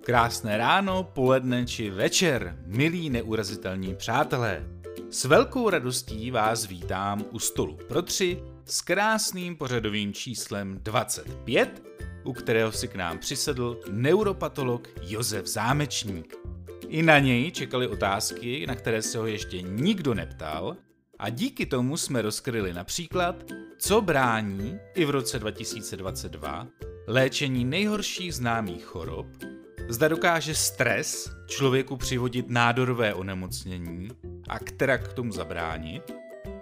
Krásné 0.00 0.56
ráno, 0.56 1.04
poledne 1.04 1.66
či 1.68 1.90
večer, 1.90 2.56
milí 2.66 3.10
neurazitelní 3.10 3.94
přátelé. 3.94 4.64
S 5.10 5.24
velkou 5.24 5.70
radostí 5.70 6.30
vás 6.30 6.66
vítám 6.66 7.24
u 7.30 7.38
stolu 7.38 7.78
pro 7.88 8.02
tři 8.02 8.42
s 8.64 8.80
krásným 8.80 9.56
pořadovým 9.56 10.12
číslem 10.12 10.78
25, 10.82 11.82
u 12.24 12.32
kterého 12.32 12.72
si 12.72 12.88
k 12.88 12.94
nám 12.94 13.18
přisedl 13.18 13.80
neuropatolog 13.90 14.88
Josef 15.02 15.46
Zámečník. 15.46 16.34
I 16.88 17.02
na 17.02 17.18
něj 17.18 17.50
čekali 17.50 17.88
otázky, 17.88 18.66
na 18.66 18.74
které 18.74 19.02
se 19.02 19.18
ho 19.18 19.26
ještě 19.26 19.62
nikdo 19.62 20.14
neptal, 20.14 20.76
a 21.18 21.30
díky 21.30 21.66
tomu 21.66 21.96
jsme 21.96 22.22
rozkryli 22.22 22.72
například, 22.72 23.44
co 23.78 24.00
brání 24.00 24.78
i 24.94 25.04
v 25.04 25.10
roce 25.10 25.38
2022 25.38 26.66
léčení 27.06 27.64
nejhorších 27.64 28.34
známých 28.34 28.84
chorob, 28.84 29.26
zda 29.90 30.08
dokáže 30.08 30.54
stres 30.54 31.36
člověku 31.46 31.96
přivodit 31.96 32.50
nádorové 32.50 33.14
onemocnění 33.14 34.08
a 34.48 34.58
která 34.58 34.98
k 34.98 35.12
tomu 35.12 35.32
zabránit, 35.32 36.14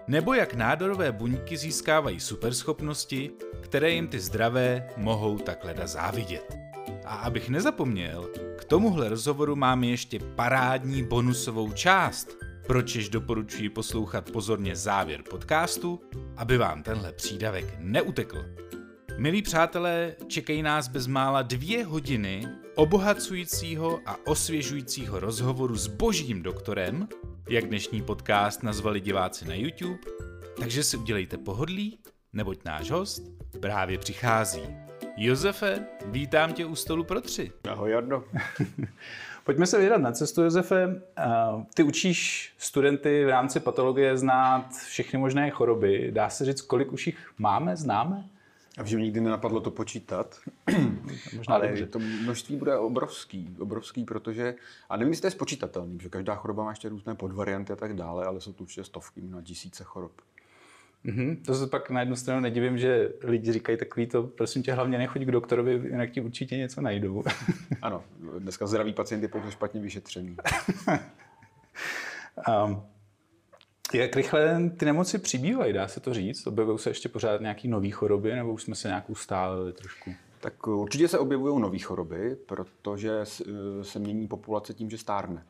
nebo 0.08 0.34
jak 0.34 0.54
nádorové 0.54 1.12
buňky 1.12 1.56
získávají 1.56 2.20
superschopnosti, 2.20 3.30
které 3.60 3.90
jim 3.90 4.08
ty 4.08 4.20
zdravé 4.20 4.88
mohou 4.96 5.38
takhle 5.38 5.74
závidět. 5.84 6.56
A 7.04 7.14
abych 7.14 7.48
nezapomněl, 7.48 8.28
k 8.58 8.64
tomuhle 8.64 9.08
rozhovoru 9.08 9.56
máme 9.56 9.86
ještě 9.86 10.18
parádní 10.18 11.04
bonusovou 11.04 11.72
část, 11.72 12.36
pročež 12.66 13.08
doporučuji 13.08 13.68
poslouchat 13.68 14.30
pozorně 14.30 14.76
závěr 14.76 15.22
podcastu, 15.30 16.00
aby 16.36 16.58
vám 16.58 16.82
tenhle 16.82 17.12
přídavek 17.12 17.76
neutekl. 17.78 18.44
Milí 19.18 19.42
přátelé, 19.42 20.14
čekají 20.26 20.62
nás 20.62 20.88
bezmála 20.88 21.42
dvě 21.42 21.84
hodiny 21.84 22.42
obohacujícího 22.74 24.00
a 24.06 24.16
osvěžujícího 24.26 25.20
rozhovoru 25.20 25.76
s 25.76 25.86
božím 25.86 26.42
doktorem, 26.42 27.08
jak 27.48 27.64
dnešní 27.66 28.02
podcast 28.02 28.62
nazvali 28.62 29.00
diváci 29.00 29.48
na 29.48 29.54
YouTube, 29.54 29.98
takže 30.60 30.84
si 30.84 30.96
udělejte 30.96 31.38
pohodlí, 31.38 31.98
neboť 32.32 32.64
náš 32.64 32.90
host 32.90 33.22
právě 33.60 33.98
přichází. 33.98 34.62
Josefe, 35.16 35.86
vítám 36.06 36.52
tě 36.52 36.66
u 36.66 36.74
stolu 36.74 37.04
pro 37.04 37.20
tři. 37.20 37.52
Ahoj, 37.68 37.90
Jardo. 37.90 38.24
Pojďme 39.44 39.66
se 39.66 39.78
vydat 39.78 40.00
na 40.00 40.12
cestu, 40.12 40.42
Josefe. 40.42 41.02
Ty 41.74 41.82
učíš 41.82 42.52
studenty 42.58 43.24
v 43.24 43.28
rámci 43.28 43.60
patologie 43.60 44.16
znát 44.16 44.68
všechny 44.86 45.18
možné 45.18 45.50
choroby. 45.50 46.10
Dá 46.12 46.30
se 46.30 46.44
říct, 46.44 46.60
kolik 46.60 46.92
už 46.92 47.06
jich 47.06 47.32
máme, 47.38 47.76
známe? 47.76 48.24
A 48.78 48.84
že 48.84 49.00
nikdy 49.00 49.20
nenapadlo 49.20 49.60
to 49.60 49.70
počítat, 49.70 50.40
Možná 51.36 51.54
ale 51.54 51.68
dobře. 51.68 51.86
to 51.86 51.98
množství 51.98 52.56
bude 52.56 52.76
obrovský, 52.76 53.56
obrovský, 53.58 54.04
protože, 54.04 54.54
a 54.88 54.96
nevím, 54.96 55.12
jestli 55.12 55.20
to 55.20 55.26
je 55.26 55.30
spočítatelný, 55.30 55.98
že 56.02 56.08
každá 56.08 56.34
choroba 56.34 56.64
má 56.64 56.70
ještě 56.70 56.88
různé 56.88 57.14
podvarianty 57.14 57.72
a 57.72 57.76
tak 57.76 57.96
dále, 57.96 58.24
ale 58.24 58.40
jsou 58.40 58.52
tu 58.52 58.64
určitě 58.64 58.84
stovky, 58.84 59.20
na 59.22 59.42
tisíce 59.42 59.84
chorob. 59.84 60.12
Mm-hmm. 61.06 61.36
To 61.46 61.54
se 61.54 61.66
pak 61.66 61.90
na 61.90 62.00
jednu 62.00 62.16
stranu 62.16 62.40
nedivím, 62.40 62.78
že 62.78 63.12
lidi 63.22 63.52
říkají 63.52 63.78
takový 63.78 64.06
to, 64.06 64.22
prosím 64.22 64.62
tě, 64.62 64.72
hlavně 64.72 64.98
nechoď 64.98 65.22
k 65.22 65.30
doktorovi, 65.30 65.72
jinak 65.72 66.10
ti 66.10 66.20
určitě 66.20 66.56
něco 66.56 66.80
najdou. 66.80 67.24
ano, 67.82 68.04
dneska 68.38 68.66
zdravý 68.66 68.92
pacient 68.92 69.22
je 69.22 69.28
pouze 69.28 69.50
špatně 69.50 69.80
vyšetřený. 69.80 70.36
um, 72.66 72.82
jak 73.94 74.16
rychle 74.16 74.70
ty 74.76 74.84
nemoci 74.84 75.18
přibývají, 75.18 75.72
dá 75.72 75.88
se 75.88 76.00
to 76.00 76.14
říct? 76.14 76.46
Objevují 76.46 76.78
se 76.78 76.90
ještě 76.90 77.08
pořád 77.08 77.40
nějaké 77.40 77.68
nové 77.68 77.90
choroby, 77.90 78.34
nebo 78.34 78.52
už 78.52 78.62
jsme 78.62 78.74
se 78.74 78.88
nějak 78.88 79.10
ustálili 79.10 79.72
trošku? 79.72 80.14
Tak 80.40 80.66
určitě 80.66 81.08
se 81.08 81.18
objevují 81.18 81.60
nové 81.62 81.78
choroby, 81.78 82.36
protože 82.46 83.20
se 83.82 83.98
mění 83.98 84.28
populace 84.28 84.74
tím, 84.74 84.90
že 84.90 84.98
stárne. 84.98 85.44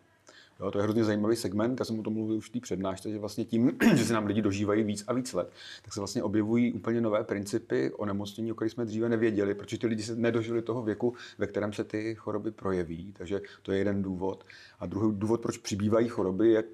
Jo, 0.60 0.70
to 0.70 0.78
je 0.78 0.82
hrozně 0.82 1.04
zajímavý 1.04 1.36
segment, 1.36 1.80
já 1.80 1.84
jsem 1.84 2.00
o 2.00 2.02
tom 2.02 2.12
mluvil 2.12 2.36
už 2.36 2.48
v 2.48 2.52
té 2.52 2.60
přednášce, 2.60 3.10
že 3.10 3.18
vlastně 3.18 3.44
tím, 3.44 3.78
že 3.94 4.04
se 4.04 4.12
nám 4.12 4.26
lidi 4.26 4.42
dožívají 4.42 4.82
víc 4.82 5.04
a 5.06 5.12
víc 5.12 5.32
let, 5.32 5.52
tak 5.82 5.94
se 5.94 6.00
vlastně 6.00 6.22
objevují 6.22 6.72
úplně 6.72 7.00
nové 7.00 7.24
principy 7.24 7.92
o 7.92 8.06
nemocnění, 8.06 8.52
o 8.52 8.54
kterých 8.54 8.72
jsme 8.72 8.84
dříve 8.84 9.08
nevěděli, 9.08 9.54
protože 9.54 9.78
ty 9.78 9.86
lidi 9.86 10.02
se 10.02 10.16
nedožili 10.16 10.62
toho 10.62 10.82
věku, 10.82 11.14
ve 11.38 11.46
kterém 11.46 11.72
se 11.72 11.84
ty 11.84 12.14
choroby 12.14 12.50
projeví. 12.50 13.12
Takže 13.18 13.40
to 13.62 13.72
je 13.72 13.78
jeden 13.78 14.02
důvod. 14.02 14.44
A 14.80 14.86
druhý 14.86 15.16
důvod, 15.18 15.40
proč 15.40 15.58
přibývají 15.58 16.08
choroby, 16.08 16.48
je 16.48 16.64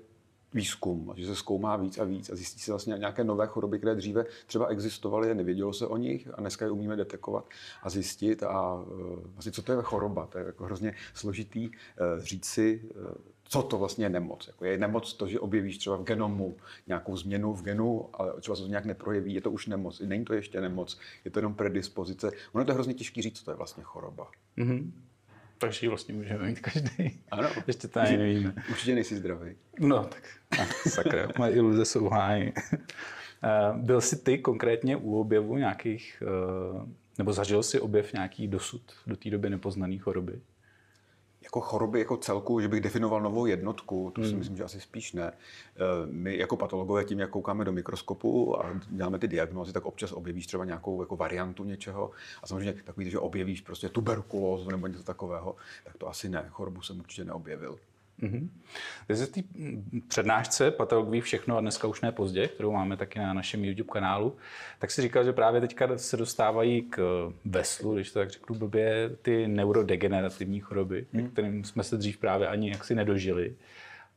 výzkum, 0.55 1.13
že 1.17 1.27
se 1.27 1.37
zkoumá 1.37 1.77
víc 1.77 1.99
a 1.99 2.05
víc 2.05 2.31
a 2.31 2.37
zjistí 2.37 2.61
se 2.61 2.73
vlastně 2.73 2.95
nějaké 2.99 3.25
nové 3.25 3.47
choroby, 3.47 3.79
které 3.79 3.95
dříve 3.95 4.25
třeba 4.47 4.67
existovaly, 4.67 5.35
nevědělo 5.35 5.73
se 5.73 5.87
o 5.87 5.97
nich 5.97 6.29
a 6.35 6.41
dneska 6.41 6.65
je 6.65 6.71
umíme 6.71 6.97
detekovat 6.97 7.49
a 7.83 7.91
zjistit 7.91 8.43
a 8.43 8.85
e, 8.87 9.31
vlastně 9.33 9.53
co 9.53 9.63
to 9.63 9.73
je 9.73 9.83
choroba. 9.83 10.27
To 10.27 10.39
je 10.39 10.45
jako 10.45 10.65
hrozně 10.65 10.95
složitý 11.15 11.65
e, 11.65 11.71
říct 12.19 12.45
si, 12.45 12.83
e, 12.91 13.35
co 13.45 13.63
to 13.63 13.79
vlastně 13.79 14.05
je 14.05 14.11
nemoc. 14.11 14.47
Jako 14.47 14.65
je 14.65 14.79
nemoc 14.79 15.13
to, 15.15 15.27
že 15.27 15.41
objevíš 15.41 15.79
třeba 15.79 15.97
v 15.97 16.05
genomu 16.05 16.57
nějakou 16.87 17.17
změnu 17.17 17.55
v 17.55 17.63
genu, 17.63 18.09
ale 18.13 18.41
třeba 18.41 18.57
se 18.57 18.63
to 18.63 18.69
nějak 18.69 18.85
neprojeví, 18.85 19.35
je 19.35 19.41
to 19.41 19.51
už 19.51 19.67
nemoc. 19.67 20.01
Není 20.01 20.25
to 20.25 20.35
ještě 20.35 20.61
nemoc, 20.61 20.99
je 21.25 21.31
to 21.31 21.39
jenom 21.39 21.55
predispozice. 21.55 22.31
Ono 22.53 22.63
je 22.63 22.67
to 22.67 22.75
hrozně 22.75 22.95
těžké 22.95 23.23
říct, 23.23 23.39
co 23.39 23.45
to 23.45 23.51
je 23.51 23.57
vlastně 23.57 23.83
choroba. 23.83 24.31
Mm-hmm. 24.59 24.91
Takže 25.65 25.87
ji 25.87 25.89
vlastně 25.89 26.15
můžeme 26.15 26.47
mít 26.49 26.61
každý. 26.61 27.21
Ano. 27.31 27.49
Ještě 27.67 27.89
to 27.89 28.01
ani 28.01 28.17
nevíme. 28.17 28.55
Určitě 28.71 28.95
nejsi 28.95 29.17
zdravý. 29.17 29.55
No, 29.81 30.05
tak 30.05 30.39
sakra, 30.89 31.29
moje 31.39 31.53
iluze 31.53 31.85
jsou 31.85 32.09
hájí. 32.09 32.53
Uh, 32.53 33.77
byl 33.83 34.01
jsi 34.01 34.17
ty 34.17 34.39
konkrétně 34.39 34.97
u 34.97 35.21
objevu 35.21 35.57
nějakých, 35.57 36.23
uh, 36.77 36.89
nebo 37.19 37.33
zažil 37.33 37.63
jsi 37.63 37.81
objev 37.81 38.13
nějaký 38.13 38.49
dosud 38.49 38.83
do 39.07 39.17
té 39.17 39.31
doby 39.31 39.51
nepoznaný 39.51 39.99
choroby? 39.99 40.41
Jako 41.45 41.61
choroby 41.61 41.99
jako 41.99 42.17
celku, 42.17 42.61
že 42.61 42.69
bych 42.69 42.81
definoval 42.81 43.21
novou 43.21 43.47
jednotku, 43.47 44.13
to 44.15 44.23
si 44.23 44.29
hmm. 44.29 44.39
myslím, 44.39 44.57
že 44.57 44.65
asi 44.65 44.81
spíš 44.81 45.13
ne. 45.13 45.33
Eh, 45.33 45.81
my 46.11 46.39
jako 46.39 46.57
patologové 46.57 47.05
tím, 47.05 47.19
jak 47.19 47.31
koukáme 47.31 47.65
do 47.65 47.73
mikroskopu 47.73 48.61
a 48.61 48.81
děláme 48.89 49.19
ty 49.19 49.29
diagnózy, 49.29 49.73
tak 49.73 49.87
občas 49.87 50.13
objevíš 50.13 50.47
třeba 50.47 50.65
nějakou 50.65 51.03
jako 51.03 51.17
variantu 51.17 51.65
něčeho 51.65 52.11
a 52.43 52.47
samozřejmě 52.47 52.73
takový, 52.73 53.11
že 53.11 53.19
objevíš 53.19 53.61
prostě 53.61 53.89
tuberkulózu 53.89 54.71
nebo 54.71 54.87
něco 54.87 55.03
takového, 55.03 55.57
tak 55.85 55.97
to 55.97 56.09
asi 56.09 56.29
ne. 56.29 56.47
Chorobu 56.51 56.83
jsem 56.83 56.99
určitě 56.99 57.25
neobjevil. 57.25 57.79
Mm-hmm. 58.23 58.49
Ty 59.07 59.43
té 59.43 59.49
přednášce 60.09 60.71
Patolog 60.71 61.09
ví 61.09 61.21
všechno 61.21 61.57
a 61.57 61.61
dneska 61.61 61.89
už 61.89 62.01
ne 62.01 62.13
pozdě, 62.13 62.49
kterou 62.49 62.73
máme 62.73 62.97
taky 62.97 63.19
na 63.19 63.33
našem 63.33 63.65
YouTube 63.65 63.93
kanálu, 63.93 64.37
tak 64.79 64.91
si 64.91 65.03
říkal, 65.03 65.25
že 65.25 65.33
právě 65.33 65.61
teďka 65.61 65.99
se 65.99 66.17
dostávají 66.17 66.83
k 66.83 67.33
veslu, 67.45 67.95
když 67.95 68.13
to 68.13 68.19
tak 68.19 68.31
řeknu 68.31 68.57
blbě, 68.57 69.11
ty 69.23 69.49
neurodegenerativní 69.49 70.61
choroby, 70.61 71.07
mm. 71.13 71.31
kterým 71.31 71.65
jsme 71.65 71.83
se 71.83 71.97
dřív 71.97 72.19
právě 72.19 72.49
ani 72.49 72.71
jaksi 72.71 72.95
nedožili. 72.95 73.55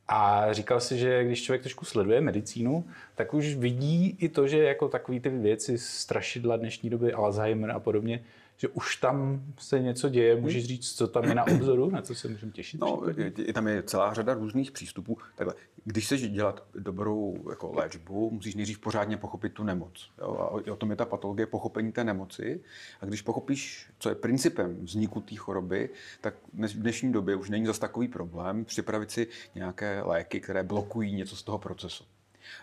A 0.08 0.52
říkal 0.52 0.80
si, 0.80 0.98
že 0.98 1.24
když 1.24 1.42
člověk 1.42 1.62
trošku 1.62 1.84
sleduje 1.84 2.20
medicínu, 2.20 2.84
tak 3.14 3.34
už 3.34 3.54
vidí 3.54 4.16
i 4.20 4.28
to, 4.28 4.48
že 4.48 4.62
jako 4.62 4.88
takové 4.88 5.20
ty 5.20 5.28
věci, 5.28 5.78
strašidla 5.78 6.56
dnešní 6.56 6.90
doby, 6.90 7.12
Alzheimer 7.12 7.70
a 7.70 7.80
podobně, 7.80 8.24
že 8.58 8.68
už 8.68 8.96
tam 8.96 9.42
se 9.58 9.80
něco 9.80 10.08
děje. 10.08 10.40
Můžeš 10.40 10.66
říct, 10.66 10.92
co 10.92 11.08
tam 11.08 11.24
je 11.24 11.34
na 11.34 11.46
obzoru, 11.46 11.90
na 11.90 12.02
co 12.02 12.14
se 12.14 12.28
můžeme 12.28 12.52
těšit? 12.52 12.80
No, 12.80 13.02
je, 13.16 13.52
tam 13.52 13.68
je 13.68 13.82
celá 13.82 14.14
řada 14.14 14.34
různých 14.34 14.70
přístupů. 14.70 15.18
Takhle, 15.36 15.54
když 15.84 16.04
chceš 16.04 16.30
dělat 16.30 16.64
dobrou 16.74 17.36
jako 17.50 17.72
léčbu, 17.72 18.30
musíš 18.30 18.54
nejdřív 18.54 18.78
pořádně 18.78 19.16
pochopit 19.16 19.52
tu 19.52 19.64
nemoc. 19.64 20.10
Jo? 20.18 20.36
A 20.38 20.72
o 20.72 20.76
tom 20.76 20.90
je 20.90 20.96
ta 20.96 21.04
patologie, 21.04 21.46
pochopení 21.46 21.92
té 21.92 22.04
nemoci. 22.04 22.60
A 23.00 23.06
když 23.06 23.22
pochopíš, 23.22 23.90
co 23.98 24.08
je 24.08 24.14
principem 24.14 24.84
vzniku 24.84 25.20
té 25.20 25.36
choroby, 25.36 25.90
tak 26.20 26.34
v 26.52 26.66
dnešní 26.66 27.12
době 27.12 27.36
už 27.36 27.50
není 27.50 27.66
zas 27.66 27.78
takový 27.78 28.08
problém 28.08 28.64
připravit 28.64 29.10
si 29.10 29.26
nějaké 29.54 30.02
léky, 30.02 30.40
které 30.40 30.62
blokují 30.62 31.12
něco 31.12 31.36
z 31.36 31.42
toho 31.42 31.58
procesu. 31.58 32.04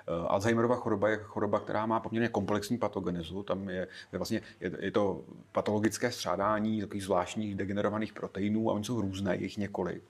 Eh, 0.07 0.27
Alzheimerova 0.27 0.75
choroba 0.75 1.09
je 1.09 1.17
choroba, 1.17 1.59
která 1.59 1.85
má 1.85 1.99
poměrně 1.99 2.29
komplexní 2.29 2.77
patogenezu. 2.77 3.43
Tam 3.43 3.69
je, 3.69 3.87
je 4.13 4.19
vlastně 4.19 4.41
je, 4.59 4.71
je 4.79 4.91
to 4.91 5.21
patologické 5.51 6.11
střádání 6.11 6.81
takových 6.81 7.03
zvláštních 7.03 7.55
degenerovaných 7.55 8.13
proteinů 8.13 8.69
a 8.69 8.73
oni 8.73 8.83
jsou 8.83 9.01
různé, 9.01 9.35
jich 9.35 9.57
několik. 9.57 10.03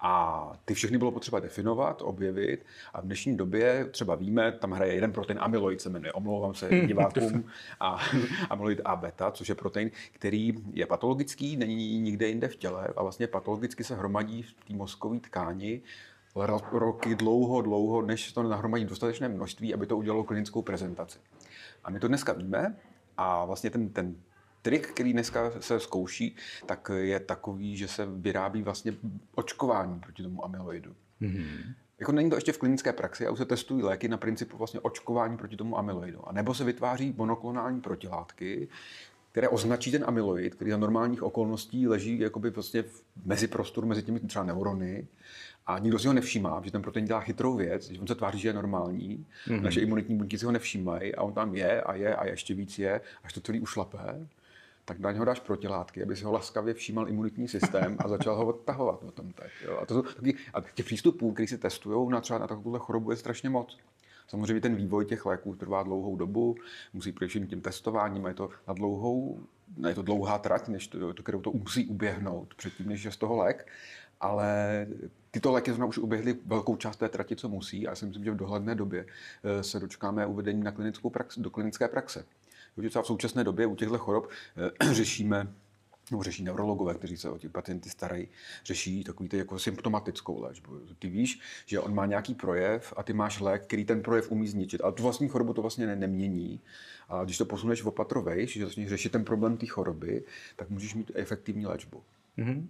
A 0.00 0.52
ty 0.64 0.74
všechny 0.74 0.98
bylo 0.98 1.12
potřeba 1.12 1.40
definovat, 1.40 2.02
objevit 2.02 2.66
a 2.94 3.00
v 3.00 3.04
dnešní 3.04 3.36
době 3.36 3.88
třeba 3.90 4.14
víme, 4.14 4.52
tam 4.52 4.72
hraje 4.72 4.94
jeden 4.94 5.12
protein 5.12 5.38
amyloid, 5.42 5.80
se 5.80 5.90
jmenuje, 5.90 6.12
omlouvám 6.12 6.54
se 6.54 6.68
divákům, 6.86 7.44
a 7.80 8.00
amyloid 8.50 8.80
A 8.84 8.96
beta, 8.96 9.30
což 9.30 9.48
je 9.48 9.54
protein, 9.54 9.90
který 10.12 10.54
je 10.72 10.86
patologický, 10.86 11.56
není 11.56 12.00
nikde 12.00 12.28
jinde 12.28 12.48
v 12.48 12.56
těle 12.56 12.88
a 12.96 13.02
vlastně 13.02 13.26
patologicky 13.26 13.84
se 13.84 13.94
hromadí 13.94 14.42
v 14.42 14.52
té 14.52 14.74
mozkové 14.74 15.20
tkáni 15.20 15.82
roky 16.72 17.14
dlouho, 17.14 17.62
dlouho, 17.62 18.02
než 18.02 18.32
to 18.32 18.42
nahromadí 18.42 18.84
dostatečné 18.84 19.28
množství, 19.28 19.74
aby 19.74 19.86
to 19.86 19.96
udělalo 19.96 20.24
klinickou 20.24 20.62
prezentaci. 20.62 21.18
A 21.84 21.90
my 21.90 22.00
to 22.00 22.08
dneska 22.08 22.32
víme 22.32 22.76
a 23.16 23.44
vlastně 23.44 23.70
ten, 23.70 23.88
ten 23.88 24.16
trik, 24.62 24.88
který 24.88 25.12
dneska 25.12 25.52
se 25.60 25.80
zkouší, 25.80 26.36
tak 26.66 26.90
je 26.94 27.20
takový, 27.20 27.76
že 27.76 27.88
se 27.88 28.06
vyrábí 28.06 28.62
vlastně 28.62 28.92
očkování 29.34 30.00
proti 30.00 30.22
tomu 30.22 30.44
amyloidu. 30.44 30.94
Mm-hmm. 31.22 31.74
Jako 31.98 32.12
není 32.12 32.30
to 32.30 32.36
ještě 32.36 32.52
v 32.52 32.58
klinické 32.58 32.92
praxi 32.92 33.26
a 33.26 33.30
už 33.30 33.38
se 33.38 33.44
testují 33.44 33.82
léky 33.82 34.08
na 34.08 34.16
principu 34.16 34.56
vlastně 34.56 34.80
očkování 34.80 35.36
proti 35.36 35.56
tomu 35.56 35.78
amyloidu. 35.78 36.28
A 36.28 36.32
nebo 36.32 36.54
se 36.54 36.64
vytváří 36.64 37.14
monoklonální 37.16 37.80
protilátky, 37.80 38.68
které 39.32 39.48
označí 39.48 39.90
ten 39.90 40.04
amyloid, 40.06 40.54
který 40.54 40.70
za 40.70 40.76
normálních 40.76 41.22
okolností 41.22 41.88
leží 41.88 42.18
jakoby 42.18 42.50
vlastně 42.50 42.82
v 42.82 43.02
mezi 43.24 43.46
prostoru 43.46 43.86
mezi 43.86 44.02
těmi 44.02 44.20
třeba 44.20 44.44
neurony 44.44 45.06
a 45.66 45.78
nikdo 45.78 45.98
si 45.98 46.06
ho 46.06 46.12
nevšímá, 46.12 46.60
že 46.64 46.70
ten 46.70 46.82
protein 46.82 47.04
dělá 47.04 47.20
chytrou 47.20 47.56
věc, 47.56 47.90
že 47.90 48.00
on 48.00 48.06
se 48.06 48.14
tváří, 48.14 48.38
že 48.38 48.48
je 48.48 48.52
normální, 48.52 49.26
mm-hmm. 49.46 49.62
naše 49.62 49.80
imunitní 49.80 50.16
buňky 50.16 50.38
si 50.38 50.46
ho 50.46 50.52
nevšímají 50.52 51.14
a 51.14 51.22
on 51.22 51.32
tam 51.32 51.54
je 51.54 51.82
a 51.82 51.94
je 51.94 52.16
a 52.16 52.26
ještě 52.26 52.54
víc 52.54 52.78
je, 52.78 53.00
až 53.24 53.32
to 53.32 53.40
celý 53.40 53.60
ušlapé, 53.60 54.26
tak 54.84 54.98
na 54.98 55.12
něho 55.12 55.24
dáš 55.24 55.40
protilátky, 55.40 56.02
aby 56.02 56.16
si 56.16 56.24
ho 56.24 56.32
laskavě 56.32 56.74
všímal 56.74 57.08
imunitní 57.08 57.48
systém 57.48 57.96
a 57.98 58.08
začal 58.08 58.36
ho 58.36 58.46
odtahovat 58.46 59.02
o 59.02 59.10
tom 59.10 59.32
teď. 59.32 59.50
Jo. 59.64 59.78
A, 59.82 59.86
to, 59.86 60.02
taky, 60.02 60.36
a 60.54 60.60
těch 60.60 60.86
přístupů, 60.86 61.32
které 61.32 61.48
se 61.48 61.58
testují 61.58 62.10
na 62.10 62.20
třeba 62.20 62.38
na 62.38 62.46
takovou 62.46 62.78
chorobu, 62.78 63.10
je 63.10 63.16
strašně 63.16 63.50
moc. 63.50 63.78
Samozřejmě 64.28 64.60
ten 64.60 64.74
vývoj 64.74 65.04
těch 65.04 65.26
léků 65.26 65.54
trvá 65.54 65.82
dlouhou 65.82 66.16
dobu, 66.16 66.56
musí 66.92 67.12
především 67.12 67.46
tím 67.46 67.60
testováním, 67.60 68.26
je 68.26 68.34
to 68.34 68.50
na 68.68 68.74
dlouhou, 68.74 69.38
je 69.88 69.94
to 69.94 70.02
dlouhá 70.02 70.38
trať, 70.38 70.68
než 70.68 70.88
to, 70.88 71.14
kterou 71.14 71.40
to 71.40 71.52
musí 71.52 71.86
uběhnout 71.86 72.54
předtím, 72.54 72.88
než 72.88 73.04
je 73.04 73.10
z 73.10 73.16
toho 73.16 73.36
lék, 73.36 73.66
ale 74.20 74.86
tyto 75.34 75.52
léky 75.52 75.70
zrovna 75.70 75.86
už 75.86 75.98
uběhly 75.98 76.36
velkou 76.46 76.76
část 76.76 76.96
té 76.96 77.08
trati, 77.08 77.36
co 77.36 77.48
musí 77.48 77.86
a 77.86 77.90
já 77.90 77.96
si 77.96 78.06
myslím, 78.06 78.24
že 78.24 78.30
v 78.30 78.36
dohledné 78.36 78.74
době 78.74 79.06
eh, 79.44 79.62
se 79.62 79.80
dočkáme 79.80 80.26
uvedení 80.26 80.62
na 80.62 80.72
klinickou 80.72 81.10
prax, 81.10 81.38
do 81.38 81.50
klinické 81.50 81.88
praxe. 81.88 82.24
Třeba 82.88 83.02
v 83.02 83.06
současné 83.06 83.44
době 83.44 83.66
u 83.66 83.76
těchto 83.76 83.98
chorob 83.98 84.28
eh, 84.56 84.94
řešíme 84.94 85.54
nebo 86.10 86.22
řeší 86.22 86.44
neurologové, 86.44 86.94
kteří 86.94 87.16
se 87.16 87.30
o 87.30 87.38
ty 87.38 87.48
pacienty 87.48 87.90
starají, 87.90 88.28
řeší 88.64 89.04
takový 89.04 89.28
ty 89.28 89.38
jako 89.38 89.58
symptomatickou 89.58 90.40
léčbu. 90.40 90.80
Ty 90.98 91.08
víš, 91.08 91.40
že 91.66 91.80
on 91.80 91.94
má 91.94 92.06
nějaký 92.06 92.34
projev 92.34 92.94
a 92.96 93.02
ty 93.02 93.12
máš 93.12 93.40
lék, 93.40 93.62
který 93.62 93.84
ten 93.84 94.02
projev 94.02 94.30
umí 94.30 94.48
zničit. 94.48 94.80
Ale 94.80 94.92
tu 94.92 95.02
vlastní 95.02 95.28
chorobu 95.28 95.52
to 95.52 95.62
vlastně 95.62 95.86
ne, 95.86 95.96
nemění. 95.96 96.60
A 97.08 97.24
když 97.24 97.38
to 97.38 97.44
posuneš 97.44 97.82
v 97.82 97.88
opatrovejš, 97.88 98.52
že 98.52 98.64
začneš 98.64 98.88
řešit 98.88 99.12
ten 99.12 99.24
problém 99.24 99.56
té 99.56 99.66
choroby, 99.66 100.24
tak 100.56 100.70
můžeš 100.70 100.94
mít 100.94 101.10
efektivní 101.14 101.66
léčbu. 101.66 102.02
Mm-hmm. 102.38 102.66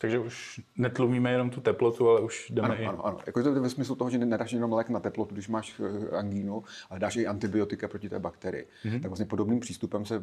Takže 0.00 0.18
už 0.18 0.60
netlumíme 0.76 1.32
jenom 1.32 1.50
tu 1.50 1.60
teplotu, 1.60 2.10
ale 2.10 2.20
už 2.20 2.50
jdeme 2.50 2.68
ano, 2.68 2.82
i... 2.82 2.86
Ano, 2.86 3.06
ano. 3.06 3.18
Jako 3.26 3.42
to 3.42 3.60
ve 3.60 3.70
smyslu 3.70 3.94
toho, 3.94 4.10
že 4.10 4.18
nedáš 4.18 4.52
jenom 4.52 4.72
lék 4.72 4.88
na 4.88 5.00
teplotu, 5.00 5.34
když 5.34 5.48
máš 5.48 5.80
eh, 5.80 6.16
angínu, 6.16 6.64
ale 6.90 7.00
dáš 7.00 7.16
i 7.16 7.26
antibiotika 7.26 7.88
proti 7.88 8.08
té 8.08 8.18
bakterii. 8.18 8.66
Mm-hmm. 8.84 9.00
Tak 9.00 9.10
vlastně 9.10 9.26
podobným 9.26 9.60
přístupem 9.60 10.04
se 10.04 10.16
eh, 10.16 10.20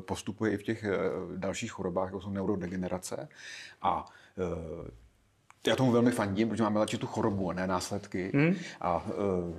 postupuje 0.00 0.52
i 0.52 0.56
v 0.56 0.62
těch 0.62 0.84
eh, 0.84 0.98
dalších 1.36 1.72
chorobách, 1.72 2.06
jako 2.06 2.20
jsou 2.20 2.30
neurodegenerace. 2.30 3.28
A 3.82 4.06
já 5.66 5.76
tomu 5.76 5.92
velmi 5.92 6.10
fandím, 6.10 6.48
protože 6.48 6.62
máme 6.62 6.80
léčit 6.80 7.00
tu 7.00 7.06
chorobu 7.06 7.50
a 7.50 7.52
ne 7.52 7.66
následky. 7.66 8.30
Mm. 8.34 8.54
A 8.80 9.06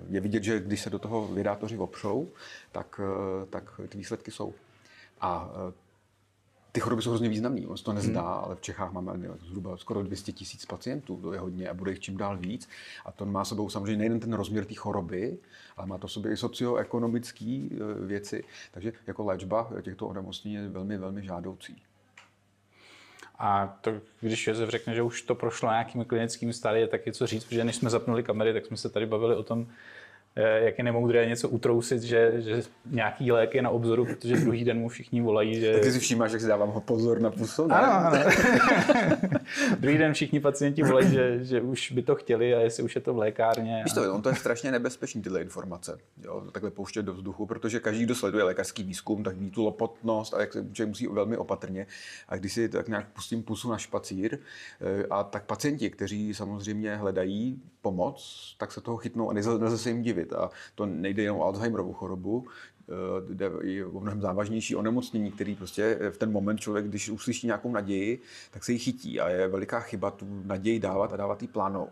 je 0.09 0.21
vidět, 0.21 0.43
že 0.43 0.59
když 0.59 0.81
se 0.81 0.89
do 0.89 0.99
toho 0.99 1.27
vydátoři 1.27 1.77
opřou, 1.77 2.27
tak, 2.71 3.01
tak 3.49 3.81
ty 3.89 3.97
výsledky 3.97 4.31
jsou. 4.31 4.53
A 5.21 5.49
ty 6.77 6.81
choroby 6.81 7.01
jsou 7.01 7.09
hrozně 7.09 7.29
významné, 7.29 7.67
on 7.67 7.77
se 7.77 7.83
to 7.83 7.93
nezdá, 7.93 8.21
hmm. 8.21 8.43
ale 8.43 8.55
v 8.55 8.61
Čechách 8.61 8.91
máme 8.91 9.29
zhruba 9.47 9.77
skoro 9.77 10.03
200 10.03 10.31
tisíc 10.31 10.65
pacientů, 10.65 11.19
to 11.21 11.33
je 11.33 11.39
hodně 11.39 11.69
a 11.69 11.73
bude 11.73 11.91
jich 11.91 11.99
čím 11.99 12.17
dál 12.17 12.37
víc. 12.37 12.69
A 13.05 13.11
to 13.11 13.25
má 13.25 13.45
sebou 13.45 13.69
samozřejmě 13.69 13.97
nejen 13.97 14.19
ten 14.19 14.33
rozměr 14.33 14.65
té 14.65 14.75
choroby, 14.75 15.37
ale 15.77 15.87
má 15.87 15.97
to 15.97 16.07
sobě 16.07 16.31
i 16.31 16.37
socioekonomické 16.37 17.45
e, 17.45 17.69
věci. 18.05 18.43
Takže 18.71 18.93
jako 19.07 19.25
léčba 19.25 19.69
těchto 19.81 20.07
onemocnění 20.07 20.55
je 20.55 20.69
velmi, 20.69 20.97
velmi 20.97 21.23
žádoucí. 21.23 21.81
A 23.39 23.77
to, 23.81 23.91
když 24.19 24.47
Josef 24.47 24.69
řekne, 24.69 24.95
že 24.95 25.01
už 25.01 25.21
to 25.21 25.35
prošlo 25.35 25.69
nějakými 25.69 26.05
klinickými 26.05 26.53
stády, 26.53 26.87
tak 26.87 27.05
je 27.05 27.13
co 27.13 27.27
říct, 27.27 27.43
protože 27.43 27.63
než 27.63 27.75
jsme 27.75 27.89
zapnuli 27.89 28.23
kamery, 28.23 28.53
tak 28.53 28.65
jsme 28.65 28.77
se 28.77 28.89
tady 28.89 29.05
bavili 29.05 29.35
o 29.35 29.43
tom, 29.43 29.67
jak 30.37 30.77
je 30.77 30.83
nemoudré 30.83 31.25
něco 31.25 31.49
utrousit, 31.49 32.03
že, 32.03 32.33
že 32.37 32.61
nějaký 32.85 33.31
lék 33.31 33.55
je 33.55 33.61
na 33.61 33.69
obzoru, 33.69 34.05
protože 34.05 34.35
druhý 34.35 34.63
den 34.63 34.79
mu 34.79 34.89
všichni 34.89 35.21
volají, 35.21 35.59
že... 35.59 35.73
Tak 35.73 35.81
ty 35.81 35.91
si 35.91 35.99
všímáš, 35.99 36.31
jak 36.31 36.41
si 36.41 36.47
dávám 36.47 36.69
ho 36.69 36.81
pozor 36.81 37.21
na 37.21 37.31
pusu, 37.31 37.67
ne? 37.67 37.75
Ano, 37.75 38.07
ano. 38.07 38.31
druhý 39.79 39.97
den 39.97 40.13
všichni 40.13 40.39
pacienti 40.39 40.83
volají, 40.83 41.09
že, 41.09 41.43
že 41.43 41.61
už 41.61 41.91
by 41.91 42.01
to 42.01 42.15
chtěli 42.15 42.55
a 42.55 42.59
jestli 42.59 42.83
už 42.83 42.95
je 42.95 43.01
to 43.01 43.13
v 43.13 43.17
lékárně. 43.17 43.81
Víš 43.83 43.93
to, 43.93 44.13
on 44.13 44.21
to 44.21 44.29
je 44.29 44.35
strašně 44.35 44.71
nebezpečný, 44.71 45.21
tyhle 45.21 45.41
informace, 45.41 45.97
jo, 46.23 46.43
takhle 46.51 46.71
pouštět 46.71 47.03
do 47.03 47.13
vzduchu, 47.13 47.45
protože 47.45 47.79
každý, 47.79 48.03
kdo 48.03 48.15
sleduje 48.15 48.43
lékařský 48.43 48.83
výzkum, 48.83 49.23
tak 49.23 49.37
ví 49.37 49.51
tu 49.51 49.63
lopotnost 49.63 50.33
a 50.33 50.41
jak 50.41 50.53
se 50.53 50.65
člověk 50.71 50.87
musí 50.87 51.07
velmi 51.07 51.37
opatrně. 51.37 51.87
A 52.27 52.35
když 52.35 52.53
si 52.53 52.69
tak 52.69 52.87
nějak 52.87 53.07
pustím 53.13 53.43
pusu 53.43 53.69
na 53.69 53.77
špacír, 53.77 54.37
eh, 54.81 55.05
a 55.09 55.23
tak 55.23 55.45
pacienti, 55.45 55.89
kteří 55.89 56.33
samozřejmě 56.33 56.95
hledají 56.95 57.61
pomoc, 57.87 58.17
tak 58.57 58.71
se 58.71 58.81
toho 58.81 58.97
chytnou 58.97 59.29
a 59.29 59.33
nelze 59.33 59.77
se 59.77 59.89
jim 59.89 60.01
divit. 60.01 60.33
A 60.33 60.49
to 60.75 60.85
nejde 60.85 61.23
jenom 61.23 61.39
o 61.39 61.43
Alzheimerovu 61.43 61.93
chorobu, 61.93 62.45
eh, 62.47 63.33
jde 63.33 63.51
i 63.61 63.83
o 63.83 63.99
mnohem 63.99 64.21
závažnější 64.21 64.75
onemocnění, 64.75 65.31
který 65.31 65.55
prostě 65.55 65.99
v 66.11 66.17
ten 66.17 66.31
moment 66.31 66.59
člověk, 66.59 66.85
když 66.85 67.09
uslyší 67.09 67.47
nějakou 67.47 67.71
naději, 67.71 68.21
tak 68.51 68.63
se 68.63 68.71
jí 68.71 68.79
chytí 68.79 69.19
a 69.19 69.29
je 69.29 69.47
veliká 69.47 69.79
chyba 69.79 70.11
tu 70.11 70.25
naději 70.45 70.79
dávat 70.79 71.13
a 71.13 71.17
dávat 71.17 71.41
jí 71.41 71.47
plánou. 71.47 71.87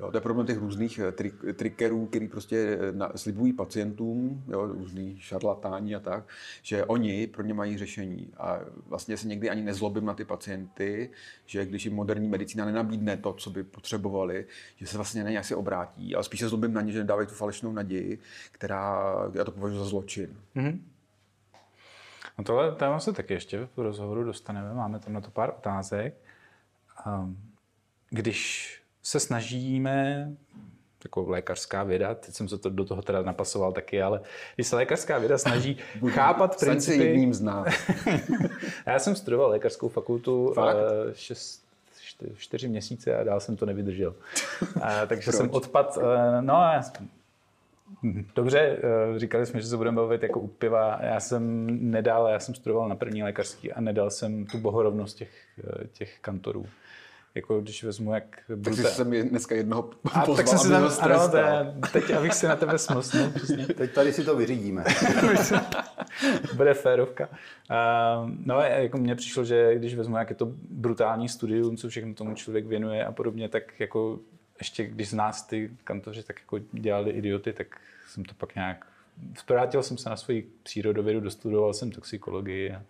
Jo, 0.00 0.10
to 0.10 0.16
je 0.16 0.20
problém 0.20 0.46
těch 0.46 0.58
různých 0.58 0.98
eh, 0.98 1.12
trik, 1.12 1.34
trickerů, 1.54 2.06
který 2.06 2.28
prostě 2.28 2.78
eh, 2.80 2.92
na, 2.92 3.12
slibují 3.16 3.52
pacientům, 3.52 4.44
jo, 4.48 4.66
různý 4.66 5.20
šarlatáni 5.20 5.94
a 5.94 6.00
tak, 6.00 6.24
že 6.62 6.84
oni 6.84 7.26
pro 7.26 7.42
ně 7.42 7.54
mají 7.54 7.78
řešení. 7.78 8.32
A 8.36 8.60
vlastně 8.86 9.16
se 9.16 9.28
někdy 9.28 9.50
ani 9.50 9.62
nezlobím 9.62 10.04
na 10.04 10.14
ty 10.14 10.24
pacienty, 10.24 11.10
že 11.46 11.66
když 11.66 11.84
jim 11.84 11.94
moderní 11.94 12.28
medicína 12.28 12.64
nenabídne 12.64 13.16
to, 13.16 13.32
co 13.32 13.50
by 13.50 13.64
potřebovali, 13.64 14.46
že 14.76 14.86
se 14.86 14.98
vlastně 14.98 15.24
na 15.24 15.30
ně 15.30 15.38
asi 15.38 15.54
obrátí. 15.54 16.14
Ale 16.14 16.24
spíše 16.24 16.48
zlobím 16.48 16.72
na 16.72 16.80
ně, 16.80 16.92
že 16.92 16.98
nedávají 16.98 17.28
tu 17.28 17.34
falešnou 17.34 17.72
naději, 17.72 18.18
která, 18.52 19.14
já 19.34 19.44
to 19.44 19.52
považuji 19.52 19.78
za 19.78 19.84
zločin. 19.84 20.36
Mm-hmm. 20.56 20.78
No 22.38 22.44
tohle 22.44 22.72
téma 22.72 23.00
se 23.00 23.12
taky 23.12 23.34
ještě 23.34 23.68
v 23.76 23.78
rozhovoru 23.78 24.24
dostaneme, 24.24 24.74
máme 24.74 24.98
tam 24.98 25.12
na 25.12 25.20
to 25.20 25.30
pár 25.30 25.54
otázek. 25.58 26.14
Um, 27.06 27.38
když 28.10 28.81
se 29.02 29.20
snažíme 29.20 30.28
jako 31.04 31.30
lékařská 31.30 31.82
věda, 31.82 32.14
teď 32.14 32.34
jsem 32.34 32.48
se 32.48 32.58
to 32.58 32.70
do 32.70 32.84
toho 32.84 33.02
teda 33.02 33.22
napasoval 33.22 33.72
taky, 33.72 34.02
ale 34.02 34.20
když 34.54 34.66
se 34.66 34.76
lékařská 34.76 35.18
věda 35.18 35.38
snaží 35.38 35.78
chápat 36.08 36.60
principy... 36.60 37.04
jedním 37.04 37.34
z 37.34 37.40
nás. 37.40 37.68
Já 38.86 38.98
jsem 38.98 39.16
studoval 39.16 39.50
lékařskou 39.50 39.88
fakultu 39.88 40.46
uh, 40.46 40.54
šest, 41.12 41.64
čtyři 42.36 42.68
měsíce 42.68 43.16
a 43.16 43.24
dál 43.24 43.40
jsem 43.40 43.56
to 43.56 43.66
nevydržel. 43.66 44.14
Uh, 44.76 44.82
takže 45.06 45.30
Proč? 45.30 45.36
jsem 45.36 45.50
odpad. 45.50 45.98
No, 46.40 46.54
já, 46.54 46.82
Dobře, 48.34 48.78
říkali 49.16 49.46
jsme, 49.46 49.60
že 49.60 49.66
se 49.66 49.76
budeme 49.76 49.96
bavit 49.96 50.22
jako 50.22 50.40
u 50.40 50.46
piva. 50.46 50.98
Já 51.02 51.20
jsem 51.20 51.66
nedal, 51.90 52.28
já 52.28 52.38
jsem 52.38 52.54
studoval 52.54 52.88
na 52.88 52.96
první 52.96 53.22
lékařský 53.22 53.72
a 53.72 53.80
nedal 53.80 54.10
jsem 54.10 54.46
tu 54.46 54.58
bohorovnost 54.58 55.16
těch, 55.16 55.30
těch 55.92 56.18
kantorů 56.20 56.66
jako 57.34 57.60
když 57.60 57.84
vezmu, 57.84 58.14
jak... 58.14 58.38
Tak 58.64 58.74
jsi 58.74 58.84
jsem 58.84 59.10
dneska 59.28 59.54
jednoho 59.54 59.90
a, 60.04 60.20
pozval, 60.20 60.36
tak 60.36 60.48
jsem 60.48 60.58
si 60.58 60.68
tam, 60.68 60.90
ano, 61.00 61.38
je, 61.38 61.74
teď 61.92 62.10
abych 62.10 62.34
si 62.34 62.46
na 62.46 62.56
tebe 62.56 62.78
smlsnul. 62.78 63.32
Teď 63.76 63.92
tady 63.92 64.12
si 64.12 64.24
to 64.24 64.36
vyřídíme. 64.36 64.84
Bude 66.56 66.74
férovka. 66.74 67.28
Uh, 67.28 68.30
no, 68.44 68.60
jako 68.60 68.98
mně 68.98 69.14
přišlo, 69.14 69.44
že 69.44 69.74
když 69.74 69.94
vezmu, 69.94 70.16
jak 70.16 70.30
je 70.30 70.36
to 70.36 70.52
brutální 70.70 71.28
studium, 71.28 71.76
co 71.76 71.88
všechno 71.88 72.14
tomu 72.14 72.34
člověk 72.34 72.66
věnuje 72.66 73.04
a 73.04 73.12
podobně, 73.12 73.48
tak 73.48 73.80
jako 73.80 74.18
ještě 74.58 74.86
když 74.86 75.08
z 75.08 75.14
nás 75.14 75.42
ty 75.42 75.70
kantoři 75.84 76.22
tak 76.22 76.40
jako 76.40 76.58
dělali 76.72 77.10
idioty, 77.10 77.52
tak 77.52 77.80
jsem 78.08 78.24
to 78.24 78.34
pak 78.34 78.54
nějak... 78.54 78.86
Vrátil 79.48 79.82
jsem 79.82 79.98
se 79.98 80.10
na 80.10 80.16
svoji 80.16 80.50
přírodovědu, 80.62 81.20
dostudoval 81.20 81.74
jsem 81.74 81.90
toxikologii 81.90 82.72
a, 82.72 82.82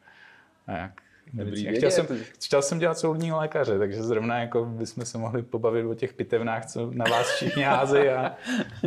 a 0.67 0.73
jak 0.73 1.03
Dobrý 1.33 1.77
chtěl, 1.77 1.91
jsem, 1.91 2.07
chtěl 2.45 2.63
jsem 2.63 2.79
dělat 2.79 2.99
soudního 2.99 3.39
lékaře, 3.39 3.79
takže 3.79 4.03
zrovna 4.03 4.41
jako 4.41 4.65
bychom 4.65 5.05
se 5.05 5.19
mohli 5.19 5.43
pobavit 5.43 5.87
o 5.87 5.95
těch 5.95 6.13
pitevnách, 6.13 6.67
co 6.67 6.91
na 6.91 7.05
vás 7.11 7.27
všichni 7.35 7.63
házejí 7.63 8.09
a 8.09 8.37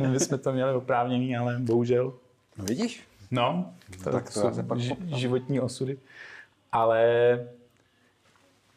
my 0.02 0.08
bychom 0.08 0.40
to 0.40 0.54
měli 0.54 0.74
oprávněný, 0.74 1.38
ale 1.38 1.58
bohužel. 1.60 2.14
No 2.58 2.66
vidíš? 2.66 3.04
No, 3.32 3.74
to, 4.04 4.12
tak 4.12 4.34
to 4.34 4.54
jsou 4.54 4.64
pak 4.64 4.80
životní 5.16 5.60
osudy. 5.60 5.98
Ale 6.72 7.06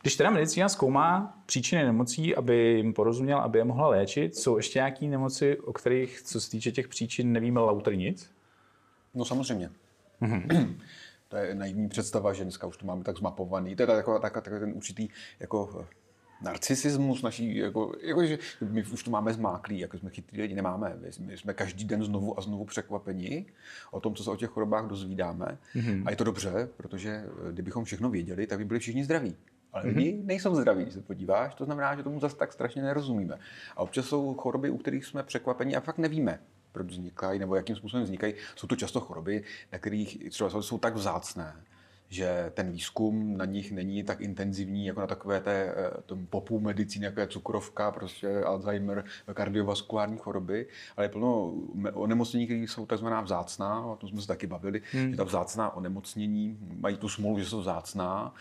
když 0.03 0.17
teda 0.17 0.31
medicína 0.31 0.69
zkoumá 0.69 1.39
příčiny 1.47 1.85
nemocí, 1.85 2.37
aby 2.37 2.57
jim 2.57 2.93
porozuměl, 2.93 3.39
aby 3.39 3.59
je 3.59 3.65
mohla 3.65 3.89
léčit, 3.89 4.37
jsou 4.37 4.57
ještě 4.57 4.79
nějaké 4.79 5.07
nemoci, 5.07 5.59
o 5.59 5.73
kterých, 5.73 6.23
co 6.23 6.41
se 6.41 6.51
týče 6.51 6.73
těch 6.73 6.89
příčin, 6.89 7.33
nevíme 7.33 7.61
lauter 7.61 7.97
nic? 7.97 8.31
No 9.15 9.25
samozřejmě. 9.25 9.71
Mm-hmm. 10.23 10.75
To 11.29 11.37
je 11.37 11.55
naivní 11.55 11.89
představa, 11.89 12.33
že 12.33 12.43
dneska 12.43 12.67
už 12.67 12.77
to 12.77 12.87
máme 12.87 13.05
tak 13.05 13.17
zmapovaný. 13.17 13.77
To 13.77 13.83
je 13.83 13.87
takový, 13.87 14.21
takový, 14.21 14.61
ten 14.61 14.73
určitý 14.77 15.09
jako 15.41 15.81
eh, 15.83 15.87
narcisismus 16.43 17.23
naší, 17.23 17.57
jako, 17.57 17.93
jako, 18.03 18.27
že 18.27 18.39
my 18.69 18.85
už 18.85 19.03
to 19.03 19.11
máme 19.11 19.33
zmáklý, 19.33 19.79
jako 19.79 19.99
jsme 19.99 20.11
chytrý 20.11 20.43
lidi, 20.43 20.55
nemáme. 20.55 20.97
My 21.21 21.37
jsme 21.37 21.55
každý 21.55 21.85
den 21.85 22.05
znovu 22.05 22.39
a 22.39 22.43
znovu 22.43 22.65
překvapeni 22.65 23.47
o 23.91 24.01
tom, 24.01 24.15
co 24.15 24.25
se 24.25 24.31
o 24.31 24.37
těch 24.37 24.51
chorobách 24.51 24.87
dozvídáme. 24.87 25.59
Mm-hmm. 25.75 26.03
A 26.07 26.11
je 26.11 26.17
to 26.17 26.25
dobře, 26.25 26.69
protože 26.77 27.11
eh, 27.11 27.53
kdybychom 27.53 27.85
všechno 27.85 28.11
věděli, 28.11 28.47
tak 28.47 28.59
by 28.59 28.65
byli 28.65 28.81
všichni 28.81 29.05
zdraví. 29.05 29.37
Ale 29.73 29.85
mm-hmm. 29.85 29.97
lidi 29.97 30.21
nejsou 30.25 30.55
zdraví, 30.55 30.83
když 30.83 30.95
se 30.95 31.01
podíváš, 31.01 31.55
to 31.55 31.65
znamená, 31.65 31.97
že 31.97 32.03
tomu 32.03 32.21
zase 32.21 32.37
tak 32.37 32.53
strašně 32.53 32.83
nerozumíme. 32.83 33.39
A 33.77 33.83
občas 33.83 34.07
jsou 34.07 34.35
choroby, 34.35 34.71
u 34.71 34.77
kterých 34.77 35.05
jsme 35.05 35.23
překvapeni 35.23 35.77
a 35.77 35.81
fakt 35.81 35.99
nevíme 35.99 36.39
proč 36.79 36.91
vznikají, 36.91 37.39
nebo 37.39 37.57
jakým 37.57 37.77
způsobem 37.77 38.05
vznikají. 38.05 38.35
Jsou 38.57 38.67
to 38.67 38.77
často 38.77 39.01
choroby, 39.01 39.45
na 39.73 39.79
kterých 39.79 40.31
třeba 40.31 40.63
jsou 40.63 40.79
tak 40.79 40.95
vzácné, 40.95 41.53
že 42.09 42.53
ten 42.55 42.71
výzkum 42.73 43.37
na 43.37 43.45
nich 43.45 43.73
není 43.73 44.03
tak 44.03 44.21
intenzivní 44.21 44.87
jako 44.87 45.01
na 45.01 45.07
takové 45.07 45.41
té 45.41 45.75
eh, 45.77 46.03
tom 46.07 46.27
popu 46.27 46.61
medicíny, 46.61 47.05
jako 47.05 47.21
je 47.21 47.27
cukrovka, 47.27 47.91
prostě 47.91 48.41
Alzheimer, 48.41 49.05
kardiovaskulární 49.35 50.19
choroby, 50.19 50.67
ale 50.97 51.05
je 51.05 51.09
plno 51.09 51.55
onemocnění, 51.93 52.47
které 52.47 52.61
jsou 52.61 52.87
takzvaná 52.87 53.21
vzácná, 53.21 53.87
o 53.87 53.97
tom 53.97 54.09
jsme 54.09 54.21
se 54.21 54.27
taky 54.27 54.47
bavili, 54.47 54.83
hmm. 54.93 55.11
že 55.11 55.17
ta 55.17 55.25
vzácná 55.25 55.75
onemocnění 55.75 56.59
mají 56.81 56.97
tu 56.97 57.09
smůlu, 57.09 57.39
že 57.39 57.47
jsou 57.47 57.61
vzácná, 57.61 58.35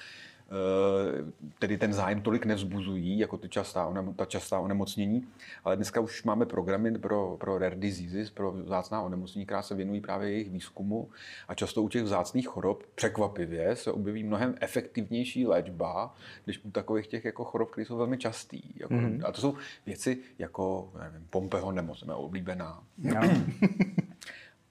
tedy 1.60 1.78
ten 1.78 1.94
zájem 1.94 2.22
tolik 2.22 2.46
nevzbuzují, 2.46 3.20
jako 3.20 3.38
ty 3.38 3.50
častá, 3.50 3.94
ta 4.16 4.26
častá 4.26 4.60
onemocnění. 4.60 5.28
Ale 5.64 5.76
dneska 5.76 6.00
už 6.00 6.24
máme 6.24 6.46
programy 6.46 6.98
pro, 7.00 7.38
pro 7.40 7.58
rare 7.58 7.76
diseases, 7.76 8.30
pro 8.30 8.52
vzácná 8.52 9.02
onemocnění, 9.02 9.46
která 9.46 9.62
se 9.62 9.76
věnují 9.76 10.02
právě 10.02 10.32
jejich 10.32 10.50
výzkumu. 10.50 11.10
A 11.48 11.56
často 11.56 11.84
u 11.84 11.90
těch 11.90 12.04
vzácných 12.04 12.48
chorob 12.48 12.84
překvapivě 12.96 13.76
se 13.76 13.92
objeví 13.92 14.24
mnohem 14.24 14.56
efektivnější 14.62 15.48
léčba, 15.48 16.16
než 16.48 16.60
u 16.64 16.72
takových 16.72 17.08
těch 17.08 17.26
jako 17.26 17.44
chorob, 17.44 17.72
které 17.72 17.86
jsou 17.86 17.98
velmi 17.98 18.18
častý. 18.18 18.62
Jako, 18.76 18.94
mm-hmm. 18.94 19.22
A 19.26 19.32
to 19.32 19.42
jsou 19.42 19.56
věci 19.86 20.18
jako 20.40 20.92
nevím, 21.04 21.28
Pompeho 21.30 21.72
nemoc, 21.72 22.04
oblíbená. 22.14 22.84
No. 22.98 23.22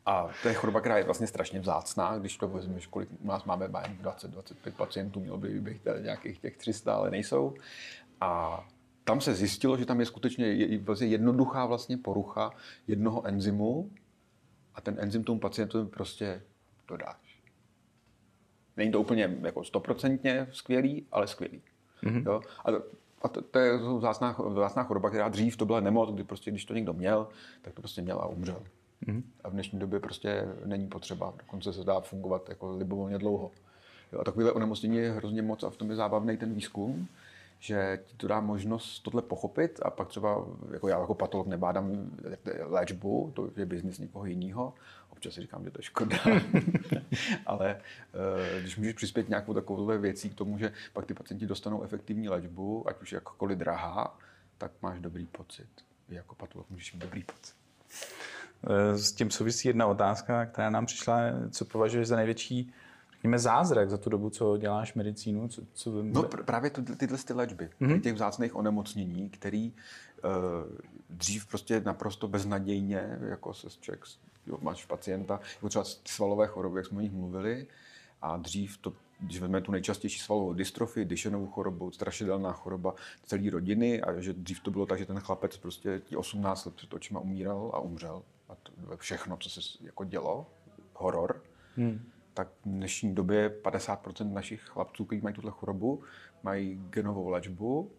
A 0.07 0.29
to 0.43 0.49
je 0.49 0.55
choroba, 0.55 0.81
která 0.81 0.99
je 0.99 1.05
vlastně 1.05 1.27
strašně 1.27 1.61
vzácná. 1.61 2.19
Když 2.19 2.37
to 2.37 2.49
vezmeš, 2.49 2.87
kolik 2.87 3.09
u 3.21 3.27
nás 3.27 3.45
máme 3.45 3.69
20-25 3.69 4.73
pacientů, 4.77 5.21
mělo 5.21 5.39
by 5.39 5.61
být 5.61 5.83
nějakých 6.01 6.39
těch 6.39 6.57
300, 6.57 6.95
ale 6.95 7.11
nejsou. 7.11 7.55
A 8.21 8.61
tam 9.05 9.21
se 9.21 9.35
zjistilo, 9.35 9.77
že 9.77 9.87
tam 9.87 10.01
je 10.01 10.07
skutečně 10.07 10.79
vlastně 10.79 11.07
jednoduchá 11.07 11.67
vlastně 11.67 11.97
porucha 11.97 12.51
jednoho 12.87 13.27
enzymu 13.27 13.91
a 14.75 14.81
ten 14.81 14.97
enzym 14.99 15.25
tomu 15.25 15.41
pacientovi 15.41 15.89
prostě 15.89 16.43
dodáš. 16.89 17.43
Není 18.77 18.93
to 18.93 19.01
úplně 19.01 19.39
jako 19.43 19.65
stoprocentně 19.65 20.47
skvělý, 20.53 21.07
ale 21.13 21.27
skvělý. 21.27 21.63
Mm-hmm. 22.03 22.27
Jo? 22.27 22.41
A 22.65 22.71
to, 22.73 22.83
a 23.23 23.29
to, 23.29 23.43
to 23.43 23.59
je 23.59 23.79
vzácná, 23.99 24.37
vzácná 24.49 24.83
choroba, 24.83 25.09
která 25.09 25.29
dřív 25.29 25.57
to 25.57 25.67
byla 25.67 25.81
nemoc, 25.81 26.15
kdy 26.15 26.25
prostě, 26.25 26.51
když 26.51 26.65
to 26.65 26.75
někdo 26.75 26.93
měl, 26.93 27.29
tak 27.63 27.75
to 27.75 27.83
prostě 27.83 28.03
měl 28.03 28.19
a 28.19 28.27
umřel. 28.27 28.63
Mm. 29.07 29.33
A 29.45 29.49
v 29.49 29.53
dnešní 29.53 29.79
době 29.79 30.01
prostě 30.01 30.49
není 30.65 30.89
potřeba. 30.89 31.35
Dokonce 31.39 31.73
se 31.73 31.85
dá 31.85 32.01
fungovat 32.01 32.49
jako 32.49 32.77
libovolně 32.77 33.19
dlouho. 33.19 33.51
Jo, 34.13 34.21
a 34.21 34.25
takovéhle 34.25 34.53
onemocnění 34.53 34.97
je 34.97 35.13
hrozně 35.13 35.43
moc 35.43 35.63
a 35.63 35.71
v 35.71 35.77
tom 35.77 35.91
je 35.91 35.97
zábavný 35.97 36.37
ten 36.37 36.55
výzkum, 36.55 37.09
že 37.59 38.01
ti 38.05 38.17
to 38.17 38.29
dá 38.29 38.41
možnost 38.41 38.99
tohle 39.01 39.23
pochopit 39.23 39.81
a 39.83 39.91
pak 39.91 40.09
třeba, 40.09 40.47
jako 40.73 40.89
já 40.89 41.01
jako 41.01 41.15
patolog 41.15 41.47
nebádám 41.47 42.11
léčbu, 42.61 43.33
to 43.35 43.51
je 43.57 43.67
biznis 43.67 43.99
někoho 43.99 44.27
jiného. 44.27 44.75
Občas 45.11 45.35
si 45.35 45.41
říkám, 45.41 45.65
že 45.65 45.71
to 45.71 45.79
je 45.79 45.83
škoda. 45.83 46.17
Ale 47.47 47.81
eh, 48.57 48.61
když 48.61 48.77
můžeš 48.77 48.95
přispět 48.95 49.29
nějakou 49.29 49.55
takovou 49.55 49.87
věcí 49.99 50.31
k 50.31 50.35
tomu, 50.35 50.59
že 50.59 50.73
pak 50.93 51.07
ty 51.07 51.15
pacienti 51.15 51.47
dostanou 51.47 51.83
efektivní 51.83 52.29
léčbu, 52.29 52.89
ať 52.89 53.03
už 53.03 53.13
jakkoliv 53.13 53.59
drahá, 53.59 54.19
tak 54.59 54.73
máš 54.83 55.01
dobrý 55.01 55.27
pocit. 55.27 55.69
jako 56.09 56.35
patolog 56.35 56.71
můžeš 56.71 56.93
mít 56.93 56.99
dobrý 56.99 57.25
pocit. 57.25 57.55
Eh, 58.71 58.99
s 58.99 59.13
tím 59.13 59.31
souvisí 59.31 59.69
jedna 59.69 59.87
otázka, 59.87 60.47
která 60.47 60.71
nám 60.71 60.87
přišla, 60.87 61.19
co 61.51 61.65
považuješ 61.65 62.09
za 62.09 62.17
největší 62.17 62.73
řekněme, 63.27 63.39
zázrak 63.39 63.91
za 63.91 63.97
tu 63.97 64.11
dobu, 64.11 64.31
co 64.31 64.57
děláš 64.57 64.95
medicínu? 64.95 65.49
Co, 65.49 65.63
co. 65.73 66.03
No 66.03 66.23
pr- 66.23 66.45
právě 66.45 66.71
ty, 66.71 66.97
tyhle 66.97 67.19
ty 67.19 67.33
léčby, 67.33 67.71
mm-hmm. 67.81 68.01
těch 68.01 68.15
vzácných 68.15 68.57
onemocnění, 68.57 69.31
který 69.31 69.73
uh, 69.73 70.33
dřív 71.11 71.47
prostě 71.47 71.81
naprosto 71.81 72.29
beznadějně, 72.29 73.19
jako 73.21 73.55
se 73.55 73.69
člověk, 73.81 74.05
jo, 74.47 74.59
máš 74.63 74.85
pacienta, 74.85 75.41
jako 75.55 75.69
třeba 75.69 75.85
svalové 76.09 76.47
choroby, 76.47 76.79
jak 76.79 76.87
jsme 76.87 76.99
o 76.99 77.01
nich 77.01 77.13
mluvili, 77.13 77.67
a 78.23 78.37
dřív 78.37 78.79
to 78.79 78.93
když 79.21 79.41
vezmeme 79.41 79.61
tu 79.61 79.73
nejčastější 79.73 80.21
svalovou 80.21 80.53
dystrofii, 80.53 81.05
Dyšenovou 81.05 81.47
chorobu, 81.47 81.91
strašidelná 81.91 82.53
choroba 82.53 82.95
celé 83.23 83.51
rodiny 83.51 84.03
a 84.03 84.21
že 84.21 84.33
dřív 84.33 84.61
to 84.61 84.71
bylo 84.71 84.87
tak, 84.87 84.99
že 84.99 85.07
ten 85.07 85.21
chlapec 85.21 85.57
prostě 85.57 86.03
18 86.17 86.65
let 86.65 86.75
před 86.75 86.95
očima 86.95 87.21
umíral 87.21 87.71
a 87.75 87.81
umřel 87.81 88.23
a 88.49 88.55
to 88.55 88.73
všechno, 88.97 89.37
co 89.37 89.51
se 89.51 89.61
jako 89.81 90.05
dělo, 90.05 90.47
horor, 90.95 91.43
hmm. 91.77 92.11
tak 92.35 92.49
v 92.49 92.69
dnešní 92.69 93.15
době 93.15 93.61
50% 93.63 94.33
našich 94.33 94.63
chlapců, 94.63 95.05
kteří 95.05 95.23
mají 95.23 95.35
tuhle 95.35 95.51
chorobu, 95.51 96.03
mají 96.43 96.81
genovou 96.91 97.29
léčbu 97.29 97.93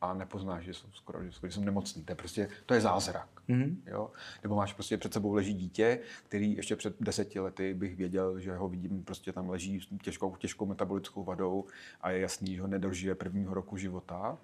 a 0.00 0.14
nepoznáš, 0.14 0.64
že 0.64 0.74
jsou 0.74 0.88
skoro, 0.92 1.24
že 1.24 1.30
jsou 1.50 1.64
nemocný. 1.64 2.04
To 2.04 2.12
je 2.12 2.16
prostě, 2.16 2.48
to 2.66 2.74
je 2.74 2.80
zázrak. 2.80 3.28
Mm-hmm. 3.48 3.76
Jo? 3.86 4.10
Nebo 4.42 4.56
máš 4.56 4.72
prostě 4.72 4.96
před 4.96 5.12
sebou 5.12 5.32
leží 5.32 5.54
dítě, 5.54 6.00
který 6.24 6.56
ještě 6.56 6.76
před 6.76 6.96
deseti 7.00 7.40
lety 7.40 7.74
bych 7.74 7.96
věděl, 7.96 8.40
že 8.40 8.56
ho 8.56 8.68
vidím, 8.68 9.04
prostě 9.04 9.32
tam 9.32 9.50
leží 9.50 9.80
s 9.80 9.88
těžkou, 10.02 10.36
těžkou 10.36 10.66
metabolickou 10.66 11.24
vadou 11.24 11.64
a 12.00 12.10
je 12.10 12.20
jasný, 12.20 12.54
že 12.54 12.62
ho 12.62 12.68
nedožije 12.68 13.14
prvního 13.14 13.54
roku 13.54 13.76
života. 13.76 14.38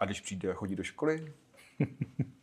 A 0.00 0.04
když 0.04 0.20
přijde 0.20 0.50
a 0.50 0.54
chodí 0.54 0.76
do 0.76 0.82
školy, 0.82 1.32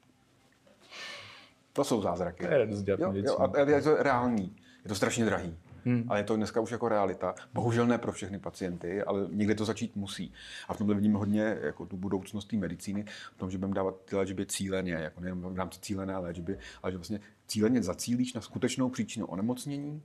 to 1.80 1.84
jsou 1.84 2.02
zázraky. 2.02 2.44
To 2.48 2.54
je 2.54 2.68
jo, 2.88 3.14
jo, 3.14 3.40
a 3.40 3.60
je 3.60 3.82
to 3.82 4.04
reálný. 4.04 4.56
Je 4.84 4.90
to 4.90 4.96
strašně 4.96 5.26
drahý. 5.26 5.58
Hmm. 5.86 6.04
Ale 6.08 6.20
je 6.20 6.24
to 6.24 6.36
dneska 6.36 6.62
už 6.62 6.72
jako 6.72 6.90
realita. 6.90 7.36
Bohužel 7.54 7.88
ne 7.88 7.98
pro 7.98 8.12
všechny 8.12 8.40
pacienty, 8.40 9.04
ale 9.04 9.28
někde 9.32 9.56
to 9.56 9.66
začít 9.66 9.96
musí. 9.96 10.34
A 10.68 10.74
v 10.74 10.78
tomhle 10.78 10.96
vidíme 10.96 11.18
hodně 11.18 11.58
jako 11.62 11.86
tu 11.86 11.98
budoucnost 11.98 12.46
té 12.46 12.58
medicíny, 12.58 13.06
v 13.36 13.38
tom, 13.38 13.52
že 13.52 13.58
budeme 13.58 13.76
dávat 13.76 13.96
ty 14.06 14.16
léčby 14.16 14.46
cíleně, 14.46 14.94
jako 14.94 15.22
nejen 15.22 15.42
v 15.42 15.58
rámci 15.58 15.80
cílené 15.80 16.18
léčby, 16.18 16.58
ale 16.84 16.92
že 16.92 16.98
vlastně 16.98 17.20
cíleně 17.48 17.84
zacílíš 17.84 18.34
na 18.34 18.42
skutečnou 18.42 18.90
příčinu 18.90 19.26
onemocnění 19.26 20.04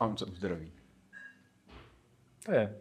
a 0.00 0.06
on 0.06 0.16
se 0.16 0.24
uzdraví. 0.24 0.72
To 2.46 2.52
je 2.52 2.76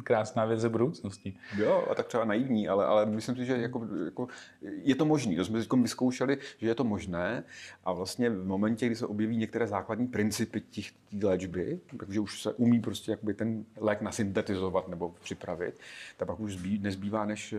krásná 0.00 0.44
věc 0.44 0.60
ze 0.60 0.68
budoucnosti. 0.68 1.36
Jo, 1.56 1.86
a 1.90 1.94
tak 1.94 2.06
třeba 2.06 2.24
naivní, 2.24 2.68
ale, 2.68 2.86
ale 2.86 3.06
myslím 3.06 3.36
si, 3.36 3.44
že 3.44 3.56
jako, 3.56 3.88
jako 4.04 4.28
je 4.62 4.94
to 4.94 5.04
možné. 5.04 5.36
To 5.36 5.44
jsme 5.44 5.58
teď 5.58 5.72
vyzkoušeli, 5.72 6.38
že 6.58 6.68
je 6.68 6.74
to 6.74 6.84
možné 6.84 7.44
a 7.84 7.92
vlastně 7.92 8.30
v 8.30 8.46
momentě, 8.46 8.86
kdy 8.86 8.96
se 8.96 9.06
objeví 9.06 9.36
některé 9.36 9.66
základní 9.66 10.06
principy 10.06 10.60
těch 10.60 10.92
léčby, 11.22 11.80
takže 11.98 12.20
už 12.20 12.42
se 12.42 12.52
umí 12.52 12.80
prostě 12.80 13.10
jakoby 13.10 13.34
ten 13.34 13.64
lék 13.76 14.00
nasyntetizovat 14.00 14.88
nebo 14.88 15.14
připravit, 15.20 15.80
tak 16.16 16.28
pak 16.28 16.40
už 16.40 16.52
zbý, 16.52 16.78
nezbývá, 16.78 17.24
než 17.24 17.54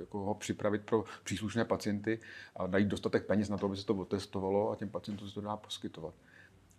jako 0.00 0.18
ho 0.18 0.34
připravit 0.34 0.82
pro 0.82 1.04
příslušné 1.24 1.64
pacienty 1.64 2.18
a 2.56 2.66
najít 2.66 2.88
dostatek 2.88 3.26
peněz 3.26 3.48
na 3.48 3.58
to, 3.58 3.66
aby 3.66 3.76
se 3.76 3.86
to 3.86 3.94
otestovalo 3.94 4.70
a 4.70 4.76
těm 4.76 4.88
pacientům 4.88 5.28
se 5.28 5.34
to 5.34 5.40
dá 5.40 5.56
poskytovat. 5.56 6.14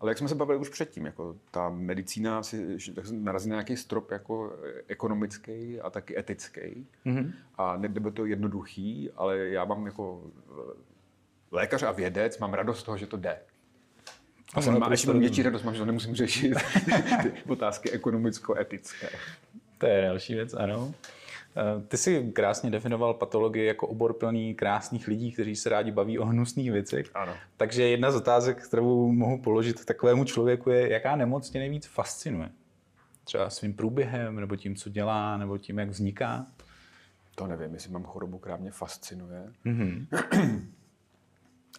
Ale 0.02 0.12
jak 0.12 0.18
jsme 0.18 0.28
se 0.28 0.36
bavili 0.36 0.60
už 0.60 0.70
předtím, 0.70 1.06
jako 1.06 1.36
ta 1.52 1.70
medicína 1.70 2.44
si 2.44 2.78
narazí 3.12 3.50
na 3.50 3.56
nějaký 3.56 3.78
strop 3.78 4.12
jako 4.12 4.54
ekonomický 4.88 5.82
a 5.82 5.90
taky 5.90 6.20
etický. 6.20 6.88
Mm-hmm. 7.06 7.32
A 7.56 7.78
nebylo 7.78 8.12
to 8.12 8.26
jednoduchý, 8.26 9.10
ale 9.16 9.38
já 9.38 9.66
mám 9.66 9.86
jako 9.86 10.24
lékař 11.52 11.84
a 11.84 11.92
vědec, 11.92 12.40
mám 12.40 12.54
radost 12.54 12.80
z 12.80 12.84
toho, 12.84 12.98
že 12.98 13.08
to 13.08 13.18
jde. 13.18 13.40
A 14.54 14.62
jsem 14.62 14.80
má, 14.80 14.88
ještě 14.92 15.14
větší 15.14 15.44
radost 15.44 15.64
mám, 15.64 15.74
že 15.74 15.80
to 15.80 15.86
nemusím 15.86 16.16
řešit 16.16 16.54
ty 17.24 17.34
otázky 17.48 17.92
ekonomicko-etické. 17.92 19.10
To 19.78 19.86
je 19.86 20.02
další 20.02 20.34
věc, 20.34 20.54
ano. 20.54 20.94
Eh, 21.58 21.82
ty 21.88 21.98
jsi 21.98 22.32
krásně 22.34 22.72
definoval 22.72 23.14
patologii 23.14 23.66
jako 23.66 23.88
obor 23.88 24.14
plný 24.14 24.56
krásných 24.56 25.08
lidí, 25.08 25.32
kteří 25.32 25.56
se 25.56 25.70
rádi 25.70 25.92
baví 25.92 26.20
o 26.20 26.26
hnusných 26.26 26.72
věcech. 26.72 27.12
Ano. 27.14 27.34
Takže 27.58 27.84
jedna 27.84 28.12
z 28.12 28.16
otázek, 28.16 28.64
kterou 28.68 29.12
mohu 29.12 29.38
položit 29.38 29.86
takovému 29.86 30.24
člověku, 30.24 30.70
je, 30.70 30.92
jaká 30.92 31.16
nemoc 31.16 31.50
tě 31.50 31.60
nejvíc 31.60 31.86
fascinuje? 31.86 32.50
Třeba 33.24 33.50
svým 33.50 33.74
průběhem, 33.74 34.36
nebo 34.36 34.56
tím, 34.56 34.76
co 34.76 34.90
dělá, 34.90 35.38
nebo 35.38 35.58
tím, 35.58 35.80
jak 35.80 35.90
vzniká? 35.90 36.46
To 37.36 37.48
nevím, 37.48 37.74
jestli 37.74 37.92
mám 37.92 38.04
chorobu, 38.04 38.38
která 38.38 38.58
mě 38.58 38.72
fascinuje. 38.72 39.44
Mm-hmm. 39.66 40.06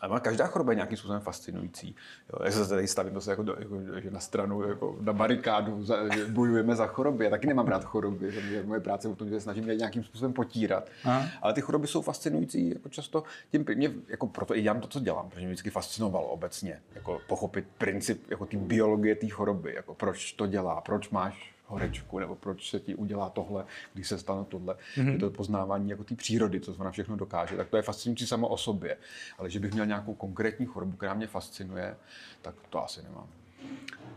Ale 0.01 0.21
každá 0.21 0.47
choroba 0.47 0.73
je 0.73 0.77
nějakým 0.77 0.99
způsobem 0.99 1.21
fascinující. 1.21 1.97
Jo, 2.33 2.45
já 2.45 2.51
se 2.51 2.69
tady 2.69 2.89
stavím 2.89 3.15
zase 3.15 3.31
jako, 3.31 3.45
jako, 3.59 3.81
že 4.01 4.11
na 4.11 4.21
stranu, 4.21 4.63
jako 4.63 4.97
na 5.01 5.13
barikádu, 5.13 5.85
za, 5.85 6.15
že 6.15 6.27
bojujeme 6.27 6.77
za 6.77 6.87
choroby. 6.87 7.25
Já 7.25 7.31
taky 7.31 7.47
nemám 7.47 7.67
rád 7.67 7.85
choroby, 7.85 8.33
že 8.33 8.63
moje 8.67 8.81
práce 8.81 9.09
v 9.09 9.17
tom, 9.17 9.29
že 9.29 9.35
se 9.35 9.41
snažím 9.41 9.69
je 9.69 9.77
nějakým 9.77 10.05
způsobem 10.05 10.33
potírat. 10.33 10.91
Aha. 11.05 11.27
Ale 11.43 11.53
ty 11.53 11.61
choroby 11.61 11.87
jsou 11.87 12.03
fascinující 12.03 12.71
jako 12.71 12.89
často 12.89 13.25
tím, 13.51 13.65
mě, 13.75 13.93
jako 14.09 14.27
proto 14.27 14.57
i 14.57 14.63
dělám 14.63 14.81
to, 14.81 14.89
co 14.89 15.01
dělám, 15.01 15.29
protože 15.29 15.41
mě 15.41 15.49
vždycky 15.49 15.71
fascinovalo 15.71 16.29
obecně, 16.29 16.81
jako 16.95 17.21
pochopit 17.27 17.67
princip 17.79 18.31
jako 18.31 18.47
ty 18.47 18.57
biologie 18.57 19.15
té 19.15 19.29
choroby, 19.29 19.75
jako 19.75 19.95
proč 19.95 20.33
to 20.33 20.47
dělá, 20.47 20.81
proč 20.81 21.11
máš 21.11 21.52
horečku, 21.73 22.19
nebo 22.19 22.35
proč 22.35 22.71
se 22.71 22.81
ti 22.81 22.95
udělá 22.95 23.31
tohle, 23.31 23.65
když 23.95 24.09
se 24.09 24.19
stane 24.19 24.45
tohle. 24.45 24.75
Mm-hmm. 24.75 25.13
Je 25.13 25.19
to 25.19 25.31
poznávání 25.31 25.91
jako 25.91 26.05
té 26.05 26.15
přírody, 26.15 26.61
co 26.61 26.75
ona 26.75 26.91
všechno 26.91 27.17
dokáže. 27.17 27.57
Tak 27.57 27.69
to 27.69 27.77
je 27.77 27.83
fascinující 27.83 28.27
samo 28.27 28.49
o 28.49 28.57
sobě. 28.57 28.97
Ale 29.39 29.51
že 29.51 29.61
bych 29.61 29.73
měl 29.73 29.87
nějakou 29.87 30.15
konkrétní 30.15 30.67
chorobu, 30.67 30.97
která 30.97 31.15
mě 31.15 31.27
fascinuje, 31.27 31.97
tak 32.43 32.55
to 32.71 32.85
asi 32.85 33.03
nemám. 33.03 33.27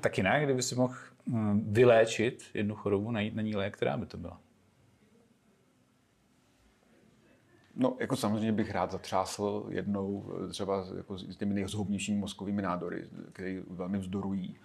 Tak 0.01 0.17
jinak, 0.17 0.43
kdyby 0.43 0.63
si 0.63 0.75
mohl 0.75 0.95
hm, 1.27 1.73
vyléčit 1.73 2.43
jednu 2.53 2.75
chorobu, 2.75 3.11
najít 3.11 3.35
na 3.35 3.41
ní 3.41 3.55
lék, 3.55 3.77
která 3.77 3.97
by 3.97 4.05
to 4.05 4.17
byla? 4.17 4.39
No, 7.75 7.97
jako 7.99 8.15
samozřejmě 8.15 8.51
bych 8.51 8.71
rád 8.71 8.91
zatřásl 8.91 9.65
jednou 9.69 10.33
třeba 10.49 10.85
jako 10.97 11.17
s 11.17 11.35
těmi 11.35 11.53
nejzhoubnějšími 11.53 12.19
mozkovými 12.19 12.61
nádory, 12.61 13.07
které 13.33 13.61
velmi 13.69 13.97
vzdorují. 13.97 14.57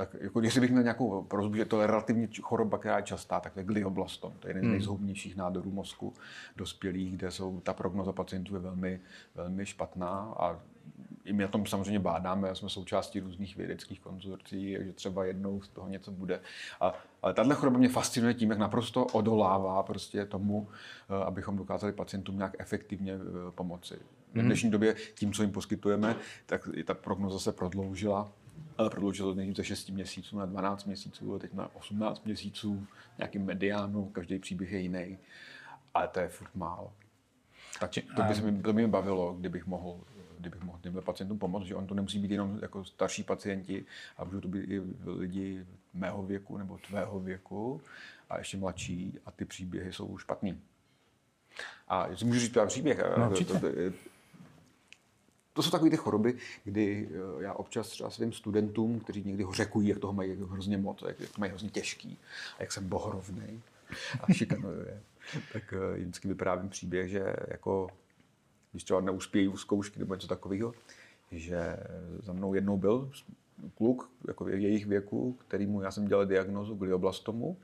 Tak 0.00 0.16
jako, 0.20 0.40
jestli 0.40 0.60
bych 0.60 0.70
měl 0.70 0.82
nějakou 0.82 1.22
prozbu, 1.22 1.56
že 1.56 1.64
to 1.64 1.80
je 1.80 1.86
relativně 1.86 2.28
choroba, 2.42 2.78
která 2.78 2.96
je 2.96 3.02
častá, 3.02 3.40
tak 3.40 3.52
to 3.52 3.60
je 3.60 3.64
glioblastom. 3.64 4.32
To 4.38 4.48
je 4.48 4.50
jeden 4.50 4.62
z 4.62 4.64
hmm. 4.64 4.72
nejzhoubnějších 4.72 5.36
nádorů 5.36 5.70
mozku 5.70 6.14
dospělých, 6.56 7.16
kde 7.16 7.30
jsou, 7.30 7.60
ta 7.60 7.72
prognoza 7.72 8.12
pacientů 8.12 8.54
je 8.54 8.60
velmi, 8.60 9.00
velmi 9.34 9.66
špatná 9.66 10.34
a 10.38 10.60
i 11.24 11.32
my 11.32 11.42
na 11.42 11.48
tom 11.48 11.66
samozřejmě 11.66 11.98
bádáme, 11.98 12.54
jsme 12.54 12.68
součástí 12.68 13.20
různých 13.20 13.56
vědeckých 13.56 14.00
konzorcí, 14.00 14.76
že 14.80 14.92
třeba 14.92 15.24
jednou 15.24 15.62
z 15.62 15.68
toho 15.68 15.88
něco 15.88 16.10
bude. 16.10 16.40
A, 16.80 16.94
ale 17.22 17.34
tahle 17.34 17.54
choroba 17.54 17.78
mě 17.78 17.88
fascinuje 17.88 18.34
tím, 18.34 18.50
jak 18.50 18.58
naprosto 18.58 19.04
odolává 19.04 19.82
prostě 19.82 20.26
tomu, 20.26 20.68
eh, 21.10 21.24
abychom 21.24 21.56
dokázali 21.56 21.92
pacientům 21.92 22.36
nějak 22.36 22.56
efektivně 22.58 23.12
eh, 23.12 23.50
pomoci. 23.50 23.94
V 24.32 24.34
mhm. 24.34 24.46
dnešní 24.46 24.70
době 24.70 24.94
tím, 25.14 25.32
co 25.32 25.42
jim 25.42 25.52
poskytujeme, 25.52 26.16
tak 26.46 26.68
i 26.72 26.84
ta 26.84 26.94
prognoza 26.94 27.38
se 27.38 27.52
prodloužila 27.52 28.32
ale 28.80 28.90
prodloužilo 28.90 29.28
to 29.28 29.34
nejdřív 29.34 29.56
ze 29.56 29.64
6 29.64 29.88
měsíců 29.88 30.38
na 30.38 30.46
12 30.46 30.84
měsíců, 30.84 31.38
teď 31.38 31.52
na 31.54 31.74
18 31.74 32.24
měsíců, 32.24 32.86
nějaký 33.18 33.38
mediánu, 33.38 34.04
každý 34.04 34.38
příběh 34.38 34.72
je 34.72 34.78
jiný, 34.80 35.18
ale 35.94 36.08
to 36.08 36.20
je 36.20 36.28
furt 36.28 36.54
málo. 36.54 36.92
Tak 37.80 37.90
to 38.16 38.22
by, 38.22 38.34
se 38.34 38.42
mi, 38.42 38.62
to 38.62 38.72
by 38.72 38.82
mě 38.82 38.88
bavilo, 38.88 39.34
kdybych 39.38 39.66
mohl 39.66 40.00
kdybych 40.38 40.62
mohl 40.62 40.78
těmhle 40.82 41.02
pacientům 41.02 41.38
pomoct, 41.38 41.64
že 41.64 41.74
on 41.74 41.86
to 41.86 41.94
nemusí 41.94 42.18
být 42.18 42.30
jenom 42.30 42.58
jako 42.62 42.84
starší 42.84 43.22
pacienti, 43.22 43.84
a 44.16 44.24
můžou 44.24 44.40
to 44.40 44.48
být 44.48 44.70
i 44.70 44.82
lidi 45.06 45.66
mého 45.94 46.22
věku 46.22 46.58
nebo 46.58 46.78
tvého 46.78 47.20
věku 47.20 47.80
a 48.30 48.38
ještě 48.38 48.56
mladší 48.56 49.18
a 49.26 49.30
ty 49.30 49.44
příběhy 49.44 49.92
jsou 49.92 50.18
špatný. 50.18 50.60
A 51.88 52.06
jestli 52.06 52.26
můžu 52.26 52.40
říct 52.40 52.56
příběh, 52.66 52.98
no, 53.18 53.30
to, 53.30 53.44
to, 53.44 53.60
to 53.60 53.66
jsou 55.58 55.70
takové 55.70 55.90
ty 55.90 55.96
choroby, 55.96 56.36
kdy 56.64 57.08
eh, 57.10 57.42
já 57.42 57.52
občas 57.52 57.88
třeba 57.88 58.10
svým 58.10 58.32
studentům, 58.32 59.00
kteří 59.00 59.24
někdy 59.24 59.42
ho 59.42 59.52
řekují, 59.52 59.88
jak 59.88 59.98
toho 59.98 60.12
mají 60.12 60.36
hrozně 60.50 60.78
moc, 60.78 61.04
jak 61.06 61.16
to 61.16 61.24
mají 61.38 61.50
hrozně 61.50 61.70
těžký, 61.70 62.18
a 62.58 62.62
jak 62.62 62.72
jsem 62.72 62.88
bohorovný 62.88 63.62
a 64.20 64.32
šikanuje, 64.32 65.02
tak 65.52 65.74
eh, 65.76 65.98
vždycky 65.98 66.28
vyprávím 66.28 66.68
příběh, 66.68 67.08
že 67.08 67.36
jako 67.48 67.88
když 68.72 68.84
třeba 68.84 69.00
neuspějí 69.00 69.48
u 69.48 69.56
zkoušky 69.56 69.98
nebo 69.98 70.14
něco 70.14 70.26
takového, 70.26 70.72
že 71.32 71.76
za 72.22 72.32
mnou 72.32 72.54
jednou 72.54 72.76
byl 72.76 73.10
kluk 73.74 74.10
jako 74.28 74.48
jejich 74.48 74.86
věku, 74.86 75.32
kterýmu 75.32 75.82
já 75.82 75.90
jsem 75.90 76.08
dělal 76.08 76.26
diagnozu 76.26 76.74
glioblastomu 76.74 77.56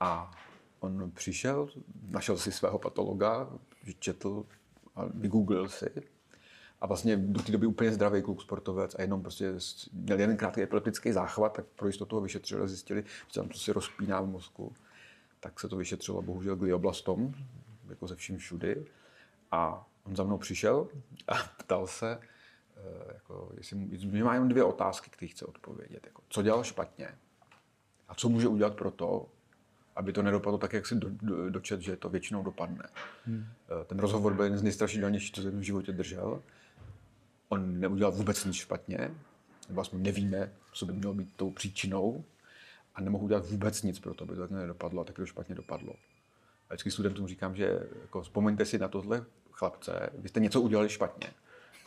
a 0.00 0.30
on 0.80 1.10
přišel, 1.14 1.68
našel 2.10 2.38
si 2.38 2.52
svého 2.52 2.78
patologa, 2.78 3.48
četl 3.98 4.46
a 4.96 5.04
vygooglil 5.14 5.68
si 5.68 5.90
a 6.80 6.86
vlastně 6.86 7.16
do 7.16 7.42
té 7.42 7.52
doby 7.52 7.66
úplně 7.66 7.92
zdravý 7.92 8.22
kluk 8.22 8.42
sportovec 8.42 8.94
a 8.98 9.02
jenom 9.02 9.22
prostě 9.22 9.54
měl 9.92 10.20
jeden 10.20 10.36
krátký 10.36 10.62
epileptický 10.62 11.12
záchvat, 11.12 11.52
tak 11.52 11.64
pro 11.66 11.86
jistotu 11.86 12.16
ho 12.16 12.22
vyšetřili 12.22 12.62
a 12.62 12.66
zjistili, 12.66 13.04
že 13.32 13.40
tam 13.40 13.48
to 13.48 13.58
si 13.58 13.72
rozpíná 13.72 14.20
v 14.20 14.26
mozku. 14.26 14.72
Tak 15.40 15.60
se 15.60 15.68
to 15.68 15.76
vyšetřilo 15.76 16.22
bohužel 16.22 16.56
glioblastom, 16.56 17.34
jako 17.88 18.06
ze 18.06 18.16
vším 18.16 18.38
všudy. 18.38 18.86
A 19.50 19.86
on 20.04 20.16
za 20.16 20.24
mnou 20.24 20.38
přišel 20.38 20.88
a 21.28 21.34
ptal 21.34 21.86
se, 21.86 22.18
eh, 22.76 23.12
jako, 23.14 23.52
jestli 23.56 24.22
má 24.22 24.34
jenom 24.34 24.48
dvě 24.48 24.64
otázky, 24.64 25.10
které 25.10 25.28
chce 25.28 25.46
odpovědět. 25.46 26.06
Jako, 26.06 26.22
co 26.28 26.42
dělal 26.42 26.64
špatně 26.64 27.08
a 28.08 28.14
co 28.14 28.28
může 28.28 28.48
udělat 28.48 28.74
pro 28.74 28.90
to, 28.90 29.28
aby 29.96 30.12
to 30.12 30.22
nedopadlo 30.22 30.58
tak, 30.58 30.72
jak 30.72 30.86
si 30.86 30.94
do, 30.94 31.08
do, 31.10 31.50
dočet, 31.50 31.80
že 31.80 31.96
to 31.96 32.08
většinou 32.08 32.42
dopadne. 32.42 32.88
Hmm. 33.24 33.46
Eh, 33.82 33.84
ten 33.84 33.98
rozhovor 33.98 34.34
byl 34.34 34.44
jeden 34.44 34.58
z 34.58 34.62
nejstrašidelnějších, 34.62 35.32
co 35.32 35.42
jsem 35.42 35.60
v 35.60 35.62
životě 35.62 35.92
držel. 35.92 36.42
On 37.48 37.80
neudělal 37.80 38.12
vůbec 38.12 38.44
nic 38.44 38.56
špatně, 38.56 39.14
nebo 39.68 39.80
aspoň 39.80 40.02
nevíme, 40.02 40.52
co 40.72 40.86
by 40.86 40.92
mělo 40.92 41.14
být 41.14 41.36
tou 41.36 41.50
příčinou 41.50 42.24
a 42.94 43.00
nemohu 43.00 43.24
udělat 43.24 43.46
vůbec 43.46 43.82
nic 43.82 43.98
pro 43.98 44.14
to, 44.14 44.24
aby 44.24 44.34
to 44.34 44.40
tak 44.40 44.50
nedopadlo 44.50 45.02
a 45.02 45.04
tak 45.04 45.16
to 45.16 45.26
špatně 45.26 45.54
dopadlo. 45.54 45.94
A 46.70 46.74
vždycky 46.74 46.90
studentům 46.90 47.28
říkám, 47.28 47.56
že 47.56 47.80
jako, 48.02 48.22
vzpomeňte 48.22 48.64
si 48.64 48.78
na 48.78 48.88
tohle 48.88 49.24
chlapce, 49.52 50.10
vy 50.18 50.28
jste 50.28 50.40
něco 50.40 50.60
udělali 50.60 50.88
špatně 50.88 51.28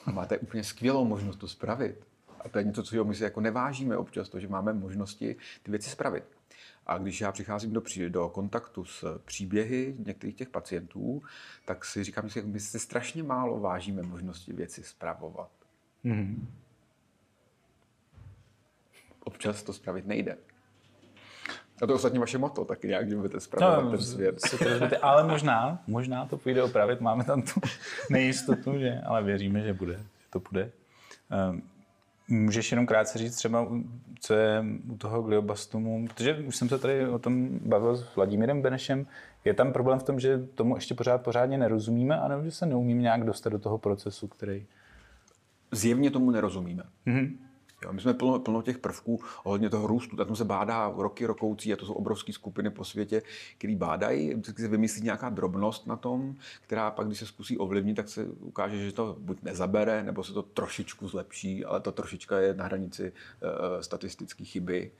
a 0.06 0.12
máte 0.12 0.38
úplně 0.38 0.64
skvělou 0.64 1.06
možnost 1.06 1.38
to 1.38 1.48
spravit. 1.48 2.08
A 2.40 2.50
to 2.50 2.58
je 2.58 2.64
něco, 2.64 2.84
co 2.84 3.06
my 3.06 3.16
si 3.16 3.24
jako 3.24 3.42
nevážíme 3.42 3.98
občas, 3.98 4.30
to, 4.30 4.40
že 4.40 4.48
máme 4.48 4.74
možnosti 4.74 5.36
ty 5.64 5.72
věci 5.72 5.90
spravit. 5.90 6.24
A 6.88 6.98
když 6.98 7.22
já 7.22 7.32
přicházím 7.32 7.74
do, 7.74 7.82
do 8.10 8.30
kontaktu 8.30 8.86
s 8.86 9.20
příběhy 9.26 9.96
některých 10.00 10.36
těch 10.36 10.50
pacientů, 10.50 11.22
tak 11.66 11.86
si 11.86 12.04
říkám, 12.04 12.30
že 12.30 12.42
my 12.42 12.60
si 12.60 12.80
strašně 12.80 13.24
málo 13.24 13.60
vážíme 13.60 14.02
možnosti 14.02 14.54
věci 14.54 14.84
spravovat. 14.84 15.50
Mm-hmm. 16.06 16.46
Občas 19.24 19.64
to 19.64 19.74
spravit 19.74 20.06
nejde. 20.06 20.38
A 21.82 21.86
to 21.86 21.92
je 21.92 21.96
ostatně 21.96 22.20
vaše 22.20 22.38
moto, 22.38 22.66
taky 22.66 22.88
nějak, 22.88 23.10
že 23.10 23.16
budete 23.16 23.40
spravovat 23.40 23.84
no, 23.84 23.92
ten 23.92 24.02
svět. 24.02 24.40
To 24.60 25.06
ale 25.06 25.24
možná, 25.24 25.84
možná 25.88 26.26
to 26.26 26.38
půjde 26.38 26.64
opravit, 26.64 27.02
máme 27.02 27.24
tam 27.24 27.42
tu 27.42 27.62
nejistotu, 28.10 28.80
že, 28.80 29.02
ale 29.06 29.24
věříme, 29.24 29.62
že 29.62 29.74
bude, 29.74 29.94
že 29.94 30.28
to 30.30 30.40
bude. 30.40 30.72
Um, 31.50 31.64
můžeš 32.32 32.72
jenom 32.72 32.86
krátce 32.86 33.18
říct 33.18 33.36
třeba, 33.36 33.68
co 34.20 34.34
je 34.34 34.66
u 34.90 34.98
toho 34.98 35.22
glioblastomu, 35.22 36.08
protože 36.08 36.36
už 36.36 36.56
jsem 36.56 36.70
se 36.70 36.80
tady 36.80 37.08
o 37.08 37.20
tom 37.20 37.60
bavil 37.66 37.96
s 37.96 38.16
Vladimírem 38.16 38.62
Benešem, 38.62 39.06
je 39.46 39.54
tam 39.54 39.74
problém 39.74 40.00
v 40.00 40.04
tom, 40.04 40.20
že 40.20 40.48
tomu 40.56 40.76
ještě 40.76 40.94
pořád 40.94 41.18
pořádně 41.18 41.58
nerozumíme, 41.58 42.20
anebo 42.20 42.44
že 42.44 42.52
se 42.52 42.66
neumíme 42.66 43.02
nějak 43.02 43.24
dostat 43.24 43.50
do 43.50 43.60
toho 43.60 43.78
procesu, 43.78 44.28
který... 44.28 44.66
Zjevně 45.72 46.12
tomu 46.12 46.32
nerozumíme. 46.32 46.84
Mm-hmm. 47.08 47.38
Jo, 47.86 47.94
my 47.94 48.02
jsme 48.02 48.14
plno, 48.14 48.40
plno 48.40 48.62
těch 48.62 48.78
prvků 48.78 49.20
ohledně 49.44 49.70
toho 49.70 49.88
růstu, 49.88 50.16
tam 50.16 50.36
se 50.36 50.46
bádá 50.46 50.94
roky 50.98 51.26
rokoucí 51.26 51.74
a 51.74 51.76
to 51.76 51.86
jsou 51.86 51.94
obrovské 51.94 52.34
skupiny 52.34 52.70
po 52.70 52.86
světě, 52.86 53.22
které 53.58 53.76
bádají, 53.76 54.34
vždycky 54.34 54.62
se 54.62 54.68
vymyslí 54.68 55.02
nějaká 55.02 55.30
drobnost 55.30 55.88
na 55.88 55.96
tom, 55.96 56.36
která 56.62 56.92
pak, 56.92 57.08
když 57.08 57.20
se 57.20 57.26
zkusí 57.26 57.58
ovlivnit, 57.58 57.96
tak 57.96 58.10
se 58.10 58.26
ukáže, 58.26 58.86
že 58.86 58.92
to 58.92 59.16
buď 59.20 59.44
nezabere, 59.44 60.04
nebo 60.04 60.24
se 60.24 60.34
to 60.34 60.42
trošičku 60.42 61.08
zlepší, 61.08 61.66
ale 61.66 61.80
ta 61.80 61.92
trošička 61.92 62.40
je 62.40 62.54
na 62.54 62.66
hranici 62.66 63.12
uh, 63.12 63.82
statistické 63.82 64.46
chyby. 64.46 64.92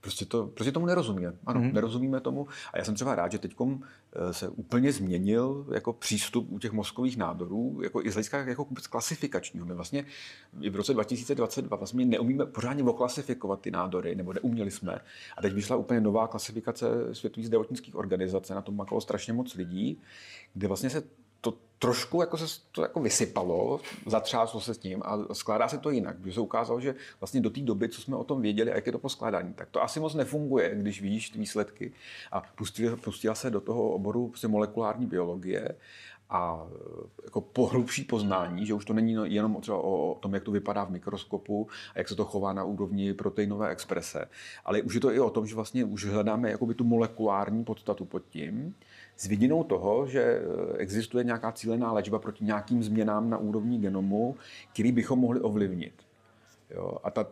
Prostě, 0.00 0.24
to, 0.24 0.46
prostě 0.46 0.72
tomu 0.72 0.86
nerozumíme. 0.86 1.32
Ano, 1.46 1.60
mm-hmm. 1.60 1.72
nerozumíme 1.72 2.20
tomu. 2.20 2.46
A 2.72 2.78
já 2.78 2.84
jsem 2.84 2.94
třeba 2.94 3.14
rád, 3.14 3.32
že 3.32 3.38
teď 3.38 3.56
eh, 3.60 4.32
se 4.32 4.48
úplně 4.48 4.92
změnil 4.92 5.66
jako 5.74 5.92
přístup 5.92 6.46
u 6.50 6.58
těch 6.58 6.72
mozkových 6.72 7.16
nádorů, 7.16 7.80
jako 7.82 8.02
i 8.02 8.10
z 8.10 8.14
hlediska 8.14 8.38
jako 8.38 8.64
vůbec 8.64 8.86
klasifikačního. 8.86 9.66
My 9.66 9.74
vlastně 9.74 10.04
i 10.60 10.70
v 10.70 10.76
roce 10.76 10.94
2022 10.94 11.76
vlastně 11.76 12.04
neumíme 12.04 12.46
pořádně 12.46 12.82
oklasifikovat 12.82 13.60
ty 13.60 13.70
nádory, 13.70 14.14
nebo 14.14 14.32
neuměli 14.32 14.70
jsme. 14.70 15.00
A 15.36 15.42
teď 15.42 15.52
vyšla 15.52 15.76
úplně 15.76 16.00
nová 16.00 16.26
klasifikace 16.26 16.86
světových 17.12 17.46
zdravotnických 17.46 17.96
organizace, 17.96 18.54
na 18.54 18.62
tom 18.62 18.76
makalo 18.76 19.00
strašně 19.00 19.32
moc 19.32 19.54
lidí, 19.54 20.00
kde 20.54 20.68
vlastně 20.68 20.90
se 20.90 21.02
to 21.40 21.54
trošku 21.78 22.20
jako 22.20 22.36
se 22.36 22.60
to 22.72 22.82
jako 22.82 23.00
vysypalo, 23.00 23.80
zatřáslo 24.06 24.60
se 24.60 24.74
s 24.74 24.78
tím 24.78 25.02
a 25.04 25.34
skládá 25.34 25.68
se 25.68 25.78
to 25.78 25.90
jinak. 25.90 26.16
Když 26.20 26.34
se 26.34 26.40
ukázalo, 26.40 26.80
že 26.80 26.94
vlastně 27.20 27.40
do 27.40 27.50
té 27.50 27.60
doby, 27.60 27.88
co 27.88 28.00
jsme 28.00 28.16
o 28.16 28.24
tom 28.24 28.42
věděli, 28.42 28.70
jak 28.70 28.86
je 28.86 28.92
to 28.92 28.98
poskládání, 28.98 29.54
tak 29.54 29.68
to 29.70 29.82
asi 29.82 30.00
moc 30.00 30.14
nefunguje, 30.14 30.74
když 30.74 31.02
vidíš 31.02 31.30
ty 31.30 31.38
výsledky. 31.38 31.92
A 32.32 32.42
pustila, 32.54 32.96
pustila 32.96 33.34
se 33.34 33.50
do 33.50 33.60
toho 33.60 33.90
oboru 33.90 34.28
prostě 34.28 34.48
molekulární 34.48 35.06
biologie 35.06 35.74
a 36.30 36.66
jako 37.24 37.40
pohlubší 37.40 38.04
poznání, 38.04 38.66
že 38.66 38.74
už 38.74 38.84
to 38.84 38.92
není 38.92 39.34
jenom 39.34 39.60
třeba 39.60 39.78
o 39.78 40.18
tom, 40.20 40.34
jak 40.34 40.42
to 40.42 40.50
vypadá 40.50 40.84
v 40.84 40.90
mikroskopu 40.90 41.68
a 41.94 41.98
jak 41.98 42.08
se 42.08 42.16
to 42.16 42.24
chová 42.24 42.52
na 42.52 42.64
úrovni 42.64 43.14
proteinové 43.14 43.68
exprese, 43.70 44.28
ale 44.64 44.82
už 44.82 44.94
je 44.94 45.00
to 45.00 45.12
i 45.12 45.20
o 45.20 45.30
tom, 45.30 45.46
že 45.46 45.54
vlastně 45.54 45.84
už 45.84 46.04
hledáme 46.04 46.50
jakoby 46.50 46.74
tu 46.74 46.84
molekulární 46.84 47.64
podstatu 47.64 48.04
pod 48.04 48.22
tím, 48.28 48.74
s 49.20 49.26
vidinou 49.26 49.64
toho, 49.64 50.06
že 50.06 50.22
eh, 50.22 50.76
existuje 50.76 51.24
nějaká 51.24 51.52
cílená 51.52 51.92
léčba 51.92 52.18
proti 52.18 52.44
nějakým 52.44 52.82
změnám 52.82 53.30
na 53.30 53.38
úrovni 53.38 53.78
genomu, 53.78 54.36
který 54.72 54.92
bychom 54.92 55.18
mohli 55.18 55.40
ovlivnit. 55.40 55.94
Jo? 56.70 56.98
A 57.04 57.10
ta, 57.10 57.26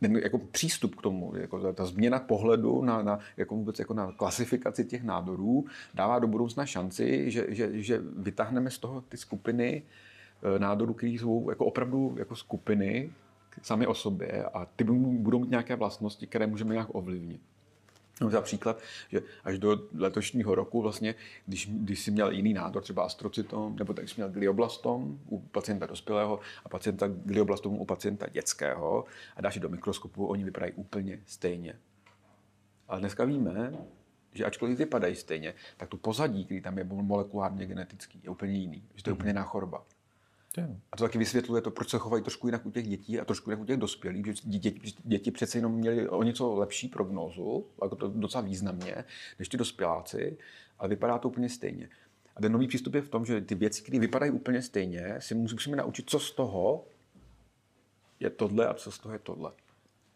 ten 0.00 0.16
jako 0.16 0.38
přístup 0.38 0.94
k 0.94 1.02
tomu, 1.02 1.32
jako 1.36 1.60
ta, 1.60 1.72
ta 1.72 1.86
změna 1.86 2.18
pohledu 2.18 2.82
na, 2.82 3.02
na, 3.02 3.18
jako 3.36 3.54
vůbec 3.54 3.78
jako 3.78 3.94
na 3.94 4.12
klasifikaci 4.12 4.84
těch 4.84 5.04
nádorů 5.04 5.64
dává 5.94 6.18
do 6.18 6.26
budoucna 6.26 6.66
šanci, 6.66 7.30
že, 7.30 7.46
že, 7.48 7.82
že 7.82 8.00
vytáhneme 8.16 8.70
z 8.70 8.78
toho 8.78 9.00
ty 9.00 9.16
skupiny 9.16 9.82
eh, 10.42 10.58
nádorů, 10.58 10.94
které 10.94 11.12
jsou 11.12 11.50
jako 11.50 11.64
opravdu 11.64 12.14
jako 12.18 12.36
skupiny 12.36 13.12
sami 13.62 13.86
o 13.86 13.94
sobě 13.94 14.44
a 14.44 14.66
ty 14.76 14.84
budou 14.84 15.38
mít 15.38 15.50
nějaké 15.50 15.76
vlastnosti, 15.76 16.26
které 16.26 16.46
můžeme 16.46 16.72
nějak 16.72 16.94
ovlivnit. 16.94 17.40
No, 18.22 18.30
za 18.30 18.40
příklad, 18.40 18.80
že 19.08 19.22
až 19.44 19.58
do 19.58 19.88
letošního 19.94 20.54
roku, 20.54 20.82
vlastně, 20.82 21.14
když, 21.46 21.68
když 21.70 22.00
jsi 22.00 22.10
měl 22.10 22.30
jiný 22.30 22.54
nádor, 22.54 22.82
třeba 22.82 23.04
astrocytom, 23.04 23.76
nebo 23.76 23.94
tak 23.94 24.08
jsi 24.08 24.14
měl 24.16 24.30
glioblastom 24.30 25.20
u 25.26 25.38
pacienta 25.38 25.86
dospělého 25.86 26.40
a 26.64 26.68
pacienta 26.68 27.08
glioblastom 27.08 27.74
u 27.74 27.84
pacienta 27.84 28.26
dětského 28.28 29.04
a 29.36 29.40
dáš 29.40 29.54
je 29.54 29.60
do 29.60 29.68
mikroskopu, 29.68 30.26
oni 30.26 30.44
vypadají 30.44 30.72
úplně 30.72 31.20
stejně. 31.26 31.74
Ale 32.88 33.00
dneska 33.00 33.24
víme, 33.24 33.72
že 34.32 34.44
ačkoliv 34.44 34.78
vypadají 34.78 35.16
stejně, 35.16 35.54
tak 35.76 35.88
to 35.88 35.96
pozadí, 35.96 36.44
který 36.44 36.60
tam 36.60 36.78
je 36.78 36.84
molekulárně 36.84 37.66
genetický, 37.66 38.20
je 38.22 38.30
úplně 38.30 38.52
jiný. 38.52 38.82
Že 38.94 39.02
to 39.02 39.10
je 39.10 39.14
úplně 39.14 39.30
jiná 39.30 39.42
choroba. 39.42 39.84
A 40.92 40.96
to 40.96 41.04
taky 41.04 41.18
vysvětluje 41.18 41.62
to, 41.62 41.70
proč 41.70 41.88
se 41.88 41.98
chovají 41.98 42.22
trošku 42.22 42.48
jinak 42.48 42.66
u 42.66 42.70
těch 42.70 42.88
dětí 42.88 43.20
a 43.20 43.24
trošku 43.24 43.50
jinak 43.50 43.62
u 43.62 43.64
těch 43.64 43.76
dospělých, 43.76 44.26
že 44.26 44.32
děti, 44.44 44.80
děti 45.04 45.30
přece 45.30 45.58
jenom 45.58 45.72
měly 45.72 46.08
o 46.08 46.22
něco 46.22 46.54
lepší 46.54 46.88
prognózu, 46.88 47.66
jako 47.82 47.96
to 47.96 48.08
docela 48.08 48.42
významně, 48.42 49.04
než 49.38 49.48
ty 49.48 49.56
dospěláci, 49.56 50.38
ale 50.78 50.88
vypadá 50.88 51.18
to 51.18 51.28
úplně 51.28 51.48
stejně. 51.48 51.88
A 52.36 52.40
ten 52.40 52.52
nový 52.52 52.68
přístup 52.68 52.94
je 52.94 53.02
v 53.02 53.08
tom, 53.08 53.24
že 53.24 53.40
ty 53.40 53.54
věci, 53.54 53.82
které 53.82 53.98
vypadají 53.98 54.32
úplně 54.32 54.62
stejně, 54.62 55.14
si 55.18 55.34
musíme 55.34 55.76
naučit, 55.76 56.10
co 56.10 56.18
z 56.18 56.32
toho 56.32 56.84
je 58.20 58.30
tohle 58.30 58.68
a 58.68 58.74
co 58.74 58.92
z 58.92 58.98
toho 58.98 59.12
je 59.12 59.18
tohle. 59.18 59.52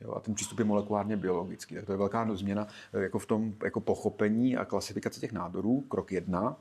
Jo, 0.01 0.13
a 0.13 0.21
ten 0.21 0.35
přístup 0.35 0.59
je 0.59 0.65
molekulárně 0.65 1.17
biologický. 1.17 1.75
Tak 1.75 1.85
to 1.85 1.93
je 1.93 1.99
velká 1.99 2.35
změna 2.35 2.67
eh, 2.93 3.03
jako 3.03 3.19
v 3.19 3.27
tom 3.27 3.55
jako 3.65 3.81
pochopení 3.81 4.57
a 4.57 4.65
klasifikaci 4.65 5.21
těch 5.21 5.33
nádorů, 5.33 5.81
krok 5.81 6.13
jedna. 6.13 6.57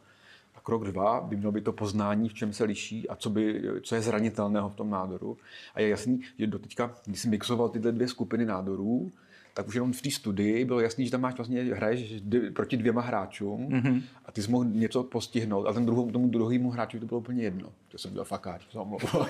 Krok 0.66 0.84
dva 0.84 1.22
by 1.22 1.36
mělo 1.36 1.52
být 1.52 1.64
to 1.64 1.74
poznání, 1.74 2.30
v 2.30 2.34
čem 2.34 2.54
se 2.54 2.64
liší 2.64 3.10
a 3.10 3.16
co, 3.16 3.30
by, 3.30 3.62
co 3.82 3.96
je 3.96 4.02
zranitelného 4.02 4.70
v 4.70 4.76
tom 4.76 4.90
nádoru. 4.90 5.38
A 5.76 5.82
je 5.82 5.90
jasný, 5.90 6.22
že 6.40 6.48
do 6.48 6.60
teďka, 6.60 6.96
když 7.06 7.20
jsem 7.20 7.32
mixoval 7.32 7.70
tyhle 7.70 7.92
dvě 7.92 8.08
skupiny 8.08 8.46
nádorů, 8.46 9.12
tak 9.56 9.68
už 9.68 9.76
jenom 9.76 9.94
v 9.94 10.02
té 10.02 10.12
studii 10.12 10.66
bylo 10.66 10.80
jasný, 10.80 11.06
že 11.06 11.12
tam 11.12 11.22
máš 11.22 11.36
vlastně, 11.36 11.64
hraješ 11.64 12.24
proti 12.54 12.78
dvěma 12.78 13.02
hráčům 13.02 13.70
mm-hmm. 13.70 14.02
a 14.26 14.32
ty 14.32 14.42
jsi 14.42 14.52
mohl 14.52 14.66
něco 14.66 15.04
postihnout 15.04 15.68
a 15.68 15.74
ten 15.74 15.86
druhou, 15.86 16.12
tomu 16.12 16.28
druhému 16.28 16.70
hráči 16.70 17.00
to 17.00 17.06
bylo 17.06 17.20
úplně 17.20 17.44
jedno. 17.44 17.70
To 17.88 17.98
jsem 17.98 18.14
byl 18.14 18.24
fakáč, 18.24 18.66
to 18.66 18.82
omlouval. 18.82 19.28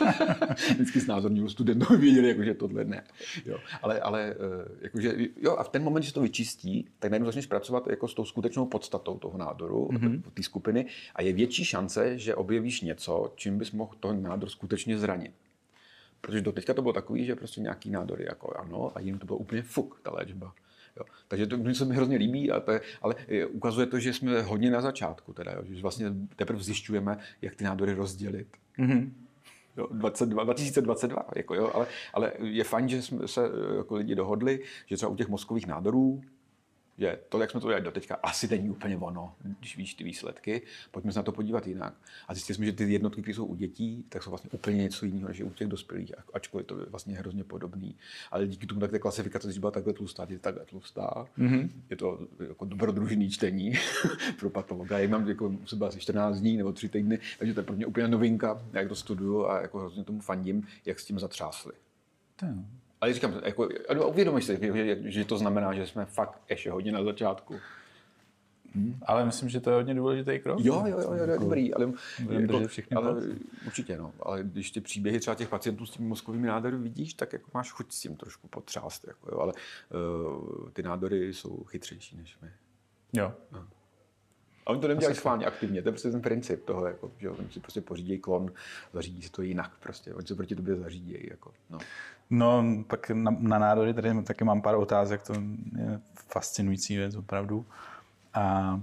Vždycky 0.74 1.00
znázornil 1.00 1.48
studentům 1.48 2.00
věděli, 2.00 2.28
jako, 2.28 2.42
že 2.42 2.54
tohle 2.54 2.84
ne. 2.84 3.04
Jo. 3.46 3.58
Ale, 3.82 4.00
ale 4.00 4.34
eh, 4.34 4.68
jakože, 4.80 5.14
jo, 5.40 5.56
a 5.56 5.64
v 5.64 5.68
ten 5.68 5.82
moment, 5.82 6.02
že 6.02 6.12
to 6.12 6.20
vyčistí, 6.20 6.88
tak 6.98 7.10
najednou 7.10 7.26
začneš 7.26 7.46
pracovat 7.46 7.86
jako 7.86 8.08
s 8.08 8.14
tou 8.14 8.24
skutečnou 8.24 8.66
podstatou 8.66 9.18
toho 9.18 9.38
nádoru, 9.38 9.88
mm-hmm. 9.92 10.22
té 10.34 10.42
skupiny 10.42 10.86
a 11.14 11.22
je 11.22 11.32
větší 11.32 11.64
šance, 11.64 12.18
že 12.18 12.34
objevíš 12.34 12.80
něco, 12.80 13.32
čím 13.36 13.58
bys 13.58 13.72
mohl 13.72 13.92
ten 14.00 14.22
nádor 14.22 14.48
skutečně 14.48 14.98
zranit. 14.98 15.32
Protože 16.20 16.40
do 16.40 16.52
teďka 16.52 16.74
to 16.74 16.82
bylo 16.82 16.92
takový, 16.92 17.24
že 17.24 17.36
prostě 17.36 17.60
nějaký 17.60 17.90
nádory 17.90 18.24
jako 18.28 18.56
ano, 18.56 18.92
a 18.94 19.00
jim 19.00 19.18
to 19.18 19.26
bylo 19.26 19.38
úplně 19.38 19.62
fuk, 19.62 20.00
ta 20.02 20.10
léčba. 20.10 20.54
Jo. 20.96 21.04
Takže 21.28 21.46
to 21.46 21.74
se 21.74 21.84
mi 21.84 21.94
hrozně 21.94 22.16
líbí, 22.16 22.50
a 22.50 22.60
to 22.60 22.72
je, 22.72 22.80
ale 23.02 23.14
ukazuje 23.50 23.86
to, 23.86 23.98
že 23.98 24.14
jsme 24.14 24.42
hodně 24.42 24.70
na 24.70 24.80
začátku, 24.80 25.32
teda, 25.32 25.52
jo, 25.52 25.62
že 25.64 25.82
vlastně 25.82 26.06
teprve 26.36 26.62
zjišťujeme, 26.62 27.18
jak 27.42 27.54
ty 27.54 27.64
nádory 27.64 27.94
rozdělit. 27.94 28.48
Mm-hmm. 28.78 29.10
Jo, 29.76 29.88
22, 29.90 30.44
2022, 30.44 31.24
jako 31.36 31.54
jo, 31.54 31.70
ale, 31.74 31.86
ale 32.14 32.32
je 32.38 32.64
fajn, 32.64 32.88
že 32.88 33.02
jsme 33.02 33.28
se 33.28 33.40
jako 33.76 33.96
lidi 33.96 34.14
dohodli, 34.14 34.60
že 34.86 34.96
třeba 34.96 35.12
u 35.12 35.16
těch 35.16 35.28
mozkových 35.28 35.66
nádorů 35.66 36.22
že 36.98 37.18
to, 37.28 37.40
jak 37.40 37.50
jsme 37.50 37.60
to 37.60 37.66
dělali 37.66 37.84
doteďka, 37.84 38.14
asi 38.14 38.48
není 38.48 38.70
úplně 38.70 38.96
ono, 38.96 39.34
když 39.58 39.76
víš 39.76 39.94
ty 39.94 40.04
výsledky. 40.04 40.62
Pojďme 40.90 41.12
se 41.12 41.18
na 41.18 41.22
to 41.22 41.32
podívat 41.32 41.66
jinak. 41.66 41.94
A 42.28 42.34
zjistili 42.34 42.54
jsme, 42.54 42.66
že 42.66 42.72
ty 42.72 42.92
jednotky, 42.92 43.22
které 43.22 43.34
jsou 43.34 43.44
u 43.44 43.54
dětí, 43.54 44.04
tak 44.08 44.22
jsou 44.22 44.30
vlastně 44.30 44.50
úplně 44.52 44.76
něco 44.76 45.06
jiného, 45.06 45.28
než 45.28 45.40
u 45.40 45.50
těch 45.50 45.68
dospělých, 45.68 46.12
ačkoliv 46.34 46.66
to 46.66 46.80
je 46.80 46.86
vlastně 46.86 47.14
hrozně 47.14 47.44
podobný. 47.44 47.96
Ale 48.30 48.46
díky 48.46 48.66
tomu, 48.66 48.80
tak 48.80 48.90
ta 48.90 48.98
klasifikace, 48.98 49.48
když 49.48 49.58
byla 49.58 49.70
takhle 49.70 49.92
tlustá, 49.92 50.26
je 50.28 50.38
takhle 50.38 50.64
tlustá. 50.64 51.26
Mm-hmm. 51.38 51.70
Je 51.90 51.96
to 51.96 52.28
jako 52.48 52.64
dobrodružný 52.64 53.30
čtení 53.30 53.72
pro 54.38 54.50
patologa. 54.50 54.98
Já 54.98 55.08
mám 55.08 55.28
jako 55.28 55.56
třeba 55.64 55.88
asi 55.88 56.00
14 56.00 56.36
dní 56.36 56.56
nebo 56.56 56.72
3 56.72 56.88
týdny, 56.88 57.18
takže 57.38 57.54
to 57.54 57.60
je 57.60 57.64
pro 57.64 57.76
mě 57.76 57.86
úplně 57.86 58.08
novinka, 58.08 58.62
jak 58.72 58.88
to 58.88 58.94
studuju 58.94 59.46
a 59.46 59.62
jako 59.62 59.78
hrozně 59.78 60.04
tomu 60.04 60.20
fandím, 60.20 60.66
jak 60.84 61.00
s 61.00 61.04
tím 61.04 61.18
zatřásli. 61.18 61.72
Ale 63.00 63.12
říkám, 63.12 63.34
jako, 63.44 63.68
uvědomíš 64.06 64.44
si, 64.44 64.58
že, 65.04 65.24
to 65.24 65.38
znamená, 65.38 65.72
že 65.72 65.86
jsme 65.86 66.04
fakt 66.04 66.40
ještě 66.50 66.70
hodně 66.70 66.92
na 66.92 67.04
začátku. 67.04 67.54
Hmm. 68.74 68.98
Ale 69.06 69.24
myslím, 69.24 69.48
že 69.48 69.60
to 69.60 69.70
je 69.70 69.76
hodně 69.76 69.94
důležitý 69.94 70.38
krok. 70.38 70.60
Jo, 70.60 70.82
jo, 70.86 71.00
jo, 71.00 71.14
jo 71.14 71.24
jako, 71.24 71.44
dobrý, 71.44 71.74
ale, 71.74 71.92
jako, 72.30 72.66
ale 72.96 73.22
určitě, 73.66 73.98
no. 73.98 74.12
Ale 74.20 74.42
když 74.42 74.70
ty 74.70 74.80
příběhy 74.80 75.20
třeba 75.20 75.34
těch 75.34 75.48
pacientů 75.48 75.86
s 75.86 75.90
těmi 75.90 76.08
mozkovými 76.08 76.48
nádory 76.48 76.76
vidíš, 76.76 77.14
tak 77.14 77.32
jako 77.32 77.50
máš 77.54 77.72
chuť 77.72 77.92
s 77.92 78.00
tím 78.00 78.16
trošku 78.16 78.48
potřást, 78.48 79.06
jako, 79.08 79.28
jo, 79.32 79.38
ale 79.38 79.52
uh, 79.52 80.70
ty 80.70 80.82
nádory 80.82 81.34
jsou 81.34 81.64
chytřejší 81.64 82.16
než 82.16 82.38
my. 82.42 82.50
Jo. 83.12 83.32
No. 83.52 83.66
A 84.68 84.72
oni 84.72 84.80
to 84.80 84.88
nedělají 84.88 85.16
schválně 85.16 85.46
aktivně, 85.46 85.82
to 85.82 85.88
je 85.88 85.92
prostě 85.92 86.10
ten 86.10 86.20
princip 86.20 86.64
toho, 86.64 86.86
jako, 86.86 87.10
že 87.18 87.30
oni 87.30 87.48
si 87.50 87.60
prostě 87.60 87.80
pořídí 87.80 88.18
klon, 88.18 88.52
zařídí 88.92 89.22
si 89.22 89.30
to 89.30 89.42
jinak 89.42 89.72
prostě, 89.80 90.14
oni 90.14 90.26
se 90.26 90.34
proti 90.34 90.56
tobě 90.56 90.76
zařídí. 90.76 91.16
Jako, 91.30 91.52
no. 91.70 91.78
no, 92.30 92.64
tak 92.86 93.10
na, 93.10 93.36
na 93.38 93.58
nádory 93.58 93.94
tady 93.94 94.22
taky 94.22 94.44
mám 94.44 94.62
pár 94.62 94.74
otázek, 94.74 95.22
to 95.22 95.32
je 95.32 96.00
fascinující 96.14 96.96
věc 96.96 97.16
opravdu. 97.16 97.66
A 98.34 98.80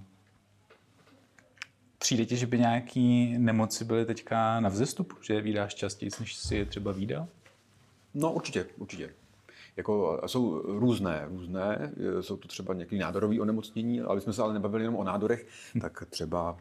přijde 1.98 2.26
ti, 2.26 2.38
že 2.38 2.48
by 2.48 2.60
nějaké 2.60 3.36
nemoci 3.38 3.86
byly 3.86 4.06
teďka 4.06 4.60
na 4.60 4.70
vzestupu, 4.70 5.16
že 5.22 5.34
je 5.34 5.42
vydáš 5.42 5.76
častěji, 5.76 6.12
než 6.20 6.36
si 6.36 6.56
je 6.56 6.66
třeba 6.66 6.92
výdal? 6.92 7.28
No 8.14 8.34
určitě, 8.34 8.66
určitě 8.78 9.10
jako 9.78 10.22
jsou 10.26 10.62
různé, 10.80 11.26
různé, 11.30 11.92
jsou 12.22 12.38
to 12.38 12.48
třeba 12.48 12.74
nějaké 12.74 12.96
nádorové 12.96 13.40
onemocnění, 13.40 14.02
ale 14.02 14.22
jsme 14.22 14.34
se 14.34 14.42
ale 14.42 14.54
nebavili 14.54 14.84
jenom 14.84 14.96
o 14.96 15.04
nádorech, 15.04 15.48
tak 15.82 16.04
třeba 16.10 16.58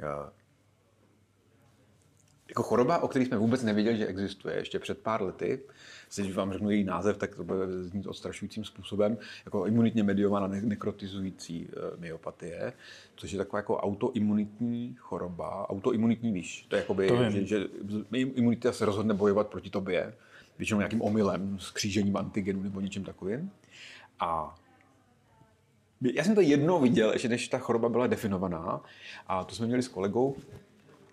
eh, 0.00 0.30
jako 2.48 2.62
choroba, 2.62 2.98
o 2.98 3.08
které 3.08 3.24
jsme 3.24 3.36
vůbec 3.36 3.62
nevěděli, 3.62 3.96
že 3.96 4.06
existuje. 4.06 4.56
Ještě 4.56 4.78
před 4.78 4.98
pár 4.98 5.22
lety, 5.22 5.60
když 6.16 6.34
vám 6.34 6.52
řeknu 6.52 6.70
její 6.70 6.84
název, 6.84 7.18
tak 7.18 7.34
to 7.36 7.44
bude 7.44 7.82
znít 7.82 8.06
odstrašujícím 8.06 8.64
způsobem, 8.64 9.18
jako 9.44 9.66
imunitně 9.66 10.02
mediovaná 10.02 10.46
nekrotizující 10.46 11.68
eh, 11.68 11.96
myopatie, 11.96 12.72
což 13.16 13.32
je 13.32 13.38
taková 13.38 13.58
jako 13.58 13.76
autoimunitní 13.76 14.96
choroba, 14.98 15.70
autoimunitní 15.70 16.32
víš, 16.32 16.66
to 16.68 16.76
je 16.76 16.80
jakoby, 16.80 17.08
to 17.08 17.30
že, 17.30 17.46
že 17.46 17.64
imunita 18.12 18.72
se 18.72 18.84
rozhodne 18.84 19.14
bojovat 19.14 19.48
proti 19.48 19.70
tobě, 19.70 20.12
většinou 20.60 20.80
nějakým 20.80 21.02
omylem, 21.02 21.58
s 21.58 21.70
křížením 21.70 22.16
antigenů 22.16 22.62
nebo 22.62 22.80
něčím 22.80 23.04
takovým. 23.04 23.50
A 24.20 24.54
já 26.14 26.24
jsem 26.24 26.34
to 26.34 26.40
jednou 26.40 26.80
viděl, 26.80 27.12
ještě 27.12 27.28
než 27.28 27.48
ta 27.48 27.58
choroba 27.58 27.88
byla 27.88 28.06
definovaná. 28.06 28.80
A 29.26 29.44
to 29.44 29.54
jsme 29.54 29.66
měli 29.66 29.82
s 29.82 29.88
kolegou 29.88 30.36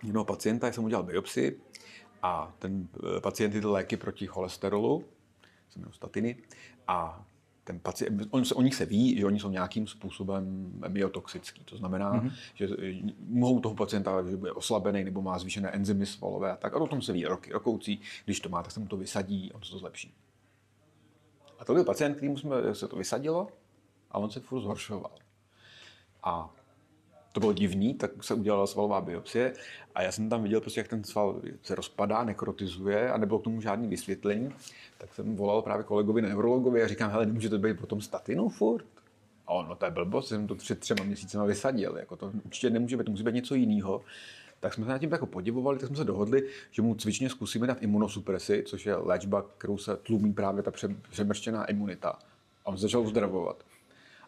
jednoho 0.02 0.24
pacienta, 0.24 0.66
já 0.66 0.72
jsem 0.72 0.84
udělal 0.84 1.02
biopsi 1.02 1.60
a 2.22 2.52
ten 2.58 2.88
eh, 2.96 3.20
pacient 3.20 3.54
jde 3.54 3.66
léky 3.66 3.96
proti 3.96 4.26
cholesterolu, 4.26 5.04
jsem 5.70 5.82
měl 5.82 5.92
statiny, 5.92 6.36
a 6.88 7.24
ten 7.68 7.78
pacient, 7.80 8.28
on 8.30 8.44
se, 8.44 8.54
o 8.54 8.62
nich 8.62 8.74
se 8.74 8.86
ví, 8.86 9.18
že 9.18 9.26
oni 9.26 9.40
jsou 9.40 9.50
nějakým 9.50 9.86
způsobem 9.86 10.72
myotoxický. 10.88 11.64
To 11.64 11.76
znamená, 11.76 12.14
mm-hmm. 12.14 12.32
že 12.54 12.68
mohou 13.28 13.60
toho 13.60 13.74
pacienta, 13.74 14.22
že 14.30 14.36
bude 14.36 14.52
oslabený 14.52 15.04
nebo 15.04 15.22
má 15.22 15.38
zvýšené 15.38 15.68
enzymy 15.68 16.06
svalové 16.06 16.52
a 16.52 16.56
tak. 16.56 16.74
A 16.74 16.80
o 16.80 16.86
tom 16.86 17.02
se 17.02 17.12
ví 17.12 17.24
roky, 17.24 17.52
rokoucí. 17.52 18.00
Když 18.24 18.40
to 18.40 18.48
má, 18.48 18.62
tak 18.62 18.72
se 18.72 18.80
mu 18.80 18.86
to 18.86 18.96
vysadí, 18.96 19.52
on 19.52 19.62
se 19.62 19.70
to 19.70 19.78
zlepší. 19.78 20.14
A 21.58 21.64
to 21.64 21.74
byl 21.74 21.84
pacient, 21.84 22.14
kterým 22.14 22.36
jsme, 22.36 22.74
se 22.74 22.88
to 22.88 22.96
vysadilo 22.96 23.48
a 24.10 24.18
on 24.18 24.30
se 24.30 24.40
furt 24.40 24.60
zhoršoval. 24.60 25.12
A 26.22 26.54
to 27.38 27.40
bylo 27.40 27.52
divný, 27.52 27.94
tak 27.94 28.24
se 28.24 28.34
udělala 28.34 28.66
svalová 28.66 29.00
biopsie 29.00 29.52
a 29.94 30.02
já 30.02 30.12
jsem 30.12 30.28
tam 30.28 30.42
viděl, 30.42 30.60
prostě, 30.60 30.80
jak 30.80 30.88
ten 30.88 31.04
sval 31.04 31.40
se 31.62 31.74
rozpadá, 31.74 32.24
nekrotizuje 32.24 33.12
a 33.12 33.18
nebylo 33.18 33.38
k 33.38 33.44
tomu 33.44 33.60
žádný 33.60 33.88
vysvětlení. 33.88 34.54
Tak 34.98 35.14
jsem 35.14 35.36
volal 35.36 35.62
právě 35.62 35.84
kolegovi 35.84 36.22
neurologovi 36.22 36.82
a 36.82 36.88
říkám, 36.88 37.10
hele, 37.10 37.26
nemůže 37.26 37.48
to 37.48 37.58
být 37.58 37.80
potom 37.80 38.00
statinu 38.00 38.48
furt? 38.48 38.84
A 39.46 39.52
on, 39.52 39.68
no 39.68 39.74
to 39.74 39.84
je 39.84 39.90
blbost, 39.90 40.28
jsem 40.28 40.46
to 40.46 40.54
před 40.54 40.80
třema 40.80 41.04
měsícema 41.04 41.44
vysadil, 41.44 41.96
jako 41.96 42.16
to 42.16 42.32
určitě 42.44 42.70
nemůže 42.70 42.96
být, 42.96 43.04
to 43.04 43.10
musí 43.10 43.22
být 43.22 43.34
něco 43.34 43.54
jiného. 43.54 44.02
Tak 44.60 44.74
jsme 44.74 44.84
se 44.84 44.90
nad 44.90 44.98
tím 44.98 45.12
jako 45.12 45.26
podivovali, 45.26 45.78
tak 45.78 45.86
jsme 45.86 45.96
se 45.96 46.04
dohodli, 46.04 46.48
že 46.70 46.82
mu 46.82 46.94
cvičně 46.94 47.30
zkusíme 47.30 47.66
dát 47.66 47.82
imunosupresi, 47.82 48.62
což 48.66 48.86
je 48.86 48.96
léčba, 48.96 49.44
kterou 49.58 49.78
se 49.78 49.96
tlumí 49.96 50.32
právě 50.32 50.62
ta 50.62 50.72
přemrštěná 51.10 51.64
imunita. 51.64 52.18
A 52.64 52.68
on 52.68 52.76
začal 52.76 53.00
uzdravovat. 53.00 53.64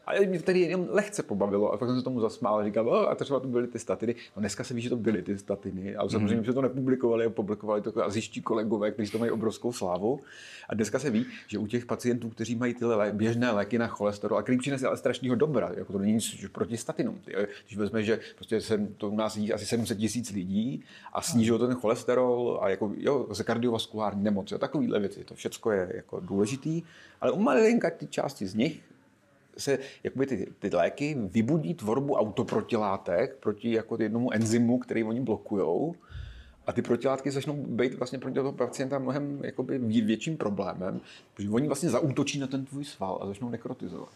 A 0.06 0.26
mě 0.26 0.38
to 0.38 0.44
tady 0.44 0.60
jenom 0.60 0.86
lehce 0.90 1.22
pobavilo 1.22 1.72
a 1.72 1.76
pak 1.76 1.88
jsem 1.88 1.98
se 1.98 2.04
tomu 2.04 2.20
zasmál 2.20 2.58
a 2.58 2.64
říkal, 2.64 3.08
a 3.08 3.14
to 3.14 3.24
třeba 3.24 3.40
to 3.40 3.48
byly 3.48 3.66
ty 3.66 3.78
statiny. 3.78 4.14
No 4.36 4.40
dneska 4.40 4.64
se 4.64 4.74
ví, 4.74 4.82
že 4.82 4.88
to 4.88 4.96
byly 4.96 5.22
ty 5.22 5.38
statiny, 5.38 5.96
ale 5.96 6.10
samozřejmě, 6.10 6.36
mm. 6.36 6.44
že 6.44 6.52
to 6.52 6.62
nepublikovali 6.62 7.24
a 7.24 7.30
publikovali 7.30 7.82
to 7.82 7.92
zjiští 8.08 8.42
kolegové, 8.42 8.90
kteří 8.90 9.10
to 9.10 9.18
mají 9.18 9.30
obrovskou 9.30 9.72
slávu. 9.72 10.20
A 10.68 10.74
dneska 10.74 10.98
se 10.98 11.10
ví, 11.10 11.26
že 11.46 11.58
u 11.58 11.66
těch 11.66 11.86
pacientů, 11.86 12.28
kteří 12.28 12.54
mají 12.54 12.74
tyhle 12.74 12.94
lé, 12.94 13.12
běžné 13.12 13.50
léky 13.50 13.78
na 13.78 13.86
cholesterol, 13.86 14.38
a 14.38 14.42
který 14.42 14.58
přinese 14.58 14.86
ale 14.86 14.96
strašného 14.96 15.36
dobra, 15.36 15.70
jako 15.76 15.92
to 15.92 15.98
není 15.98 16.12
nic 16.12 16.44
proti 16.52 16.76
statinům. 16.76 17.20
Když 17.66 17.76
vezme, 17.76 18.02
že 18.02 18.20
prostě 18.36 18.60
se, 18.60 18.88
to 18.96 19.10
u 19.10 19.16
nás 19.16 19.36
jí 19.36 19.52
asi 19.52 19.66
700 19.66 19.98
tisíc 19.98 20.30
lidí 20.30 20.84
a 21.12 21.22
snížil 21.22 21.58
ten 21.58 21.74
cholesterol 21.74 22.58
a 22.62 22.68
jako, 22.68 22.92
jo, 22.96 23.26
se 23.32 23.44
kardiovaskulární 23.44 24.22
nemoci 24.22 24.54
a 24.54 24.58
takovéhle 24.58 25.00
věci, 25.00 25.24
to 25.24 25.34
všechno 25.34 25.70
je 25.70 25.92
jako 25.94 26.20
důležitý, 26.20 26.82
ale 27.20 27.32
u 27.32 27.40
malinka 27.40 27.90
ty 27.90 28.06
části 28.06 28.46
z 28.46 28.54
nich 28.54 28.89
se 29.58 29.78
jakoby 30.04 30.26
ty, 30.26 30.52
ty 30.58 30.76
léky 30.76 31.16
vybudí 31.18 31.74
tvorbu 31.74 32.14
autoprotilátek 32.14 33.36
proti 33.36 33.72
jako 33.72 33.96
jednomu 34.02 34.32
enzymu, 34.32 34.78
který 34.78 35.04
oni 35.04 35.20
blokují. 35.20 35.92
A 36.66 36.72
ty 36.72 36.82
protilátky 36.82 37.30
začnou 37.30 37.56
být 37.56 37.94
vlastně 37.94 38.18
pro 38.18 38.32
toho 38.32 38.52
pacienta 38.52 38.98
mnohem 38.98 39.40
jakoby 39.44 39.78
větším 39.78 40.36
problémem, 40.36 41.00
protože 41.34 41.50
oni 41.50 41.66
vlastně 41.66 41.90
zaútočí 41.90 42.38
na 42.38 42.46
ten 42.46 42.64
tvůj 42.64 42.84
sval 42.84 43.18
a 43.22 43.26
začnou 43.26 43.50
nekrotizovat. 43.50 44.08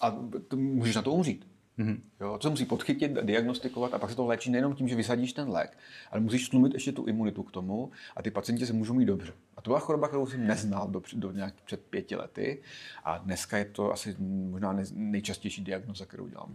A 0.00 0.10
to, 0.48 0.56
můžeš 0.56 0.96
na 0.96 1.02
to 1.02 1.12
umřít. 1.12 1.46
Mm-hmm. 1.78 2.00
Jo, 2.20 2.38
to 2.38 2.42
se 2.42 2.50
musí 2.50 2.64
podchytit, 2.64 3.12
diagnostikovat 3.12 3.94
a 3.94 3.98
pak 3.98 4.10
se 4.10 4.16
to 4.16 4.26
léčí 4.26 4.50
nejenom 4.50 4.74
tím, 4.74 4.88
že 4.88 4.96
vysadíš 4.96 5.32
ten 5.32 5.48
lék, 5.48 5.78
ale 6.10 6.20
musíš 6.20 6.46
slumit 6.46 6.74
ještě 6.74 6.92
tu 6.92 7.04
imunitu 7.04 7.42
k 7.42 7.52
tomu 7.52 7.90
a 8.16 8.22
ty 8.22 8.30
pacienti 8.30 8.66
se 8.66 8.72
můžou 8.72 8.94
mít 8.94 9.04
dobře. 9.04 9.32
A 9.56 9.60
to 9.60 9.70
byla 9.70 9.80
choroba, 9.80 10.08
kterou 10.08 10.26
jsem 10.26 10.46
neznal 10.46 10.88
do, 10.88 11.02
do 11.12 11.32
nějak 11.32 11.54
před 11.64 11.80
pěti 11.80 12.16
lety 12.16 12.62
a 13.04 13.18
dneska 13.18 13.58
je 13.58 13.64
to 13.64 13.92
asi 13.92 14.16
možná 14.50 14.76
nejčastější 14.92 15.64
diagnoza, 15.64 16.06
kterou 16.06 16.28
dělám. 16.28 16.54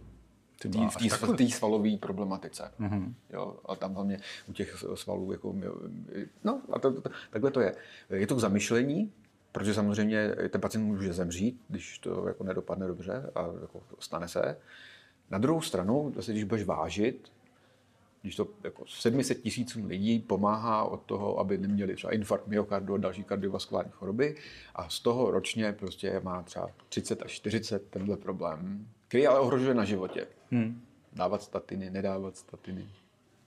V 1.18 1.36
té 1.36 1.48
svalové 1.48 1.96
problematice. 1.96 2.70
Mm-hmm. 2.80 3.14
Jo, 3.32 3.56
a 3.64 3.76
tam 3.76 3.94
hlavně 3.94 4.20
u 4.48 4.52
těch 4.52 4.84
svalů, 4.94 5.32
jako, 5.32 5.54
no 6.44 6.62
a 6.72 6.78
to, 6.78 7.00
to, 7.00 7.10
takhle 7.30 7.50
to 7.50 7.60
je. 7.60 7.74
Je 8.10 8.26
to 8.26 8.34
k 8.36 8.40
zamyšlení, 8.40 9.12
protože 9.52 9.74
samozřejmě 9.74 10.34
ten 10.50 10.60
pacient 10.60 10.84
může 10.84 11.12
zemřít, 11.12 11.60
když 11.68 11.98
to 11.98 12.28
jako 12.28 12.44
nedopadne 12.44 12.86
dobře 12.86 13.30
a 13.34 13.40
jako 13.60 13.82
stane 13.98 14.28
se. 14.28 14.56
Na 15.30 15.38
druhou 15.38 15.60
stranu, 15.60 16.12
zase 16.16 16.32
když 16.32 16.44
budeš 16.44 16.64
vážit, 16.64 17.32
když 18.24 18.36
to 18.36 18.48
jako 18.64 18.86
700 18.86 19.42
tisícům 19.42 19.86
lidí 19.86 20.18
pomáhá 20.18 20.84
od 20.84 21.02
toho, 21.02 21.38
aby 21.38 21.58
neměli 21.58 21.94
třeba 21.94 22.14
infarkt 22.14 22.46
myokardu 22.46 22.94
a 22.94 22.98
další 22.98 23.24
kardiovaskulární 23.24 23.92
choroby 23.92 24.36
a 24.74 24.88
z 24.88 25.00
toho 25.00 25.30
ročně 25.30 25.72
prostě 25.72 26.20
má 26.20 26.42
třeba 26.42 26.70
30 26.88 27.22
až 27.22 27.32
40 27.32 27.90
tenhle 27.90 28.16
problém, 28.16 28.88
který 29.08 29.26
ale 29.26 29.40
ohrožuje 29.40 29.74
na 29.74 29.84
životě. 29.84 30.26
Hmm. 30.50 30.82
Dávat 31.12 31.42
statiny, 31.42 31.90
nedávat 31.90 32.36
statiny, 32.36 32.88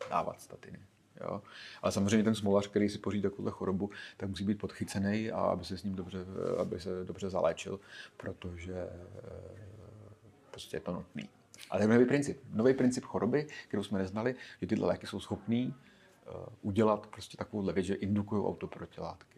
dávat 0.09 0.41
statiny. 0.41 0.79
Jo? 1.21 1.41
Ale 1.81 1.91
samozřejmě 1.91 2.23
ten 2.23 2.35
smolař, 2.35 2.67
který 2.67 2.89
si 2.89 2.97
pořídí 2.97 3.21
takovou 3.21 3.49
chorobu, 3.49 3.89
tak 4.17 4.29
musí 4.29 4.43
být 4.43 4.59
podchycený 4.59 5.31
a 5.31 5.39
aby 5.39 5.65
se 5.65 5.77
s 5.77 5.83
ním 5.83 5.95
dobře, 5.95 6.25
aby 6.57 6.79
se 6.79 7.03
dobře 7.05 7.29
zaléčil, 7.29 7.79
protože 8.17 8.73
eh, 8.73 8.89
prostě 10.51 10.77
je 10.77 10.81
to 10.81 10.93
nutný. 10.93 11.29
Ale 11.69 11.83
je 11.83 11.87
nový 11.87 12.05
princip. 12.05 12.39
Nový 12.53 12.73
princip 12.73 13.03
choroby, 13.03 13.47
kterou 13.67 13.83
jsme 13.83 13.99
neznali, 13.99 14.35
že 14.61 14.67
tyhle 14.67 14.87
léky 14.87 15.07
jsou 15.07 15.19
schopný 15.19 15.73
uh, 16.35 16.35
udělat 16.61 17.07
prostě 17.07 17.37
takovou 17.37 17.71
věc, 17.71 17.85
že 17.85 17.93
indukují 17.93 18.45
autoprotilátky. 18.45 19.37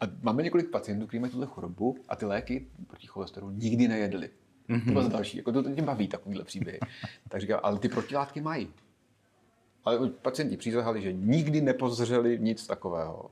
A 0.00 0.04
máme 0.22 0.42
několik 0.42 0.70
pacientů, 0.70 1.06
kteří 1.06 1.20
mají 1.20 1.30
tuhle 1.30 1.46
chorobu 1.46 1.96
a 2.08 2.16
ty 2.16 2.26
léky 2.26 2.66
proti 2.86 3.06
cholesterolu 3.06 3.52
nikdy 3.52 3.88
nejedli. 3.88 4.30
Mm-hmm. 4.68 4.84
To 4.84 4.92
bylo 4.92 5.08
další. 5.08 5.36
Jako 5.36 5.52
to, 5.52 5.62
to 5.62 5.74
tě 5.74 5.82
baví 5.82 6.08
takovýhle 6.08 6.44
příběhy. 6.44 6.80
tak 7.28 7.40
říkám, 7.40 7.60
ale 7.62 7.78
ty 7.78 7.88
protilátky 7.88 8.40
mají. 8.40 8.68
Ale 9.84 10.08
pacienti 10.08 10.56
přísahali, 10.56 11.02
že 11.02 11.12
nikdy 11.12 11.60
nepozřeli 11.60 12.38
nic 12.38 12.66
takového. 12.66 13.30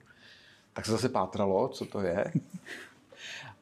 Tak 0.73 0.87
se 0.87 0.93
zase 0.93 1.09
pátralo, 1.09 1.69
co 1.69 1.87
to 1.87 2.01
je. 2.01 2.33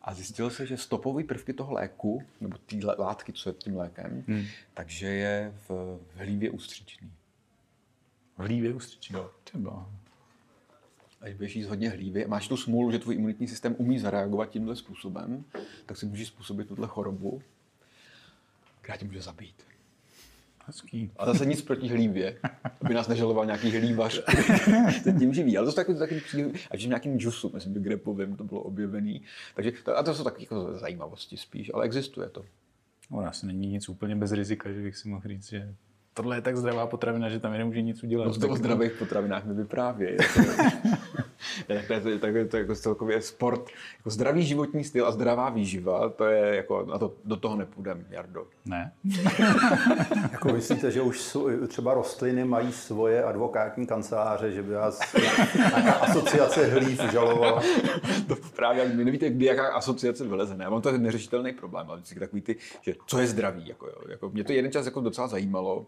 A 0.02 0.14
zjistilo 0.14 0.50
se, 0.50 0.66
že 0.66 0.76
stopové 0.76 1.24
prvky 1.24 1.52
toho 1.52 1.72
léku, 1.72 2.22
nebo 2.40 2.58
té 2.58 2.76
látky, 2.98 3.32
co 3.32 3.48
je 3.48 3.54
tím 3.54 3.76
lékem, 3.76 4.24
hmm. 4.28 4.44
takže 4.74 5.06
je 5.06 5.54
v, 5.68 5.98
v 6.14 6.16
hlívě 6.16 6.50
ústřičný. 6.50 7.12
V 8.36 8.42
hlívě 8.42 8.74
ústřičný? 8.74 9.16
Jo. 9.16 9.30
Třeba. 9.44 9.90
A 11.20 11.24
když 11.24 11.36
budeš 11.36 11.56
jíst 11.56 11.66
hodně 11.66 11.90
hlívy 11.90 12.24
máš 12.26 12.48
tu 12.48 12.56
smůlu, 12.56 12.90
že 12.90 12.98
tvůj 12.98 13.14
imunitní 13.14 13.48
systém 13.48 13.74
umí 13.78 13.98
zareagovat 13.98 14.50
tímhle 14.50 14.76
způsobem, 14.76 15.44
tak 15.86 15.96
si 15.96 16.06
můžeš 16.06 16.28
způsobit 16.28 16.68
tuhle 16.68 16.88
chorobu, 16.88 17.42
která 18.80 18.96
tě 18.96 19.04
může 19.04 19.20
zabít. 19.20 19.64
Hezký. 20.70 21.10
A 21.16 21.26
zase 21.26 21.46
nic 21.46 21.62
proti 21.62 21.88
hlívě, 21.88 22.38
aby 22.80 22.94
nás 22.94 23.08
nežaloval 23.08 23.46
nějaký 23.46 23.70
hlívař. 23.70 24.22
se 25.02 25.12
tím 25.12 25.34
živí. 25.34 25.58
Ale 25.58 25.66
to 25.66 25.72
jsou 25.72 25.76
taky, 25.76 25.94
taky 25.94 26.22
a 26.70 26.76
v 26.76 26.86
nějakým 26.86 27.18
džusu, 27.18 27.50
myslím, 27.54 27.74
že 27.74 27.80
grepovým 27.80 28.36
to 28.36 28.44
bylo 28.44 28.60
objevený. 28.60 29.22
Takže, 29.54 29.72
to, 29.84 29.98
a 29.98 30.02
to 30.02 30.14
jsou 30.14 30.24
taky 30.24 30.42
jako 30.42 30.78
zajímavosti 30.78 31.36
spíš, 31.36 31.70
ale 31.74 31.84
existuje 31.84 32.28
to. 32.28 32.44
No, 33.10 33.18
asi 33.18 33.46
není 33.46 33.68
nic 33.68 33.88
úplně 33.88 34.16
bez 34.16 34.32
rizika, 34.32 34.72
že 34.72 34.82
bych 34.82 34.96
si 34.96 35.08
mohl 35.08 35.28
říct, 35.28 35.48
že 35.48 35.74
tohle 36.14 36.36
je 36.36 36.40
tak 36.40 36.56
zdravá 36.56 36.86
potravina, 36.86 37.28
že 37.28 37.40
tam 37.40 37.52
nemůže 37.52 37.82
nic 37.82 38.02
udělat. 38.02 38.36
No, 38.38 38.48
o 38.48 38.56
zdravých 38.56 38.92
potravinách 38.92 39.44
mi 39.44 39.54
vyprávějí. 39.54 40.16
tak 41.66 41.86
to 41.86 42.08
je, 42.08 42.38
je 42.38 42.44
to 42.44 42.56
jako 42.56 42.74
celkově 42.74 43.22
sport, 43.22 43.70
jako 43.96 44.10
zdravý 44.10 44.42
životní 44.42 44.84
styl 44.84 45.06
a 45.06 45.10
zdravá 45.10 45.50
výživa, 45.50 46.08
to 46.08 46.24
je 46.24 46.56
jako, 46.56 46.86
na 46.86 46.98
to, 46.98 47.14
do 47.24 47.36
toho 47.36 47.56
nepůjdem, 47.56 48.06
Jardo. 48.10 48.46
Ne. 48.64 48.92
jako 50.32 50.48
myslíte, 50.48 50.90
že 50.90 51.02
už 51.02 51.20
jsou, 51.20 51.66
třeba 51.66 51.94
rostliny 51.94 52.44
mají 52.44 52.72
svoje 52.72 53.24
advokátní 53.24 53.86
kanceláře, 53.86 54.52
že 54.52 54.62
by 54.62 54.74
vás 54.74 55.00
nějaká 55.56 55.92
asociace 55.92 56.66
hlív 56.66 57.00
žalovala? 57.12 57.62
to 58.28 58.36
právě, 58.56 58.88
my 58.88 59.04
nevíte, 59.04 59.30
kdy 59.30 59.44
jaká 59.44 59.68
asociace 59.68 60.24
vyleze. 60.24 60.56
Ne? 60.56 60.70
Mám 60.70 60.82
to 60.82 60.98
neřešitelný 60.98 61.52
problém, 61.52 61.86
ale 61.88 61.96
vždycky 61.96 62.20
takový 62.20 62.42
ty, 62.42 62.56
že 62.80 62.94
co 63.06 63.18
je 63.18 63.26
zdraví. 63.26 63.68
Jako, 63.68 63.86
jo. 63.86 63.94
Jako, 64.08 64.30
mě 64.30 64.44
to 64.44 64.52
jeden 64.52 64.72
čas 64.72 64.86
jako 64.86 65.00
docela 65.00 65.28
zajímalo 65.28 65.86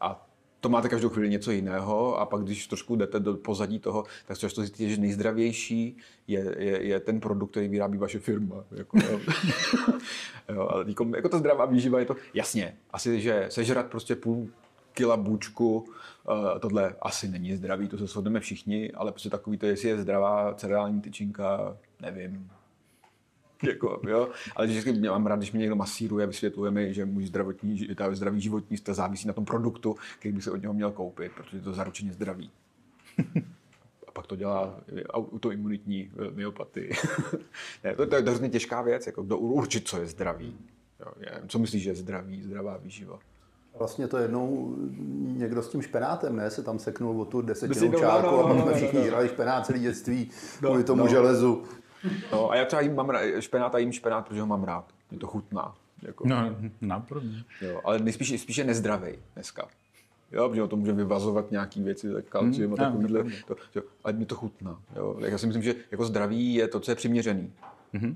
a 0.00 0.26
to 0.64 0.68
máte 0.68 0.88
každou 0.88 1.08
chvíli 1.08 1.28
něco 1.28 1.50
jiného 1.50 2.20
a 2.20 2.26
pak 2.26 2.42
když 2.42 2.66
trošku 2.66 2.96
jdete 2.96 3.20
do 3.20 3.36
pozadí 3.36 3.78
toho, 3.78 4.04
tak 4.26 4.38
často 4.38 4.60
zjistíte, 4.60 4.90
že 4.90 5.00
nejzdravější 5.00 5.96
je, 6.26 6.54
je, 6.58 6.86
je, 6.86 7.00
ten 7.00 7.20
produkt, 7.20 7.50
který 7.50 7.68
vyrábí 7.68 7.98
vaše 7.98 8.18
firma. 8.18 8.64
Jako, 8.70 8.98
jo. 8.98 9.20
jo, 10.54 10.68
ale 10.70 10.84
jako, 10.88 11.06
jako 11.16 11.28
ta 11.28 11.38
zdravá 11.38 11.64
výživa 11.64 11.98
je 11.98 12.06
to, 12.06 12.16
jasně, 12.34 12.76
asi, 12.90 13.20
že 13.20 13.46
sežrat 13.48 13.86
prostě 13.86 14.16
půl 14.16 14.48
kila 14.92 15.16
bučku, 15.16 15.78
uh, 15.78 16.58
tohle 16.60 16.94
asi 17.02 17.28
není 17.28 17.56
zdravý, 17.56 17.88
to 17.88 17.98
se 17.98 18.06
shodneme 18.06 18.40
všichni, 18.40 18.92
ale 18.92 19.12
prostě 19.12 19.30
takový 19.30 19.58
to, 19.58 19.66
jestli 19.66 19.88
je 19.88 19.98
zdravá 19.98 20.54
cereální 20.54 21.00
tyčinka, 21.00 21.76
nevím, 22.00 22.50
jako, 23.68 24.00
jo? 24.08 24.28
Ale 24.56 24.66
vždycky 24.66 24.92
mě 24.92 25.10
mám 25.10 25.26
rád, 25.26 25.36
když 25.36 25.52
mě 25.52 25.60
někdo 25.60 25.76
masíruje, 25.76 26.26
vysvětluje 26.26 26.70
mi, 26.70 26.94
že 26.94 27.04
můj 27.04 27.26
zdravotní, 27.26 27.88
ta 27.94 28.14
zdravý 28.14 28.40
životní 28.40 28.76
styl 28.76 28.94
závisí 28.94 29.26
na 29.26 29.32
tom 29.32 29.44
produktu, 29.44 29.96
který 30.18 30.34
by 30.34 30.42
se 30.42 30.50
od 30.50 30.62
něho 30.62 30.74
měl 30.74 30.92
koupit, 30.92 31.32
protože 31.32 31.56
je 31.56 31.62
to 31.62 31.72
zaručeně 31.72 32.12
zdraví. 32.12 32.50
A 34.08 34.10
pak 34.12 34.26
to 34.26 34.36
dělá 34.36 34.80
autoimunitní 35.10 36.10
eh, 36.12 36.30
myopatii. 36.30 36.92
ne, 37.84 37.96
to, 37.96 38.06
to, 38.06 38.16
je 38.16 38.22
hrozně 38.22 38.48
těžká 38.48 38.82
věc, 38.82 39.06
jako 39.06 39.22
kdo 39.22 39.38
určit, 39.38 39.88
co 39.88 40.00
je 40.00 40.06
zdravý. 40.06 40.56
Jo, 41.00 41.12
je, 41.20 41.42
co 41.48 41.58
myslíš, 41.58 41.82
že 41.82 41.90
je 41.90 41.94
zdravý, 41.94 42.42
zdravá 42.42 42.76
výživa? 42.76 43.18
Vlastně 43.78 44.08
to 44.08 44.18
jednou 44.18 44.76
někdo 45.22 45.62
s 45.62 45.68
tím 45.68 45.82
špenátem, 45.82 46.36
ne? 46.36 46.50
Se 46.50 46.62
tam 46.62 46.78
seknul 46.78 47.20
o 47.20 47.24
tu 47.24 47.42
desetinu 47.42 47.98
čárku 47.98 48.30
no, 48.30 48.32
no, 48.32 48.44
a 48.44 48.48
pak 48.48 48.56
no, 48.56 48.62
jsme 48.62 48.70
no, 48.70 48.76
všichni 48.76 48.98
no, 48.98 49.04
žrali 49.04 49.28
špenát 49.28 49.66
celý 49.66 49.80
dětství 49.80 50.30
no, 50.62 50.68
kvůli 50.68 50.84
tomu 50.84 51.02
no. 51.02 51.08
železu. 51.08 51.62
No, 52.32 52.50
a 52.50 52.56
já 52.56 52.64
třeba 52.64 52.82
jim 52.82 52.94
mám 52.94 53.10
rád, 53.10 53.22
špenát 53.40 53.74
a 53.74 53.78
jim 53.78 53.92
špenát, 53.92 54.28
protože 54.28 54.40
ho 54.40 54.46
mám 54.46 54.64
rád. 54.64 54.92
Je 55.10 55.18
to 55.18 55.26
chutná. 55.26 55.74
Jako. 56.02 56.28
No, 56.28 56.56
naprosto. 56.80 57.28
Jo, 57.60 57.80
ale 57.84 57.98
nejspíš, 57.98 58.40
spíš 58.40 58.56
je 58.56 58.64
nezdravý 58.64 59.12
dneska. 59.34 59.68
Jo, 60.32 60.48
protože 60.48 60.66
to 60.66 60.76
může 60.76 60.92
vyvazovat 60.92 61.50
nějaký 61.50 61.82
věci, 61.82 62.12
tak 62.12 62.24
kalcium 62.24 62.72
hmm, 62.72 62.80
a 62.80 62.84
takovýhle. 62.84 63.24
To, 63.46 63.56
jo, 63.74 63.82
ale 64.04 64.12
mi 64.12 64.26
to 64.26 64.34
chutná. 64.34 64.80
Jo. 64.96 65.16
Já 65.20 65.38
si 65.38 65.46
myslím, 65.46 65.62
že 65.62 65.74
jako 65.90 66.04
zdraví 66.04 66.54
je 66.54 66.68
to, 66.68 66.80
co 66.80 66.90
je 66.90 66.94
přiměřený. 66.94 67.52
Mm-hmm. 67.94 68.14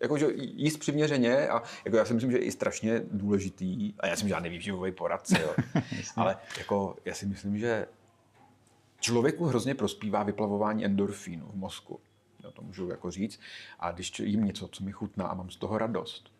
Jakože 0.00 0.28
jíst 0.34 0.76
přiměřeně 0.76 1.48
a 1.48 1.62
jako 1.84 1.96
já 1.96 2.04
si 2.04 2.14
myslím, 2.14 2.30
že 2.30 2.38
je 2.38 2.44
i 2.44 2.52
strašně 2.52 3.02
důležitý, 3.10 3.94
a 4.00 4.06
já 4.06 4.16
jsem 4.16 4.28
žádný 4.28 4.50
výživový 4.50 4.92
poradce, 4.92 5.42
jo, 5.42 5.80
ale 6.16 6.36
jako 6.58 6.96
já 7.04 7.14
si 7.14 7.26
myslím, 7.26 7.58
že 7.58 7.86
člověku 9.00 9.44
hrozně 9.44 9.74
prospívá 9.74 10.22
vyplavování 10.22 10.84
endorfínu 10.84 11.46
v 11.52 11.56
mozku 11.56 12.00
to 12.50 12.62
můžu 12.62 12.88
jako 12.88 13.10
říct. 13.10 13.40
A 13.78 13.90
když 13.90 14.18
jim 14.18 14.44
něco, 14.44 14.68
co 14.68 14.84
mi 14.84 14.92
chutná 14.92 15.26
a 15.26 15.34
mám 15.34 15.50
z 15.50 15.56
toho 15.56 15.78
radost, 15.78 16.35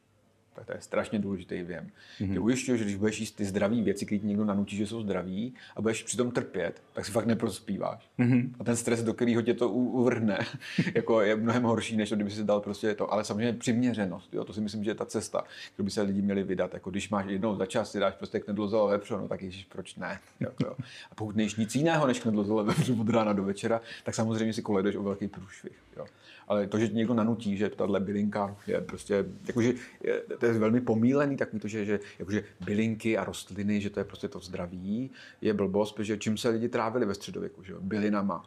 tak 0.56 0.66
to 0.66 0.72
je 0.72 0.80
strašně 0.80 1.18
důležitý 1.18 1.62
věm. 1.62 1.90
Mm-hmm. 2.20 2.32
Ty 2.32 2.38
ujišťuju, 2.38 2.78
že 2.78 2.84
když 2.84 2.96
budeš 2.96 3.20
jíst 3.20 3.32
ty 3.32 3.44
zdravé 3.44 3.82
věci, 3.82 4.06
které 4.06 4.18
ti 4.18 4.26
někdo 4.26 4.44
nanutí, 4.44 4.76
že 4.76 4.86
jsou 4.86 5.02
zdraví, 5.02 5.54
a 5.76 5.80
budeš 5.80 6.02
přitom 6.02 6.30
trpět, 6.30 6.82
tak 6.92 7.06
si 7.06 7.12
fakt 7.12 7.26
neprospíváš. 7.26 8.10
Mm-hmm. 8.18 8.50
A 8.60 8.64
ten 8.64 8.76
stres, 8.76 9.02
do 9.02 9.14
kterého 9.14 9.42
tě 9.42 9.54
to 9.54 9.68
uvrhne, 9.70 10.38
jako 10.94 11.20
je 11.20 11.36
mnohem 11.36 11.62
horší, 11.62 11.96
než 11.96 12.08
to, 12.08 12.14
kdyby 12.14 12.30
si 12.30 12.44
dal 12.44 12.60
prostě 12.60 12.94
to. 12.94 13.12
Ale 13.12 13.24
samozřejmě 13.24 13.52
přiměřenost, 13.52 14.34
jo, 14.34 14.44
to 14.44 14.52
si 14.52 14.60
myslím, 14.60 14.84
že 14.84 14.90
je 14.90 14.94
ta 14.94 15.06
cesta, 15.06 15.44
kterou 15.74 15.84
by 15.84 15.90
se 15.90 16.02
lidi 16.02 16.22
měli 16.22 16.42
vydat. 16.42 16.74
Jako 16.74 16.90
když 16.90 17.08
máš 17.08 17.26
jednou 17.28 17.56
za 17.56 17.66
čas, 17.66 17.90
si 17.90 18.00
dáš 18.00 18.14
prostě 18.14 18.40
knedlozelo 18.40 18.88
vepřo, 18.88 19.18
no 19.18 19.28
tak 19.28 19.42
ježiš, 19.42 19.64
proč 19.64 19.96
ne? 19.96 20.18
Jo. 20.40 20.76
A 21.10 21.14
pokud 21.14 21.36
nejsi 21.36 21.60
nic 21.60 21.74
jiného 21.74 22.06
než 22.06 22.20
knedlozelo 22.20 22.64
vepřo 22.64 22.94
od 23.00 23.08
rána 23.08 23.32
do 23.32 23.44
večera, 23.44 23.80
tak 24.04 24.14
samozřejmě 24.14 24.52
si 24.52 24.62
koleduješ 24.62 24.96
o 24.96 25.02
velký 25.02 25.28
průšvih. 25.28 25.72
Jo. 25.96 26.06
Ale 26.48 26.66
to, 26.66 26.78
že 26.78 26.88
někdo 26.88 27.14
nanutí, 27.14 27.56
že 27.56 27.68
tahle 27.68 28.00
bylinka 28.00 28.56
je 28.66 28.80
prostě, 28.80 29.24
jakože 29.46 29.72
je, 30.02 30.22
to 30.38 30.46
je 30.46 30.52
velmi 30.52 30.80
pomílený, 30.80 31.36
tak 31.36 31.48
to, 31.60 31.68
že, 31.68 31.84
že 31.84 32.00
jakože 32.18 32.44
bylinky 32.64 33.18
a 33.18 33.24
rostliny, 33.24 33.80
že 33.80 33.90
to 33.90 34.00
je 34.00 34.04
prostě 34.04 34.28
to 34.28 34.40
zdraví, 34.40 35.10
je 35.40 35.54
blbost, 35.54 35.92
protože 35.92 36.18
čím 36.18 36.38
se 36.38 36.48
lidi 36.48 36.68
trávili 36.68 37.06
ve 37.06 37.14
středověku, 37.14 37.62
že 37.62 37.72
jo? 37.72 37.78
Bylinama. 37.80 38.44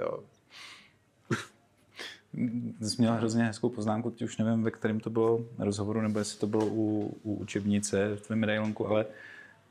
Jo. 0.00 0.24
Jsi 2.80 2.96
měla 2.98 3.14
hrozně 3.14 3.44
hezkou 3.44 3.68
poznámku, 3.68 4.10
teď 4.10 4.22
už 4.22 4.38
nevím, 4.38 4.62
ve 4.62 4.70
kterém 4.70 5.00
to 5.00 5.10
bylo 5.10 5.44
rozhovoru, 5.58 6.00
nebo 6.00 6.18
jestli 6.18 6.38
to 6.38 6.46
bylo 6.46 6.66
u, 6.66 7.16
u 7.22 7.34
učebnice 7.34 8.16
v 8.16 8.20
tvém 8.20 8.38
medailonku, 8.38 8.86
ale 8.86 9.06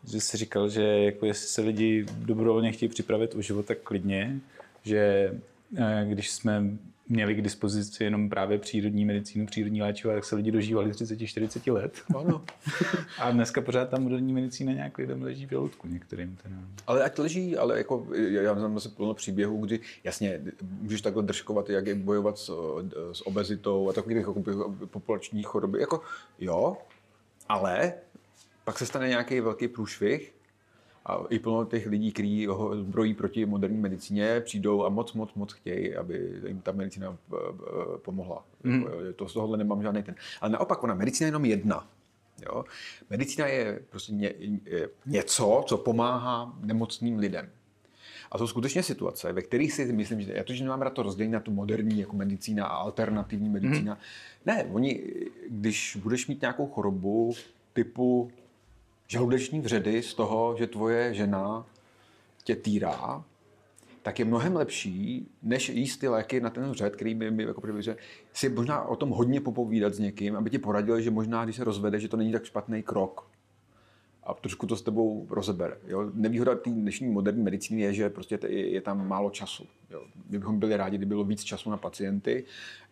že 0.08 0.22
jsi 0.22 0.38
říkal, 0.38 0.70
že 0.70 0.84
jako 0.84 1.26
jestli 1.26 1.48
se 1.48 1.62
lidi 1.62 2.06
dobrovolně 2.18 2.72
chtějí 2.72 2.90
připravit 2.90 3.36
o 3.36 3.42
život, 3.42 3.66
tak 3.66 3.78
klidně, 3.78 4.40
že 4.84 5.32
eh, 5.78 6.06
když 6.10 6.32
jsme 6.32 6.78
měli 7.12 7.36
k 7.36 7.42
dispozici 7.42 8.04
jenom 8.04 8.30
právě 8.30 8.58
přírodní 8.58 9.06
medicínu, 9.06 9.46
přírodní 9.46 9.82
léčiva, 9.82 10.14
tak 10.14 10.26
se 10.26 10.36
lidi 10.36 10.52
dožívali 10.52 10.92
30-40 10.92 11.74
let. 11.74 12.02
Ano. 12.20 12.46
A 13.20 13.32
dneska 13.32 13.62
pořád 13.62 13.90
ta 13.90 14.00
moderní 14.00 14.34
medicína 14.34 14.74
nějak 14.74 14.98
lidem 14.98 15.22
leží 15.22 15.46
v 15.46 15.50
žaludku 15.50 15.88
některým. 15.88 16.38
Teda. 16.44 16.56
Ale 16.88 17.04
ať 17.04 17.20
leží, 17.20 17.58
ale 17.58 17.78
jako, 17.78 18.08
já 18.16 18.56
znám 18.56 18.74
zase 18.74 18.90
plno 18.90 19.14
příběhů, 19.14 19.66
kdy 19.66 19.80
jasně, 20.04 20.42
můžeš 20.62 21.02
takhle 21.02 21.24
držkovat, 21.24 21.70
jak 21.70 21.88
je 21.88 21.96
bojovat 21.96 22.38
s, 22.38 22.52
s 23.12 23.28
obezitou 23.28 23.90
a 23.90 23.94
takových 23.94 24.18
jako 24.18 24.44
populační 24.86 25.44
choroby. 25.44 25.80
Jako, 25.80 26.02
jo, 26.40 26.78
ale 27.50 27.94
pak 28.64 28.78
se 28.78 28.86
stane 28.86 29.08
nějaký 29.08 29.40
velký 29.40 29.68
průšvih 29.68 30.34
a 31.06 31.20
i 31.30 31.40
plno 31.40 31.66
těch 31.66 31.88
lidí, 31.88 32.12
kteří 32.12 32.46
ho 32.46 32.78
zbrojí 32.78 33.14
proti 33.14 33.46
moderní 33.46 33.78
medicíně, 33.78 34.42
přijdou 34.42 34.86
a 34.86 34.90
moc, 34.90 35.14
moc, 35.14 35.34
moc 35.34 35.54
chtějí, 35.54 35.96
aby 35.96 36.42
jim 36.48 36.62
ta 36.62 36.72
medicína 36.72 37.18
eh, 37.34 37.36
eh, 37.38 37.98
pomohla. 37.98 38.46
Mm. 38.64 38.86
To 39.16 39.28
z 39.28 39.34
tohohle 39.34 39.58
nemám 39.58 39.82
žádný 39.82 40.04
ten. 40.04 40.16
Ale 40.42 40.52
naopak, 40.52 40.84
ona 40.84 40.94
medicína 40.94 41.26
je 41.26 41.30
jenom 41.30 41.46
jedna. 41.46 41.88
Jo? 42.46 42.66
Medicína 43.10 43.48
je 43.48 43.80
prostě 43.90 44.14
ně, 44.14 44.34
něco, 45.06 45.64
co 45.68 45.78
pomáhá 45.78 46.58
nemocným 46.62 47.20
lidem. 47.20 47.50
A 48.32 48.38
to 48.38 48.44
jsou 48.44 48.48
skutečně 48.48 48.84
situace, 48.84 49.34
ve 49.34 49.42
kterých 49.42 49.74
si 49.74 49.94
myslím, 49.94 50.22
že 50.22 50.34
já 50.34 50.44
to, 50.44 50.54
že 50.54 50.64
nemám 50.64 50.82
rád 50.82 50.94
to 50.94 51.04
rozdělení 51.04 51.34
na 51.34 51.40
tu 51.40 51.52
moderní 51.52 52.00
jako 52.00 52.16
medicína 52.16 52.66
a 52.66 52.76
alternativní 52.76 53.50
medicína. 53.50 53.94
Mm. 53.94 54.00
Ne, 54.46 54.64
oni, 54.64 55.04
když 55.50 55.98
budeš 56.02 56.28
mít 56.28 56.42
nějakou 56.42 56.68
chorobu 56.68 57.34
typu 57.74 58.32
žaludeční 59.12 59.60
vředy 59.60 60.04
z 60.04 60.14
toho, 60.14 60.56
že 60.58 60.68
tvoje 60.68 61.14
žena 61.14 61.66
tě 62.44 62.56
týrá, 62.56 63.24
tak 64.02 64.20
je 64.20 64.26
mnohem 64.26 64.56
lepší, 64.56 65.28
než 65.44 65.70
jíst 65.70 65.98
ty 65.98 66.08
léky 66.08 66.42
na 66.42 66.50
ten 66.50 66.72
vřed, 66.72 66.96
který 66.96 67.16
by 67.16 67.32
mi 67.32 67.44
jako 67.44 67.82
že 67.82 67.98
si 68.34 68.50
možná 68.50 68.84
o 68.84 68.96
tom 68.96 69.10
hodně 69.10 69.42
popovídat 69.42 69.94
s 69.94 70.00
někým, 70.00 70.36
aby 70.36 70.50
ti 70.50 70.58
poradil, 70.58 71.02
že 71.02 71.12
možná, 71.12 71.44
když 71.44 71.56
se 71.56 71.64
rozvede, 71.64 72.00
že 72.00 72.08
to 72.08 72.18
není 72.18 72.32
tak 72.32 72.46
špatný 72.46 72.84
krok 72.84 73.31
a 74.24 74.34
trošku 74.34 74.68
to 74.68 74.76
s 74.76 74.82
tebou 74.82 75.28
rozebere. 75.30 75.78
Jo? 75.88 76.12
Nevýhoda 76.14 76.56
té 76.56 76.70
dnešní 76.70 77.08
moderní 77.08 77.44
medicíny 77.44 77.82
je, 77.82 77.94
že 77.94 78.10
prostě 78.10 78.40
je, 78.48 78.82
tam 78.82 79.08
málo 79.08 79.30
času. 79.30 79.68
Jo? 79.90 80.04
My 80.30 80.40
bychom 80.40 80.60
byli 80.60 80.78
rádi, 80.78 80.98
kdyby 80.98 81.10
bylo 81.10 81.24
víc 81.24 81.44
času 81.44 81.70
na 81.70 81.78
pacienty, 81.78 82.44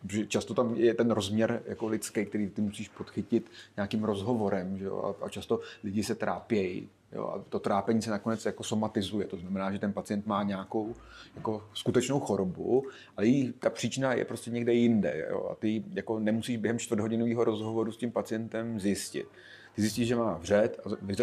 protože 0.02 0.26
často 0.26 0.54
tam 0.54 0.74
je 0.74 0.94
ten 0.94 1.10
rozměr 1.10 1.62
jako 1.66 1.86
lidský, 1.86 2.26
který 2.26 2.48
ty 2.48 2.62
musíš 2.62 2.88
podchytit 2.88 3.50
nějakým 3.76 4.04
rozhovorem. 4.04 4.78
Že 4.78 4.84
jo? 4.84 5.14
A, 5.22 5.24
a 5.24 5.28
často 5.28 5.60
lidi 5.84 6.02
se 6.02 6.14
trápějí. 6.14 6.88
Jo, 7.12 7.26
a 7.26 7.44
to 7.48 7.58
trápení 7.58 8.02
se 8.02 8.10
nakonec 8.10 8.46
jako 8.46 8.62
somatizuje. 8.62 9.26
To 9.26 9.36
znamená, 9.36 9.72
že 9.72 9.78
ten 9.78 9.92
pacient 9.92 10.26
má 10.26 10.42
nějakou 10.42 10.94
jako 11.36 11.64
skutečnou 11.74 12.20
chorobu, 12.20 12.86
ale 13.16 13.26
jí, 13.26 13.52
ta 13.52 13.70
příčina 13.70 14.12
je 14.14 14.24
prostě 14.24 14.50
někde 14.50 14.74
jinde. 14.74 15.26
Jo, 15.30 15.48
a 15.52 15.54
ty 15.54 15.84
jako 15.92 16.18
nemusíš 16.18 16.56
během 16.56 16.78
čtvrthodinového 16.78 17.44
rozhovoru 17.44 17.92
s 17.92 17.96
tím 17.96 18.12
pacientem 18.12 18.80
zjistit. 18.80 19.26
Ty 19.74 19.82
zjistíš, 19.82 20.08
že 20.08 20.16
má 20.16 20.38
vřet 20.38 20.80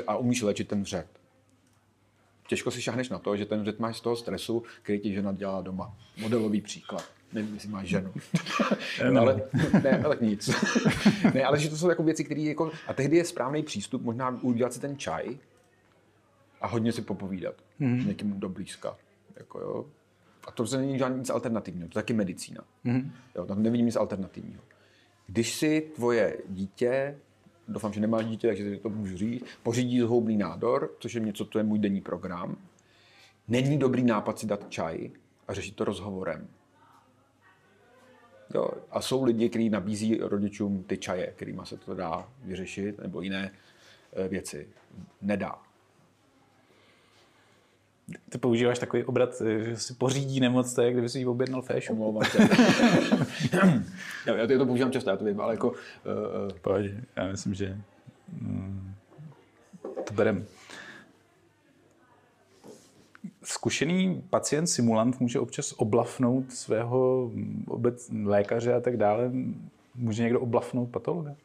a, 0.08 0.12
a 0.12 0.18
umíš 0.18 0.42
léčit 0.42 0.68
ten 0.68 0.82
vřet. 0.82 1.08
Těžko 2.48 2.72
si 2.72 2.82
šahneš 2.82 3.10
na 3.10 3.20
to, 3.20 3.38
že 3.38 3.46
ten 3.46 3.62
vřet 3.62 3.80
máš 3.80 3.98
z 3.98 4.02
toho 4.02 4.16
stresu, 4.16 4.64
který 4.82 5.00
ti 5.00 5.14
žena 5.14 5.32
dělá 5.32 5.62
doma. 5.62 5.98
Modelový 6.18 6.62
příklad. 6.62 7.04
Nevím, 7.34 7.54
jestli 7.54 7.70
máš 7.70 7.88
ženu. 7.88 8.14
no, 9.12 9.22
ale, 9.22 9.42
ne, 9.84 10.02
ale 10.06 10.18
nic. 10.22 10.50
ne, 11.34 11.44
ale 11.44 11.60
že 11.60 11.70
to 11.70 11.78
jsou 11.78 11.90
jako 11.90 12.04
věci, 12.04 12.24
které 12.24 12.42
jako... 12.42 12.72
A 12.88 12.94
tehdy 12.94 13.18
je 13.18 13.26
správný 13.26 13.64
přístup 13.64 14.02
možná 14.02 14.40
udělat 14.42 14.74
si 14.74 14.80
ten 14.80 14.98
čaj 14.98 15.38
a 16.62 16.68
hodně 16.68 16.92
si 16.92 17.02
popovídat. 17.02 17.56
Mm-hmm. 17.82 18.08
Někým 18.08 18.40
do 18.40 18.50
blízka. 18.50 18.98
Jako, 19.36 19.60
jo. 19.60 19.86
A 20.48 20.52
to 20.52 20.68
se 20.68 20.78
není 20.78 20.98
žádný 20.98 21.20
nic 21.20 21.30
alternativního, 21.30 21.90
to 21.90 22.00
je 22.00 22.04
taky 22.04 22.14
medicína. 22.14 22.64
Mm-hmm. 22.86 23.12
Jo, 23.36 23.46
tam 23.46 23.64
nevidím 23.64 23.86
nic 23.86 23.96
alternativního. 23.96 24.62
Když 25.28 25.56
si 25.56 25.92
tvoje 25.96 26.38
dítě 26.50 27.18
doufám, 27.68 27.94
že 27.94 28.02
nemáš 28.02 28.26
dítě, 28.26 28.48
takže 28.48 28.78
to 28.78 28.90
můžu 28.90 29.18
říct, 29.18 29.46
pořídí 29.64 30.00
zhoubný 30.00 30.38
nádor, 30.38 30.92
což 31.00 31.14
je 31.14 31.22
něco, 31.22 31.46
to 31.46 31.58
je 31.58 31.64
můj 31.64 31.80
denní 31.80 32.02
program. 32.02 32.58
Není 33.48 33.78
dobrý 33.78 34.04
nápad 34.04 34.40
si 34.40 34.48
dát 34.48 34.70
čaj 34.70 35.10
a 35.48 35.54
řešit 35.54 35.76
to 35.76 35.86
rozhovorem. 35.86 36.48
Jo, 38.56 38.70
a 38.92 39.02
jsou 39.02 39.24
lidi, 39.24 39.50
kteří 39.50 39.70
nabízí 39.70 40.18
rodičům 40.18 40.84
ty 40.84 40.98
čaje, 40.98 41.34
kterými 41.36 41.62
se 41.64 41.78
to 41.78 41.96
dá 41.96 42.30
vyřešit, 42.44 43.00
nebo 43.00 43.22
jiné 43.22 43.52
eh, 44.14 44.28
věci. 44.28 44.68
Nedá. 45.22 45.67
Ty 48.30 48.38
používáš 48.38 48.80
takový 48.80 49.04
obrat, 49.04 49.41
eh, 49.41 49.63
že 49.63 49.78
si 49.78 49.93
pořídí 49.93 50.39
nemoc, 50.39 50.74
to 50.74 50.82
je, 50.82 50.91
kdyby 50.91 51.10
si 51.10 51.20
ji 51.20 51.26
objednal 51.26 51.62
v 51.62 51.72
e-shopu. 51.72 52.20
Se. 52.24 52.38
já 54.26 54.48
to 54.48 54.65
používám 54.65 54.91
často, 54.91 55.10
já 55.10 55.17
to 55.17 55.26
vím, 55.26 55.41
ale 55.41 55.54
jako... 55.54 55.70
Uh, 55.70 55.76
Pojď, 56.62 56.91
já 57.15 57.28
myslím, 57.28 57.54
že 57.54 57.78
mm, 58.41 58.93
to 60.04 60.13
berem. 60.13 60.46
Zkušený 63.43 64.24
pacient 64.30 64.67
simulant 64.67 65.20
může 65.20 65.39
občas 65.39 65.74
oblafnout 65.78 66.52
svého 66.52 67.32
obec, 67.67 68.10
lékaře 68.24 68.74
a 68.74 68.80
tak 68.80 68.98
dále. 68.98 69.32
Může 69.96 70.24
někdo 70.24 70.41
oblafnout 70.41 70.89
patologa? 70.89 71.36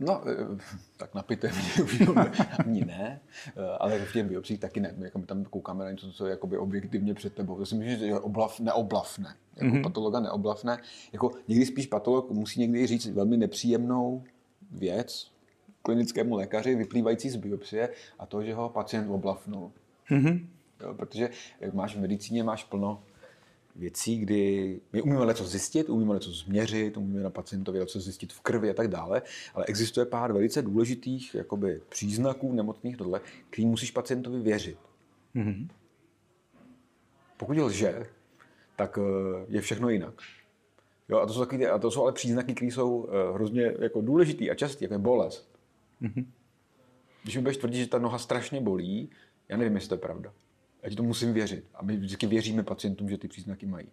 No, 0.00 0.22
eh, 0.28 0.58
tak 0.96 1.14
na 1.14 1.22
pitevně 1.22 1.62
ani 2.58 2.84
ne, 2.84 3.20
eh, 3.46 3.76
ale 3.78 3.98
v 3.98 4.12
těch 4.12 4.26
biopsích 4.26 4.60
taky 4.60 4.80
ne. 4.80 4.94
Jako 4.98 5.18
my 5.18 5.26
tam 5.26 5.44
koukáme 5.44 5.84
na 5.84 5.90
něco, 5.90 6.12
co 6.12 6.26
je 6.26 6.30
jakoby 6.30 6.58
objektivně 6.58 7.14
před 7.14 7.34
tebou. 7.34 7.56
To 7.56 7.66
si 7.66 7.74
myslím, 7.74 7.98
že 7.98 8.06
je 8.06 8.20
oblav, 8.20 8.60
neoblavné. 8.60 9.34
Jako 9.56 9.74
mm-hmm. 9.74 9.82
patologa 9.82 10.20
neoblavné. 10.20 10.78
Jako 11.12 11.30
někdy 11.48 11.66
spíš 11.66 11.86
patolog 11.86 12.30
musí 12.30 12.60
někdy 12.60 12.86
říct 12.86 13.06
velmi 13.06 13.36
nepříjemnou 13.36 14.24
věc 14.70 15.30
klinickému 15.82 16.36
lékaři 16.36 16.74
vyplývající 16.74 17.30
z 17.30 17.36
biopsie 17.36 17.88
a 18.18 18.26
to, 18.26 18.42
že 18.42 18.54
ho 18.54 18.68
pacient 18.68 19.10
oblavnul. 19.10 19.72
Mm-hmm. 20.10 20.46
Jo, 20.80 20.94
protože 20.94 21.30
jak 21.60 21.74
máš 21.74 21.96
v 21.96 22.00
medicíně, 22.00 22.44
máš 22.44 22.64
plno 22.64 23.02
věcí, 23.78 24.18
kdy 24.18 24.80
my 24.92 25.02
umíme 25.02 25.26
něco 25.26 25.44
zjistit, 25.44 25.88
umíme 25.88 26.14
něco 26.14 26.30
změřit, 26.30 26.96
umíme 26.96 27.20
na 27.20 27.30
pacientovi 27.30 27.78
něco 27.78 28.00
zjistit 28.00 28.32
v 28.32 28.40
krvi 28.40 28.70
a 28.70 28.74
tak 28.74 28.88
dále, 28.88 29.22
ale 29.54 29.64
existuje 29.64 30.06
pár 30.06 30.32
velice 30.32 30.62
důležitých 30.62 31.34
jakoby, 31.34 31.80
příznaků 31.88 32.52
nemocných 32.52 32.96
tohle, 32.96 33.20
který 33.50 33.66
musíš 33.66 33.90
pacientovi 33.90 34.40
věřit. 34.40 34.78
Mm-hmm. 35.36 35.68
Pokud 37.36 37.58
lže, 37.58 38.06
tak 38.76 38.98
eh, 38.98 39.46
je 39.48 39.60
všechno 39.60 39.88
jinak. 39.88 40.14
Jo, 41.08 41.18
a, 41.18 41.26
to 41.26 41.32
jsou 41.32 41.40
takový, 41.40 41.66
a 41.66 41.78
to 41.78 41.90
jsou 41.90 42.02
ale 42.02 42.12
příznaky, 42.12 42.54
které 42.54 42.70
jsou 42.70 43.08
eh, 43.08 43.32
hrozně 43.32 43.74
jako 43.78 44.00
důležitý 44.00 44.50
a 44.50 44.54
častý, 44.54 44.84
jako 44.84 44.94
je 44.94 44.98
bolest. 44.98 45.58
Mm-hmm. 46.02 46.26
Když 47.22 47.36
mi 47.36 47.42
budeš 47.42 47.56
tvrdit, 47.56 47.78
že 47.78 47.86
ta 47.86 47.98
noha 47.98 48.18
strašně 48.18 48.60
bolí, 48.60 49.10
já 49.48 49.56
nevím, 49.56 49.74
jestli 49.74 49.88
to 49.88 49.94
je 49.94 49.98
pravda. 49.98 50.32
Já 50.90 50.96
to 50.96 51.02
musím 51.02 51.32
věřit. 51.32 51.64
A 51.74 51.84
my 51.84 51.96
vždycky 51.96 52.26
věříme 52.26 52.62
pacientům, 52.62 53.10
že 53.10 53.18
ty 53.18 53.28
příznaky 53.28 53.66
mají. 53.66 53.86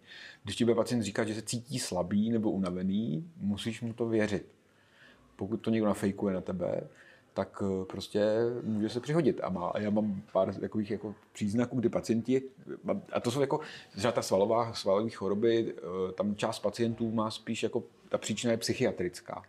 Když 0.44 0.56
ti 0.56 0.64
bude 0.64 0.74
pacient 0.74 1.02
říkat, 1.02 1.28
že 1.28 1.34
se 1.34 1.42
cítí 1.42 1.78
slabý 1.78 2.30
nebo 2.30 2.50
unavený, 2.50 3.30
musíš 3.40 3.82
mu 3.82 3.92
to 3.92 4.08
věřit. 4.08 4.46
Pokud 5.36 5.56
to 5.56 5.70
někdo 5.70 5.86
nafejkuje 5.86 6.34
na 6.34 6.40
tebe, 6.40 6.80
tak 7.34 7.62
eh, 7.62 7.84
prostě 7.84 8.24
může 8.62 8.88
se 8.88 9.00
přihodit. 9.00 9.40
A, 9.42 9.48
má, 9.48 9.68
a 9.68 9.78
já 9.78 9.90
mám 9.90 10.22
pár 10.32 10.54
takových 10.54 10.90
jako 10.90 11.14
příznaků, 11.32 11.80
kdy 11.80 11.88
pacienti, 11.88 12.42
a 13.12 13.20
to 13.20 13.30
jsou 13.30 13.40
jako 13.40 13.60
ta 14.12 14.22
svalová, 14.22 14.72
svalové 14.72 15.10
choroby, 15.10 15.74
eh, 15.76 16.12
tam 16.12 16.36
část 16.36 16.58
pacientů 16.58 17.10
má 17.10 17.30
spíš 17.30 17.62
jako, 17.62 17.82
ta 18.08 18.18
příčina 18.18 18.50
je 18.50 18.56
psychiatrická. 18.56 19.42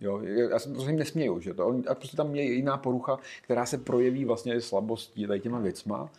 Jo, 0.00 0.20
já 0.50 0.58
se 0.58 0.72
to 0.72 0.86
jim 0.86 0.98
nesměju, 0.98 1.40
že 1.40 1.54
to, 1.54 1.82
a 1.88 1.94
prostě 1.94 2.16
tam 2.16 2.34
je 2.34 2.42
jiná 2.42 2.76
porucha, 2.76 3.18
která 3.42 3.66
se 3.66 3.78
projeví 3.78 4.24
vlastně 4.24 4.60
slabostí 4.60 5.26
tady 5.26 5.40
těma 5.40 5.58
věcma 5.58 6.10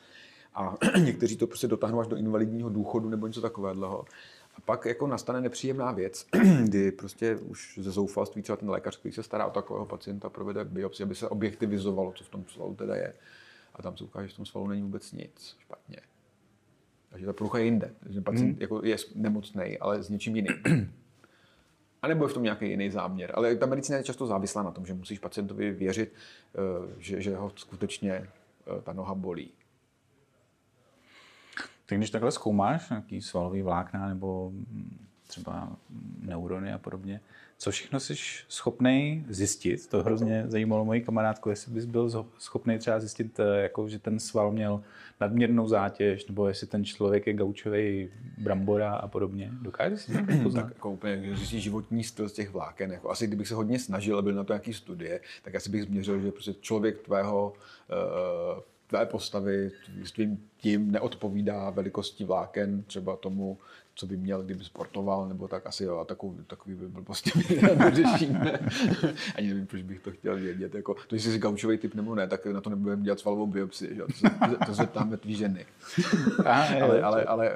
a 0.56 0.78
někteří 1.00 1.38
to 1.38 1.48
prostě 1.48 1.68
dotáhnou 1.68 2.00
až 2.00 2.08
do 2.08 2.16
invalidního 2.16 2.70
důchodu 2.70 3.10
nebo 3.10 3.28
něco 3.28 3.42
takového. 3.42 4.06
A 4.56 4.62
pak 4.66 4.86
jako 4.86 5.08
nastane 5.08 5.42
nepříjemná 5.42 5.92
věc, 5.92 6.28
kdy 6.64 6.92
prostě 6.92 7.36
už 7.36 7.80
ze 7.82 7.92
zoufalství 7.92 8.42
třeba 8.42 8.56
ten 8.56 8.70
lékař, 8.70 8.98
který 8.98 9.14
se 9.14 9.24
stará 9.24 9.46
o 9.46 9.52
takového 9.52 9.86
pacienta, 9.86 10.30
provede 10.30 10.66
biopsi, 10.66 11.04
aby 11.04 11.16
se 11.16 11.30
objektivizovalo, 11.30 12.14
co 12.16 12.24
v 12.24 12.30
tom 12.30 12.46
svalu 12.48 12.76
teda 12.76 12.96
je. 12.96 13.14
A 13.76 13.82
tam 13.82 13.98
se 13.98 14.04
ukáže, 14.04 14.28
že 14.28 14.34
v 14.34 14.38
tom 14.38 14.46
svalu 14.46 14.68
není 14.68 14.82
vůbec 14.82 15.12
nic 15.12 15.56
špatně. 15.60 15.98
Takže 17.10 17.26
ta 17.26 17.34
porucha 17.34 17.58
je 17.58 17.66
jinde. 17.66 17.94
Že 18.10 18.22
pacient 18.22 18.52
hmm. 18.52 18.62
jako 18.62 18.86
je 18.86 18.98
nemocný, 19.16 19.78
ale 19.78 20.04
s 20.04 20.10
něčím 20.10 20.36
jiným. 20.36 20.54
A 22.02 22.08
nebo 22.08 22.26
je 22.26 22.30
v 22.30 22.34
tom 22.34 22.44
nějaký 22.44 22.70
jiný 22.70 22.90
záměr. 22.90 23.32
Ale 23.34 23.56
ta 23.56 23.66
medicína 23.66 23.98
je 23.98 24.04
často 24.04 24.28
závislá 24.28 24.64
na 24.64 24.72
tom, 24.72 24.86
že 24.86 24.94
musíš 24.94 25.20
pacientovi 25.20 25.72
věřit, 25.72 26.14
eh, 26.56 26.94
že, 26.98 27.22
že 27.22 27.36
ho 27.36 27.52
skutečně 27.56 28.12
eh, 28.12 28.82
ta 28.84 28.94
noha 28.94 29.16
bolí. 29.16 29.52
Tak 31.86 31.98
když 31.98 32.10
takhle 32.10 32.32
zkoumáš 32.32 32.90
nějaký 32.90 33.22
svalový 33.22 33.62
vlákna 33.62 34.10
nebo 34.10 34.52
třeba 35.28 35.78
neurony 36.22 36.74
a 36.74 36.78
podobně. 36.78 37.22
Co 37.58 37.72
všechno 37.72 38.00
jsi 38.00 38.16
schopný 38.48 39.26
zjistit? 39.30 39.88
To 39.88 40.04
hrozně 40.04 40.44
zajímalo 40.48 40.86
moji 40.86 41.02
kamarádku, 41.02 41.50
jestli 41.50 41.72
bys 41.72 41.86
byl 41.86 42.26
schopný 42.38 42.78
třeba 42.78 43.00
zjistit, 43.00 43.40
eh, 43.40 43.62
jako, 43.62 43.90
že 43.90 44.00
ten 44.00 44.20
sval 44.20 44.52
měl 44.52 44.82
nadměrnou 45.22 45.68
zátěž, 45.68 46.28
nebo 46.28 46.48
jestli 46.48 46.68
ten 46.68 46.86
člověk 46.86 47.28
je 47.28 47.34
gaučový 47.34 48.10
brambora 48.38 48.94
a 48.94 49.08
podobně. 49.08 49.52
Dokážeš 49.62 50.02
si 50.02 50.14
to 50.14 50.44
poznat? 50.44 50.64
tak 50.64 50.74
jako 50.74 50.92
úplně 50.92 51.36
zjistit 51.36 51.60
životní 51.60 52.04
styl 52.04 52.30
z 52.30 52.34
těch 52.34 52.52
vláken. 52.52 52.92
Jako 52.92 53.12
asi 53.12 53.28
kdybych 53.28 53.48
se 53.48 53.56
hodně 53.56 53.80
snažil 53.80 54.18
a 54.18 54.22
byl 54.22 54.34
na 54.34 54.44
to 54.44 54.54
nějaký 54.54 54.74
studie, 54.74 55.22
tak 55.44 55.56
asi 55.56 55.70
bych 55.70 55.84
změřil, 55.84 56.20
že 56.20 56.32
prostě 56.32 56.54
člověk 56.54 57.02
tvého 57.02 57.54
uh, 58.54 58.64
tvé 58.88 59.06
postavy 59.06 59.72
s 60.04 60.12
tvým 60.12 60.50
tím 60.58 60.92
neodpovídá 60.92 61.70
velikosti 61.70 62.24
vláken 62.24 62.84
třeba 62.84 63.16
tomu, 63.16 63.58
co 63.96 64.08
by 64.08 64.18
měl, 64.18 64.44
kdyby 64.44 64.64
sportoval, 64.64 65.28
nebo 65.28 65.48
tak 65.48 65.68
asi 65.68 65.84
jo, 65.84 65.98
a 65.98 66.06
takový, 66.06 66.38
takový 66.48 66.76
by 66.76 66.88
byl 66.88 67.02
prostě 67.02 67.32
neřešíme. 67.78 68.60
Ani 69.36 69.48
nevím, 69.48 69.68
proč 69.68 69.82
bych 69.82 70.00
to 70.00 70.12
chtěl 70.12 70.36
vědět. 70.36 70.76
Jako, 70.76 70.96
to, 71.08 71.16
jestli 71.16 71.32
jsi 71.32 71.40
gaučový 71.40 71.78
typ 71.78 71.96
nebo 71.96 72.16
ne, 72.16 72.28
tak 72.28 72.46
na 72.46 72.62
to 72.62 72.70
nebudeme 72.70 73.04
dělat 73.04 73.20
svalovou 73.20 73.48
biopsii, 73.48 73.96
že? 73.96 74.02
to 74.02 74.14
se, 74.14 74.58
to 74.66 74.76
se 74.76 74.88
tam 74.88 75.18
tvý 75.18 75.36
ženy. 75.36 75.66
ale, 76.46 77.02
ale, 77.02 77.24
ale, 77.24 77.52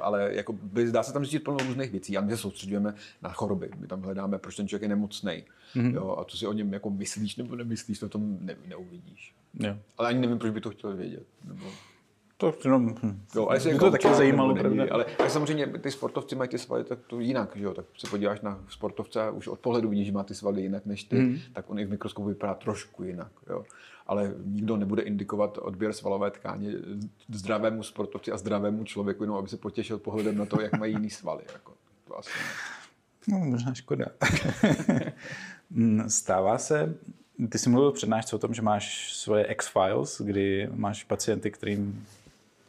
ale 0.00 0.34
jako 0.34 0.52
by, 0.52 0.92
dá 0.92 1.02
se 1.02 1.12
tam 1.12 1.22
zjistit 1.22 1.44
plno 1.44 1.58
různých 1.66 1.90
věcí, 1.90 2.16
ale 2.16 2.26
my 2.26 2.32
se 2.32 2.38
soustředujeme 2.38 2.94
na 3.22 3.30
choroby. 3.32 3.70
My 3.76 3.86
tam 3.86 4.02
hledáme, 4.02 4.38
proč 4.38 4.56
ten 4.56 4.68
člověk 4.68 4.82
je 4.82 4.88
nemocný. 4.88 5.44
Mm-hmm. 5.76 5.94
Jo, 5.94 6.16
a 6.18 6.24
co 6.24 6.36
si 6.36 6.46
o 6.46 6.52
něm 6.52 6.72
jako 6.72 6.90
myslíš 6.90 7.36
nebo 7.36 7.56
nemyslíš, 7.56 7.98
to 7.98 8.08
tom 8.08 8.38
ne, 8.40 8.56
neuvidíš. 8.66 9.34
Jo. 9.54 9.76
Ale 9.98 10.08
ani 10.08 10.20
nevím, 10.20 10.38
proč 10.38 10.52
by 10.52 10.60
to 10.60 10.70
chtěl 10.70 10.96
vědět. 10.96 11.26
Nebo... 11.44 11.66
To 12.52 12.68
jenom, 12.68 12.94
jo, 13.34 13.46
ale 13.48 13.60
jako 13.68 13.84
to 13.84 13.90
taky 13.90 14.14
zajímalo, 14.14 14.54
pravda. 14.54 14.84
Ale, 14.90 15.06
ale 15.18 15.30
samozřejmě 15.30 15.66
ty 15.66 15.90
sportovci 15.90 16.36
mají 16.36 16.50
ty 16.50 16.58
svaly 16.58 16.84
tak 16.84 16.98
to 17.06 17.20
jinak, 17.20 17.56
že 17.56 17.64
jo? 17.64 17.74
tak 17.74 17.84
se 17.96 18.10
podíváš 18.10 18.40
na 18.40 18.60
sportovce 18.68 19.22
a 19.22 19.30
už 19.30 19.48
od 19.48 19.58
pohledu 19.58 19.88
vidíš, 19.88 20.06
že 20.06 20.12
má 20.12 20.22
ty 20.22 20.34
svaly 20.34 20.62
jinak 20.62 20.86
než 20.86 21.04
ty, 21.04 21.16
mm. 21.16 21.38
tak 21.52 21.70
on 21.70 21.78
i 21.78 21.84
v 21.84 21.90
mikroskopu 21.90 22.28
vypadá 22.28 22.54
trošku 22.54 23.04
jinak. 23.04 23.32
Jo? 23.50 23.64
Ale 24.06 24.34
nikdo 24.44 24.76
nebude 24.76 25.02
indikovat 25.02 25.58
odběr 25.58 25.92
svalové 25.92 26.30
tkáně 26.30 26.72
zdravému 27.28 27.82
sportovci 27.82 28.32
a 28.32 28.36
zdravému 28.36 28.84
člověku, 28.84 29.22
jenom 29.22 29.36
aby 29.36 29.48
se 29.48 29.56
potěšil 29.56 29.98
pohledem 29.98 30.38
na 30.38 30.46
to, 30.46 30.60
jak 30.60 30.78
mají 30.78 30.92
jiný 30.92 31.10
svaly. 31.10 31.42
Jako, 31.52 31.72
to 32.08 32.18
asi 32.18 32.30
ne. 32.38 32.44
No, 33.28 33.38
možná 33.38 33.74
škoda. 33.74 34.06
Stává 36.08 36.58
se, 36.58 36.94
ty 37.48 37.58
jsi 37.58 37.70
mluvil 37.70 37.92
přednášce 37.92 38.36
o 38.36 38.38
tom, 38.38 38.54
že 38.54 38.62
máš 38.62 39.14
svoje 39.16 39.44
X-Files, 39.44 40.20
kdy 40.20 40.68
máš 40.74 41.04
pacienty, 41.04 41.50
kterým 41.50 42.06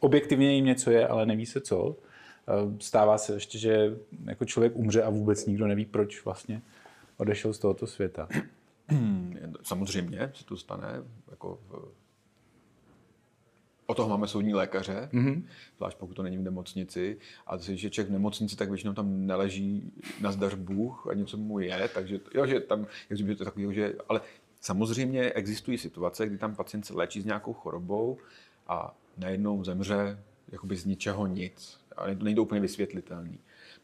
objektivně 0.06 0.54
jim 0.54 0.64
něco 0.64 0.90
je, 0.90 1.08
ale 1.08 1.26
neví 1.26 1.46
se 1.46 1.60
co. 1.60 1.96
Stává 2.80 3.18
se 3.18 3.34
ještě, 3.34 3.58
že 3.58 3.96
jako 4.24 4.44
člověk 4.44 4.76
umře 4.76 5.02
a 5.02 5.10
vůbec 5.10 5.46
nikdo 5.46 5.66
neví, 5.66 5.84
proč 5.84 6.24
vlastně 6.24 6.62
odešel 7.16 7.52
z 7.52 7.58
tohoto 7.58 7.86
světa. 7.86 8.28
Samozřejmě 9.62 10.30
se 10.34 10.44
to 10.44 10.56
stane. 10.56 11.02
Jako 11.30 11.58
v... 11.68 11.88
O 13.86 13.94
toho 13.94 14.08
máme 14.08 14.28
soudní 14.28 14.54
lékaře, 14.54 15.08
mm-hmm. 15.12 15.42
zvlášť 15.76 15.98
pokud 15.98 16.14
to 16.14 16.22
není 16.22 16.38
v 16.38 16.42
nemocnici. 16.42 17.18
A 17.46 17.56
když 17.56 17.82
je 17.82 17.90
člověk 17.90 18.10
v 18.10 18.12
nemocnici, 18.12 18.56
tak 18.56 18.68
většinou 18.68 18.92
tam 18.92 19.26
neleží 19.26 19.92
na 20.20 20.32
zdař 20.32 20.54
Bůh 20.54 21.06
a 21.10 21.14
něco 21.14 21.36
mu 21.36 21.58
je, 21.58 21.88
takže 21.94 22.20
jo, 22.34 22.46
že 22.46 22.60
tam, 22.60 22.86
jak 23.10 23.38
to 23.38 23.44
takový, 23.44 23.74
že, 23.74 23.94
ale 24.08 24.20
samozřejmě 24.60 25.32
existují 25.32 25.78
situace, 25.78 26.26
kdy 26.26 26.38
tam 26.38 26.54
pacient 26.54 26.86
se 26.86 26.94
léčí 26.94 27.20
s 27.20 27.24
nějakou 27.24 27.52
chorobou 27.52 28.18
a 28.68 28.94
najednou 29.18 29.64
zemře 29.64 30.18
jakoby 30.48 30.76
z 30.76 30.84
ničeho 30.84 31.26
nic. 31.26 31.80
A 31.96 32.06
není 32.06 32.34
to 32.34 32.42
úplně 32.42 32.60
vysvětlitelný. 32.60 33.38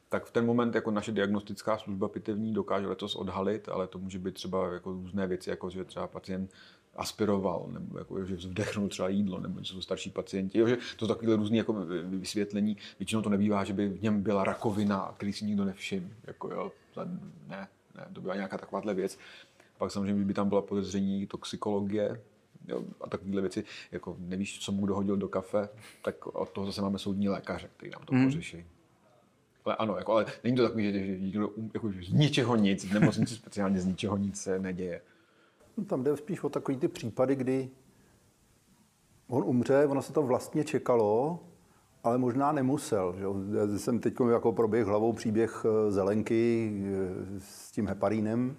Tak 0.09 0.25
v 0.25 0.31
ten 0.31 0.47
moment 0.47 0.75
jako 0.75 0.91
naše 0.91 1.13
diagnostická 1.13 1.79
služba 1.79 2.09
pitevní 2.09 2.53
dokáže 2.53 2.87
letos 2.87 3.17
odhalit, 3.17 3.69
ale 3.69 3.87
to 3.87 3.99
může 3.99 4.19
být 4.19 4.35
třeba 4.35 4.73
jako 4.73 4.93
různé 4.93 5.27
věci, 5.27 5.51
jako 5.51 5.71
že 5.71 5.85
třeba 5.85 6.07
pacient 6.07 6.51
aspiroval, 6.97 7.67
nebo 7.69 7.99
jako, 7.99 8.25
že 8.25 8.37
vdechnul 8.37 8.89
třeba 8.89 9.09
jídlo, 9.09 9.41
nebo 9.41 9.59
něco 9.59 9.83
starší 9.83 10.11
pacienti. 10.11 10.59
Jo, 10.59 10.67
že 10.67 10.77
to 10.77 11.07
jsou 11.07 11.15
takové 11.15 11.37
různé 11.37 11.57
jako 11.57 11.73
vysvětlení. 12.05 12.77
Většinou 12.99 13.23
to 13.23 13.29
nebývá, 13.29 13.65
že 13.65 13.73
by 13.73 13.89
v 13.89 14.03
něm 14.03 14.23
byla 14.23 14.45
rakovina, 14.45 15.15
který 15.17 15.33
si 15.33 15.45
nikdo 15.45 15.65
nevšiml. 15.65 16.09
Jako, 16.27 16.51
jo, 16.55 16.73
ne, 17.49 17.69
ne, 17.97 18.07
to 18.13 18.21
byla 18.21 18.35
nějaká 18.35 18.59
takováhle 18.59 18.95
věc. 18.95 19.19
Pak 19.79 19.91
samozřejmě 19.91 20.25
by 20.25 20.35
tam 20.35 20.49
byla 20.49 20.63
podezření 20.63 21.27
toxikologie, 21.27 22.21
jo, 22.69 22.85
a 23.01 23.09
takovéhle 23.09 23.41
věci, 23.41 23.65
jako 23.93 24.17
nevíš, 24.19 24.59
co 24.59 24.73
mu 24.73 24.87
dohodil 24.87 25.17
do 25.17 25.29
kafe, 25.29 25.69
tak 26.05 26.27
od 26.27 26.51
toho 26.51 26.67
zase 26.67 26.83
máme 26.83 26.99
soudní 26.99 27.29
lékaře, 27.29 27.71
který 27.77 27.91
nám 27.91 28.03
to 28.05 28.15
mm. 28.15 28.25
pořeší. 28.25 28.65
Ale 29.65 29.77
ano, 29.77 29.97
jako, 29.97 30.13
ale 30.13 30.27
není 30.45 30.57
to 30.57 30.63
takový, 30.63 30.85
že, 30.85 30.93
že, 30.93 31.31
že, 31.31 31.41
jako, 31.75 31.93
že 31.93 32.03
z 32.03 32.13
ničeho 32.13 32.57
nic, 32.57 32.85
v 32.85 32.95
nemocnici 32.95 33.35
speciálně 33.35 33.81
z 33.81 33.87
ničeho 33.87 34.17
nic 34.17 34.41
se 34.41 34.59
neděje. 34.59 35.01
No, 35.77 35.85
tam 35.85 36.03
jde 36.03 36.17
spíš 36.17 36.43
o 36.43 36.49
takový 36.49 36.77
ty 36.77 36.89
případy, 36.89 37.37
kdy 37.37 37.71
on 39.29 39.45
umře, 39.47 39.87
ono 39.87 40.03
se 40.03 40.13
to 40.13 40.23
vlastně 40.23 40.65
čekalo, 40.65 41.41
ale 42.05 42.19
možná 42.19 42.53
nemusel. 42.53 43.15
Že? 43.19 43.25
Já 43.59 43.79
jsem 43.79 43.99
teď 43.99 44.15
jako 44.31 44.53
proběh 44.53 44.87
hlavou 44.87 45.13
příběh 45.13 45.65
eh, 45.65 45.93
Zelenky 45.93 46.73
eh, 46.85 47.41
s 47.41 47.73
tím 47.73 47.87
heparínem, 47.87 48.57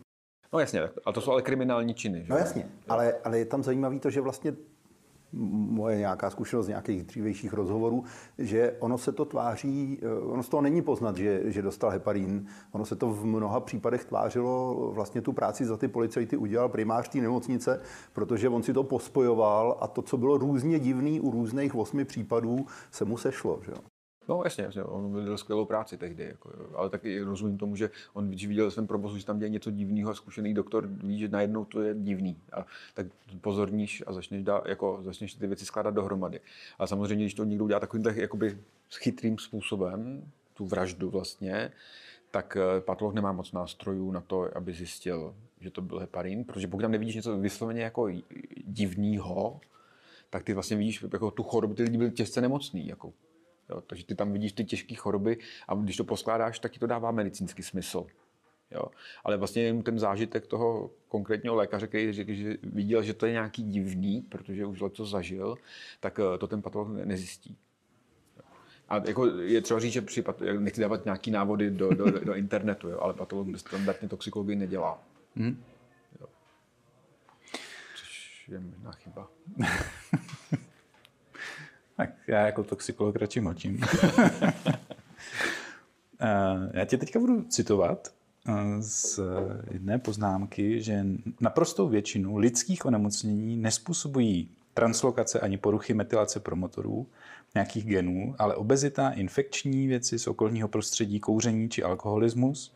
No 0.54 0.60
jasně, 0.60 0.90
a 1.06 1.12
to 1.12 1.22
jsou 1.22 1.32
ale 1.32 1.42
kriminální 1.42 1.94
činy. 1.94 2.20
Že? 2.20 2.26
No 2.30 2.38
jasně, 2.38 2.70
ale, 2.90 3.16
ale 3.24 3.40
je 3.40 3.46
tam 3.46 3.64
zajímavé 3.64 4.00
to, 4.00 4.10
že 4.10 4.22
vlastně 4.22 4.54
moje 5.34 5.98
nějaká 5.98 6.30
zkušenost 6.30 6.66
z 6.66 6.70
nějakých 6.70 7.04
dřívejších 7.04 7.54
rozhovorů, 7.54 8.04
že 8.38 8.76
ono 8.80 8.98
se 8.98 9.12
to 9.12 9.26
tváří, 9.26 10.00
eh, 10.02 10.20
ono 10.20 10.44
z 10.44 10.50
toho 10.50 10.62
není 10.62 10.82
poznat, 10.82 11.18
že, 11.18 11.42
že 11.46 11.62
dostal 11.62 11.90
heparín. 11.90 12.46
Ono 12.72 12.86
se 12.86 12.96
to 12.96 13.10
v 13.10 13.26
mnoha 13.26 13.60
případech 13.60 14.06
tvářilo, 14.06 14.92
vlastně 14.94 15.22
tu 15.22 15.34
práci 15.34 15.66
za 15.66 15.78
ty 15.78 15.88
policajty 15.88 16.38
udělal 16.38 16.70
primář 16.70 17.10
té 17.10 17.18
nemocnice, 17.18 17.82
protože 18.14 18.50
on 18.50 18.64
si 18.64 18.74
to 18.74 18.84
pospojoval 18.84 19.78
a 19.82 19.88
to, 19.88 20.02
co 20.02 20.18
bylo 20.18 20.38
různě 20.38 20.80
divný 20.80 21.22
u 21.22 21.32
různých 21.32 21.76
osmi 21.76 22.06
případů, 22.06 22.66
se 22.92 23.06
mu 23.06 23.18
sešlo. 23.18 23.60
Že? 23.66 23.93
No 24.30 24.42
jasně, 24.44 24.64
jasně, 24.64 24.84
on 24.84 25.12
byl 25.12 25.38
skvělou 25.38 25.66
práci 25.66 25.98
tehdy, 25.98 26.24
jako, 26.24 26.52
ale 26.76 26.90
taky 26.90 27.22
rozumím 27.22 27.58
tomu, 27.58 27.76
že 27.76 27.90
on, 28.14 28.28
když 28.28 28.48
viděl 28.48 28.72
svém 28.72 28.88
provozu, 28.88 29.18
že 29.18 29.26
tam 29.26 29.40
děje 29.40 29.50
něco 29.50 29.72
divného 29.72 30.12
a 30.12 30.14
zkušený 30.14 30.54
doktor 30.54 30.88
ví, 30.88 31.20
že 31.20 31.28
najednou 31.28 31.66
to 31.66 31.82
je 31.82 31.96
divný. 31.96 32.38
A 32.54 32.66
tak 32.94 33.08
pozorníš 33.42 34.04
a 34.08 34.14
začneš, 34.14 34.44
dá, 34.44 34.62
jako, 34.66 35.00
začneš 35.02 35.34
ty 35.34 35.48
věci 35.48 35.66
skládat 35.66 35.94
dohromady. 35.94 36.40
A 36.80 36.88
samozřejmě, 36.88 37.24
když 37.24 37.34
to 37.34 37.44
někdo 37.44 37.64
udělá 37.64 37.80
takovým 37.80 38.04
tak, 38.04 38.18
jakoby 38.18 38.58
chytrým 39.00 39.38
způsobem, 39.38 40.24
tu 40.54 40.66
vraždu 40.66 41.10
vlastně, 41.10 41.72
tak 42.32 42.58
eh, 42.58 42.82
patolog 42.82 43.14
nemá 43.14 43.32
moc 43.32 43.52
nástrojů 43.52 44.12
na 44.12 44.22
to, 44.22 44.58
aby 44.58 44.74
zjistil, 44.74 45.36
že 45.60 45.72
to 45.72 45.82
byl 45.82 46.00
heparin, 46.00 46.44
protože 46.44 46.68
pokud 46.68 46.82
tam 46.82 46.92
nevidíš 46.92 47.16
něco 47.16 47.38
vysloveně 47.38 47.82
jako 47.82 48.10
divného, 48.68 49.60
tak 50.30 50.44
ty 50.44 50.54
vlastně 50.54 50.78
vidíš 50.78 51.06
jako 51.14 51.32
tu 51.32 51.44
chorobu, 51.44 51.74
ty 51.74 51.84
lidi 51.84 51.98
byli 51.98 52.12
těžce 52.12 52.42
nemocný, 52.42 52.88
jako 52.88 53.14
Jo, 53.74 53.82
takže 53.88 54.06
ty 54.06 54.16
tam 54.16 54.34
vidíš 54.34 54.52
ty 54.52 54.66
těžké 54.66 54.96
choroby 54.96 55.38
a 55.68 55.76
když 55.76 55.98
to 55.98 56.04
poskládáš, 56.04 56.60
tak 56.60 56.72
ti 56.72 56.80
to 56.80 56.88
dává 56.88 57.12
medicínský 57.12 57.64
smysl. 57.64 58.08
Jo. 58.72 58.84
Ale 59.24 59.38
vlastně 59.38 59.84
ten 59.84 60.00
zážitek 60.00 60.48
toho 60.48 60.92
konkrétního 61.08 61.56
lékaře, 61.56 61.88
který 61.88 62.14
řekl, 62.14 62.34
že 62.34 62.58
viděl, 62.64 63.04
že 63.04 63.14
to 63.14 63.26
je 63.26 63.32
nějaký 63.32 63.64
divný, 63.64 64.22
protože 64.22 64.66
už 64.66 64.84
to 64.92 65.06
zažil, 65.06 65.56
tak 66.00 66.20
eh, 66.20 66.38
to 66.38 66.48
ten 66.48 66.62
patolog 66.62 66.88
nezjistí. 67.06 67.58
A 68.90 68.96
jako 69.08 69.26
je 69.26 69.62
třeba 69.62 69.80
říct, 69.80 69.94
že 69.94 70.02
při, 70.02 70.24
nechci 70.60 70.82
dávat 70.82 71.06
nějaký 71.06 71.32
návody 71.32 71.72
do, 71.72 71.90
do, 71.90 72.20
do 72.20 72.34
internetu, 72.34 72.90
jo, 72.90 73.00
ale 73.02 73.14
patolog 73.14 73.58
standardně 73.58 74.10
toxikologii 74.10 74.56
nedělá. 74.56 75.04
Hmm. 75.36 75.64
Jo. 76.22 76.28
Což 77.96 78.46
je 78.48 78.60
možná 78.60 78.92
chyba. 78.92 79.30
Tak 81.96 82.10
já 82.28 82.46
jako 82.46 82.64
toxikolog 82.64 83.16
radši 83.16 83.42
mlčím. 83.42 83.82
Eh, 86.26 86.80
já 86.80 86.86
tě 86.86 86.98
teďka 86.98 87.20
budu 87.20 87.44
citovat 87.44 88.08
eh, 88.48 88.82
z 88.82 89.20
jedné 89.72 90.00
poznámky, 90.00 90.82
že 90.82 91.06
naprostou 91.42 91.90
většinu 91.90 92.38
lidských 92.38 92.86
onemocnění 92.86 93.58
nespůsobují 93.58 94.50
translokace 94.74 95.40
ani 95.40 95.58
poruchy 95.58 95.94
metylace 95.94 96.40
promotorů, 96.40 97.08
nějakých 97.56 97.86
genů, 97.86 98.36
ale 98.40 98.56
obezita, 98.56 99.12
infekční 99.12 99.88
věci 99.88 100.20
z 100.20 100.28
okolního 100.28 100.68
prostředí, 100.68 101.20
kouření 101.20 101.70
či 101.70 101.84
alkoholismus, 101.84 102.74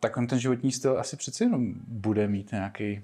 tak 0.00 0.16
on 0.16 0.26
ten 0.26 0.38
životní 0.38 0.72
styl 0.72 1.00
asi 1.00 1.16
přece 1.16 1.44
jenom 1.44 1.74
bude 1.86 2.28
mít 2.28 2.52
nějaký... 2.52 3.02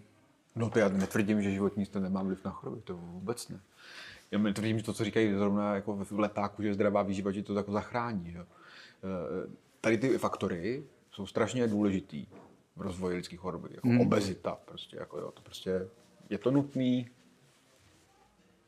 No 0.57 0.71
to 0.71 0.79
já 0.79 0.89
netvrdím, 0.89 1.43
že 1.43 1.51
životní 1.51 1.87
styl 1.87 2.01
nemá 2.01 2.23
vliv 2.23 2.45
na 2.45 2.51
choroby, 2.51 2.81
to 2.81 2.97
vůbec 2.97 3.49
ne. 3.49 3.61
Já 4.31 4.53
tvrdím, 4.53 4.79
že 4.79 4.85
to, 4.85 4.93
co 4.93 5.05
říkají 5.05 5.35
zrovna 5.35 5.75
jako 5.75 6.05
v 6.05 6.19
letáku, 6.19 6.63
že 6.63 6.75
zdravá 6.75 7.03
výživa, 7.03 7.33
že 7.33 7.43
to 7.43 7.55
jako 7.55 7.73
zachrání. 7.73 8.33
Jo. 8.33 8.45
Eh, 8.45 9.51
tady 9.81 9.99
ty 9.99 10.19
faktory 10.19 10.85
jsou 11.13 11.27
strašně 11.27 11.69
důležitý 11.69 12.27
v 12.77 12.81
rozvoji 12.81 13.17
lidských 13.17 13.41
chorob, 13.41 13.71
jako 13.71 13.89
hmm. 13.89 14.01
obezita, 14.01 14.59
prostě, 14.65 14.97
jako 14.97 15.19
jo, 15.19 15.31
to 15.31 15.43
prostě 15.43 15.89
je 16.31 16.39
to 16.39 16.51
nutný, 16.51 17.09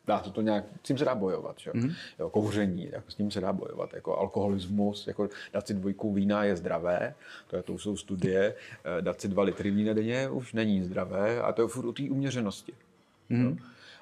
dá 0.07 0.23
se 0.23 0.31
to 0.31 0.41
nějak, 0.41 0.65
s 0.79 0.83
tím 0.83 0.99
se 0.99 1.05
dá 1.05 1.15
bojovat, 1.15 1.59
že? 1.59 1.71
Mm-hmm. 1.71 1.95
jo, 2.19 2.31
kouření, 2.31 2.89
jako 2.93 3.11
s 3.11 3.15
tím 3.15 3.31
se 3.31 3.41
dá 3.41 3.53
bojovat, 3.53 3.95
jako 3.95 4.19
alkoholismus, 4.19 5.07
jako 5.07 5.29
dát 5.53 5.67
si 5.67 5.75
dvojku 5.75 6.13
vína 6.13 6.45
je 6.45 6.57
zdravé, 6.57 7.15
to, 7.47 7.57
je, 7.57 7.63
to 7.63 7.79
jsou 7.79 7.97
studie, 7.97 8.55
eh, 8.99 9.03
dát 9.03 9.21
si 9.21 9.29
dva 9.29 9.43
litry 9.43 9.71
vína 9.71 9.93
denně 9.93 10.29
už 10.29 10.53
není 10.53 10.83
zdravé 10.83 11.43
a 11.43 11.53
to 11.53 11.63
je 11.63 11.69
furt 11.69 11.89
o 11.89 11.93
té 11.93 12.03
uměřenosti. 12.03 12.73
Mm-hmm. 13.31 13.59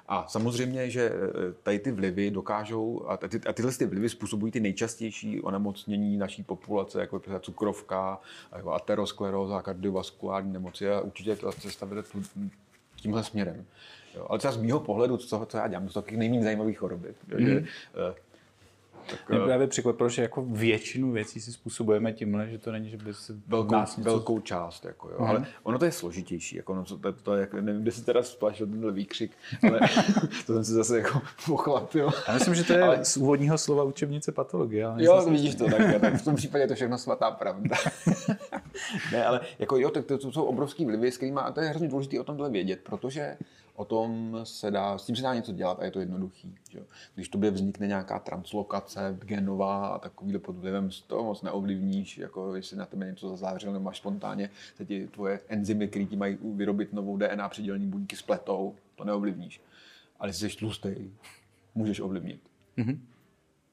A 0.07 0.27
samozřejmě, 0.27 0.89
že 0.89 1.11
eh, 1.11 1.53
tady 1.63 1.79
ty 1.79 1.91
vlivy 1.91 2.31
dokážou, 2.31 3.05
a, 3.07 3.17
ty, 3.17 3.41
a 3.47 3.53
tyhle 3.53 3.71
ty 3.71 3.85
vlivy 3.85 4.09
způsobují 4.09 4.51
ty 4.51 4.59
nejčastější 4.59 5.41
onemocnění 5.41 6.17
naší 6.17 6.43
populace, 6.43 6.99
jako 6.99 7.21
je 7.33 7.39
cukrovka, 7.39 8.19
jako 8.55 8.73
ateroskleróza, 8.73 9.61
kardiovaskulární 9.61 10.53
nemoci 10.53 10.89
a 10.89 11.01
určitě 11.01 11.35
ta 11.35 11.51
cesta 11.51 11.85
vede 11.85 12.03
tímhle 12.95 13.23
směrem. 13.23 13.65
Jo. 14.15 14.25
Ale 14.29 14.39
třeba 14.39 14.51
z 14.53 14.57
mýho 14.57 14.79
pohledu, 14.79 15.17
co, 15.17 15.45
co 15.49 15.57
já 15.57 15.67
dělám, 15.67 15.85
to 15.85 15.93
jsou 15.93 16.01
taky 16.01 16.17
nejméně 16.17 16.43
zajímavé 16.43 16.73
choroby. 16.73 17.13
Mm. 17.37 17.45
Že, 17.45 17.65
tak, 19.09 19.29
Mě 19.29 19.39
eh, 19.39 19.45
právě 19.45 19.67
překvapilo, 19.67 20.09
že 20.09 20.21
jako 20.21 20.45
většinu 20.45 21.11
věcí 21.11 21.41
si 21.41 21.51
způsobujeme 21.51 22.13
tímhle, 22.13 22.49
že 22.49 22.57
to 22.57 22.71
není, 22.71 22.89
že 22.89 22.97
by 22.97 23.13
se 23.13 23.33
velkou, 23.47 23.71
nás 23.71 23.97
něco... 23.97 24.09
velkou 24.09 24.39
část. 24.39 24.85
Jako, 24.85 25.09
jo. 25.09 25.15
Mm. 25.19 25.27
Ale 25.27 25.45
ono 25.63 25.79
to 25.79 25.85
je 25.85 25.91
složitější. 25.91 26.55
Jako, 26.55 26.75
no, 26.75 26.83
to, 26.83 27.13
to, 27.13 27.35
je, 27.35 27.49
nevím, 27.61 27.81
kde 27.81 27.91
se 27.91 28.05
teda 28.05 28.23
splašil 28.23 28.67
tenhle 28.67 28.91
výkřik, 28.91 29.31
ale 29.63 29.79
to 30.45 30.53
jsem 30.53 30.63
si 30.63 30.71
zase 30.71 30.97
jako 30.97 31.21
pochlapil. 31.45 32.09
Já 32.27 32.33
myslím, 32.33 32.55
že 32.55 32.63
to 32.63 32.73
je 32.73 32.83
ale... 32.83 33.05
z 33.05 33.17
úvodního 33.17 33.57
slova 33.57 33.83
učebnice 33.83 34.31
patologie. 34.31 34.85
Ale 34.85 35.03
jo, 35.03 35.21
to 35.23 35.29
vidíš 35.29 35.55
to 35.55 35.65
tak, 35.65 36.01
tak. 36.01 36.13
V 36.13 36.23
tom 36.23 36.35
případě 36.35 36.63
je 36.63 36.67
to 36.67 36.75
všechno 36.75 36.97
svatá 36.97 37.31
pravda. 37.31 37.75
ne, 39.11 39.25
ale 39.25 39.39
jako 39.59 39.77
jo, 39.77 39.89
tak 39.89 40.05
to, 40.05 40.17
to 40.17 40.31
jsou 40.31 40.43
obrovský 40.43 40.85
vlivy, 40.85 41.11
s 41.11 41.17
kterými, 41.17 41.39
a 41.39 41.51
to 41.51 41.61
je 41.61 41.69
hrozně 41.69 41.87
důležité 41.87 42.19
o 42.19 42.23
tomhle 42.23 42.49
vědět, 42.49 42.79
protože 42.83 43.37
o 43.77 43.85
tom 43.85 44.39
se 44.43 44.71
dá, 44.71 44.97
s 44.97 45.05
tím 45.05 45.15
se 45.15 45.21
dá 45.21 45.33
něco 45.33 45.51
dělat 45.51 45.79
a 45.79 45.85
je 45.85 45.91
to 45.91 45.99
jednoduchý. 45.99 46.55
Že? 46.69 46.79
Když 47.15 47.29
tobě 47.29 47.51
vznikne 47.51 47.87
nějaká 47.87 48.19
translokace 48.19 49.17
genová 49.21 49.87
a 49.87 49.99
takovýhle 49.99 50.39
pod 50.39 50.55
vlivem 50.55 50.91
z 50.91 51.01
toho 51.01 51.23
moc 51.23 51.41
neovlivníš, 51.41 52.17
jako 52.17 52.55
jestli 52.55 52.77
na 52.77 52.85
tebe 52.85 53.05
něco 53.05 53.29
zazářil 53.29 53.73
nebo 53.73 53.85
máš 53.85 53.97
spontánně, 53.97 54.49
se 54.75 54.85
ti 54.85 55.07
tvoje 55.07 55.39
enzymy, 55.47 55.87
které 55.87 56.05
ti 56.05 56.15
mají 56.15 56.37
vyrobit 56.41 56.93
novou 56.93 57.17
DNA 57.17 57.49
přidělení 57.49 57.87
buňky 57.87 58.15
spletou, 58.15 58.75
to 58.95 59.03
neovlivníš. 59.03 59.61
Ale 60.19 60.29
jestli 60.29 60.49
jsi 60.49 60.57
tlustý, 60.57 60.95
můžeš 61.75 61.99
ovlivnit. 61.99 62.41
Mm-hmm. 62.77 62.99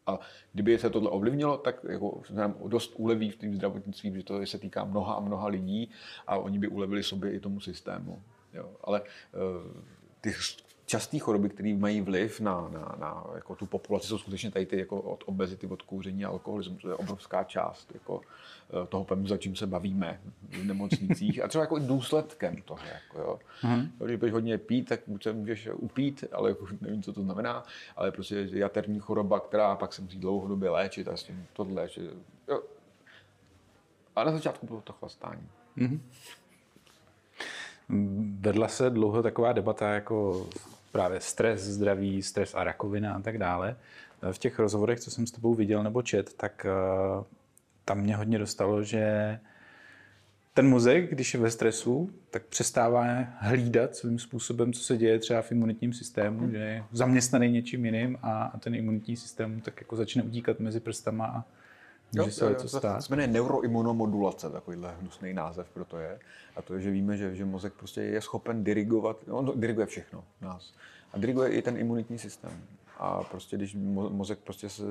A 0.07 0.19
kdyby 0.53 0.79
se 0.79 0.91
tohle 0.91 1.11
ovlivnilo, 1.11 1.57
tak 1.57 1.85
jako 1.89 2.23
nám 2.31 2.55
dost 2.67 2.93
uleví 2.97 3.31
v 3.31 3.37
tom 3.37 3.55
zdravotnictví, 3.55 4.13
že 4.15 4.23
to 4.23 4.47
se 4.47 4.59
týká 4.59 4.85
mnoha 4.85 5.15
a 5.15 5.21
mnoha 5.21 5.49
lidí 5.49 5.91
a 6.27 6.37
oni 6.37 6.59
by 6.59 6.69
ulevili 6.69 7.03
sobě 7.03 7.33
i 7.33 7.41
tomu 7.41 7.61
systému. 7.61 8.23
Jo. 8.55 8.71
Ale 8.85 9.01
uh, 9.01 9.07
ty 10.21 10.35
časté 10.87 11.19
choroby, 11.19 11.49
které 11.49 11.75
mají 11.77 12.01
vliv 12.01 12.41
na, 12.41 12.69
na, 12.69 12.97
na 12.99 13.25
jako 13.35 13.55
tu 13.55 13.67
populaci, 13.67 14.07
jsou 14.07 14.19
skutečně 14.19 14.51
tady 14.51 14.67
ty 14.67 14.79
jako 14.79 15.01
od 15.01 15.25
obezity, 15.27 15.67
od 15.67 15.83
kouření 15.83 16.25
a 16.25 16.29
alkoholismu. 16.29 16.77
To 16.77 16.89
je 16.89 16.95
obrovská 16.95 17.45
část 17.45 17.95
jako, 17.95 18.17
uh, 18.17 18.87
toho 18.89 19.05
PEMu, 19.05 19.27
za 19.27 19.37
čím 19.37 19.57
se 19.57 19.67
bavíme 19.67 20.21
v 20.43 20.65
nemocnicích 20.65 21.45
a 21.45 21.49
třeba 21.49 21.65
jako 21.65 21.79
důsledkem 21.79 22.63
toho. 22.63 22.81
Jako, 22.93 23.21
jo. 23.21 23.39
Mm-hmm. 23.63 23.89
Když 24.05 24.17
budeš 24.17 24.33
hodně 24.33 24.59
pít, 24.59 24.89
tak 24.89 25.01
buď 25.07 25.23
se 25.23 25.33
můžeš 25.33 25.69
upít, 25.75 26.25
ale 26.33 26.51
jako, 26.51 26.67
nevím, 26.81 27.03
co 27.03 27.13
to 27.13 27.23
znamená, 27.23 27.65
ale 27.97 28.13
prostě 28.13 28.49
jaterní 28.53 29.01
choroba, 29.01 29.41
která 29.41 29.77
pak 29.77 29.93
se 29.93 30.03
musí 30.03 30.19
dlouhodobě 30.19 30.71
léčit 30.71 31.09
a 31.09 31.17
s 31.17 31.23
tím 31.23 31.47
tohle 31.53 31.75
léčit. 31.75 32.11
Jo. 32.49 32.63
A 34.17 34.25
na 34.25 34.33
začátku 34.33 34.67
bylo 34.67 34.81
to 34.81 34.93
chlastání. 34.93 35.49
Mm-hmm. 35.79 36.01
Vedla 38.41 38.69
se 38.69 38.91
dlouho 38.91 39.23
taková 39.23 39.53
debata 39.53 39.95
jako 39.95 40.47
právě 40.93 41.21
stres, 41.21 41.61
zdraví, 41.61 42.23
stres 42.23 42.55
a 42.55 42.65
rakovina 42.65 43.15
a 43.15 43.21
tak 43.21 43.39
dále. 43.39 43.77
V 44.33 44.39
těch 44.39 44.59
rozhovorech, 44.59 45.01
co 45.01 45.11
jsem 45.11 45.27
s 45.27 45.31
tebou 45.31 45.55
viděl 45.55 45.83
nebo 45.83 46.03
čet, 46.03 46.35
tak 46.35 46.67
uh, 47.19 47.25
tam 47.85 48.01
mě 48.01 48.17
hodně 48.17 48.39
dostalo, 48.39 48.83
že 48.83 49.39
ten 50.55 50.69
mozek, 50.69 51.11
když 51.11 51.35
je 51.35 51.41
ve 51.41 51.51
stresu, 51.51 52.11
tak 52.31 52.43
přestává 52.43 53.05
hlídat 53.39 53.97
svým 53.97 54.19
způsobem, 54.19 54.73
co 54.73 54.81
se 54.81 54.97
děje 54.97 55.19
třeba 55.19 55.43
v 55.43 55.53
imunitním 55.53 55.93
systému, 55.93 56.51
že 56.51 56.57
je 56.57 56.85
zaměstnaný 56.93 57.53
něčím 57.53 57.85
jiným 57.85 58.19
a 58.23 58.59
ten 58.61 58.75
imunitní 58.75 59.17
systém 59.17 59.61
tak 59.61 59.81
jako 59.81 59.97
začne 59.97 60.23
utíkat 60.23 60.61
mezi 60.61 60.81
prstama 60.81 61.27
a 61.27 61.45
Může 62.23 62.31
se 62.31 62.45
jo, 62.45 62.55
to 62.55 62.69
stát? 62.69 62.97
To 62.97 63.03
se 63.03 63.13
jmenuje 63.13 63.29
neuroimunomodulace, 63.29 64.51
takovýhle 64.51 64.95
hnusný 65.01 65.33
název 65.33 65.69
pro 65.75 65.85
to 65.85 65.99
je. 65.99 66.19
A 66.57 66.63
to 66.63 66.75
je, 66.75 66.81
že 66.81 66.91
víme, 66.91 67.17
že, 67.17 67.35
že 67.35 67.45
mozek 67.45 67.73
prostě 67.73 68.03
je 68.03 68.21
schopen 68.21 68.65
dirigovat, 68.65 69.17
on 69.31 69.53
diriguje 69.55 69.87
všechno 69.87 70.25
nás. 70.41 70.75
A 71.13 71.19
diriguje 71.19 71.51
i 71.51 71.63
ten 71.63 71.77
imunitní 71.77 72.19
systém. 72.19 72.63
A 72.99 73.23
prostě 73.23 73.57
když 73.57 73.75
mozek 73.91 74.39
prostě 74.39 74.69
se 74.69 74.83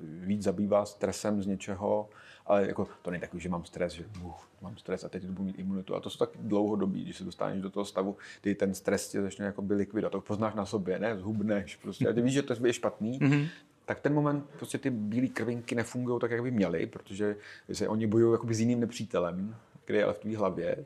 víc 0.00 0.42
zabývá 0.42 0.84
stresem 0.84 1.42
z 1.42 1.46
něčeho, 1.46 2.08
ale 2.46 2.66
jako 2.66 2.88
to 3.02 3.10
není 3.10 3.20
takový, 3.20 3.42
že 3.42 3.48
mám 3.48 3.64
stres, 3.64 3.92
že 3.92 4.04
uh, 4.22 4.32
mám 4.62 4.76
stres 4.76 5.04
a 5.04 5.08
teď 5.08 5.24
budu 5.24 5.42
mít 5.42 5.58
imunitu. 5.58 5.94
A 5.96 6.00
to 6.00 6.10
jsou 6.10 6.18
tak 6.18 6.30
dlouhodobí, 6.40 7.04
když 7.04 7.16
se 7.16 7.24
dostaneš 7.24 7.62
do 7.62 7.70
toho 7.70 7.84
stavu, 7.84 8.16
kdy 8.42 8.54
ten 8.54 8.74
stres 8.74 9.08
tě 9.08 9.22
začne 9.22 9.46
jako 9.46 9.62
by 9.62 9.74
likvidovat. 9.74 10.10
To 10.10 10.20
poznáš 10.20 10.54
na 10.54 10.66
sobě, 10.66 10.98
ne? 10.98 11.18
Zhubneš 11.18 11.76
prostě. 11.76 12.08
A 12.08 12.12
ty 12.12 12.22
víš, 12.22 12.32
že 12.32 12.42
to 12.42 12.66
je 12.66 12.72
špatný, 12.72 13.18
mm-hmm 13.18 13.48
tak 13.90 14.00
ten 14.00 14.14
moment 14.14 14.44
prostě 14.58 14.78
ty 14.78 14.90
bílé 14.90 15.26
krvinky 15.26 15.74
nefungují 15.74 16.20
tak, 16.20 16.30
jak 16.30 16.42
by 16.42 16.50
měly, 16.50 16.86
protože 16.86 17.36
se 17.72 17.88
oni 17.88 18.06
bojují 18.06 18.38
s 18.50 18.60
jiným 18.60 18.80
nepřítelem, 18.80 19.56
který 19.84 19.98
je 19.98 20.04
ale 20.04 20.12
v 20.12 20.18
tvý 20.18 20.36
hlavě 20.36 20.84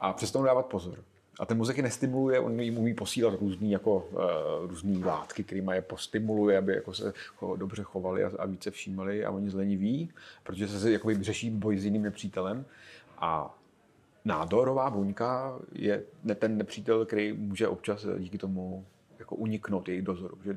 a 0.00 0.12
přestanou 0.12 0.44
dávat 0.44 0.66
pozor. 0.66 0.98
A 1.40 1.46
ten 1.46 1.56
mozek 1.56 1.76
je 1.76 1.82
nestimuluje, 1.82 2.40
on 2.40 2.60
jim 2.60 2.78
umí 2.78 2.94
posílat 2.94 3.34
různý, 3.40 3.70
jako, 3.70 4.08
uh, 4.10 4.70
různý 4.70 5.04
látky, 5.04 5.44
který 5.44 5.62
je 5.72 5.82
postimuluje, 5.82 6.58
aby 6.58 6.74
jako 6.74 6.94
se 6.94 7.12
cho, 7.36 7.56
dobře 7.56 7.82
chovali 7.82 8.24
a, 8.24 8.30
a 8.38 8.46
více 8.46 8.70
všímali 8.70 9.24
a 9.24 9.30
oni 9.30 9.50
zleniví, 9.50 10.10
protože 10.42 10.68
se 10.68 10.90
jakoby 10.90 11.22
řeší 11.22 11.50
boj 11.50 11.78
s 11.78 11.84
jiným 11.84 12.02
nepřítelem. 12.02 12.64
A 13.18 13.58
nádorová 14.24 14.90
buňka 14.90 15.58
je 15.72 16.02
ten 16.34 16.58
nepřítel, 16.58 17.06
který 17.06 17.32
může 17.32 17.68
občas 17.68 18.06
díky 18.18 18.38
tomu 18.38 18.84
jako 19.18 19.36
uniknout 19.36 19.88
jejich 19.88 20.02
dozoru. 20.02 20.38
Že 20.44 20.56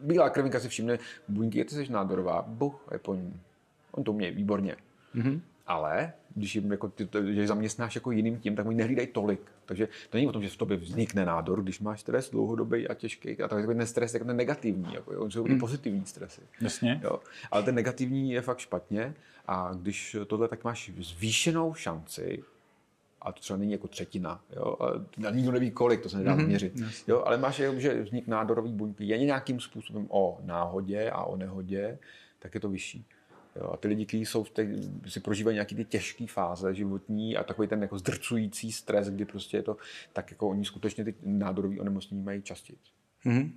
bílá 0.00 0.30
krvinka 0.30 0.60
si 0.60 0.68
všimne, 0.68 0.98
buňky, 1.28 1.64
ty 1.64 1.74
jsi 1.74 1.92
nádorová, 1.92 2.42
buch, 2.42 2.88
je 2.92 2.98
po 2.98 3.14
ní. 3.14 3.40
On 3.90 4.04
to 4.04 4.12
umí 4.12 4.30
výborně. 4.30 4.76
Mm-hmm. 5.14 5.40
Ale 5.66 6.12
když 6.34 6.54
jim 6.54 6.70
jako 6.70 6.88
ty, 6.88 7.08
že 7.30 7.46
zaměstnáš 7.46 7.94
jako 7.94 8.10
jiným 8.10 8.38
tím, 8.38 8.56
tak 8.56 8.66
oni 8.66 8.76
nehlídají 8.76 9.08
tolik. 9.08 9.40
Takže 9.66 9.86
to 9.86 10.16
není 10.16 10.26
o 10.26 10.32
tom, 10.32 10.42
že 10.42 10.48
v 10.48 10.56
tobě 10.56 10.76
vznikne 10.76 11.24
nádor, 11.24 11.62
když 11.62 11.80
máš 11.80 12.00
stres 12.00 12.30
dlouhodobý 12.30 12.88
a 12.88 12.94
těžký. 12.94 13.42
A 13.42 13.48
tak 13.48 13.66
ten 13.66 13.86
stres 13.86 14.14
je 14.14 14.20
ten 14.20 14.36
negativní, 14.36 14.94
jako, 14.94 15.12
jo, 15.12 15.30
jsou 15.30 15.46
mm. 15.46 15.58
pozitivní 15.58 16.06
stresy. 16.06 16.40
Jasně. 16.60 17.00
Jo. 17.04 17.20
Ale 17.50 17.62
ten 17.62 17.74
negativní 17.74 18.30
je 18.30 18.42
fakt 18.42 18.58
špatně. 18.58 19.14
A 19.46 19.70
když 19.74 20.16
tohle, 20.26 20.48
tak 20.48 20.64
máš 20.64 20.90
zvýšenou 20.98 21.74
šanci 21.74 22.42
a 23.24 23.32
to 23.32 23.40
třeba 23.40 23.56
není 23.56 23.72
jako 23.72 23.88
třetina. 23.88 24.40
Jo? 24.56 24.76
A 25.28 25.30
nikdo 25.30 25.52
neví 25.52 25.70
kolik, 25.70 26.00
to 26.00 26.08
se 26.08 26.18
nedá 26.18 26.36
mm-hmm. 26.36 26.46
měřit. 26.46 26.76
Yes. 26.76 27.08
Jo? 27.08 27.22
Ale 27.26 27.38
máš, 27.38 27.62
že 27.76 28.02
vznik 28.02 28.26
nádorový 28.26 28.72
buňky 28.72 29.04
je 29.04 29.18
nějakým 29.18 29.60
způsobem 29.60 30.06
o 30.10 30.38
náhodě 30.42 31.10
a 31.10 31.24
o 31.24 31.36
nehodě, 31.36 31.98
tak 32.38 32.54
je 32.54 32.60
to 32.60 32.68
vyšší. 32.68 33.06
Jo? 33.56 33.70
A 33.72 33.76
ty 33.76 33.88
lidi, 33.88 34.06
kteří 34.06 34.26
jsou 34.26 34.44
v 34.44 34.50
těch, 34.50 34.68
si 35.08 35.20
prožívají 35.20 35.54
nějaké 35.54 35.74
ty 35.74 35.84
těžké 35.84 36.26
fáze 36.26 36.74
životní 36.74 37.36
a 37.36 37.44
takový 37.44 37.68
ten 37.68 37.82
jako 37.82 37.98
zdrcující 37.98 38.72
stres, 38.72 39.10
kdy 39.10 39.24
prostě 39.24 39.56
je 39.56 39.62
to, 39.62 39.76
tak 40.12 40.30
jako 40.30 40.48
oni 40.48 40.64
skutečně 40.64 41.04
ty 41.04 41.14
nádorový 41.22 41.80
onemocnění 41.80 42.22
mají 42.22 42.42
častěji. 42.42 42.78
Mm-hmm. 43.26 43.52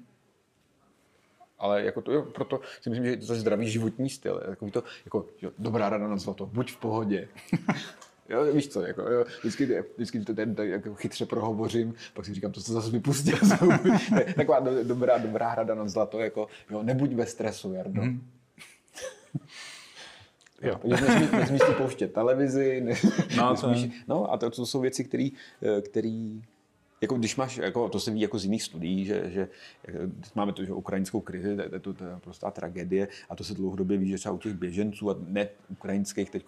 Ale 1.59 1.83
jako 1.83 2.01
to, 2.01 2.11
jo, 2.11 2.21
proto 2.23 2.61
si 2.81 2.89
myslím, 2.89 3.05
že 3.05 3.11
je 3.11 3.17
to 3.17 3.35
zdravý 3.35 3.69
životní 3.69 4.09
styl. 4.09 4.41
Jako 4.49 4.69
to, 4.69 4.83
jako, 5.05 5.25
jo, 5.41 5.51
dobrá 5.59 5.89
rada 5.89 6.07
na 6.07 6.17
zlato, 6.17 6.45
buď 6.45 6.71
v 6.71 6.77
pohodě. 6.77 7.27
Jo, 8.29 8.53
víš 8.53 8.67
co, 8.67 8.81
jako, 8.81 9.01
jo, 9.01 9.25
vždycky, 9.39 9.83
vždycky 9.95 10.19
to 10.19 10.33
ten, 10.33 10.55
tak, 10.55 10.67
jako 10.69 10.95
chytře 10.95 11.25
prohovořím, 11.25 11.93
pak 12.13 12.25
si 12.25 12.33
říkám, 12.33 12.51
to 12.51 12.61
se 12.61 12.73
zase 12.73 12.91
vypustil. 12.91 13.37
Taková 14.35 14.59
do, 14.59 14.83
dobrá, 14.83 15.17
dobrá 15.17 15.49
hrada 15.49 15.75
na 15.75 15.87
zlato, 15.87 16.19
jako, 16.19 16.47
jo, 16.69 16.83
nebuď 16.83 17.13
ve 17.13 17.25
stresu, 17.25 17.73
Jardo. 17.73 18.01
Mm. 18.01 18.27
Jo. 20.61 20.79
Nesmí, 20.83 21.27
nesmíš 21.31 21.61
si 21.61 21.71
pouštět 21.71 22.13
televizi, 22.13 22.81
ne, 22.81 22.93
no, 23.37 23.51
nesmíš, 23.51 24.03
no 24.07 24.33
a 24.33 24.37
to, 24.37 24.49
to 24.49 24.65
jsou 24.65 24.81
věci, 24.81 25.03
které 25.03 26.39
jako 27.01 27.15
když 27.15 27.35
máš, 27.35 27.57
jako, 27.57 27.89
to 27.89 27.99
se 27.99 28.11
ví 28.11 28.21
jako 28.21 28.39
z 28.39 28.43
jiných 28.43 28.63
studií, 28.63 29.05
že, 29.05 29.29
že 29.29 29.49
máme 30.35 30.53
to, 30.53 30.65
že 30.65 30.73
ukrajinskou 30.73 31.21
krizi, 31.21 31.57
to, 31.57 31.63
to, 31.63 31.79
to, 31.79 31.93
to 31.93 32.03
je 32.03 32.17
prostá 32.21 32.51
tragédie 32.51 33.07
a 33.29 33.35
to 33.35 33.43
se 33.43 33.53
dlouhodobě 33.53 33.97
ví, 33.97 34.09
že 34.09 34.17
třeba 34.17 34.35
u 34.35 34.37
těch 34.37 34.53
běženců 34.53 35.09
a 35.09 35.15
ne 35.27 35.49
ukrajinských 35.69 36.29
teď 36.29 36.45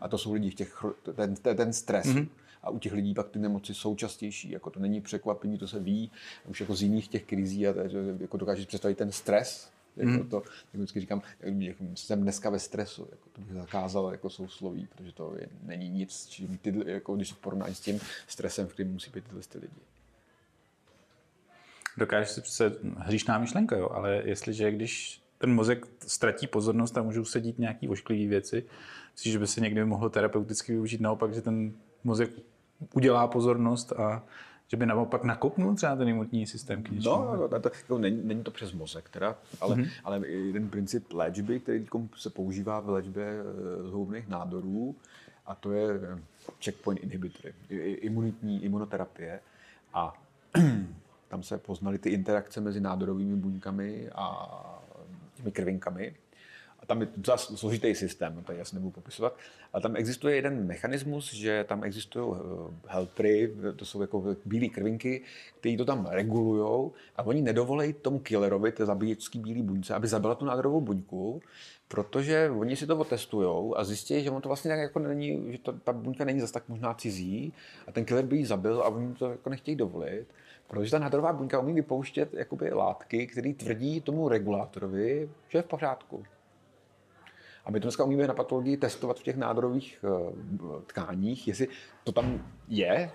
a 0.00 0.08
to 0.08 0.18
jsou 0.18 0.32
lidi 0.32 0.50
v 0.50 0.54
těch, 0.54 0.84
ten, 1.14 1.34
ten, 1.34 1.56
ten 1.56 1.72
stres. 1.72 2.06
Mm-hmm. 2.06 2.28
A 2.62 2.70
u 2.70 2.78
těch 2.78 2.92
lidí 2.92 3.14
pak 3.14 3.28
ty 3.28 3.38
nemoci 3.38 3.74
jsou 3.74 3.94
častější. 3.94 4.50
Jako 4.50 4.70
to 4.70 4.80
není 4.80 5.00
překvapení, 5.00 5.58
to 5.58 5.68
se 5.68 5.80
ví 5.80 6.10
už 6.48 6.60
jako 6.60 6.74
z 6.74 6.82
jiných 6.82 7.08
těch 7.08 7.24
krizí 7.24 7.66
a 7.66 7.74
jako 8.20 8.36
dokážeš 8.36 8.66
představit 8.66 8.98
ten 8.98 9.12
stres, 9.12 9.70
jako 9.96 10.10
hmm. 10.10 10.28
to, 10.28 10.36
jak 10.46 10.74
vždycky 10.74 11.00
říkám, 11.00 11.22
jako 11.40 11.84
jsem 11.94 12.22
dneska 12.22 12.50
ve 12.50 12.58
stresu, 12.58 13.08
jako 13.10 13.28
to 13.32 13.40
bych 13.40 13.52
zakázal 13.52 14.10
jako 14.10 14.30
sousloví, 14.30 14.88
protože 14.96 15.12
to 15.12 15.34
je, 15.38 15.48
není 15.62 15.88
nic, 15.88 16.26
čím 16.26 16.58
ty, 16.58 16.74
jako 16.86 17.16
když 17.16 17.32
porovnáš 17.32 17.76
s 17.76 17.80
tím 17.80 18.00
stresem, 18.26 18.66
v 18.66 18.72
kterém 18.72 18.92
musí 18.92 19.10
být 19.10 19.24
tyhle 19.24 19.42
ty 19.48 19.58
lidi. 19.58 19.80
dokážeš 21.96 22.30
si 22.30 22.40
představit, 22.40 22.78
hříšná 22.96 23.38
myšlenka, 23.38 23.76
jo, 23.76 23.88
ale 23.88 24.22
jestliže 24.24 24.70
když 24.70 25.22
ten 25.38 25.54
mozek 25.54 25.86
ztratí 26.06 26.46
pozornost 26.46 26.98
a 26.98 27.02
můžou 27.02 27.24
sedít 27.24 27.58
nějaký 27.58 27.88
ošklivé 27.88 28.30
věci, 28.30 28.64
myslíš, 29.12 29.32
že 29.32 29.38
by 29.38 29.46
se 29.46 29.60
někdy 29.60 29.84
mohlo 29.84 30.10
terapeuticky 30.10 30.72
využít 30.72 31.00
naopak, 31.00 31.34
že 31.34 31.40
ten 31.40 31.72
mozek 32.04 32.30
udělá 32.94 33.26
pozornost 33.26 33.92
a 33.92 34.24
že 34.72 34.76
by 34.76 34.86
naopak 34.86 35.24
nakopnul 35.24 35.74
třeba 35.74 35.96
ten 35.96 36.08
imunitní 36.08 36.46
systém 36.46 36.82
k 36.82 36.90
něčemu? 36.90 37.14
No, 37.14 37.48
to, 37.48 37.60
to, 37.60 37.70
to, 37.88 37.98
není, 37.98 38.20
není 38.24 38.42
to 38.42 38.50
přes 38.50 38.72
mozek, 38.72 39.08
teda, 39.08 39.36
ale, 39.60 39.76
mm-hmm. 39.76 39.88
ale 40.04 40.28
jeden 40.28 40.68
princip 40.68 41.12
léčby, 41.12 41.60
který 41.60 41.86
se 42.16 42.30
používá 42.30 42.80
v 42.80 42.88
léčbě 42.88 43.24
eh, 43.24 43.88
zhoubných 43.88 44.28
nádorů, 44.28 44.96
a 45.46 45.54
to 45.54 45.72
je 45.72 45.88
eh, 45.94 46.18
checkpoint 46.64 47.02
inhibitory, 47.02 47.54
imunitní 48.00 48.64
imunoterapie. 48.64 49.40
A 49.94 50.22
tam 51.28 51.42
se 51.42 51.58
poznaly 51.58 51.98
ty 51.98 52.10
interakce 52.10 52.60
mezi 52.60 52.80
nádorovými 52.80 53.36
buňkami 53.36 54.10
a 54.14 54.48
těmi 55.34 55.52
krvinkami. 55.52 56.14
A 56.82 56.86
tam 56.86 57.00
je 57.00 57.06
to 57.06 57.38
složitý 57.38 57.94
systém, 57.94 58.42
to 58.46 58.52
já 58.52 58.64
nebudu 58.72 58.90
popisovat. 58.90 59.36
Ale 59.72 59.82
tam 59.82 59.96
existuje 59.96 60.36
jeden 60.36 60.66
mechanismus, 60.66 61.34
že 61.34 61.64
tam 61.64 61.84
existují 61.84 62.34
eh, 62.34 62.74
helpry, 62.86 63.54
to 63.76 63.84
jsou 63.84 64.00
jako 64.00 64.36
bílé 64.44 64.68
krvinky, 64.68 65.22
které 65.60 65.76
to 65.76 65.84
tam 65.84 66.06
regulují 66.10 66.90
a 67.16 67.22
oni 67.22 67.42
nedovolejí 67.42 67.92
tomu 67.92 68.18
killerovi, 68.18 68.72
té 68.72 68.86
zabíječské 68.86 69.38
bílé 69.38 69.62
buňce, 69.62 69.94
aby 69.94 70.08
zabila 70.08 70.34
tu 70.34 70.44
nádorovou 70.44 70.80
buňku, 70.80 71.42
protože 71.88 72.50
oni 72.50 72.76
si 72.76 72.86
to 72.86 72.98
otestují 72.98 73.74
a 73.76 73.84
zjistí, 73.84 74.24
že 74.24 74.30
on 74.30 74.42
to 74.42 74.48
vlastně 74.48 74.72
jako 74.72 74.98
není, 74.98 75.52
že 75.52 75.58
to, 75.58 75.72
ta 75.72 75.92
buňka 75.92 76.24
není 76.24 76.40
zase 76.40 76.52
tak 76.52 76.68
možná 76.68 76.94
cizí 76.94 77.52
a 77.86 77.92
ten 77.92 78.04
killer 78.04 78.24
by 78.24 78.36
ji 78.36 78.46
zabil 78.46 78.80
a 78.82 78.88
oni 78.88 79.14
to 79.14 79.30
jako 79.30 79.50
nechtějí 79.50 79.76
dovolit. 79.76 80.26
Protože 80.66 80.90
ta 80.90 80.98
nádorová 80.98 81.32
buňka 81.32 81.60
umí 81.60 81.72
vypouštět 81.72 82.34
jakoby 82.34 82.72
látky, 82.72 83.26
které 83.26 83.52
tvrdí 83.52 84.00
tomu 84.00 84.28
regulátorovi, 84.28 85.30
že 85.48 85.58
je 85.58 85.62
v 85.62 85.66
pořádku. 85.66 86.24
A 87.64 87.70
my 87.70 87.80
to 87.80 87.84
dneska 87.84 88.04
umíme 88.04 88.26
na 88.26 88.34
patologii 88.34 88.76
testovat 88.76 89.18
v 89.18 89.22
těch 89.22 89.36
nádorových 89.36 90.04
eh, 90.04 90.82
tkáních, 90.86 91.48
jestli 91.48 91.68
to 92.04 92.12
tam 92.12 92.46
je, 92.68 93.10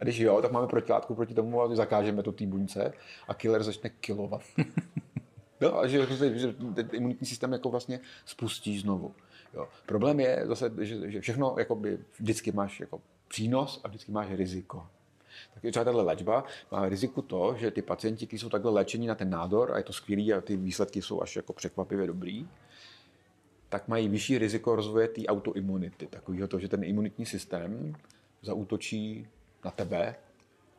a 0.00 0.04
když 0.04 0.18
jo, 0.18 0.42
tak 0.42 0.52
máme 0.52 0.66
protilátku 0.66 1.14
proti 1.14 1.34
tomu 1.34 1.62
a 1.62 1.74
zakážeme 1.74 2.22
to 2.22 2.32
té 2.32 2.46
buňce 2.46 2.92
a 3.28 3.34
killer 3.34 3.62
začne 3.62 3.90
kilovat. 3.90 4.42
no, 5.60 5.78
a 5.78 5.86
že, 5.86 6.06
že 6.38 6.52
ten 6.74 6.88
imunitní 6.92 7.26
systém 7.26 7.52
jako 7.52 7.70
vlastně 7.70 8.00
spustí 8.24 8.78
znovu. 8.78 9.14
Jo. 9.54 9.68
Problém 9.86 10.20
je 10.20 10.42
zase, 10.44 10.72
že, 10.78 11.10
že 11.10 11.20
všechno 11.20 11.54
jakoby, 11.58 11.98
vždycky 12.18 12.52
máš 12.52 12.80
jako 12.80 13.00
přínos 13.28 13.80
a 13.84 13.88
vždycky 13.88 14.12
máš 14.12 14.26
riziko. 14.30 14.86
Tak 15.54 15.62
třeba 15.70 15.84
tato 15.84 16.04
léčba 16.04 16.44
má 16.72 16.88
riziko 16.88 17.22
to, 17.22 17.54
že 17.58 17.70
ty 17.70 17.82
pacienti, 17.82 18.26
kteří 18.26 18.38
jsou 18.38 18.48
takhle 18.48 18.70
léčení 18.70 19.06
na 19.06 19.14
ten 19.14 19.30
nádor, 19.30 19.72
a 19.72 19.78
je 19.78 19.84
to 19.84 19.92
skvělý 19.92 20.32
a 20.32 20.40
ty 20.40 20.56
výsledky 20.56 21.02
jsou 21.02 21.22
až 21.22 21.36
jako 21.36 21.52
překvapivě 21.52 22.06
dobrý, 22.06 22.48
tak 23.70 23.88
mají 23.88 24.08
vyšší 24.08 24.38
riziko 24.38 24.76
rozvoje 24.76 25.08
té 25.08 25.26
autoimunity. 25.26 26.06
Takového 26.06 26.48
to, 26.48 26.58
že 26.58 26.68
ten 26.68 26.84
imunitní 26.84 27.26
systém 27.26 27.94
zaútočí 28.42 29.26
na 29.64 29.70
tebe, 29.70 30.14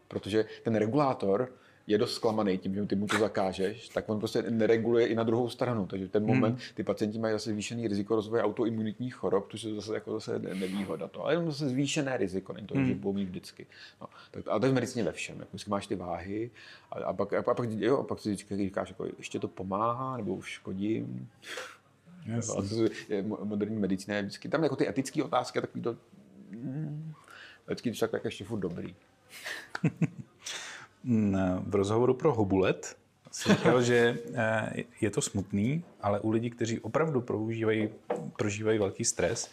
protože 0.07 0.45
ten 0.63 0.75
regulátor 0.75 1.49
je 1.87 1.97
dost 1.97 2.13
zklamaný 2.13 2.57
tím, 2.57 2.75
že 2.75 2.85
ty 2.85 2.95
mu 2.95 3.07
to 3.07 3.17
zakážeš, 3.17 3.89
tak 3.89 4.09
on 4.09 4.19
prostě 4.19 4.41
nereguluje 4.41 5.07
i 5.07 5.15
na 5.15 5.23
druhou 5.23 5.49
stranu. 5.49 5.87
Takže 5.87 6.07
v 6.07 6.11
ten 6.11 6.25
moment 6.25 6.51
hmm. 6.51 6.59
ty 6.75 6.83
pacienti 6.83 7.19
mají 7.19 7.33
zase 7.33 7.49
zvýšený 7.49 7.87
riziko 7.87 8.15
rozvoje 8.15 8.43
autoimunitních 8.43 9.15
chorob, 9.15 9.51
což 9.51 9.63
je 9.63 9.75
zase 9.75 9.93
jako 9.93 10.13
zase 10.13 10.39
nevýhoda. 10.39 11.07
To. 11.07 11.23
Ale 11.23 11.33
jenom 11.33 11.51
zase 11.51 11.69
zvýšené 11.69 12.17
riziko, 12.17 12.53
není 12.53 12.67
to, 12.67 12.75
hmm. 12.75 12.87
že 12.87 12.95
budou 12.95 13.13
mít 13.13 13.25
vždycky. 13.25 13.65
No, 14.01 14.07
tak, 14.31 14.47
ale 14.47 14.59
to 14.59 14.65
je 14.65 14.71
v 14.71 14.75
medicíně 14.75 15.03
ve 15.03 15.11
všem. 15.11 15.39
Jako 15.39 15.57
máš 15.67 15.87
ty 15.87 15.95
váhy 15.95 16.51
a, 16.91 16.95
a, 16.95 17.13
pak, 17.13 17.33
a, 17.33 17.41
pak, 17.43 17.69
jo, 17.71 17.97
a 17.97 18.03
pak 18.03 18.19
si 18.19 18.35
říkáš, 18.35 18.89
jako, 18.89 19.05
ještě 19.17 19.39
to 19.39 19.47
pomáhá 19.47 20.17
nebo 20.17 20.35
už 20.35 20.49
škodím. 20.49 21.29
Yes. 22.25 22.51
moderní 23.43 23.79
medicína 23.79 24.15
je 24.15 24.23
vždycky, 24.23 24.49
tam 24.49 24.63
jako 24.63 24.75
ty 24.75 24.87
etické 24.87 25.23
otázky 25.23 25.59
a 25.59 25.61
takový 25.61 25.81
to, 25.81 25.97
vždycky 27.65 27.89
když 27.89 27.99
tak, 27.99 28.11
tak 28.11 28.25
ještě 28.25 28.43
furt 28.43 28.59
dobrý. 28.59 28.95
v 31.63 31.75
rozhovoru 31.75 32.13
pro 32.13 32.33
Hobulet 32.33 32.97
si 33.31 33.49
říkal, 33.49 33.81
že 33.81 34.17
eh, 34.33 34.83
je 35.01 35.09
to 35.09 35.21
smutný, 35.21 35.83
ale 36.01 36.19
u 36.19 36.31
lidí, 36.31 36.49
kteří 36.49 36.79
opravdu 36.79 37.21
prožívají, 37.21 37.89
prožívají 38.37 38.79
velký 38.79 39.05
stres, 39.05 39.51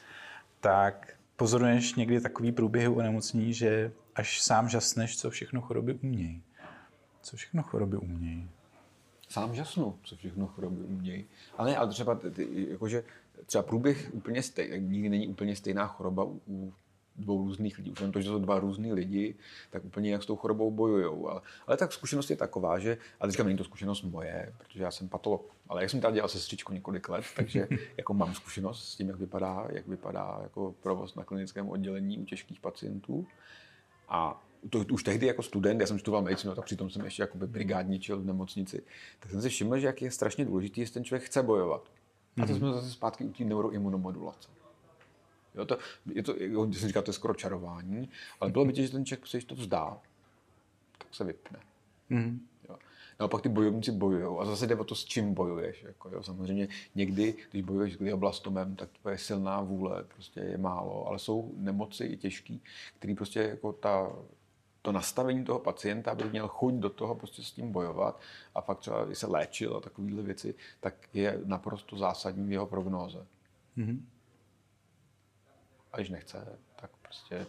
tak 0.60 1.14
pozoruješ 1.36 1.94
někdy 1.94 2.20
takový 2.20 2.52
průběhy 2.52 2.88
u 2.88 3.00
nemocní, 3.00 3.54
že 3.54 3.92
až 4.14 4.42
sám 4.42 4.68
žasneš, 4.68 5.18
co 5.18 5.30
všechno 5.30 5.60
choroby 5.60 5.94
umějí. 6.02 6.42
Co 7.22 7.36
všechno 7.36 7.62
choroby 7.62 7.96
umějí 7.96 8.48
sám 9.28 9.54
žasnu, 9.54 9.98
co 10.02 10.16
všechno 10.16 10.46
choroby 10.46 10.82
umějí. 10.82 11.24
Ale 11.56 11.76
ale 11.76 11.88
třeba, 11.88 12.14
ty, 12.14 12.66
jakože, 12.70 13.04
třeba 13.46 13.62
průběh 13.62 14.10
úplně 14.12 14.42
stejný, 14.42 14.88
nikdy 14.88 15.08
není 15.08 15.28
úplně 15.28 15.56
stejná 15.56 15.86
choroba 15.86 16.24
u, 16.24 16.40
u 16.46 16.72
dvou 17.18 17.38
různých 17.38 17.78
lidí. 17.78 17.90
Už 17.90 18.02
to, 18.12 18.20
že 18.20 18.28
jsou 18.28 18.38
dva 18.38 18.58
různý 18.58 18.92
lidi, 18.92 19.34
tak 19.70 19.84
úplně 19.84 20.10
jak 20.12 20.22
s 20.22 20.26
tou 20.26 20.36
chorobou 20.36 20.70
bojují. 20.70 21.24
Ale, 21.28 21.40
ale 21.66 21.76
tak 21.76 21.92
zkušenost 21.92 22.30
je 22.30 22.36
taková, 22.36 22.78
že, 22.78 22.98
a 23.20 23.26
teďka 23.26 23.42
není 23.42 23.58
to 23.58 23.64
zkušenost 23.64 24.02
moje, 24.02 24.54
protože 24.58 24.82
já 24.82 24.90
jsem 24.90 25.08
patolog, 25.08 25.54
ale 25.68 25.82
jak 25.82 25.90
jsem 25.90 26.00
tady 26.00 26.14
dělal 26.14 26.28
sestřičku 26.28 26.72
několik 26.72 27.08
let, 27.08 27.24
takže 27.36 27.68
jako 27.96 28.14
mám 28.14 28.34
zkušenost 28.34 28.88
s 28.88 28.96
tím, 28.96 29.08
jak 29.08 29.18
vypadá, 29.18 29.66
jak 29.70 29.86
vypadá 29.86 30.38
jako 30.42 30.74
provoz 30.82 31.14
na 31.14 31.24
klinickém 31.24 31.68
oddělení 31.68 32.18
u 32.18 32.24
těžkých 32.24 32.60
pacientů. 32.60 33.26
A 34.08 34.42
to, 34.70 34.84
už 34.92 35.02
tehdy 35.02 35.26
jako 35.26 35.42
student, 35.42 35.80
já 35.80 35.86
jsem 35.86 35.98
studoval 35.98 36.22
medicínu, 36.22 36.54
tak 36.54 36.64
přitom 36.64 36.90
jsem 36.90 37.04
ještě 37.04 37.22
jakoby 37.22 37.46
brigádničil 37.46 38.20
v 38.20 38.24
nemocnici, 38.24 38.82
tak 39.20 39.30
jsem 39.30 39.42
si 39.42 39.48
všiml, 39.48 39.78
že 39.78 39.86
jak 39.86 40.02
je 40.02 40.10
strašně 40.10 40.44
důležité, 40.44 40.80
jestli 40.80 40.94
ten 40.94 41.04
člověk 41.04 41.22
chce 41.22 41.42
bojovat. 41.42 41.90
A 42.42 42.46
to 42.46 42.52
mm-hmm. 42.52 42.58
jsme 42.58 42.72
zase 42.72 42.90
zpátky 42.90 43.24
u 43.24 43.32
té 43.32 43.44
neuroimunomodulace. 43.44 44.48
Jo, 45.54 45.64
to, 45.64 45.78
je 46.14 46.22
to, 46.22 46.34
jo, 46.38 46.72
jsem 46.72 46.88
říkal, 46.88 47.02
to 47.02 47.08
je 47.08 47.14
skoro 47.14 47.34
čarování, 47.34 48.08
ale 48.40 48.50
bylo 48.50 48.64
vidět, 48.64 48.82
že 48.82 48.92
ten 48.92 49.04
člověk 49.04 49.26
se 49.26 49.38
to 49.40 49.54
vzdá, 49.54 50.00
tak 50.98 51.14
se 51.14 51.24
vypne. 51.24 51.58
Mm-hmm. 52.10 52.38
Jo. 52.68 52.76
No 53.20 53.28
pak 53.28 53.42
ty 53.42 53.48
bojovníci 53.48 53.92
bojují 53.92 54.38
a 54.38 54.44
zase 54.44 54.66
jde 54.66 54.76
o 54.76 54.84
to, 54.84 54.94
s 54.94 55.04
čím 55.04 55.34
bojuješ. 55.34 55.82
Jako, 55.82 56.08
jo. 56.08 56.22
Samozřejmě 56.22 56.68
někdy, 56.94 57.34
když 57.50 57.62
bojuješ 57.62 57.94
s 57.94 57.96
glioblastomem, 57.96 58.76
tak 58.76 58.88
to 59.02 59.10
je 59.10 59.18
silná 59.18 59.60
vůle, 59.60 60.04
prostě 60.14 60.40
je 60.40 60.58
málo, 60.58 61.06
ale 61.06 61.18
jsou 61.18 61.52
nemoci 61.56 62.04
i 62.04 62.16
těžký, 62.16 62.62
který 62.98 63.14
prostě 63.14 63.40
jako 63.40 63.72
ta 63.72 64.12
to 64.88 64.92
nastavení 64.92 65.44
toho 65.44 65.58
pacienta, 65.58 66.10
aby 66.10 66.24
měl 66.24 66.48
chuť 66.48 66.74
do 66.74 66.90
toho 66.90 67.14
prostě 67.14 67.42
s 67.42 67.50
tím 67.50 67.72
bojovat 67.72 68.20
a 68.54 68.60
fakt 68.60 68.78
třeba, 68.78 69.06
se 69.12 69.26
léčil 69.26 69.76
a 69.76 69.80
takovéhle 69.80 70.22
věci, 70.22 70.54
tak 70.80 70.94
je 71.14 71.40
naprosto 71.44 71.98
zásadní 71.98 72.48
v 72.48 72.52
jeho 72.52 72.66
prognóze. 72.66 73.26
Mm-hmm. 73.76 74.00
A 75.92 75.96
když 75.96 76.10
nechce, 76.10 76.58
tak 76.80 76.90
prostě 77.02 77.46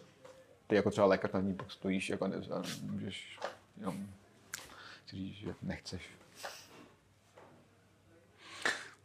ty 0.67 0.75
jako 0.75 0.91
třeba 0.91 1.07
lékař 1.07 1.31
na 1.31 1.39
ní 1.39 1.55
pak 1.55 1.71
stojíš 1.71 2.09
jako 2.09 2.27
ne, 2.27 2.37
můžeš 2.81 3.39
jenom 3.77 4.07
říct, 5.07 5.35
že 5.35 5.55
nechceš. 5.61 6.09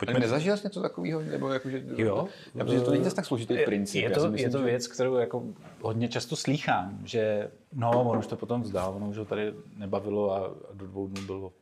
Pojďme... 0.07 0.21
Nezažil 0.21 0.57
jsi 0.57 0.67
něco 0.67 0.81
takového? 0.83 1.21
Nebo 1.23 1.49
jako, 1.49 1.71
že, 1.71 1.83
jo. 1.97 2.29
Já 2.55 2.65
myslím, 2.65 2.81
že 2.81 2.85
to 2.85 2.91
není 2.91 3.05
zase 3.05 3.17
tak 3.17 3.27
složitý 3.27 3.55
je, 3.55 3.65
princip. 3.65 4.03
Je 4.03 4.11
to, 4.11 4.31
myslím, 4.31 4.39
je 4.39 4.51
to 4.51 4.59
že... 4.59 4.65
věc, 4.65 4.87
kterou 4.87 5.15
jako 5.15 5.45
hodně 5.83 6.09
často 6.09 6.37
slýchám, 6.37 6.99
že 7.05 7.51
no, 7.73 8.11
on 8.11 8.19
už 8.19 8.27
to 8.27 8.37
potom 8.37 8.63
vzdal, 8.63 8.95
ono 8.97 9.09
už 9.09 9.19
ho 9.19 9.25
tady 9.25 9.55
nebavilo 9.77 10.33
a, 10.33 10.55
do 10.75 10.87
dvou 10.87 11.09
dnů 11.09 11.23
bylo 11.27 11.53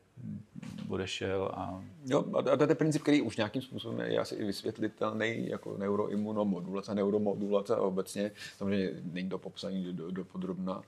odešel. 0.88 1.50
A... 1.54 1.82
Jo, 2.06 2.24
a 2.52 2.56
to 2.56 2.62
je 2.68 2.74
princip, 2.74 3.02
který 3.02 3.22
už 3.22 3.36
nějakým 3.36 3.62
způsobem 3.62 4.00
je 4.00 4.18
asi 4.18 4.34
i 4.34 4.44
vysvětlitelný 4.44 5.48
jako 5.48 5.76
neuroimunomodulace, 5.78 6.94
neuromodulace 6.94 7.76
obecně. 7.76 8.30
Samozřejmě 8.56 8.90
není 9.12 9.28
to 9.28 9.38
popsaný 9.38 9.92
do, 9.92 10.10
do 10.10 10.24
podrobna, 10.24 10.82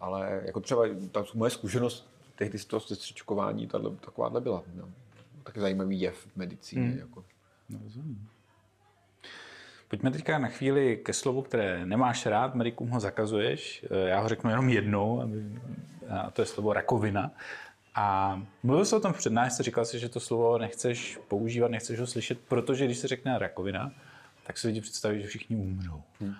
ale 0.00 0.42
jako 0.44 0.60
třeba 0.60 0.82
ta 1.12 1.24
moje 1.34 1.50
zkušenost 1.50 2.08
tehdy 2.36 2.58
z 2.58 2.64
toho 2.64 2.80
sestřičkování, 2.80 3.68
takováhle 4.00 4.40
byla. 4.40 4.62
No 4.74 4.88
tak 5.42 5.58
zajímavý 5.58 6.00
jev 6.00 6.16
v 6.16 6.36
medicíně. 6.36 6.88
Hmm. 6.88 6.98
Jako. 6.98 7.24
No, 7.68 7.78
rozumím. 7.84 8.28
Pojďme 9.88 10.10
teďka 10.10 10.38
na 10.38 10.48
chvíli 10.48 10.96
ke 10.96 11.12
slovu, 11.12 11.42
které 11.42 11.86
nemáš 11.86 12.26
rád, 12.26 12.54
medikům 12.54 12.90
ho 12.90 13.00
zakazuješ. 13.00 13.86
Eh, 13.90 14.08
já 14.08 14.20
ho 14.20 14.28
řeknu 14.28 14.50
jenom 14.50 14.68
jednou, 14.68 15.20
aby, 15.20 15.60
a 16.08 16.30
to 16.30 16.42
je 16.42 16.46
slovo 16.46 16.72
rakovina. 16.72 17.30
A 17.94 18.40
mluvil 18.62 18.84
jsi 18.84 18.96
o 18.96 19.00
tom 19.00 19.12
v 19.12 19.18
přednášce, 19.18 19.62
říkal 19.62 19.84
jsi, 19.84 19.98
že 19.98 20.08
to 20.08 20.20
slovo 20.20 20.58
nechceš 20.58 21.18
používat, 21.28 21.70
nechceš 21.70 22.00
ho 22.00 22.06
slyšet, 22.06 22.38
protože 22.48 22.84
když 22.84 22.98
se 22.98 23.08
řekne 23.08 23.38
rakovina, 23.38 23.92
tak 24.46 24.58
si 24.58 24.66
lidi 24.66 24.80
představí, 24.80 25.22
že 25.22 25.28
všichni 25.28 25.56
umřou. 25.56 26.02
Hmm. 26.20 26.34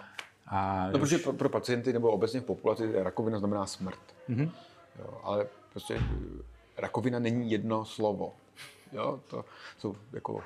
A 0.46 0.88
no, 0.92 0.98
protože 0.98 1.18
pro, 1.18 1.32
pro 1.32 1.48
pacienty 1.48 1.92
nebo 1.92 2.10
obecně 2.10 2.40
v 2.40 2.44
populaci 2.44 3.02
rakovina 3.02 3.38
znamená 3.38 3.66
smrt. 3.66 4.00
Hmm. 4.28 4.50
Jo, 4.98 5.20
ale 5.22 5.46
prostě 5.72 5.98
rakovina 6.78 7.18
není 7.18 7.50
jedno 7.50 7.84
slovo. 7.84 8.34
Jo? 8.92 9.20
To 9.28 9.44
jsou 9.78 9.96
jako 10.12 10.42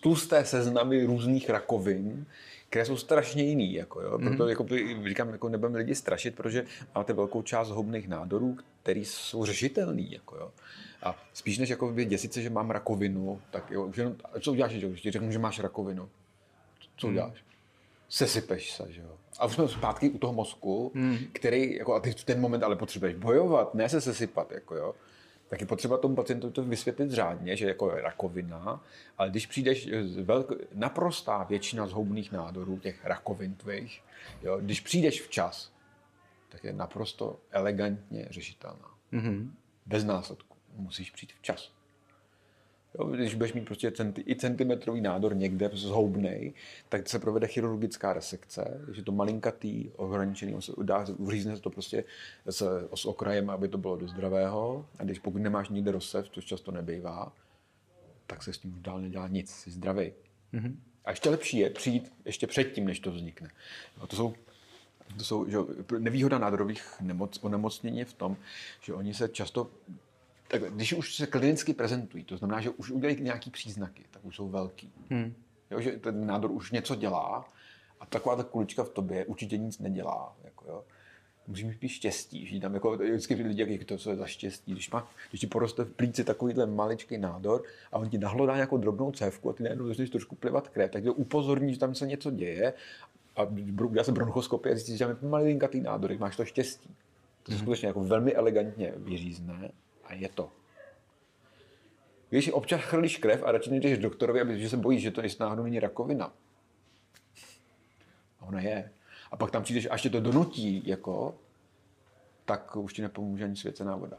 tlusté 0.00 0.44
seznamy 0.44 1.04
různých 1.04 1.50
rakovin, 1.50 2.26
které 2.68 2.84
jsou 2.84 2.96
strašně 2.96 3.42
jiný. 3.42 3.74
Jako, 3.74 4.00
jo? 4.00 4.18
Proto 4.18 4.42
mm. 4.42 4.48
jako, 4.48 4.66
říkám, 5.08 5.28
jako 5.28 5.48
nebudeme 5.48 5.78
lidi 5.78 5.94
strašit, 5.94 6.34
protože 6.34 6.64
máte 6.94 7.12
velkou 7.12 7.42
část 7.42 7.68
zhoubných 7.68 8.08
nádorů, 8.08 8.58
který 8.82 9.04
jsou 9.04 9.44
řešitelný. 9.44 10.12
Jako 10.12 10.36
jo. 10.36 10.50
A 11.02 11.18
spíš 11.32 11.58
než 11.58 11.68
jako 11.68 11.92
děsit 11.92 12.32
se, 12.32 12.42
že 12.42 12.50
mám 12.50 12.70
rakovinu, 12.70 13.40
tak 13.50 13.70
jo, 13.70 13.92
že, 13.94 14.12
co 14.40 14.52
uděláš, 14.52 14.72
že 14.72 14.88
ti 14.88 15.10
řeknu, 15.10 15.32
že 15.32 15.38
máš 15.38 15.60
rakovinu? 15.60 16.08
Co 16.96 17.08
uděláš? 17.08 17.32
Hmm. 17.32 17.52
Sesypeš 18.08 18.72
se, 18.72 18.92
že 18.92 19.00
jo. 19.00 19.16
A 19.38 19.46
už 19.46 19.52
jsme 19.52 19.68
zpátky 19.68 20.10
u 20.10 20.18
toho 20.18 20.32
mozku, 20.32 20.92
hmm. 20.94 21.18
který, 21.32 21.76
jako, 21.76 21.94
a 21.94 22.00
ty 22.00 22.12
v 22.12 22.24
ten 22.24 22.40
moment 22.40 22.62
ale 22.62 22.76
potřebuješ 22.76 23.14
bojovat, 23.14 23.74
ne 23.74 23.88
se 23.88 24.00
sesypat, 24.00 24.52
jako 24.52 24.76
jo 24.76 24.94
tak 25.52 25.60
je 25.60 25.66
potřeba 25.66 25.98
tomu 25.98 26.14
pacientovi 26.14 26.52
to 26.52 26.64
vysvětlit 26.64 27.10
řádně, 27.10 27.56
že 27.56 27.68
jako 27.68 27.96
je 27.96 28.02
rakovina, 28.02 28.84
ale 29.18 29.30
když 29.30 29.46
přijdeš, 29.46 29.88
velk, 30.22 30.52
naprostá 30.74 31.42
většina 31.42 31.86
zhoubných 31.86 32.32
nádorů, 32.32 32.78
těch 32.78 33.04
rakovin 33.04 33.54
tvých, 33.54 34.02
jo, 34.42 34.58
když 34.60 34.80
přijdeš 34.80 35.22
včas, 35.22 35.72
tak 36.48 36.64
je 36.64 36.72
naprosto 36.72 37.40
elegantně 37.50 38.26
řešitelná. 38.30 38.90
Mm-hmm. 39.12 39.50
Bez 39.86 40.04
následku. 40.04 40.56
Musíš 40.76 41.10
přijít 41.10 41.32
včas. 41.32 41.72
Jo, 42.98 43.06
když 43.06 43.34
budeš 43.34 43.52
mít 43.52 43.64
prostě 43.64 43.90
centi, 43.90 44.24
i 44.26 44.36
centimetrový 44.36 45.00
nádor 45.00 45.36
někde 45.36 45.70
zhoubnej, 45.72 46.52
tak 46.88 47.08
se 47.08 47.18
provede 47.18 47.46
chirurgická 47.46 48.12
resekce, 48.12 48.80
je 48.96 49.02
to 49.02 49.12
malinkatý, 49.12 49.90
ohraničený, 49.96 50.54
on 50.54 50.62
se 50.62 50.72
dá, 50.82 51.06
vřízne 51.18 51.56
se 51.56 51.62
to 51.62 51.70
prostě 51.70 52.04
s, 52.46 52.88
s 52.94 53.06
okrajem, 53.06 53.50
aby 53.50 53.68
to 53.68 53.78
bylo 53.78 53.96
do 53.96 54.08
zdravého. 54.08 54.86
A 54.98 55.04
když 55.04 55.18
pokud 55.18 55.38
nemáš 55.38 55.68
nikde 55.68 55.92
rozsev, 55.92 56.28
což 56.30 56.44
často 56.44 56.70
nebývá, 56.70 57.32
tak 58.26 58.42
se 58.42 58.52
s 58.52 58.58
tím 58.58 58.74
už 58.74 58.80
dál 58.80 59.00
nedělá 59.00 59.28
nic, 59.28 59.50
jsi 59.50 59.70
zdravý. 59.70 60.12
Mm-hmm. 60.54 60.76
A 61.04 61.10
ještě 61.10 61.30
lepší 61.30 61.58
je 61.58 61.70
přijít 61.70 62.12
ještě 62.24 62.46
předtím, 62.46 62.84
než 62.84 63.00
to 63.00 63.10
vznikne. 63.10 63.50
A 64.00 64.06
to 64.06 64.16
jsou 64.16 64.34
to 65.18 65.24
jsou, 65.24 65.48
že 65.48 65.58
nevýhoda 65.98 66.38
nádorových 66.38 67.00
nemoc, 67.00 67.38
onemocnění 67.42 67.98
je 67.98 68.04
v 68.04 68.12
tom, 68.14 68.36
že 68.80 68.94
oni 68.94 69.14
se 69.14 69.28
často 69.28 69.70
tak 70.52 70.62
když 70.74 70.92
už 70.92 71.14
se 71.14 71.26
klinicky 71.26 71.74
prezentují, 71.74 72.24
to 72.24 72.36
znamená, 72.36 72.60
že 72.60 72.70
už 72.70 72.90
udělají 72.90 73.20
nějaký 73.20 73.50
příznaky, 73.50 74.04
tak 74.10 74.24
už 74.24 74.36
jsou 74.36 74.48
velký. 74.48 74.92
Hmm. 75.10 75.34
Jo, 75.70 75.80
že 75.80 75.90
ten 75.90 76.26
nádor 76.26 76.50
už 76.50 76.72
něco 76.72 76.94
dělá 76.94 77.48
a 78.00 78.06
taková 78.06 78.36
ta 78.36 78.42
kulička 78.42 78.84
v 78.84 78.88
tobě 78.88 79.24
určitě 79.24 79.58
nic 79.58 79.78
nedělá. 79.78 80.36
Jako 80.44 80.64
jo. 80.68 80.84
Musíš 81.46 81.64
mít 81.64 81.88
štěstí, 81.88 82.46
že 82.46 82.60
tam 82.60 82.74
jako 82.74 82.96
vždycky 82.96 83.34
lidi, 83.34 83.72
jak 83.72 83.84
to, 83.84 83.98
co 83.98 84.10
je 84.10 84.16
za 84.16 84.26
štěstí. 84.26 84.72
Když, 84.72 84.90
má, 84.90 85.08
když 85.30 85.40
ti 85.40 85.46
poroste 85.46 85.84
v 85.84 85.92
plíci 85.92 86.24
takovýhle 86.24 86.66
maličký 86.66 87.18
nádor 87.18 87.62
a 87.92 87.98
on 87.98 88.10
ti 88.10 88.18
nahlodá 88.18 88.54
nějakou 88.54 88.76
drobnou 88.76 89.12
cévku 89.12 89.50
a 89.50 89.52
ty 89.52 89.62
najednou 89.62 89.86
začneš 89.86 90.10
trošku 90.10 90.34
plivat 90.34 90.68
krev, 90.68 90.90
tak 90.90 91.04
to 91.04 91.14
upozorní, 91.14 91.74
že 91.74 91.80
tam 91.80 91.94
se 91.94 92.06
něco 92.06 92.30
děje 92.30 92.72
a 93.36 93.46
já 93.92 94.04
jsem 94.04 94.14
bronchoskopii 94.14 94.72
a 94.72 94.74
zjistíš, 94.74 94.98
že 94.98 95.04
tam 95.04 95.16
je 95.22 95.28
malinkatý 95.28 95.80
nádor, 95.80 96.18
máš 96.18 96.36
to 96.36 96.44
štěstí. 96.44 96.90
To 97.42 97.52
se 97.52 97.58
mm-hmm. 97.58 97.60
skutečně 97.60 97.88
jako 97.88 98.04
velmi 98.04 98.34
elegantně 98.34 98.92
vyřízne 98.96 99.72
a 100.12 100.14
je 100.14 100.28
to. 100.28 100.50
Když 102.28 102.52
občas 102.52 102.80
chrlíš 102.80 103.16
krev 103.16 103.42
a 103.42 103.52
radši 103.52 103.70
nejdeš 103.70 103.98
doktorovi, 103.98 104.40
aby, 104.40 104.68
se 104.68 104.76
bojíš, 104.76 105.02
že 105.02 105.10
to 105.10 105.22
jestli 105.22 105.42
náhodou 105.42 105.62
není 105.62 105.80
rakovina. 105.80 106.32
A 108.40 108.46
ona 108.46 108.60
je. 108.60 108.90
A 109.30 109.36
pak 109.36 109.50
tam 109.50 109.62
přijdeš 109.62 109.88
a 109.90 109.92
ještě 109.92 110.10
to 110.10 110.20
donutí, 110.20 110.82
jako, 110.86 111.34
tak 112.44 112.76
už 112.76 112.92
ti 112.92 113.02
nepomůže 113.02 113.44
ani 113.44 113.56
svěcená 113.56 113.96
voda. 113.96 114.18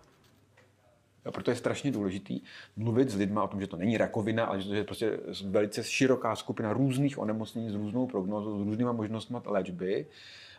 A 1.25 1.31
proto 1.31 1.51
je 1.51 1.55
strašně 1.55 1.91
důležitý 1.91 2.41
mluvit 2.75 3.09
s 3.09 3.15
lidmi 3.15 3.39
o 3.39 3.47
tom, 3.47 3.61
že 3.61 3.67
to 3.67 3.77
není 3.77 3.97
rakovina, 3.97 4.45
ale 4.45 4.61
že 4.61 4.69
to 4.69 4.75
je 4.75 4.83
prostě 4.83 5.19
velice 5.45 5.83
široká 5.83 6.35
skupina 6.35 6.73
různých 6.73 7.17
onemocnění 7.17 7.69
s 7.69 7.75
různou 7.75 8.07
prognózou, 8.07 8.59
s 8.59 8.67
různýma 8.67 8.91
možnostmi 8.91 9.37
léčby 9.45 10.07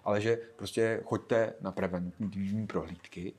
ale 0.04 0.20
že 0.20 0.38
prostě 0.56 1.00
choďte 1.04 1.52
na 1.60 1.72
preventivní 1.72 2.66
prohlídky 2.66 3.32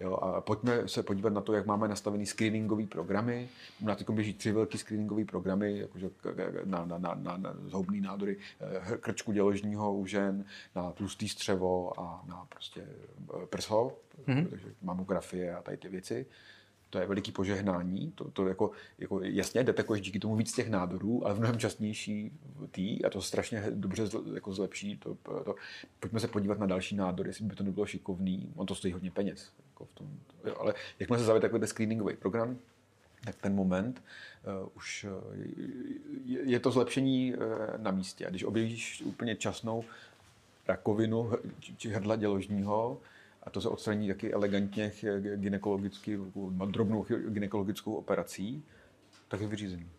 jo, 0.00 0.14
a 0.14 0.40
pojďme 0.40 0.88
se 0.88 1.02
podívat 1.02 1.32
na 1.32 1.40
to, 1.40 1.52
jak 1.52 1.66
máme 1.66 1.88
nastavený 1.88 2.26
screeningové 2.26 2.86
programy. 2.86 3.48
Na 3.80 3.94
teď 3.94 4.10
běží 4.10 4.34
tři 4.34 4.52
velké 4.52 4.78
screeningové 4.78 5.24
programy, 5.24 5.78
jakože 5.78 6.10
na, 6.64 6.84
na, 6.84 6.98
na, 6.98 7.14
na, 7.14 7.36
na 7.36 7.54
zhoubný 7.66 8.00
nádory 8.00 8.36
eh, 8.60 8.96
krčku 8.96 9.32
děložního 9.32 9.94
u 9.94 10.06
žen, 10.06 10.44
na 10.74 10.92
tlustý 10.92 11.28
střevo 11.28 12.00
a 12.00 12.24
na 12.26 12.46
prostě 12.48 12.80
eh, 12.82 13.46
prso, 13.46 13.98
mm-hmm. 14.26 14.48
takže 14.48 14.68
mamografie 14.82 15.54
a 15.54 15.62
tady 15.62 15.76
ty 15.76 15.88
věci 15.88 16.26
to 16.92 16.98
je 16.98 17.06
veliký 17.06 17.32
požehnání, 17.32 18.12
to, 18.14 18.30
to 18.30 18.48
jako, 18.48 18.70
jako 18.98 19.20
jasně 19.22 19.64
detekuješ 19.64 20.02
díky 20.02 20.18
tomu 20.18 20.36
víc 20.36 20.54
těch 20.54 20.70
nádorů, 20.70 21.26
ale 21.26 21.34
v 21.34 21.38
mnohem 21.38 21.58
častnější 21.58 22.32
tý 22.70 23.04
a 23.04 23.10
to 23.10 23.22
strašně 23.22 23.64
dobře 23.70 24.04
jako 24.34 24.54
zlepší. 24.54 24.96
To, 24.96 25.16
to, 25.22 25.54
pojďme 26.00 26.20
se 26.20 26.28
podívat 26.28 26.58
na 26.58 26.66
další 26.66 26.96
nádory, 26.96 27.28
jestli 27.28 27.44
by 27.44 27.54
to 27.54 27.64
nebylo 27.64 27.86
šikovný, 27.86 28.52
on 28.56 28.66
to 28.66 28.74
stojí 28.74 28.92
hodně 28.92 29.10
peněz. 29.10 29.52
Jako 29.68 29.84
v 29.84 29.92
tom, 29.92 30.06
jo, 30.44 30.56
ale 30.58 30.74
jakmile 30.98 31.18
se 31.18 31.24
zavede 31.24 31.48
takový 31.48 31.66
screeningový 31.66 32.16
program, 32.16 32.56
tak 33.24 33.36
ten 33.36 33.54
moment 33.54 34.02
uh, 34.62 34.68
už 34.76 35.04
uh, 35.04 35.36
je, 36.24 36.40
je 36.44 36.60
to 36.60 36.70
zlepšení 36.70 37.34
uh, 37.34 37.42
na 37.76 37.90
místě. 37.90 38.26
A 38.26 38.30
když 38.30 38.44
objevíš 38.44 39.02
úplně 39.02 39.36
časnou 39.36 39.84
rakovinu 40.68 41.32
či 41.76 41.88
hrdla 41.88 42.16
děložního, 42.16 43.00
a 43.42 43.50
to 43.50 43.60
se 43.60 43.68
odstraní 43.68 44.08
taky 44.08 44.32
elegantně 44.32 44.92
gynekologicky, 45.36 46.18
drobnou 46.66 47.06
gynekologickou 47.28 47.94
operací, 47.94 48.64
tak 49.28 49.40
je 49.40 49.46
vyřízený. 49.46 49.90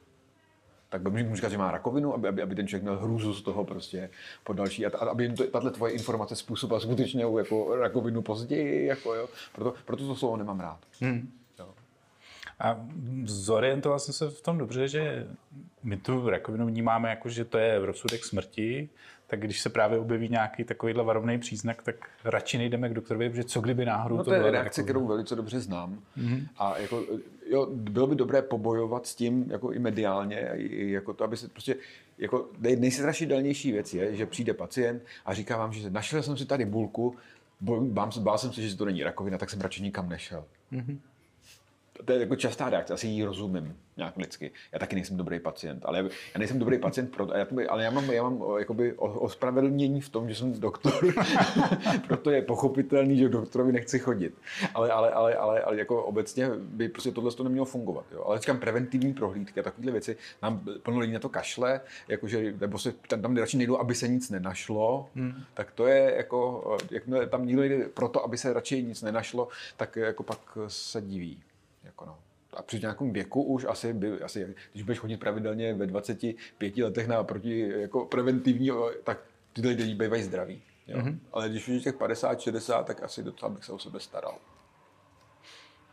Tak 0.90 1.08
můžu 1.08 1.36
říkat, 1.36 1.50
že 1.50 1.58
má 1.58 1.72
rakovinu, 1.72 2.14
aby, 2.14 2.28
aby, 2.28 2.42
aby 2.42 2.56
ten 2.56 2.68
člověk 2.68 2.84
měl 2.84 3.00
hrůzu 3.00 3.34
z 3.34 3.42
toho 3.42 3.66
prostě 3.66 4.10
po 4.44 4.54
další, 4.54 4.86
a, 4.86 4.98
aby 4.98 5.34
tato 5.52 5.72
tvoje 5.72 5.94
informace 5.94 6.36
způsobila 6.36 6.80
skutečně 6.80 7.24
jako 7.38 7.76
rakovinu 7.76 8.22
později, 8.22 8.86
jako 8.86 9.14
jo. 9.14 9.30
Proto, 9.56 9.74
proto 9.86 10.08
to 10.08 10.16
slovo 10.16 10.38
nemám 10.38 10.60
rád. 10.60 10.80
Hmm. 11.02 11.32
A 12.60 12.86
zorientoval 13.26 14.00
jsem 14.00 14.14
se 14.14 14.30
v 14.30 14.42
tom 14.42 14.58
dobře, 14.58 14.88
že 14.88 15.28
my 15.84 15.98
tu 15.98 16.30
rakovinu 16.30 16.68
vnímáme 16.68 17.10
jako, 17.10 17.30
že 17.30 17.46
to 17.46 17.58
je 17.58 17.86
rozsudek 17.86 18.26
smrti, 18.26 18.90
tak 19.28 19.40
když 19.40 19.62
se 19.62 19.70
právě 19.70 20.00
objeví 20.00 20.30
nějaký 20.30 20.64
takovýhle 20.64 21.04
varovný 21.04 21.40
příznak, 21.40 21.84
tak 21.84 21.96
radši 22.24 22.58
nejdeme 22.58 22.90
k 22.90 22.94
doktorovi, 22.94 23.30
protože 23.30 23.44
co 23.44 23.62
kdyby 23.62 23.86
náhodou 23.86 24.18
no, 24.18 24.24
to, 24.24 24.30
to 24.30 24.36
je 24.36 24.52
reakce, 24.52 24.82
jako... 24.82 24.86
kterou 24.86 25.08
velice 25.08 25.36
dobře 25.36 25.60
znám. 25.60 26.00
Mm-hmm. 26.18 26.48
A 26.58 26.78
jako, 26.78 27.04
jo, 27.50 27.68
bylo 27.72 28.08
by 28.08 28.16
dobré 28.16 28.42
pobojovat 28.42 29.08
s 29.08 29.16
tím 29.16 29.46
jako 29.52 29.72
i 29.72 29.80
mediálně, 29.80 30.50
i 30.56 30.92
jako 30.92 31.14
to, 31.14 31.24
aby 31.24 31.38
se 31.38 31.48
prostě 31.48 31.76
jako 32.18 32.50
nejstrašidelnější 32.60 33.72
věc 33.72 33.94
je, 33.94 34.16
že 34.16 34.26
přijde 34.26 34.54
pacient 34.54 35.04
a 35.26 35.34
říká 35.34 35.58
vám, 35.58 35.74
že 35.74 35.90
našel 35.90 36.24
jsem 36.24 36.38
si 36.38 36.46
tady 36.46 36.66
bulku, 36.66 37.16
bál, 37.62 38.10
bál 38.20 38.38
jsem 38.38 38.54
se, 38.54 38.62
že 38.62 38.78
to 38.78 38.86
není 38.86 39.04
rakovina, 39.04 39.38
tak 39.38 39.50
jsem 39.50 39.62
radši 39.62 39.84
nikam 39.84 40.10
nešel. 40.10 40.46
Mm-hmm 40.72 40.98
to 42.06 42.14
je 42.14 42.20
jako 42.20 42.36
častá 42.36 42.70
reakce, 42.70 42.94
asi 42.94 43.08
ji 43.08 43.24
rozumím 43.24 43.76
nějak 43.98 44.18
lidsky. 44.18 44.52
Já 44.72 44.80
taky 44.80 44.96
nejsem 44.96 45.18
dobrý 45.18 45.40
pacient, 45.40 45.86
ale 45.86 45.98
já 46.34 46.40
nejsem 46.40 46.60
dobrý 46.60 46.80
pacient, 46.80 47.12
pro, 47.12 47.28
ale 47.70 47.84
já 47.84 47.92
mám, 47.92 48.12
já 48.12 48.24
mám 48.24 48.44
jakoby 48.58 48.94
ospravedlnění 48.98 50.02
v 50.02 50.10
tom, 50.10 50.30
že 50.30 50.36
jsem 50.36 50.60
doktor, 50.60 50.94
proto 52.08 52.32
je 52.32 52.42
pochopitelný, 52.42 53.18
že 53.18 53.30
doktorovi 53.30 53.72
nechci 53.72 54.00
chodit. 54.00 54.34
Ale, 54.74 54.92
ale, 54.92 55.12
ale, 55.12 55.36
ale, 55.36 55.62
ale 55.62 55.78
jako 55.78 56.04
obecně 56.04 56.50
by 56.58 56.90
prostě 56.90 57.12
tohle 57.12 57.32
to 57.32 57.44
nemělo 57.44 57.66
fungovat. 57.66 58.06
Jo. 58.12 58.24
Ale 58.26 58.40
říkám, 58.40 58.60
preventivní 58.60 59.14
prohlídky 59.14 59.60
a 59.60 59.64
takovéhle 59.64 59.92
věci, 59.92 60.18
nám 60.42 60.66
plno 60.84 61.00
lidí 61.00 61.14
na 61.14 61.20
to 61.20 61.30
kašle, 61.30 61.82
jakože, 62.08 62.54
nebo 62.60 62.80
se 62.80 62.94
tam, 63.08 63.22
tam 63.22 63.38
radši 63.38 63.58
nejdou, 63.58 63.78
aby 63.78 63.96
se 63.96 64.08
nic 64.08 64.30
nenašlo, 64.30 65.10
hmm. 65.16 65.44
tak 65.54 65.72
to 65.72 65.88
je 65.88 66.14
jako, 66.18 66.78
jakmile 66.92 67.28
tam 67.28 67.46
někdo 67.46 67.64
jde 67.64 67.86
proto, 67.94 68.24
aby 68.24 68.38
se 68.38 68.54
radši 68.54 68.84
nic 68.84 69.02
nenašlo, 69.02 69.48
tak 69.78 69.96
jako 69.96 70.24
pak 70.24 70.58
se 70.68 71.02
diví. 71.02 71.40
Jako 71.84 72.06
no. 72.06 72.20
A 72.54 72.62
při 72.62 72.80
nějakém 72.80 73.14
věku 73.14 73.44
už 73.44 73.66
asi, 73.66 73.94
by, 73.94 74.22
asi, 74.22 74.56
když 74.72 74.84
budeš 74.84 75.00
chodit 75.00 75.18
pravidelně 75.18 75.74
ve 75.74 75.88
25 75.88 76.78
letech 76.78 77.08
na 77.08 77.24
proti 77.24 77.70
jako 77.82 78.06
preventivní, 78.06 78.70
tak 79.04 79.20
tyhle 79.54 79.72
lidi 79.72 79.96
bývají 79.96 80.24
zdraví. 80.24 80.62
Jo? 80.88 80.98
Mm-hmm. 80.98 81.20
Ale 81.32 81.50
když 81.50 81.68
už 81.68 81.84
těch 81.84 81.96
50, 81.96 82.42
60, 82.42 82.84
tak 82.84 83.04
asi 83.04 83.24
docela 83.24 83.50
bych 83.50 83.66
se 83.66 83.72
o 83.72 83.80
sebe 83.80 84.00
staral. 84.00 84.38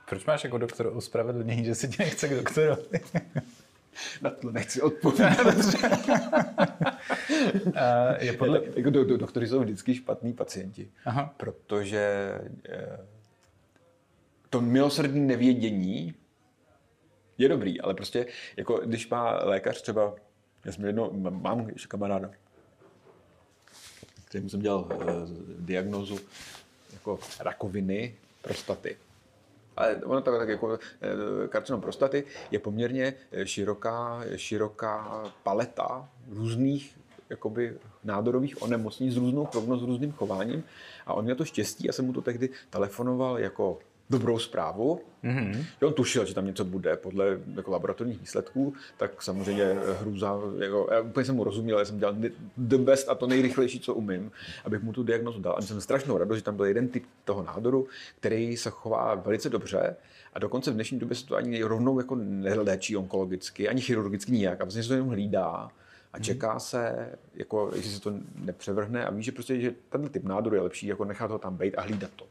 Proč 0.08 0.24
máš 0.24 0.44
jako 0.44 0.58
doktor 0.58 0.86
ospravedlnění, 0.94 1.64
že 1.64 1.74
si 1.74 1.88
tě 1.88 2.02
nechce 2.02 2.28
k 2.28 2.34
doktorovi? 2.34 2.82
Na 4.22 4.30
to 4.30 4.50
nechci 4.50 4.82
odpovědět. 4.82 5.76
je 8.20 8.32
podle... 8.32 8.62
jako 8.74 8.90
do, 8.90 9.04
do, 9.04 9.16
doktory 9.16 9.46
jsou 9.46 9.60
vždycky 9.60 9.94
špatní 9.94 10.32
pacienti, 10.32 10.90
Aha. 11.04 11.34
protože 11.36 12.34
eh, 12.68 12.98
to 14.50 14.60
milosrdné 14.60 15.20
nevědění 15.20 16.14
je 17.38 17.48
dobrý, 17.48 17.80
ale 17.80 17.94
prostě, 17.94 18.26
jako 18.56 18.80
když 18.84 19.08
má 19.08 19.44
lékař 19.44 19.82
třeba, 19.82 20.14
já 20.64 20.72
jsem 20.72 20.84
jedno, 20.84 21.10
mám 21.12 21.68
ještě 21.68 21.88
kamaráda, 21.88 22.30
kterým 24.24 24.48
jsem 24.48 24.60
dělal 24.60 24.80
uh, 24.80 25.04
diagnózu 25.58 26.18
jako 26.92 27.18
rakoviny 27.40 28.14
prostaty. 28.42 28.96
Ale 29.76 29.96
ono 29.96 30.20
tak, 30.20 30.38
tak 30.38 30.48
jako 30.48 30.78
eh, 31.02 31.48
karcinom 31.48 31.80
prostaty 31.80 32.24
je 32.50 32.58
poměrně 32.58 33.14
eh, 33.32 33.46
široká, 33.46 34.24
široká 34.36 35.24
paleta 35.42 36.08
různých 36.28 36.98
jakoby 37.30 37.78
nádorových 38.04 38.62
onemocnění 38.62 39.12
s 39.12 39.16
různou 39.16 39.46
prognozou, 39.46 39.86
s 39.86 39.88
různým 39.88 40.12
chováním. 40.12 40.64
A 41.06 41.14
on 41.14 41.24
měl 41.24 41.36
to 41.36 41.44
štěstí, 41.44 41.86
já 41.86 41.92
jsem 41.92 42.04
mu 42.04 42.12
to 42.12 42.22
tehdy 42.22 42.48
telefonoval 42.70 43.38
jako 43.38 43.78
dobrou 44.10 44.38
zprávu. 44.38 45.00
Mm-hmm. 45.24 45.64
On 45.86 45.92
tušil, 45.92 46.24
že 46.24 46.34
tam 46.34 46.46
něco 46.46 46.64
bude 46.64 46.96
podle 46.96 47.40
jako 47.54 47.70
laboratorních 47.70 48.20
výsledků, 48.20 48.74
tak 48.96 49.22
samozřejmě 49.22 49.76
hrůza, 50.00 50.38
jako, 50.58 50.88
já 50.92 51.00
úplně 51.00 51.26
jsem 51.26 51.36
mu 51.36 51.44
rozuměl, 51.44 51.78
já 51.78 51.84
jsem 51.84 51.98
dělal 51.98 52.16
the 52.56 52.78
best 52.78 53.08
a 53.08 53.14
to 53.14 53.26
nejrychlejší, 53.26 53.80
co 53.80 53.94
umím, 53.94 54.32
abych 54.64 54.82
mu 54.82 54.92
tu 54.92 55.02
diagnozu 55.02 55.40
dal. 55.40 55.54
A 55.58 55.62
jsem 55.62 55.80
strašnou 55.80 56.18
radost, 56.18 56.38
že 56.38 56.44
tam 56.44 56.56
byl 56.56 56.64
jeden 56.64 56.88
typ 56.88 57.04
toho 57.24 57.42
nádoru, 57.42 57.86
který 58.20 58.56
se 58.56 58.70
chová 58.70 59.14
velice 59.14 59.48
dobře 59.48 59.96
a 60.34 60.38
dokonce 60.38 60.70
v 60.70 60.74
dnešní 60.74 60.98
době 60.98 61.16
se 61.16 61.26
to 61.26 61.36
ani 61.36 61.62
rovnou 61.62 61.98
jako 62.00 62.14
neléčí 62.20 62.96
onkologicky, 62.96 63.68
ani 63.68 63.80
chirurgicky 63.80 64.32
nijak. 64.32 64.60
A 64.60 64.64
vlastně 64.64 64.82
se 64.82 64.88
to 64.88 64.94
jenom 64.94 65.08
hlídá 65.08 65.70
a 66.12 66.18
čeká 66.18 66.58
se, 66.58 67.08
jako, 67.34 67.70
jestli 67.76 67.90
se 67.90 68.00
to 68.00 68.12
nepřevrhne 68.34 69.04
a 69.04 69.10
ví, 69.10 69.22
že 69.22 69.32
prostě, 69.32 69.60
že 69.60 69.74
tenhle 69.88 70.10
typ 70.10 70.24
nádoru 70.24 70.56
je 70.56 70.62
lepší, 70.62 70.86
jako 70.86 71.04
nechat 71.04 71.30
ho 71.30 71.38
tam 71.38 71.56
být 71.56 71.74
a 71.78 71.82
hlídat 71.82 72.10
to. 72.16 72.26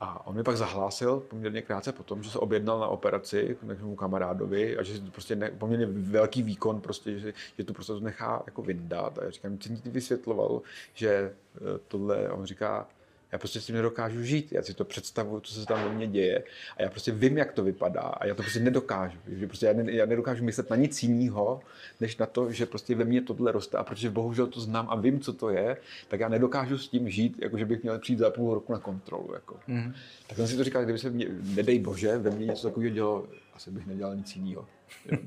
A 0.00 0.26
on 0.26 0.34
mi 0.34 0.42
pak 0.42 0.56
zahlásil 0.56 1.20
poměrně 1.20 1.62
krátce 1.62 1.92
potom, 1.92 2.22
že 2.22 2.30
se 2.30 2.38
objednal 2.38 2.80
na 2.80 2.86
operaci 2.86 3.56
k 3.60 3.62
mému 3.62 3.96
kamarádovi 3.96 4.78
a 4.78 4.82
že 4.82 4.92
je 4.92 5.00
prostě 5.10 5.36
ne, 5.36 5.50
poměrně 5.50 5.86
velký 5.86 6.42
výkon, 6.42 6.80
prostě, 6.80 7.18
že, 7.18 7.32
že 7.58 7.64
to 7.64 7.72
prostě 7.72 7.92
nechá 8.00 8.42
jako 8.46 8.62
vyndat. 8.62 9.18
A 9.18 9.24
já 9.24 9.30
říkám, 9.30 9.58
co 9.58 9.68
ti 9.68 9.90
vysvětloval, 9.90 10.62
že 10.94 11.08
eh, 11.08 11.78
tohle, 11.88 12.30
on 12.30 12.44
říká, 12.44 12.88
já 13.32 13.38
prostě 13.38 13.60
s 13.60 13.66
tím 13.66 13.76
nedokážu 13.76 14.22
žít, 14.22 14.52
já 14.52 14.62
si 14.62 14.74
to 14.74 14.84
představuju, 14.84 15.40
co 15.40 15.54
se 15.54 15.66
tam 15.66 15.84
ve 15.84 15.94
mně 15.94 16.06
děje 16.06 16.44
a 16.76 16.82
já 16.82 16.90
prostě 16.90 17.12
vím, 17.12 17.38
jak 17.38 17.52
to 17.52 17.64
vypadá 17.64 18.00
a 18.00 18.26
já 18.26 18.34
to 18.34 18.42
prostě 18.42 18.60
nedokážu. 18.60 19.18
Že 19.26 19.46
prostě 19.46 19.66
já, 19.66 19.72
ne, 19.72 19.92
já 19.92 20.06
nedokážu 20.06 20.44
myslet 20.44 20.70
na 20.70 20.76
nic 20.76 21.02
jiného, 21.02 21.60
než 22.00 22.16
na 22.16 22.26
to, 22.26 22.52
že 22.52 22.66
prostě 22.66 22.94
ve 22.94 23.04
mně 23.04 23.22
tohle 23.22 23.52
roste 23.52 23.78
a 23.78 23.84
protože 23.84 24.10
bohužel 24.10 24.46
to 24.46 24.60
znám 24.60 24.86
a 24.90 24.96
vím, 24.96 25.20
co 25.20 25.32
to 25.32 25.50
je, 25.50 25.76
tak 26.08 26.20
já 26.20 26.28
nedokážu 26.28 26.78
s 26.78 26.88
tím 26.88 27.10
žít, 27.10 27.36
jako 27.42 27.58
že 27.58 27.64
bych 27.64 27.82
měl 27.82 27.98
přijít 27.98 28.18
za 28.18 28.30
půl 28.30 28.54
roku 28.54 28.72
na 28.72 28.78
kontrolu. 28.78 29.34
Jako. 29.34 29.56
Mm. 29.66 29.94
Tak 30.26 30.36
jsem 30.36 30.46
si 30.46 30.56
to 30.56 30.64
říkal, 30.64 30.84
kdyby 30.84 30.98
se 30.98 31.10
mě, 31.10 31.26
nedej 31.54 31.78
bože, 31.78 32.18
ve 32.18 32.30
mně 32.30 32.46
něco 32.46 32.68
takového 32.68 32.94
dělo, 32.94 33.26
asi 33.60 33.70
bych 33.70 33.86
nedělal 33.86 34.16
nic 34.16 34.36
jiného. 34.36 34.66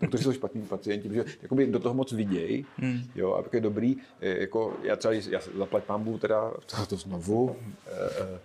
Doktoři 0.01 0.23
jsou 0.23 0.33
špatní 0.33 0.61
pacienti, 0.61 1.07
protože 1.07 1.25
jakoby 1.41 1.67
do 1.67 1.79
toho 1.79 1.95
moc 1.95 2.11
vidějí, 2.11 2.65
hmm. 2.77 3.03
jo, 3.15 3.33
a 3.33 3.43
je 3.53 3.61
dobrý, 3.61 3.95
e, 4.21 4.39
jako 4.39 4.77
já 4.83 4.95
třeba, 4.95 5.13
já 5.13 5.39
zaplať 5.57 5.83
pambu 5.83 6.17
teda, 6.17 6.51
to, 6.65 6.85
to 6.85 6.95
znovu, 6.95 7.55
e, 7.87 8.23
e, 8.23 8.39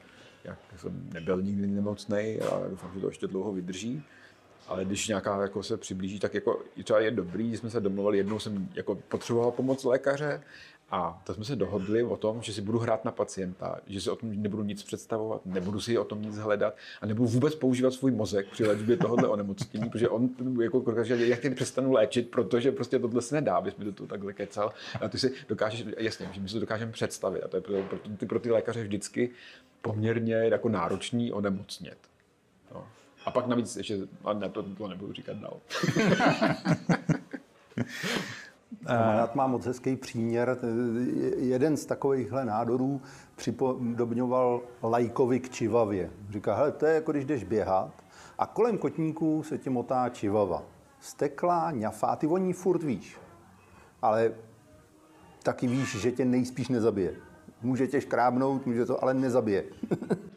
jak 0.45 0.59
jsem 0.77 1.11
nebyl 1.13 1.43
nikdy 1.43 1.67
nemocný 1.67 2.39
a 2.41 2.69
doufám, 2.71 2.91
že 2.95 3.01
to 3.01 3.09
ještě 3.09 3.27
dlouho 3.27 3.53
vydrží, 3.53 4.03
ale 4.67 4.85
když 4.85 5.09
nějaká 5.09 5.43
jako 5.43 5.63
se 5.63 5.77
přiblíží, 5.77 6.19
tak 6.19 6.35
jako 6.35 6.63
třeba 6.85 7.01
je 7.01 7.11
dobrý, 7.11 7.51
že 7.51 7.59
jsme 7.59 7.71
se 7.71 7.81
domluvili, 7.81 8.19
jednou 8.19 8.39
jsem 8.39 8.69
jako 8.75 8.95
potřeboval 8.95 9.51
pomoc 9.51 9.85
lékaře 9.85 10.43
a 10.91 11.23
tak 11.25 11.37
jsme 11.37 11.45
se 11.45 11.57
dohodli 11.57 12.03
o 12.03 12.17
tom, 12.17 12.43
že 12.43 12.53
si 12.53 12.61
budu 12.61 12.79
hrát 12.79 13.05
na 13.05 13.13
pacienta, 13.13 13.81
že 13.87 14.01
si 14.01 14.11
o 14.11 14.17
tom 14.17 14.43
nebudu 14.43 14.63
nic 14.63 14.83
představovat, 14.83 15.47
nebudu 15.47 15.81
si 15.81 15.99
o 15.99 16.05
tom 16.05 16.23
nic 16.23 16.39
hledat 16.39 16.77
a 17.01 17.07
nebudu 17.07 17.29
vůbec 17.29 17.55
používat 17.55 17.93
svůj 17.93 18.11
mozek 18.11 18.47
při 18.51 18.67
léčbě 18.67 18.97
tohohle 18.97 19.29
onemocnění, 19.29 19.91
protože 19.91 20.09
on 20.09 20.31
jako 20.63 21.03
říká, 21.03 21.15
jak 21.15 21.41
ty 21.41 21.51
přestanu 21.51 21.93
léčit, 21.93 22.31
protože 22.31 22.73
prostě 22.73 22.99
tohle 22.99 23.23
se 23.23 23.35
nedá, 23.35 23.57
abys 23.57 23.77
mi 23.77 23.93
toho 23.93 24.07
takhle 24.07 24.33
kecal. 24.33 24.73
A 25.01 25.09
ty 25.09 25.19
si 25.19 25.33
dokážeš, 25.49 25.85
jasně, 25.99 26.29
že 26.33 26.41
my 26.41 26.49
si 26.49 26.55
to 26.55 26.61
dokážeme 26.61 26.93
představit 26.93 27.43
a 27.43 27.49
to 27.49 27.57
je 27.57 27.61
pro, 27.61 27.83
pro, 27.83 27.99
ty, 27.99 28.27
pro 28.27 28.41
ty 28.41 28.51
lékaře 28.51 28.83
vždycky 28.83 29.31
poměrně 29.83 30.35
jako 30.35 30.69
náročný 30.69 31.33
onemocnět. 31.33 31.99
No. 32.75 32.87
A 33.25 33.31
pak 33.31 33.47
navíc 33.47 33.77
ještě, 33.77 33.99
a 34.25 34.33
ne, 34.33 34.49
to, 34.49 34.63
to 34.63 34.89
nebudu 34.89 35.13
říkat 35.13 35.37
dál. 35.37 35.61
Kamarád 38.87 39.35
má 39.35 39.47
moc 39.47 39.67
hezký 39.67 39.97
příměr. 39.97 40.59
Jeden 41.37 41.77
z 41.77 41.87
takovýchhle 41.87 42.45
nádorů 42.45 43.01
připodobňoval 43.37 44.61
lajkovi 44.83 45.41
k 45.41 45.51
čivavě. 45.51 46.11
Říká, 46.31 46.55
hele, 46.55 46.73
to 46.73 46.87
je 46.87 46.95
jako 46.95 47.13
když 47.13 47.25
jdeš 47.25 47.45
běhat 47.45 47.91
a 48.39 48.47
kolem 48.47 48.79
kotníků 48.79 49.43
se 49.43 49.59
ti 49.59 49.71
motá 49.71 50.09
čivava. 50.09 50.63
Steklá, 51.01 51.71
ňafá, 51.71 52.17
ty 52.17 52.27
voní 52.27 52.53
furt 52.53 52.83
víš. 52.83 53.17
Ale 54.03 54.33
taky 55.43 55.67
víš, 55.67 55.97
že 55.97 56.13
tě 56.13 56.25
nejspíš 56.25 56.69
nezabije. 56.69 57.15
Může 57.63 57.87
tě 57.87 58.01
škrábnout, 58.01 58.67
může 58.67 58.87
to, 58.87 59.03
ale 59.03 59.15
nezabije. 59.15 59.65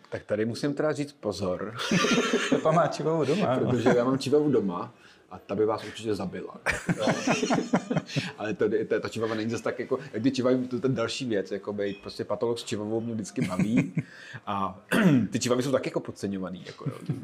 tak 0.10 0.24
tady 0.24 0.46
musím 0.46 0.74
teda 0.74 0.94
říct 0.94 1.14
pozor. 1.14 1.74
Pepa 2.50 2.72
má 2.72 2.88
čivavu 2.88 3.26
doma. 3.26 3.58
Protože 3.60 3.94
já 3.98 4.04
mám 4.04 4.18
čivavu 4.18 4.52
doma 4.52 4.94
a 5.32 5.40
ta 5.40 5.56
by 5.56 5.66
vás 5.66 5.84
určitě 5.84 6.16
zabila. 6.16 6.58
Ale 8.38 8.54
to, 8.54 8.70
to, 8.88 9.00
ta 9.00 9.10
čivava 9.10 9.36
není 9.36 9.52
zase 9.52 9.64
tak 9.64 9.80
jako, 9.80 10.00
jak 10.14 10.24
ty 10.24 10.32
čivavy, 10.32 10.68
to 10.68 10.76
je 10.76 10.82
ten 10.82 10.96
další 10.96 11.26
věc, 11.26 11.52
jako 11.52 11.74
být 11.74 11.98
prostě 12.02 12.24
patolog 12.24 12.60
s 12.60 12.64
čivavou 12.64 13.02
mě 13.02 13.14
vždycky 13.14 13.42
baví 13.42 13.94
a 14.46 14.82
ty 15.32 15.40
čivavy 15.40 15.64
jsou 15.64 15.72
tak 15.72 15.86
jako 15.86 16.00
podceňovaný. 16.00 16.64
Jako, 16.66 16.90
jo. 16.90 16.98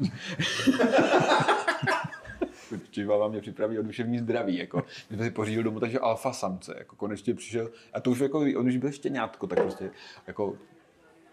Čivava 2.90 3.28
mě 3.28 3.40
připraví 3.40 3.78
o 3.78 3.82
duševní 3.82 4.18
zdraví. 4.18 4.58
Jako. 4.58 4.84
My 5.10 5.16
jsme 5.16 5.24
si 5.24 5.30
pořídili 5.30 5.64
domů 5.64 5.80
takže 5.80 5.98
alfa 5.98 6.32
samce. 6.32 6.74
Jako 6.78 6.96
konečně 6.96 7.34
přišel, 7.34 7.70
a 7.92 8.00
to 8.00 8.10
už 8.10 8.18
jako, 8.18 8.38
on 8.40 8.66
už 8.66 8.76
byl 8.76 8.92
štěňátko, 8.92 9.46
tak 9.46 9.58
prostě 9.58 9.90
jako 10.26 10.56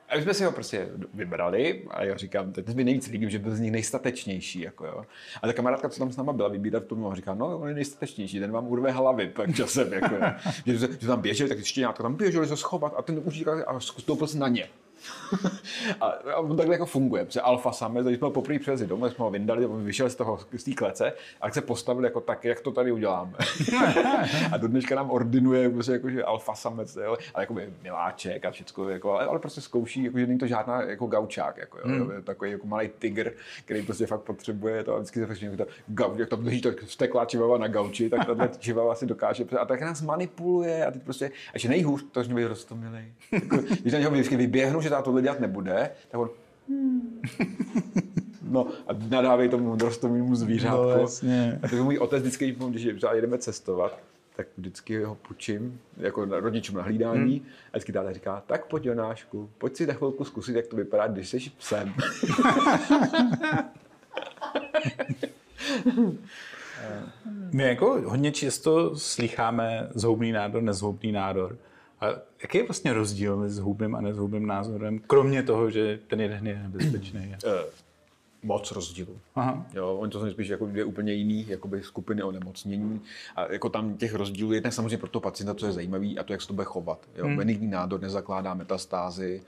a 0.10 0.16
my 0.16 0.22
jsme 0.22 0.34
si 0.34 0.44
ho 0.44 0.52
prostě 0.52 0.90
vybrali 1.14 1.84
a 1.90 2.04
já 2.04 2.18
říkám, 2.18 2.52
teď 2.52 2.76
mi 2.76 2.84
nejvíc 2.84 3.08
líbí, 3.08 3.32
že 3.32 3.40
byl 3.40 3.56
z 3.56 3.60
nich 3.60 3.72
nejstatečnější. 3.72 4.62
Jako 4.62 4.86
jo. 4.86 5.06
A 5.42 5.48
ta 5.48 5.54
kamarádka, 5.54 5.90
co 5.90 6.00
tam 6.00 6.12
s 6.12 6.18
náma 6.18 6.34
byla, 6.34 6.50
vybírat 6.50 6.84
v 6.84 6.88
tom, 6.88 7.08
a 7.08 7.16
říká, 7.16 7.34
no, 7.34 7.60
on 7.60 7.68
je 7.68 7.74
nejstatečnější, 7.74 8.40
ten 8.40 8.52
vám 8.52 8.68
urve 8.68 8.92
hlavy 8.92 9.28
pak 9.28 9.56
časem. 9.56 9.94
Jako, 9.94 10.16
že, 10.66 10.78
že, 10.78 11.08
tam 11.08 11.22
běželi, 11.22 11.50
tak 11.50 11.58
ještě 11.58 11.80
nějak 11.80 11.98
tam 11.98 12.16
běželi 12.16 12.48
se 12.48 12.58
schovat 12.58 12.94
a 12.98 13.02
ten 13.02 13.22
už 13.24 13.34
říká, 13.34 13.64
a 13.68 13.80
stoupil 13.80 14.28
se 14.28 14.38
na 14.38 14.48
ně. 14.48 14.68
A, 16.02 16.06
a 16.06 16.38
on 16.38 16.58
takhle 16.58 16.76
jako 16.76 16.86
funguje, 16.86 17.26
protože 17.26 17.42
alfa 17.42 17.72
samec, 17.72 18.06
když 18.06 18.18
jsme 18.18 18.26
ho 18.26 18.32
poprvé 18.32 18.60
přivezli 18.60 18.88
domů, 18.88 19.10
jsme 19.10 19.24
ho 19.24 19.32
vyndali, 19.32 19.66
on 19.66 19.84
vyšel 19.84 20.10
z 20.10 20.16
toho 20.16 20.40
z 20.58 20.64
té 20.64 20.74
klece 20.74 21.14
a 21.42 21.52
se 21.52 21.62
postavil 21.62 22.04
jako 22.04 22.22
tak, 22.22 22.46
jak 22.46 22.62
to 22.62 22.72
tady 22.72 22.92
uděláme. 22.92 23.34
a 24.52 24.58
do 24.58 24.68
dneška 24.68 24.96
nám 24.96 25.12
ordinuje 25.12 25.70
prostě 25.70 25.92
jako, 25.92 26.10
že 26.10 26.24
alfa 26.24 26.56
samec, 26.56 26.96
jo, 26.96 27.18
ale 27.34 27.44
jako 27.44 27.56
miláček 27.84 28.46
a 28.46 28.52
všechno, 28.52 28.90
jako, 28.90 29.12
ale, 29.12 29.26
ale, 29.26 29.40
prostě 29.40 29.62
zkouší, 29.62 30.04
jako, 30.04 30.20
že 30.20 30.28
není 30.28 30.40
to 30.40 30.48
žádná 30.48 30.82
jako 30.82 31.08
gaučák, 31.08 31.58
jako, 31.58 31.78
jo, 31.78 31.86
hmm. 31.86 32.24
takový 32.24 32.52
jako 32.52 32.68
malý 32.68 32.90
tygr, 33.00 33.32
který 33.66 33.82
prostě 33.82 34.06
fakt 34.06 34.22
potřebuje 34.22 34.84
to 34.84 34.96
a 34.96 34.98
vždycky 34.98 35.20
se 35.20 35.26
fakt, 35.26 35.58
to, 35.58 35.66
gau, 35.88 36.16
jak 36.18 36.30
tam 36.30 36.44
drží 36.44 36.62
to 36.62 36.72
vsteklá 36.86 37.26
čivava 37.26 37.58
na 37.58 37.68
gauči, 37.68 38.10
tak 38.10 38.26
tahle 38.26 38.50
čivava 38.60 38.96
si 38.96 39.06
dokáže, 39.06 39.46
a 39.60 39.66
tak 39.66 39.82
nás 39.82 40.02
manipuluje 40.02 40.86
a 40.86 40.92
teď 40.92 41.04
prostě, 41.04 41.32
a 41.54 41.58
že 41.58 41.70
nejhůř, 41.70 42.06
to, 42.12 42.24
že 42.24 42.34
mě 42.34 42.48
roztomilej. 42.48 43.06
Jako, 43.32 43.58
když 43.58 43.94
na 43.94 44.00
něho 44.00 44.12
vždycky 44.12 44.38
vyběhnu, 44.38 44.82
že 44.82 44.90
tohle 45.02 45.22
dělat 45.22 45.40
nebude, 45.40 45.92
tak 46.10 46.22
on 46.22 46.30
hmm. 46.70 47.22
No 48.50 48.68
a 48.88 48.94
nadávej 49.10 49.50
tomu 49.50 49.76
rostlinnému 49.76 50.36
zvířátku. 50.36 50.84
No, 50.84 50.90
jasně. 50.90 51.60
A 51.64 51.68
to 51.68 51.84
můj 51.84 51.98
otec 51.98 52.22
vždycky, 52.22 52.56
když 52.70 52.88
třeba 52.98 53.14
jedeme 53.14 53.38
cestovat, 53.38 54.00
tak 54.36 54.48
vždycky 54.58 55.04
ho 55.04 55.16
půjčím 55.16 55.80
jako 55.98 56.26
rodičům 56.26 56.76
na 56.76 56.84
hlídání 56.84 57.38
hmm. 57.38 57.46
a 57.74 57.78
vždycky 57.78 57.92
táta 57.92 58.14
říká, 58.14 58.44
tak 58.48 58.66
pojď 58.66 58.86
Jonášku, 58.86 59.50
pojď 59.58 59.76
si 59.76 59.88
na 59.88 59.94
chvilku 59.94 60.24
zkusit, 60.24 60.56
jak 60.56 60.68
to 60.68 60.76
vypadá, 60.76 61.08
když 61.08 61.30
jsi 61.30 61.40
psem. 61.58 61.94
My 67.52 67.64
jako 67.64 68.02
hodně 68.06 68.32
často 68.32 68.96
slycháme 68.96 69.88
zhoubný 69.94 70.32
nádor, 70.32 70.64
nezhoubný 70.64 71.12
nádor. 71.12 71.58
A 72.06 72.22
jaký 72.42 72.58
je 72.58 72.64
vlastně 72.64 72.94
rozdíl 72.94 73.38
mezi 73.38 73.56
zhubným 73.56 73.96
a 73.96 74.02
nezhubným 74.02 74.48
názorem, 74.48 75.00
kromě 75.00 75.44
toho, 75.44 75.70
že 75.72 76.00
ten 76.08 76.22
jeden 76.22 76.48
je 76.48 76.60
nebezpečný? 76.64 77.36
Uh, 77.46 77.52
moc 78.44 78.72
rozdílů. 78.72 79.20
Aha. 79.36 79.66
Jo, 79.74 79.96
oni 79.96 80.12
to 80.12 80.20
jsou 80.20 80.32
spíš 80.32 80.48
jako 80.48 80.66
dvě 80.66 80.86
úplně 80.86 81.14
jiný 81.14 81.46
jakoby 81.48 81.84
skupiny 81.84 82.24
onemocnění. 82.24 83.02
A 83.36 83.52
jako 83.52 83.70
tam 83.70 83.98
těch 83.98 84.14
rozdílů 84.14 84.54
je 84.54 84.72
samozřejmě 84.72 84.98
pro 84.98 85.10
toho 85.10 85.22
pacienta, 85.22 85.56
co 85.56 85.66
je 85.66 85.72
zajímavý, 85.72 86.20
a 86.20 86.24
to, 86.24 86.34
jak 86.34 86.42
se 86.42 86.48
to 86.48 86.54
bude 86.54 86.66
chovat. 86.66 87.00
Jo. 87.16 87.26
Hmm. 87.26 87.38
Benigní 87.38 87.68
nádor 87.68 88.02
nezakládá 88.02 88.54
metastázy, 88.54 89.42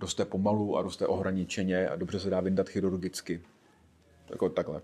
roste 0.00 0.24
pomalu 0.24 0.78
a 0.78 0.82
roste 0.82 1.06
ohraničeně 1.06 1.88
a 1.88 1.96
dobře 1.96 2.20
se 2.20 2.30
dá 2.30 2.40
vyndat 2.40 2.68
chirurgicky. 2.68 3.40
Jako 4.30 4.48
takhle. 4.48 4.80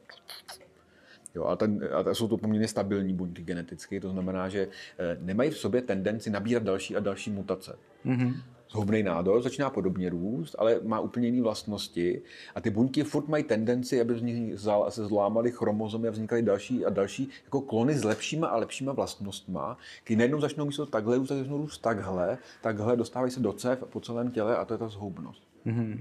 Jo, 1.34 1.44
a, 1.44 1.56
ten, 1.56 1.88
a 1.92 2.14
jsou 2.14 2.28
to 2.28 2.36
poměrně 2.36 2.68
stabilní 2.68 3.14
buňky 3.14 3.42
geneticky, 3.42 4.00
to 4.00 4.10
znamená, 4.10 4.48
že 4.48 4.68
eh, 4.98 5.18
nemají 5.20 5.50
v 5.50 5.58
sobě 5.58 5.82
tendenci 5.82 6.30
nabírat 6.30 6.62
další 6.62 6.96
a 6.96 7.00
další 7.00 7.30
mutace. 7.30 7.78
Mm-hmm. 8.06 8.34
Zhoubný 8.70 9.02
nádor 9.02 9.42
začíná 9.42 9.70
podobně 9.70 10.10
růst, 10.10 10.56
ale 10.58 10.80
má 10.82 11.00
úplně 11.00 11.28
jiné 11.28 11.42
vlastnosti 11.42 12.22
a 12.54 12.60
ty 12.60 12.70
buňky 12.70 13.04
furt 13.04 13.28
mají 13.28 13.44
tendenci, 13.44 14.00
aby 14.00 14.18
z 14.18 14.22
nich 14.22 14.60
se 14.88 15.06
zlámaly 15.06 15.52
chromozomy 15.52 16.08
a 16.08 16.10
vznikaly 16.10 16.42
další 16.42 16.84
a 16.84 16.90
další 16.90 17.28
jako 17.44 17.60
klony 17.60 17.94
s 17.94 18.04
lepšíma 18.04 18.46
a 18.46 18.56
lepšíma 18.56 18.92
vlastnostma, 18.92 19.76
když 20.04 20.18
najednou 20.18 20.40
začnou 20.40 20.64
místo 20.64 20.86
takhle 20.86 21.16
růst, 21.16 21.28
začnou 21.28 21.58
růst 21.58 21.78
takhle, 21.78 22.38
takhle 22.62 22.96
dostávají 22.96 23.32
se 23.32 23.40
do 23.40 23.52
cev 23.52 23.84
po 23.90 24.00
celém 24.00 24.30
těle 24.30 24.56
a 24.56 24.64
to 24.64 24.74
je 24.74 24.78
ta 24.78 24.88
zhoubnost. 24.88 25.42
Mm-hmm. 25.66 26.00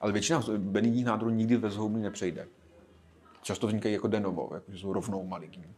Ale 0.00 0.12
většina 0.12 0.42
benigních 0.58 1.04
nádorů 1.04 1.30
nikdy 1.30 1.56
ve 1.56 1.70
zhoubný 1.70 2.02
nepřejde 2.02 2.46
často 3.48 3.66
vznikají 3.66 3.94
jako 3.94 4.08
denovo, 4.08 4.50
jako, 4.54 4.72
že 4.72 4.78
jsou 4.78 4.92
rovnou 4.92 5.26
maligní. 5.26 5.74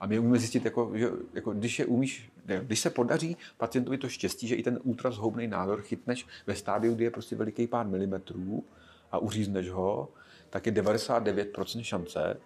A 0.00 0.06
my 0.06 0.18
umíme 0.18 0.38
zjistit, 0.38 0.64
jako, 0.64 0.92
že 0.94 1.08
jako, 1.34 1.52
když, 1.52 1.78
je 1.78 1.86
umíš, 1.86 2.30
ne, 2.46 2.60
když 2.64 2.80
se 2.80 2.90
podaří 2.90 3.36
pacientovi 3.56 3.98
to 3.98 4.08
štěstí, 4.08 4.48
že 4.48 4.54
i 4.54 4.62
ten 4.62 4.78
ultrazhoubný 4.82 5.46
nádor 5.46 5.82
chytneš 5.82 6.26
ve 6.46 6.54
stádiu, 6.54 6.94
kdy 6.94 7.04
je 7.04 7.10
prostě 7.10 7.36
veliký 7.36 7.66
pár 7.66 7.86
milimetrů 7.86 8.64
a 9.12 9.18
uřízneš 9.18 9.70
ho, 9.70 10.08
tak 10.50 10.66
je 10.66 10.72
99% 10.72 11.82
šance, 11.82 12.40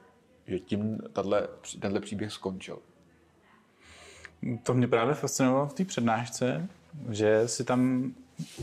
že 0.46 0.58
tím 0.58 1.00
tato, 1.12 1.36
tenhle 1.80 2.00
příběh 2.00 2.32
skončil. 2.32 2.78
To 4.62 4.74
mě 4.74 4.88
právě 4.88 5.14
fascinovalo 5.14 5.66
v 5.66 5.74
té 5.74 5.84
přednášce, 5.84 6.68
že 7.10 7.48
si 7.48 7.64
tam 7.64 8.12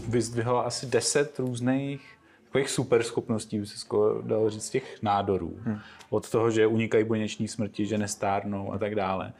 vyzdvihla 0.07 0.61
asi 0.61 0.85
deset 0.85 1.39
různých 1.39 2.18
takových 2.50 2.70
super 2.70 3.04
schopností, 3.04 3.60
by 3.60 3.66
se 3.66 3.78
skoro 3.78 4.22
dalo 4.22 4.50
říct, 4.50 4.70
těch 4.70 5.02
nádorů. 5.02 5.58
Hmm. 5.64 5.80
Od 6.10 6.30
toho, 6.30 6.52
že 6.52 6.68
unikají 6.68 7.04
buněční 7.04 7.47
smrti, 7.47 7.86
že 7.86 7.97
nestárnou 7.97 8.74
a 8.74 8.78
tak 8.78 8.95
dále 8.95 9.34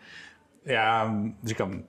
já 0.66 1.16
říkám, 1.44 1.84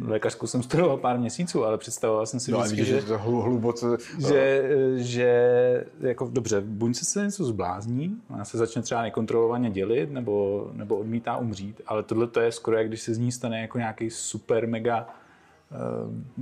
lékařskou 0.00 0.46
jsem 0.46 0.62
studoval 0.62 0.96
pár 0.96 1.18
měsíců, 1.18 1.64
ale 1.64 1.78
představoval 1.78 2.26
jsem 2.26 2.40
si 2.40 2.50
no, 2.50 2.58
vždycky, 2.58 2.84
že, 2.84 3.00
že, 3.00 3.16
hluboce... 3.16 3.86
že, 4.28 4.70
že 4.96 5.86
jako 6.00 6.28
dobře, 6.32 6.60
buď 6.60 6.96
se 6.96 7.24
něco 7.24 7.44
zblázní, 7.44 8.16
ona 8.30 8.44
se 8.44 8.58
začne 8.58 8.82
třeba 8.82 9.02
nekontrolovaně 9.02 9.70
dělit, 9.70 10.10
nebo, 10.10 10.66
nebo 10.72 10.96
odmítá 10.96 11.36
umřít, 11.36 11.80
ale 11.86 12.02
tohle 12.02 12.26
to 12.26 12.40
je 12.40 12.52
skoro, 12.52 12.76
jak 12.76 12.88
když 12.88 13.02
se 13.02 13.14
z 13.14 13.18
ní 13.18 13.32
stane 13.32 13.60
jako 13.60 13.78
nějaký 13.78 14.10
super 14.10 14.68
mega 14.68 15.08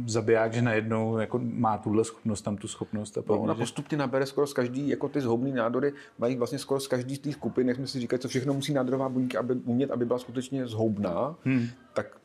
zabiják, 0.06 0.52
že 0.52 0.62
najednou 0.62 1.18
jako 1.18 1.40
má 1.42 1.78
tuhle 1.78 2.04
schopnost, 2.04 2.42
tam 2.42 2.56
tu 2.56 2.68
schopnost. 2.68 3.18
A 3.18 3.22
no, 3.28 3.40
ona 3.40 3.54
postupně 3.54 3.98
nabere 3.98 4.26
skoro 4.26 4.46
z 4.46 4.52
každý, 4.52 4.88
jako 4.88 5.08
ty 5.08 5.20
zhoubné 5.20 5.52
nádory 5.52 5.92
mají 6.18 6.36
vlastně 6.36 6.58
skoro 6.58 6.80
z 6.80 6.86
každý 6.86 7.16
z 7.16 7.18
těch 7.18 7.34
skupin, 7.34 7.68
jak 7.68 7.76
jsme 7.76 7.86
si 7.86 8.00
říkali, 8.00 8.20
co 8.20 8.28
všechno 8.28 8.54
musí 8.54 8.74
nádorová 8.74 9.08
buňka 9.08 9.38
aby, 9.38 9.54
umět, 9.54 9.90
aby 9.90 10.04
byla 10.04 10.18
skutečně 10.18 10.66
zhoubná, 10.66 11.36
hmm. 11.44 11.66
tak 11.94 12.16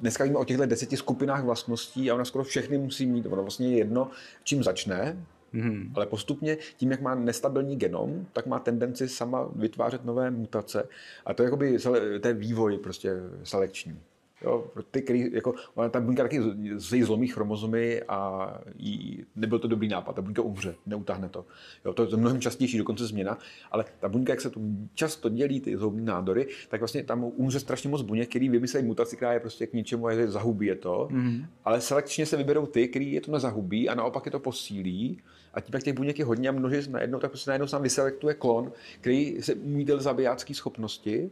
dneska 0.00 0.24
víme 0.24 0.38
o 0.38 0.44
těchto 0.44 0.66
deseti 0.66 0.96
skupinách 0.96 1.44
vlastností 1.44 2.10
a 2.10 2.14
ona 2.14 2.24
skoro 2.24 2.44
všechny 2.44 2.78
musí 2.78 3.06
mít. 3.06 3.26
Ono 3.26 3.42
vlastně 3.42 3.68
je 3.68 3.78
jedno, 3.78 4.10
čím 4.44 4.62
začne, 4.62 5.16
Hmm. 5.52 5.92
Ale 5.94 6.06
postupně, 6.06 6.56
tím, 6.76 6.90
jak 6.90 7.00
má 7.00 7.14
nestabilní 7.14 7.76
genom, 7.76 8.26
tak 8.32 8.46
má 8.46 8.58
tendenci 8.58 9.08
sama 9.08 9.48
vytvářet 9.56 10.04
nové 10.04 10.30
mutace. 10.30 10.88
A 11.26 11.34
to 11.34 11.42
je, 11.42 11.44
jakoby, 11.44 11.78
to 12.20 12.28
je 12.28 12.34
vývoj 12.34 12.78
prostě 12.78 13.12
selekční. 13.44 14.00
Jo, 14.44 14.66
ty, 14.90 15.02
který, 15.02 15.32
jako, 15.32 15.54
ona 15.74 15.88
ta 15.88 16.00
buňka 16.00 16.22
taky 16.22 16.42
z 16.76 17.04
zlomí 17.04 17.28
chromozomy 17.28 18.02
a 18.02 18.50
jí, 18.76 19.24
nebyl 19.36 19.58
to 19.58 19.68
dobrý 19.68 19.88
nápad. 19.88 20.16
Ta 20.16 20.22
buňka 20.22 20.42
umře, 20.42 20.74
neutáhne 20.86 21.28
to. 21.28 21.44
Jo, 21.84 21.92
to 21.92 22.02
je 22.02 22.16
mnohem 22.16 22.40
častější 22.40 22.78
dokonce 22.78 23.06
změna, 23.06 23.38
ale 23.70 23.84
ta 24.00 24.08
buňka, 24.08 24.32
jak 24.32 24.40
se 24.40 24.50
tu 24.50 24.60
často 24.94 25.28
dělí 25.28 25.60
ty 25.60 25.76
zhoubní 25.76 26.04
nádory, 26.04 26.46
tak 26.68 26.80
vlastně 26.80 27.02
tam 27.02 27.24
umře 27.24 27.60
strašně 27.60 27.90
moc 27.90 28.02
buněk, 28.02 28.28
který 28.28 28.48
vymyslí 28.48 28.82
mutaci, 28.82 29.16
která 29.16 29.32
je 29.32 29.40
prostě 29.40 29.66
k 29.66 29.72
ničemu 29.72 30.06
a 30.06 30.12
je 30.12 30.30
zahubí 30.30 30.66
je 30.66 30.76
to. 30.76 31.08
Mm-hmm. 31.10 31.46
Ale 31.64 31.80
selekčně 31.80 32.26
se 32.26 32.36
vyberou 32.36 32.66
ty, 32.66 32.88
který 32.88 33.12
je 33.12 33.20
to 33.20 33.32
nezahubí 33.32 33.88
a 33.88 33.94
naopak 33.94 34.26
je 34.26 34.32
to 34.32 34.40
posílí. 34.40 35.22
A 35.54 35.60
tím, 35.60 35.74
jak 35.74 35.82
těch 35.82 35.94
buněk 35.94 36.18
je 36.18 36.24
hodně 36.24 36.48
a 36.48 36.52
množí 36.52 36.90
najednou, 36.90 37.18
tak 37.18 37.30
prostě 37.30 37.50
najednou 37.50 37.66
sám 37.66 37.82
vyselektuje 37.82 38.34
klon, 38.34 38.72
který 39.00 39.42
se 39.42 39.54
umí 39.54 39.86
zabijácké 39.96 40.54
schopnosti 40.54 41.30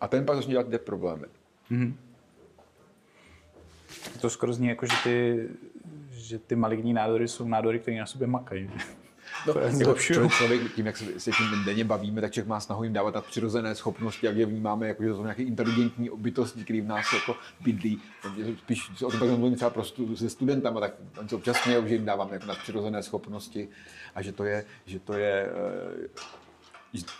a 0.00 0.08
ten 0.08 0.24
pak 0.24 0.36
začne 0.36 0.50
dělat 0.50 0.68
ty 0.68 0.78
problémy. 0.78 1.26
Mm-hmm. 1.70 1.94
To 4.20 4.30
skoro 4.30 4.52
zní 4.52 4.68
jako, 4.68 4.86
že 4.86 4.92
ty, 5.04 5.48
že 6.10 6.38
ty 6.38 6.56
maligní 6.56 6.92
nádory 6.92 7.28
jsou 7.28 7.48
nádory, 7.48 7.78
které 7.78 7.98
na 7.98 8.06
sobě 8.06 8.26
makají. 8.26 8.70
No, 9.46 9.54
jako 9.78 9.94
člověk, 9.94 10.32
člověk, 10.32 10.74
tím, 10.74 10.86
jak 10.86 10.96
se, 10.96 11.20
se 11.20 11.30
tím 11.30 11.64
denně 11.64 11.84
bavíme, 11.84 12.20
tak 12.20 12.32
člověk 12.32 12.48
má 12.48 12.60
snahu 12.60 12.84
jim 12.84 12.92
dávat 12.92 13.14
na 13.14 13.20
přirozené 13.20 13.74
schopnosti 13.74 14.28
a 14.28 14.30
vnímáme, 14.30 14.88
jako, 14.88 15.02
že 15.02 15.08
to 15.08 15.16
jsou 15.16 15.22
nějaké 15.22 15.42
inteligentní 15.42 16.10
bytosti, 16.16 16.64
které 16.64 16.80
v 16.80 16.86
nás 16.86 17.12
jako 17.12 17.36
bydlí. 17.60 18.00
Spíš 18.58 19.02
o 19.02 19.10
tom 19.10 19.20
pak 19.20 19.28
mluvím 19.28 19.56
třeba 19.56 19.70
pro 19.70 19.84
stu, 19.84 20.16
se 20.16 20.30
studentama, 20.30 20.80
tak 20.80 20.94
on 21.20 21.28
se 21.28 21.36
občas 21.36 21.56
smějou, 21.56 21.86
že 21.86 21.94
jim 21.94 22.04
dáváme 22.04 22.32
jako 22.32 22.46
na 22.46 22.54
přirozené 22.54 23.02
schopnosti 23.02 23.68
a 24.14 24.22
že 24.22 24.32
to 24.32 24.44
je, 24.44 24.64
že 24.86 24.98
to 24.98 25.12
je 25.12 25.50
eh, 25.50 26.08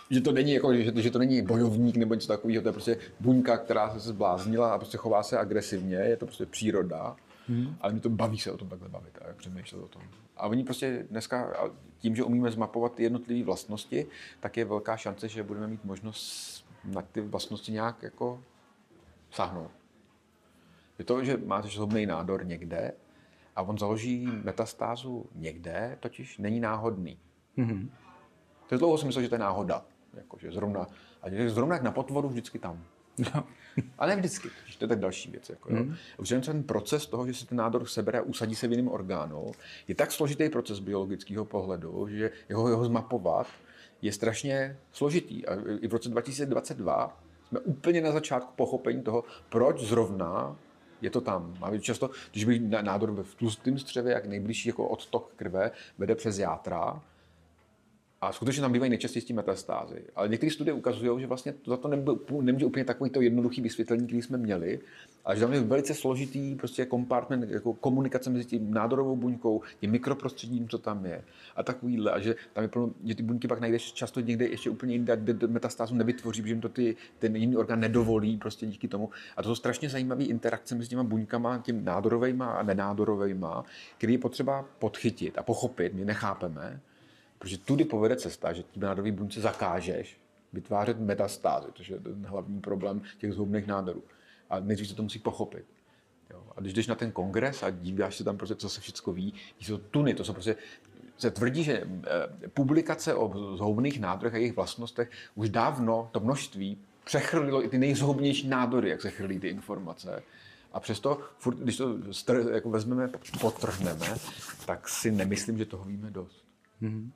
že 0.09 0.21
to 0.21 0.31
není 0.31 0.53
jako, 0.53 0.73
že 0.75 0.91
to, 0.91 1.01
že 1.01 1.11
to 1.11 1.19
není 1.19 1.41
bojovník 1.41 1.95
nebo 1.97 2.13
něco 2.13 2.27
takového, 2.27 2.61
to 2.61 2.69
je 2.69 2.73
prostě 2.73 2.97
buňka, 3.19 3.57
která 3.57 3.89
se 3.89 3.99
zbláznila 3.99 4.73
a 4.73 4.77
prostě 4.77 4.97
chová 4.97 5.23
se 5.23 5.37
agresivně, 5.37 5.95
je 5.95 6.17
to 6.17 6.25
prostě 6.25 6.45
příroda, 6.45 7.15
hmm. 7.47 7.75
ale 7.81 7.91
mě 7.93 8.01
to 8.01 8.09
baví 8.09 8.39
se 8.39 8.51
o 8.51 8.57
tom 8.57 8.69
takhle 8.69 8.89
bavit 8.89 9.17
a 9.17 9.33
přemýšlet 9.33 9.79
o 9.79 9.87
tom. 9.87 10.01
A 10.37 10.47
oni 10.47 10.63
prostě 10.63 11.05
dneska, 11.09 11.53
tím, 11.97 12.15
že 12.15 12.23
umíme 12.23 12.51
zmapovat 12.51 12.93
ty 12.93 13.03
jednotlivé 13.03 13.45
vlastnosti, 13.45 14.07
tak 14.39 14.57
je 14.57 14.65
velká 14.65 14.97
šance, 14.97 15.27
že 15.27 15.43
budeme 15.43 15.67
mít 15.67 15.85
možnost 15.85 16.65
na 16.83 17.01
ty 17.01 17.21
vlastnosti 17.21 17.71
nějak 17.71 18.03
jako 18.03 18.43
sáhnout. 19.31 19.71
Je 20.99 21.05
to, 21.05 21.23
že 21.23 21.37
máte 21.45 21.67
zhoubný 21.67 22.05
nádor 22.05 22.45
někde 22.45 22.91
a 23.55 23.61
on 23.61 23.77
založí 23.77 24.27
metastázu 24.43 25.25
někde, 25.35 25.97
totiž 25.99 26.37
není 26.37 26.59
náhodný. 26.59 27.17
Mm-hmm. 27.57 27.89
To 28.71 28.75
je 28.75 28.79
dlouho 28.79 28.97
si 28.97 29.05
myslel, 29.05 29.21
že 29.21 29.29
to 29.29 29.35
je 29.35 29.39
náhoda. 29.39 29.85
Jako, 30.13 30.37
že 30.39 30.51
zrovna, 30.51 30.87
a 31.21 31.29
že 31.29 31.49
zrovna 31.49 31.75
jak 31.75 31.83
na 31.83 31.91
potvoru 31.91 32.29
vždycky 32.29 32.59
tam. 32.59 32.83
A 33.99 34.05
ne 34.05 34.15
vždycky, 34.15 34.49
to 34.77 34.83
je 34.83 34.87
tak 34.87 34.99
další 34.99 35.31
věc. 35.31 35.49
Jako, 35.49 35.73
jo. 35.73 35.83
Mm. 35.83 36.41
ten 36.41 36.63
proces 36.63 37.05
toho, 37.05 37.27
že 37.27 37.33
se 37.33 37.45
ten 37.45 37.57
nádor 37.57 37.85
sebere 37.85 38.19
a 38.19 38.21
usadí 38.21 38.55
se 38.55 38.67
v 38.67 38.71
jiném 38.71 38.87
orgánu, 38.87 39.51
je 39.87 39.95
tak 39.95 40.11
složitý 40.11 40.49
proces 40.49 40.79
biologického 40.79 41.45
pohledu, 41.45 42.07
že 42.07 42.31
jeho, 42.49 42.69
jeho 42.69 42.85
zmapovat 42.85 43.47
je 44.01 44.11
strašně 44.11 44.77
složitý. 44.91 45.47
A 45.47 45.53
i 45.79 45.87
v 45.87 45.93
roce 45.93 46.09
2022 46.09 47.23
jsme 47.47 47.59
úplně 47.59 48.01
na 48.01 48.11
začátku 48.11 48.53
pochopení 48.55 49.01
toho, 49.01 49.23
proč 49.49 49.79
zrovna 49.79 50.55
je 51.01 51.09
to 51.09 51.21
tam. 51.21 51.53
Máme 51.59 51.79
často, 51.79 52.09
když 52.31 52.45
by 52.45 52.59
nádor 52.59 53.23
v 53.23 53.35
tlustém 53.35 53.77
střevě, 53.77 54.13
jak 54.13 54.25
nejbližší 54.25 54.69
jako 54.69 54.87
odtok 54.87 55.31
krve 55.35 55.71
vede 55.97 56.15
přes 56.15 56.39
játra, 56.39 57.01
a 58.23 58.31
skutečně 58.31 58.61
tam 58.61 58.71
bývají 58.71 58.89
nejčastější 58.89 59.33
metastázy. 59.33 60.03
Ale 60.15 60.29
některé 60.29 60.51
studie 60.51 60.73
ukazují, 60.73 61.21
že 61.21 61.27
vlastně 61.27 61.53
za 61.65 61.77
to 61.77 61.87
nemůže 62.41 62.65
úplně 62.65 62.85
takový 62.85 63.09
to 63.09 63.21
jednoduchý 63.21 63.61
vysvětlení, 63.61 64.05
který 64.05 64.21
jsme 64.21 64.37
měli, 64.37 64.79
ale 65.25 65.35
že 65.35 65.41
tam 65.41 65.53
je 65.53 65.61
velice 65.61 65.93
složitý 65.93 66.55
prostě 66.55 66.85
kompartment, 66.85 67.49
jako 67.49 67.73
komunikace 67.73 68.29
mezi 68.29 68.45
tím 68.45 68.73
nádorovou 68.73 69.15
buňkou, 69.15 69.61
tím 69.79 69.91
mikroprostředím, 69.91 70.69
co 70.69 70.77
tam 70.77 71.05
je 71.05 71.23
a 71.55 71.63
takovýhle. 71.63 72.11
A 72.11 72.19
že 72.19 72.35
tam 72.53 72.61
je 72.61 72.67
plno, 72.67 72.91
že 73.03 73.15
ty 73.15 73.23
buňky 73.23 73.47
pak 73.47 73.59
najdeš 73.59 73.93
často 73.93 74.19
někde 74.19 74.47
ještě 74.47 74.69
úplně 74.69 74.93
jinde, 74.93 75.17
kde 75.17 75.47
metastázu 75.47 75.95
nevytvoří, 75.95 76.41
protože 76.41 76.53
jim 76.53 76.61
to 76.61 76.69
ty, 76.69 76.95
ten 77.19 77.35
jiný 77.35 77.57
orgán 77.57 77.79
nedovolí 77.79 78.37
prostě 78.37 78.65
díky 78.65 78.87
tomu. 78.87 79.09
A 79.37 79.43
to 79.43 79.49
jsou 79.49 79.55
strašně 79.55 79.89
zajímavé 79.89 80.23
interakce 80.23 80.75
mezi 80.75 80.89
těma 80.89 81.03
buňkama, 81.03 81.57
tím 81.57 81.85
nádorovejma 81.85 82.51
a 82.51 82.63
nenádorovejma, 82.63 83.65
který 83.97 84.13
je 84.13 84.19
potřeba 84.19 84.65
podchytit 84.79 85.37
a 85.37 85.43
pochopit, 85.43 85.93
my 85.93 86.05
nechápeme 86.05 86.81
Protože 87.41 87.57
tudy 87.57 87.85
povede 87.85 88.15
cesta, 88.15 88.53
že 88.53 88.63
tím 88.63 88.81
nádorový 88.81 89.11
buňce 89.11 89.41
zakážeš 89.41 90.17
vytvářet 90.53 90.99
metastázy, 90.99 91.67
což 91.73 91.89
je 91.89 91.99
ten 91.99 92.25
hlavní 92.25 92.61
problém 92.61 93.01
těch 93.17 93.33
zhoubných 93.33 93.67
nádorů. 93.67 94.03
A 94.49 94.59
nejdřív 94.59 94.87
se 94.87 94.95
to 94.95 95.03
musí 95.03 95.19
pochopit. 95.19 95.65
Jo. 96.29 96.43
A 96.57 96.61
když 96.61 96.73
jdeš 96.73 96.87
na 96.87 96.95
ten 96.95 97.11
kongres 97.11 97.63
a 97.63 97.69
díváš 97.69 98.15
se 98.15 98.23
tam, 98.23 98.37
prostě, 98.37 98.55
co 98.55 98.69
se 98.69 98.81
všechno 98.81 99.13
ví, 99.13 99.33
jsou 99.59 99.77
tuny, 99.77 100.13
to 100.13 100.23
jsou 100.23 100.33
prostě 100.33 100.55
se 101.17 101.31
tvrdí, 101.31 101.63
že 101.63 101.83
eh, 101.83 102.47
publikace 102.47 103.15
o 103.15 103.55
zhoubných 103.57 103.99
nádorech 103.99 104.33
a 104.33 104.37
jejich 104.37 104.55
vlastnostech 104.55 105.09
už 105.35 105.49
dávno 105.49 106.09
to 106.11 106.19
množství 106.19 106.77
přechrlilo 107.03 107.65
i 107.65 107.69
ty 107.69 107.77
nejzhoubnější 107.77 108.47
nádory, 108.47 108.89
jak 108.89 109.01
se 109.01 109.09
chrlí 109.09 109.39
ty 109.39 109.47
informace. 109.47 110.23
A 110.73 110.79
přesto, 110.79 111.21
furt, 111.37 111.57
když 111.57 111.77
to 111.77 111.97
jako 112.33 112.69
vezmeme, 112.69 113.09
potrhneme, 113.41 114.15
tak 114.65 114.89
si 114.89 115.11
nemyslím, 115.11 115.57
že 115.57 115.65
toho 115.65 115.83
víme 115.83 116.11
dost. 116.11 116.45
Mm-hmm. 116.81 117.11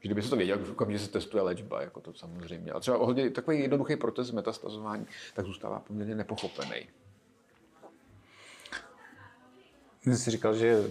Že 0.00 0.08
kdyby 0.08 0.22
se 0.22 0.30
to 0.30 0.36
věděl, 0.36 0.58
že 0.88 0.98
se 0.98 1.10
testuje 1.10 1.42
léčba, 1.42 1.82
jako 1.82 2.00
to 2.00 2.14
samozřejmě. 2.14 2.72
A 2.72 2.80
třeba 2.80 2.98
ohledně 2.98 3.30
takový 3.30 3.60
jednoduchý 3.60 3.96
proces 3.96 4.30
metastazování, 4.30 5.06
tak 5.34 5.46
zůstává 5.46 5.80
poměrně 5.80 6.14
nepochopený. 6.14 6.86
Ty 10.04 10.16
jsi 10.16 10.30
říkal, 10.30 10.54
že, 10.54 10.82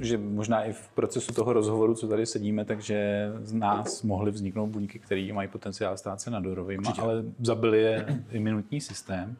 že 0.00 0.18
možná 0.18 0.64
i 0.64 0.72
v 0.72 0.88
procesu 0.88 1.34
toho 1.34 1.52
rozhovoru, 1.52 1.94
co 1.94 2.08
tady 2.08 2.26
sedíme, 2.26 2.64
takže 2.64 3.28
z 3.40 3.52
nás 3.52 4.02
mohly 4.02 4.30
vzniknout 4.30 4.66
buňky, 4.66 4.98
které 4.98 5.32
mají 5.32 5.48
potenciál 5.48 5.96
stát 5.96 6.20
se 6.20 6.30
nadorovými, 6.30 6.86
ale 6.98 7.24
zabili 7.40 7.82
je 7.82 8.24
imunitní 8.30 8.80
systém. 8.80 9.36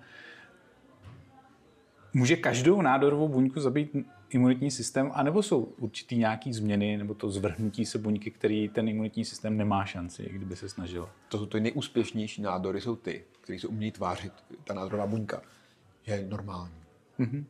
Může 2.14 2.36
každou 2.36 2.82
nádorovou 2.82 3.28
buňku 3.28 3.60
zabít 3.60 3.96
imunitní 4.34 4.70
systém, 4.70 5.10
anebo 5.14 5.42
jsou 5.42 5.62
určitý 5.62 6.16
nějaký 6.16 6.52
změny 6.52 6.96
nebo 6.96 7.14
to 7.14 7.30
zvrhnutí 7.30 7.86
se 7.86 7.98
buňky, 7.98 8.30
který 8.30 8.68
ten 8.68 8.88
imunitní 8.88 9.24
systém 9.24 9.56
nemá 9.56 9.84
šanci, 9.84 10.28
kdyby 10.32 10.56
se 10.56 10.68
snažil? 10.68 11.08
To 11.28 11.38
jsou 11.38 11.46
ty 11.46 11.60
nejúspěšnější 11.60 12.42
nádory, 12.42 12.80
jsou 12.80 12.96
ty, 12.96 13.24
které 13.40 13.58
se 13.58 13.66
umějí 13.66 13.92
tvářit, 13.92 14.32
ta 14.64 14.74
nádorová 14.74 15.06
buňka 15.06 15.42
je 16.06 16.26
normální. 16.28 16.74
Mm-hmm. 17.20 17.44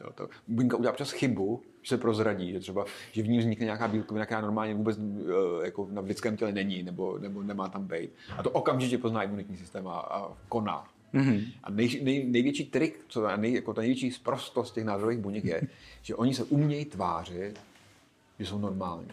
Jo, 0.00 0.10
to, 0.14 0.28
buňka 0.48 0.76
udělá 0.76 0.92
občas 0.92 1.10
chybu, 1.10 1.62
že 1.82 1.88
se 1.88 1.98
prozradí, 1.98 2.52
že 2.52 2.60
třeba, 2.60 2.84
že 3.12 3.22
v 3.22 3.28
ní 3.28 3.38
vznikne 3.38 3.64
nějaká 3.64 3.88
bílkovina, 3.88 4.26
která 4.26 4.40
normálně 4.40 4.74
vůbec 4.74 4.98
eh, 4.98 5.64
jako 5.64 5.88
na 5.90 6.00
lidském 6.00 6.36
těle 6.36 6.52
není, 6.52 6.82
nebo, 6.82 7.18
nebo 7.18 7.42
nemá 7.42 7.68
tam 7.68 7.86
být. 7.86 8.10
A 8.38 8.42
to 8.42 8.50
okamžitě 8.50 8.98
pozná 8.98 9.22
imunitní 9.22 9.56
systém 9.56 9.88
a, 9.88 9.98
a 9.98 10.32
koná. 10.48 10.84
Mm-hmm. 11.14 11.52
A 11.62 11.70
nej, 11.70 12.00
nej, 12.02 12.24
největší 12.24 12.64
trik, 12.64 13.04
co 13.08 13.36
nej, 13.36 13.52
jako 13.52 13.74
ta 13.74 13.80
největší 13.80 14.10
zprostost 14.10 14.74
těch 14.74 14.84
nádorových 14.84 15.18
buněk 15.18 15.44
je, 15.44 15.62
že 16.02 16.14
oni 16.14 16.34
se 16.34 16.44
umějí 16.44 16.84
tvářit, 16.84 17.60
že 18.38 18.46
jsou 18.46 18.58
normální. 18.58 19.10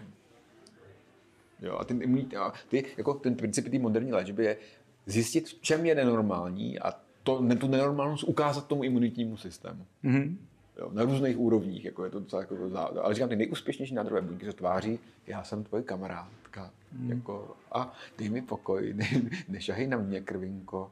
Jo, 1.62 1.78
a, 1.78 1.84
ten, 1.84 2.26
a 2.40 2.54
ty, 2.70 2.86
jako 2.98 3.14
ten 3.14 3.36
princip 3.36 3.70
té 3.70 3.80
moderní 3.80 4.14
léčby 4.14 4.46
je 4.46 4.58
zjistit, 5.06 5.48
v 5.48 5.62
čem 5.62 5.86
je 5.86 5.96
nenormální 5.96 6.80
a 6.80 6.94
to, 7.24 7.42
ne, 7.42 7.56
tu 7.56 7.68
nenormálnost 7.68 8.24
ukázat 8.24 8.68
tomu 8.68 8.84
imunitnímu 8.84 9.38
systému. 9.38 9.86
Mm-hmm. 10.04 10.36
Jo, 10.78 10.90
na 10.94 11.04
různých 11.04 11.38
úrovních, 11.40 11.86
jako 11.86 12.06
je 12.06 12.12
to 12.12 12.20
docela 12.20 12.42
jako 12.42 12.58
Ale 13.02 13.14
říkám, 13.14 13.30
ty 13.30 13.36
nejúspěšnější 13.36 13.94
nádorové 13.94 14.22
buňky 14.22 14.46
se 14.46 14.54
tváří, 14.54 15.00
já 15.28 15.44
jsem 15.44 15.64
tvoje 15.64 15.84
kamarádka, 15.84 16.72
mm. 16.92 17.12
jako, 17.12 17.56
a 17.72 17.94
dej 18.18 18.30
mi 18.30 18.42
pokoj, 18.42 18.94
ne, 18.96 19.06
nešahej 19.50 19.88
na 19.88 19.98
mě, 19.98 20.22
krvinko. 20.22 20.90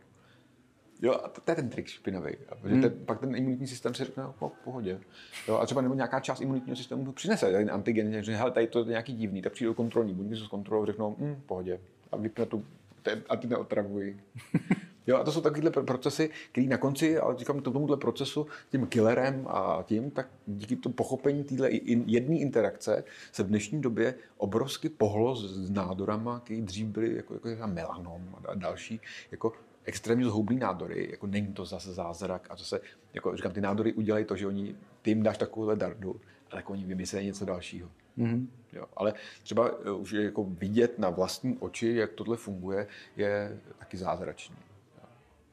Jo, 1.02 1.14
a 1.24 1.30
to, 1.30 1.42
to 1.42 1.52
je 1.52 1.56
ten 1.56 1.70
trik 1.70 1.88
špinavý. 1.88 2.32
Protože 2.62 2.74
hmm. 2.74 2.82
ten, 2.82 2.94
pak 3.06 3.20
ten 3.20 3.36
imunitní 3.36 3.68
systém 3.68 3.94
si 3.94 4.06
řekne, 4.06 4.24
po, 4.40 4.52
pohodě. 4.64 5.00
Jo, 5.48 5.58
a 5.58 5.66
třeba 5.66 5.82
nebo 5.82 5.94
nějaká 5.94 6.20
část 6.20 6.42
imunitního 6.42 6.76
systému 6.76 7.06
to 7.06 7.12
přinese 7.12 7.52
ten 7.52 7.72
antigen, 7.72 8.24
že 8.24 8.36
hele, 8.36 8.52
tady 8.52 8.68
to 8.68 8.80
je 8.80 8.86
nějaký 8.86 9.14
divný, 9.14 9.42
tak 9.42 9.54
přijde 9.54 9.74
kontrolní 9.74 10.14
buňky, 10.14 10.36
se 10.36 10.46
zkontrolují, 10.46 10.88
řeknou, 10.88 11.16
hm, 11.20 11.42
pohodě. 11.46 11.80
A 12.12 12.18
vypne 12.18 12.46
tu, 12.46 12.66
ten, 13.02 13.24
a 13.30 13.36
ty 13.36 13.48
neotravují. 13.48 14.20
Jo, 15.08 15.18
a 15.18 15.24
to 15.24 15.32
jsou 15.32 15.42
takovéhle 15.42 15.72
procesy, 15.72 16.30
které 16.52 16.68
na 16.68 16.78
konci, 16.78 17.18
ale 17.18 17.38
říkám 17.38 17.60
tomuhle 17.60 17.98
procesu, 17.98 18.48
tím 18.70 18.88
killerem 18.88 19.48
a 19.48 19.84
tím, 19.88 20.12
tak 20.12 20.28
díky 20.48 20.76
tomu 20.76 20.94
pochopení 20.94 21.44
téhle 21.44 21.70
jedné 22.06 22.40
interakce 22.40 23.04
se 23.32 23.44
v 23.44 23.48
dnešní 23.48 23.82
době 23.82 24.16
obrovsky 24.38 24.90
pohlo 24.90 25.36
s 25.36 25.70
nádorama, 25.70 26.40
které 26.40 26.62
dřív 26.62 26.88
byly 26.88 27.16
jako, 27.16 27.34
jako 27.50 27.68
melanom 27.68 28.36
a 28.48 28.56
další, 28.56 29.02
jako 29.32 29.54
extrémně 29.86 30.26
zhoubný 30.26 30.58
nádory, 30.58 31.08
jako 31.12 31.28
není 31.28 31.54
to 31.54 31.66
zase 31.66 31.94
zázrak 31.94 32.48
a 32.50 32.56
zase, 32.56 32.80
jako 33.14 33.36
říkám, 33.36 33.52
ty 33.52 33.62
nádory 33.62 33.94
udělají 33.94 34.26
to, 34.26 34.36
že 34.36 34.48
oni, 34.48 34.76
ty 35.02 35.12
jim 35.12 35.24
dáš 35.24 35.38
takovouhle 35.38 35.76
dardu, 35.76 36.22
ale 36.52 36.60
jako 36.60 36.74
oni 36.74 36.86
vymyslí 36.86 37.26
něco 37.26 37.46
dalšího. 37.46 37.90
Mm-hmm. 38.18 38.48
Jo, 38.74 38.86
ale 38.96 39.14
třeba 39.44 39.72
eh, 39.86 39.92
už 39.92 40.12
jako 40.12 40.44
vidět 40.44 41.00
na 41.00 41.10
vlastní 41.10 41.58
oči, 41.58 41.96
jak 41.96 42.12
tohle 42.12 42.38
funguje, 42.38 42.88
je 43.18 43.60
taky 43.80 43.98
zázračný. 43.98 44.56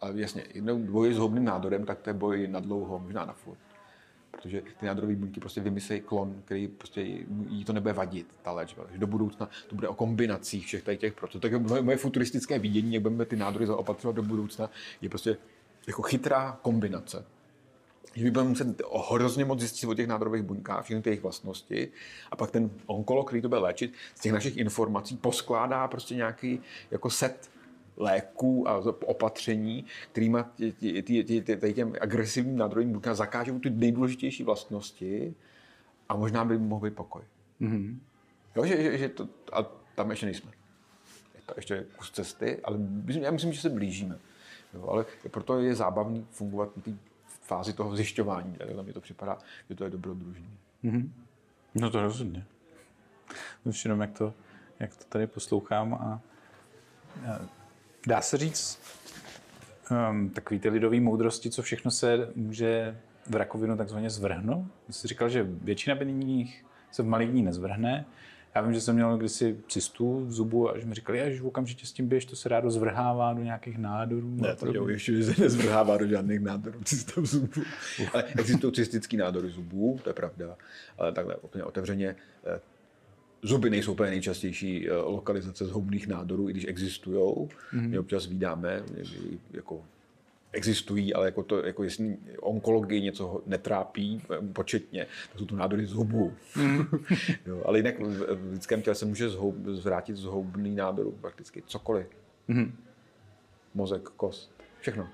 Ale 0.01 0.13
jasně, 0.21 0.45
jednou 0.55 0.79
boj 0.79 1.13
s 1.13 1.17
zhoubným 1.17 1.45
nádorem, 1.45 1.85
tak 1.85 1.99
to 1.99 2.11
je 2.11 2.15
boj 2.15 2.49
na 2.49 2.61
dlouho, 2.61 2.99
možná 2.99 3.25
na 3.25 3.33
furt. 3.33 3.59
Protože 4.31 4.63
ty 4.81 4.87
nádorové 4.87 5.15
buňky 5.15 5.41
prostě 5.41 5.61
vymyslejí 5.61 6.01
klon, 6.01 6.43
který 6.45 6.69
prostě 6.69 7.01
jí 7.49 7.65
to 7.65 7.73
nebude 7.73 7.93
vadit, 7.93 8.27
ta 8.43 8.53
léčba. 8.53 8.85
Takže 8.85 8.99
do 8.99 9.07
budoucna 9.07 9.49
to 9.67 9.75
bude 9.75 9.89
o 9.89 9.95
kombinacích 9.95 10.67
všech 10.67 10.83
tady 10.83 10.97
těch 10.97 11.13
procesů. 11.13 11.41
Tak 11.41 11.53
moje, 11.53 11.83
moje 11.83 11.97
futuristické 11.97 12.59
vidění, 12.59 12.95
jak 12.95 13.03
budeme 13.03 13.25
ty 13.25 13.37
nádory 13.37 13.67
zaopatřovat 13.67 14.17
do 14.17 14.23
budoucna, 14.23 14.71
je 15.03 15.09
prostě 15.09 15.37
jako 15.87 16.03
chytrá 16.03 16.59
kombinace. 16.63 17.25
Že 18.15 18.25
my 18.25 18.31
budeme 18.31 18.51
muset 18.51 18.83
hrozně 19.11 19.45
moc 19.45 19.61
zjistit 19.61 19.87
o 19.87 19.95
těch 19.95 20.07
nádorových 20.07 20.43
buňkách, 20.43 20.85
všechny 20.85 21.03
ty 21.03 21.11
jejich 21.11 21.23
vlastnosti, 21.23 21.89
a 22.31 22.37
pak 22.37 22.51
ten 22.51 22.71
onkolog, 22.87 23.27
který 23.27 23.43
to 23.43 23.49
bude 23.49 23.61
léčit, 23.61 23.93
z 24.15 24.21
těch 24.21 24.33
našich 24.33 24.57
informací 24.57 25.17
poskládá 25.17 25.89
prostě 25.89 26.15
nějaký 26.15 26.61
jako 26.91 27.11
set 27.11 27.51
léků 27.99 28.69
a 28.69 28.77
opatření, 29.07 29.85
kterými 30.13 30.39
těm 31.75 31.93
agresivním 32.01 32.57
nádorovým 32.57 32.93
buňkám 32.93 33.15
zakážou 33.15 33.59
ty 33.59 33.71
nejdůležitější 33.71 34.43
vlastnosti 34.43 35.35
a 36.09 36.17
možná 36.17 36.45
by 36.45 36.59
mohl 36.59 36.87
být 36.87 36.97
pokoj. 36.97 37.23
Mm-hmm. 37.61 37.99
Jo, 38.57 38.67
že, 38.67 38.83
že, 38.83 38.99
že 38.99 39.09
to, 39.09 39.29
a 39.53 39.63
tam 39.95 40.11
ještě 40.11 40.27
nejsme. 40.27 40.51
Je 41.35 41.41
to 41.47 41.55
ještě 41.57 41.87
kus 41.97 42.11
cesty, 42.11 42.61
ale 42.65 42.79
já 43.21 43.31
myslím, 43.31 43.53
že 43.53 43.61
se 43.61 43.69
blížíme. 43.69 44.19
Jo, 44.75 44.89
ale 44.89 45.05
proto 45.31 45.61
je 45.61 45.75
zábavný 45.75 46.27
fungovat 46.31 46.71
v 46.77 46.83
té 46.83 46.91
fázi 47.43 47.73
toho 47.73 47.97
zjišťování. 47.97 48.55
Tak 48.55 48.87
mi 48.87 48.93
to 48.93 49.01
připadá, 49.01 49.39
že 49.69 49.75
to 49.75 49.85
je 49.85 49.91
dobrodružný. 49.91 50.51
Mm-hmm. 50.85 51.11
No 51.75 51.91
to 51.91 52.03
rozhodně. 52.03 52.47
Už 53.65 53.85
jenom 53.85 54.01
jak 54.01 54.19
to, 54.19 54.35
jak 54.81 54.97
to 54.97 55.05
tady 55.05 55.27
poslouchám 55.27 55.95
a 55.95 56.21
Dá 58.09 58.21
se 58.21 58.37
říct, 58.37 58.79
um, 60.11 60.31
takový 60.31 60.61
ty 60.61 60.69
lidové 60.69 61.01
moudrosti, 61.01 61.51
co 61.51 61.63
všechno 61.63 61.91
se 61.91 62.29
může 62.35 62.99
v 63.27 63.35
rakovinu 63.35 63.77
takzvaně 63.77 64.11
zvrhnout. 64.11 64.67
Jsi 64.91 65.09
říkal, 65.09 65.29
že 65.29 65.47
většina 65.63 65.97
benigních 65.97 66.65
se 66.91 67.03
v 67.03 67.07
maligní 67.07 67.43
nezvrhne. 67.43 68.07
Já 68.55 68.61
vím, 68.61 68.75
že 68.75 68.81
jsem 68.81 68.95
měl 68.95 69.17
kdysi 69.17 69.57
cystu 69.69 70.25
v 70.25 70.33
zubu 70.33 70.71
a 70.71 70.79
že 70.79 70.87
mi 70.87 70.95
říkali, 70.95 71.37
že 71.37 71.43
okamžitě 71.43 71.87
s 71.87 71.93
tím 71.93 72.09
běž, 72.09 72.25
to 72.25 72.37
se 72.37 72.49
rádo 72.49 72.71
zvrhává 72.71 73.33
do 73.33 73.43
nějakých 73.43 73.79
nádorů. 73.79 74.35
Ne, 74.35 74.57
to 74.57 74.75
jo, 74.75 74.89
ještě 74.89 75.23
se 75.23 75.43
nezvrhává 75.43 75.97
do 75.97 76.07
žádných 76.07 76.41
nádorů 76.41 76.81
cysta 76.85 77.21
v 77.21 77.27
zubu. 77.27 77.63
Ale 78.13 78.25
existují 78.25 78.73
cystické 78.73 79.17
nádory 79.17 79.51
zubů, 79.51 80.01
to 80.03 80.11
je 80.11 80.15
pravda. 80.15 80.57
Ale 80.99 81.13
takhle 81.13 81.37
úplně 81.37 81.65
otevřeně 81.65 82.17
eh, 82.47 82.61
Zuby 83.43 83.71
nejsou 83.71 83.93
úplně 83.93 84.11
nejčastější 84.11 84.89
eh, 84.89 84.93
lokalizace 84.93 85.67
zhoubných 85.67 86.09
nádorů, 86.09 86.49
i 86.49 86.53
když 86.53 86.65
existují. 86.65 87.19
Mm-hmm. 87.19 87.89
My 87.89 87.99
občas 87.99 88.27
vydáme, 88.27 88.83
jako 89.51 89.85
existují, 90.53 91.15
ale 91.15 91.27
jako 91.27 91.43
to, 91.43 91.67
jako 91.67 91.85
jestli 91.85 92.17
onkologii 92.41 93.01
něco 93.01 93.43
netrápí 93.47 94.23
eh, 94.31 94.53
početně, 94.53 95.07
to 95.33 95.39
jsou 95.39 95.47
to 95.47 95.57
nádory 95.57 95.87
zhubů. 95.87 96.33
Mm. 96.57 96.87
jo, 97.47 97.63
ale 97.67 97.79
jinak 97.79 98.01
v 98.01 98.51
lidském 98.53 98.83
těle 98.83 98.95
se 98.95 99.07
může 99.07 99.29
zhoub, 99.29 99.57
zvrátit 99.67 100.17
zhoubný 100.17 100.75
nádor 100.75 101.13
prakticky 101.21 101.63
cokoliv. 101.67 102.07
Mm. 102.49 102.77
Mozek, 103.75 104.03
kost, 104.03 104.53
všechno 104.81 105.09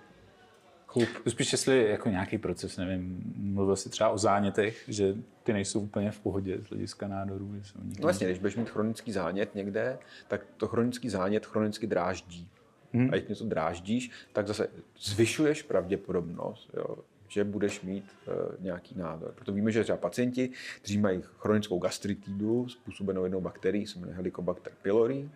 chlup. 0.95 1.09
Spíš 1.29 1.53
jestli 1.53 1.91
jako 1.91 2.09
nějaký 2.09 2.39
proces, 2.39 2.77
nevím, 2.77 3.33
mluvil 3.37 3.77
jsi 3.77 3.91
třeba 3.91 4.11
o 4.11 4.19
zánětech, 4.19 4.85
že 4.89 5.15
ty 5.43 5.53
nejsou 5.53 5.81
úplně 5.81 6.11
v 6.11 6.21
pohodě 6.21 6.59
z 6.63 6.69
hlediska 6.69 7.09
nádorů. 7.09 7.55
Že 7.55 7.65
jsou 7.65 7.79
no 7.83 7.91
vlastně, 8.01 8.27
když 8.27 8.39
budeš 8.39 8.57
mít 8.57 8.71
chronický 8.71 9.13
zánět 9.13 9.55
někde, 9.55 9.99
tak 10.29 10.41
to 10.57 10.69
chronický 10.69 11.09
zánět 11.09 11.47
chronicky 11.47 11.87
dráždí. 11.87 12.49
Hmm. 12.93 13.09
A 13.13 13.17
když 13.17 13.29
něco 13.29 13.45
dráždíš, 13.45 14.11
tak 14.33 14.47
zase 14.47 14.69
zvyšuješ 15.01 15.63
pravděpodobnost, 15.63 16.71
jo, 16.77 16.97
že 17.29 17.45
budeš 17.45 17.81
mít 17.81 18.05
uh, 18.27 18.35
nějaký 18.65 18.95
nádor. 18.99 19.33
Proto 19.35 19.53
víme, 19.53 19.73
že 19.73 19.83
třeba 19.83 19.99
pacienti, 19.99 20.51
kteří 20.77 20.99
mají 20.99 21.23
chronickou 21.39 21.79
gastritidu 21.79 22.69
způsobenou 22.69 23.25
jednou 23.25 23.41
bakterií, 23.41 23.87
se 23.87 23.99
jmenuje 23.99 24.17
Helicobacter 24.17 24.73
pylori, 24.83 25.31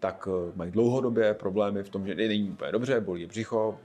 tak 0.00 0.28
eh, 0.28 0.52
mají 0.56 0.70
dlouhodobě 0.70 1.34
problémy 1.34 1.82
v 1.82 1.88
tom, 1.88 2.06
že 2.06 2.14
není 2.14 2.50
úplně 2.50 2.72
dobře, 2.72 3.00
bolí 3.00 3.26
břicho, 3.26 3.78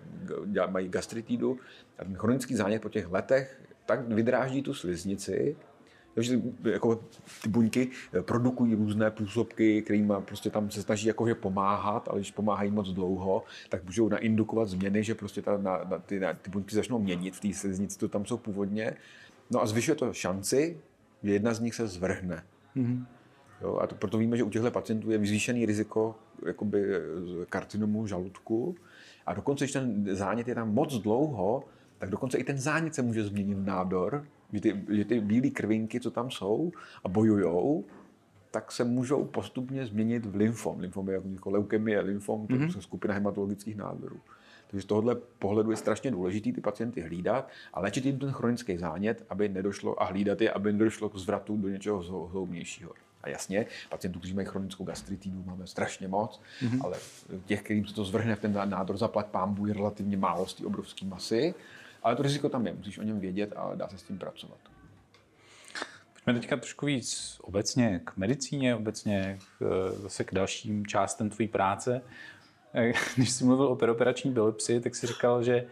mají 0.70 0.89
gastritidu 0.89 1.57
a 1.99 2.03
ten 2.03 2.16
chronický 2.16 2.55
zánět 2.55 2.82
po 2.82 2.89
těch 2.89 3.12
letech 3.12 3.60
tak 3.89 4.07
vydráždí 4.07 4.62
tu 4.62 4.74
sliznici, 4.74 5.55
takže 6.14 6.41
jako 6.64 6.95
ty 7.43 7.49
buňky 7.49 7.89
eh, 8.14 8.22
produkují 8.22 8.76
různé 8.76 9.12
působky, 9.12 9.82
kterými 9.82 10.14
prostě 10.26 10.49
tam 10.49 10.72
se 10.72 10.82
snaží 10.82 11.07
jakože 11.07 11.36
pomáhat, 11.36 12.07
ale 12.07 12.20
když 12.20 12.32
pomáhají 12.32 12.72
moc 12.72 12.89
dlouho, 12.89 13.43
tak 13.70 13.84
můžou 13.84 14.10
naindukovat 14.10 14.70
změny, 14.70 15.03
že 15.03 15.16
prostě 15.16 15.41
ta, 15.41 15.57
na, 15.57 15.84
na, 15.89 15.99
ty, 15.99 16.20
na, 16.20 16.34
ty 16.34 16.49
buňky 16.49 16.76
začnou 16.76 16.99
měnit 16.99 17.36
v 17.36 17.39
té 17.39 17.53
sliznici, 17.53 17.99
to 17.99 18.07
tam 18.07 18.26
jsou 18.26 18.38
původně. 18.38 18.93
No 19.51 19.62
a 19.62 19.66
zvyšuje 19.66 19.95
to 19.95 20.14
šanci, 20.14 20.78
že 21.24 21.34
jedna 21.34 21.53
z 21.53 21.60
nich 21.60 21.76
se 21.76 21.88
zvrhne. 21.88 22.43
Mm-hmm. 22.76 23.05
Jo, 23.62 23.78
a 23.78 23.88
to, 23.88 23.95
proto 23.95 24.18
víme, 24.18 24.38
že 24.38 24.43
u 24.43 24.49
těchto 24.49 24.72
pacientů 24.72 25.12
je 25.12 25.18
zvýšený 25.18 25.66
riziko 25.66 26.16
jakoby, 26.45 26.86
karcinomu 27.49 28.07
žaludku. 28.07 28.76
A 29.26 29.34
dokonce, 29.34 29.66
když 29.66 29.72
ten 29.72 30.16
zánět 30.16 30.47
je 30.47 30.55
tam 30.55 30.74
moc 30.74 30.97
dlouho, 30.97 31.64
tak 31.97 32.10
dokonce 32.10 32.38
i 32.38 32.43
ten 32.43 32.57
zánět 32.57 32.95
se 32.95 33.01
může 33.01 33.24
změnit 33.24 33.53
v 33.53 33.66
nádor, 33.66 34.26
že 34.53 34.62
ty, 34.62 34.84
že 34.89 35.05
ty 35.05 35.20
bílé 35.20 35.49
krvinky, 35.49 35.99
co 35.99 36.12
tam 36.12 36.32
jsou 36.32 36.72
a 37.03 37.10
bojujou, 37.10 37.86
tak 38.51 38.71
se 38.71 38.83
můžou 38.83 39.25
postupně 39.25 39.86
změnit 39.86 40.25
v 40.25 40.36
lymfom. 40.36 40.79
Lymfom 40.79 41.09
je 41.09 41.21
jako 41.33 41.50
leukemie, 41.50 42.00
lymfom, 42.00 42.47
to 42.47 42.54
mm-hmm. 42.54 42.75
je 42.75 42.82
skupina 42.82 43.13
hematologických 43.13 43.75
nádorů. 43.75 44.20
Takže 44.67 44.83
z 44.83 44.86
tohohle 44.86 45.16
pohledu 45.16 45.71
je 45.71 45.78
strašně 45.78 46.12
důležitý 46.12 46.54
ty 46.54 46.62
pacienty 46.62 47.01
hlídat 47.01 47.50
a 47.74 47.79
léčit 47.79 48.05
jim 48.05 48.20
ten 48.20 48.32
chronický 48.32 48.78
zánět, 48.78 49.25
aby 49.29 49.50
nedošlo 49.50 50.01
a 50.01 50.05
hlídat 50.05 50.42
je, 50.42 50.51
aby 50.51 50.74
nedošlo 50.74 51.09
k 51.09 51.16
zvratu 51.16 51.58
do 51.58 51.70
něčeho 51.70 52.04
zhoubnějšího. 52.04 52.92
A 53.24 53.29
jasně, 53.29 53.66
pacientů, 53.89 54.20
kteří 54.20 54.33
mají 54.33 54.47
chronickou 54.47 54.83
gastritidu, 54.83 55.43
máme 55.46 55.67
strašně 55.67 56.08
moc, 56.08 56.41
mm-hmm. 56.62 56.79
ale 56.83 56.97
těch, 57.46 57.62
kterým 57.62 57.87
se 57.87 57.93
to 57.93 58.05
zvrhne 58.05 58.36
v 58.36 58.39
ten 58.39 58.54
nádor 58.66 58.97
zaplať 58.97 59.25
pámbu, 59.25 59.66
je 59.66 59.74
relativně 59.74 60.17
málo 60.17 60.47
z 60.47 60.54
té 60.54 60.66
obrovské 60.66 61.05
masy. 61.05 61.54
Ale 62.04 62.16
to 62.16 62.24
riziko 62.24 62.50
tam 62.50 62.67
je, 62.67 62.74
musíš 62.74 62.97
o 62.97 63.04
něm 63.04 63.20
vědět 63.20 63.54
a 63.55 63.75
dá 63.75 63.87
se 63.87 63.97
s 63.97 64.04
tím 64.04 64.17
pracovat. 64.17 64.58
Pojďme 66.13 66.33
teďka 66.33 66.58
trošku 66.58 66.86
víc 66.86 67.37
obecně 67.41 68.01
k 68.05 68.17
medicíně, 68.17 68.75
obecně 68.75 69.39
k, 69.59 69.91
zase 70.01 70.24
k 70.24 70.33
dalším 70.33 70.86
částem 70.86 71.29
tvé 71.29 71.47
práce. 71.47 72.01
Když 73.16 73.29
jsi 73.29 73.43
mluvil 73.43 73.66
o 73.66 73.75
peroperační 73.75 74.32
biopsii, 74.32 74.79
tak 74.79 74.96
jsi 74.96 75.08
říkal, 75.08 75.43
že 75.43 75.66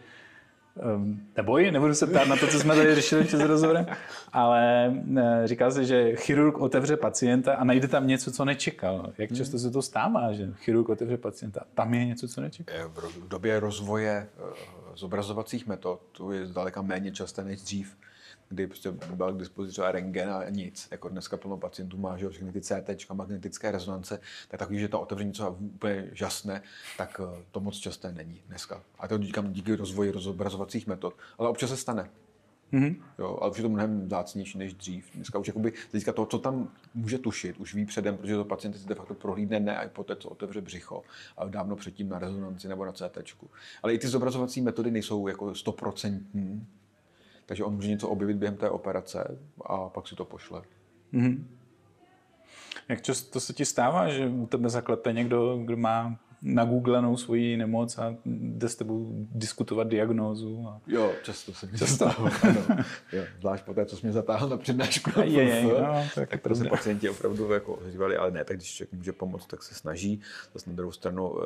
neboj, 1.36 1.70
nebudu 1.70 1.94
se 1.94 2.06
ptát 2.06 2.28
na 2.28 2.36
to, 2.36 2.46
co 2.46 2.58
jsme 2.58 2.76
tady 2.76 2.94
řešili 2.94 3.24
před 3.24 3.40
rozhovorem, 3.40 3.86
ale 4.32 4.92
uh, 5.10 5.20
říká 5.44 5.70
se, 5.70 5.84
že 5.84 6.16
chirurg 6.16 6.58
otevře 6.58 6.96
pacienta 6.96 7.54
a 7.54 7.64
najde 7.64 7.88
tam 7.88 8.06
něco, 8.06 8.32
co 8.32 8.44
nečekal. 8.44 9.12
Jak 9.18 9.34
často 9.34 9.58
se 9.58 9.70
to 9.70 9.82
stává, 9.82 10.32
že 10.32 10.52
chirurg 10.56 10.88
otevře 10.88 11.16
pacienta 11.16 11.60
a 11.60 11.64
tam 11.74 11.94
je 11.94 12.04
něco, 12.04 12.28
co 12.28 12.40
nečekal? 12.40 12.88
V 13.20 13.28
době 13.28 13.60
rozvoje 13.60 14.28
uh, 14.38 14.48
zobrazovacích 14.96 15.66
metod 15.66 16.00
to 16.12 16.32
je 16.32 16.46
zdaleka 16.46 16.82
méně 16.82 17.12
časté 17.12 17.44
než 17.44 17.62
dřív. 17.62 17.96
Kdy 18.48 18.66
prostě 18.66 18.90
byl 18.90 19.34
k 19.34 19.38
dispozici 19.38 19.72
třeba 19.72 19.92
rengen 19.92 20.30
a 20.30 20.48
nic. 20.48 20.88
Jako 20.90 21.08
dneska 21.08 21.36
plno 21.36 21.56
pacientů 21.56 21.96
má 21.96 22.16
že 22.16 22.28
všechny 22.28 22.52
ty 22.52 22.60
CT, 22.60 23.10
magnetické 23.12 23.70
rezonance, 23.70 24.20
tak 24.48 24.60
takový, 24.60 24.78
že 24.78 24.88
to 24.88 25.00
otevření 25.00 25.32
co 25.32 25.50
úplně 25.50 26.08
žasné, 26.12 26.62
tak 26.98 27.20
eh, 27.24 27.44
to 27.50 27.60
moc 27.60 27.76
časté 27.76 28.12
není 28.12 28.42
dneska. 28.48 28.82
A 28.98 29.08
to 29.08 29.18
říkám 29.18 29.52
díky 29.52 29.76
rozvoji 29.76 30.10
rozobrazovacích 30.10 30.86
metod. 30.86 31.14
Ale 31.38 31.48
občas 31.48 31.70
se 31.70 31.76
stane. 31.76 32.10
Mm-hmm. 32.72 32.96
Jo, 33.18 33.38
ale 33.40 33.50
už 33.50 33.56
je 33.56 33.62
to 33.62 33.68
mnohem 33.68 34.06
vzácnější 34.06 34.58
než 34.58 34.74
dřív. 34.74 35.10
Dneska 35.14 35.38
už 35.38 35.46
jakoby, 35.46 35.72
teďka 35.92 36.12
to, 36.12 36.26
co 36.26 36.38
tam 36.38 36.72
může 36.94 37.18
tušit, 37.18 37.56
už 37.56 37.74
ví 37.74 37.86
předem, 37.86 38.16
protože 38.16 38.34
to 38.34 38.44
pacient 38.44 38.76
si 38.76 38.88
de 38.88 38.94
facto 38.94 39.14
prohlídne 39.14 39.60
ne 39.60 39.76
a 39.78 39.88
poté, 39.88 40.16
co 40.16 40.28
otevře 40.28 40.60
břicho, 40.60 41.02
ale 41.36 41.50
dávno 41.50 41.76
předtím 41.76 42.08
na 42.08 42.18
rezonanci 42.18 42.68
nebo 42.68 42.84
na 42.84 42.92
CT. 42.92 43.18
Ale 43.82 43.94
i 43.94 43.98
ty 43.98 44.08
zobrazovací 44.08 44.60
metody 44.60 44.90
nejsou 44.90 45.28
jako 45.28 45.54
stoprocentní, 45.54 46.66
takže 47.48 47.64
on 47.64 47.74
může 47.74 47.88
něco 47.88 48.08
objevit 48.08 48.36
během 48.36 48.56
té 48.56 48.70
operace 48.70 49.38
a 49.66 49.88
pak 49.88 50.08
si 50.08 50.14
to 50.14 50.24
pošle. 50.24 50.62
Mm-hmm. 51.12 51.44
Jak 52.88 53.02
často 53.02 53.40
se 53.40 53.52
ti 53.52 53.64
stává, 53.64 54.08
že 54.08 54.26
u 54.26 54.46
tebe 54.46 54.68
zaklepe 54.68 55.12
někdo, 55.12 55.58
kdo 55.64 55.76
má 55.76 56.18
nagooglenou 56.42 57.16
svoji 57.16 57.56
nemoc 57.56 57.98
a 57.98 58.16
jde 58.24 58.68
s 58.68 58.76
tebou 58.76 59.26
diskutovat 59.34 59.88
diagnózu. 59.88 60.66
A... 60.68 60.80
Jo, 60.86 61.12
často 61.22 61.54
se 61.54 61.66
mi 61.66 61.78
často. 61.78 62.10
stalo. 62.10 62.30
ano. 62.42 62.84
Jo, 63.12 63.24
zvlášť 63.40 63.64
po 63.64 63.74
té, 63.74 63.86
co 63.86 63.96
jsi 63.96 64.06
mě 64.06 64.12
zatáhl 64.12 64.48
na 64.48 64.56
přednášku. 64.56 65.10
Je, 65.20 65.42
je, 65.42 65.42
je, 65.42 65.62
no, 65.62 66.04
tak, 66.14 66.28
tak 66.28 66.40
to 66.42 66.54
se 66.54 66.64
pacienti 66.64 67.08
opravdu 67.08 67.52
jako 67.52 67.74
ozývali, 67.74 68.16
ale 68.16 68.30
ne, 68.30 68.44
tak 68.44 68.56
když 68.56 68.74
člověk 68.74 68.92
může 68.92 69.12
pomoct, 69.12 69.46
tak 69.46 69.62
se 69.62 69.74
snaží. 69.74 70.20
Zase 70.54 70.70
na 70.70 70.76
druhou 70.76 70.92
stranu 70.92 71.30
uh, 71.30 71.40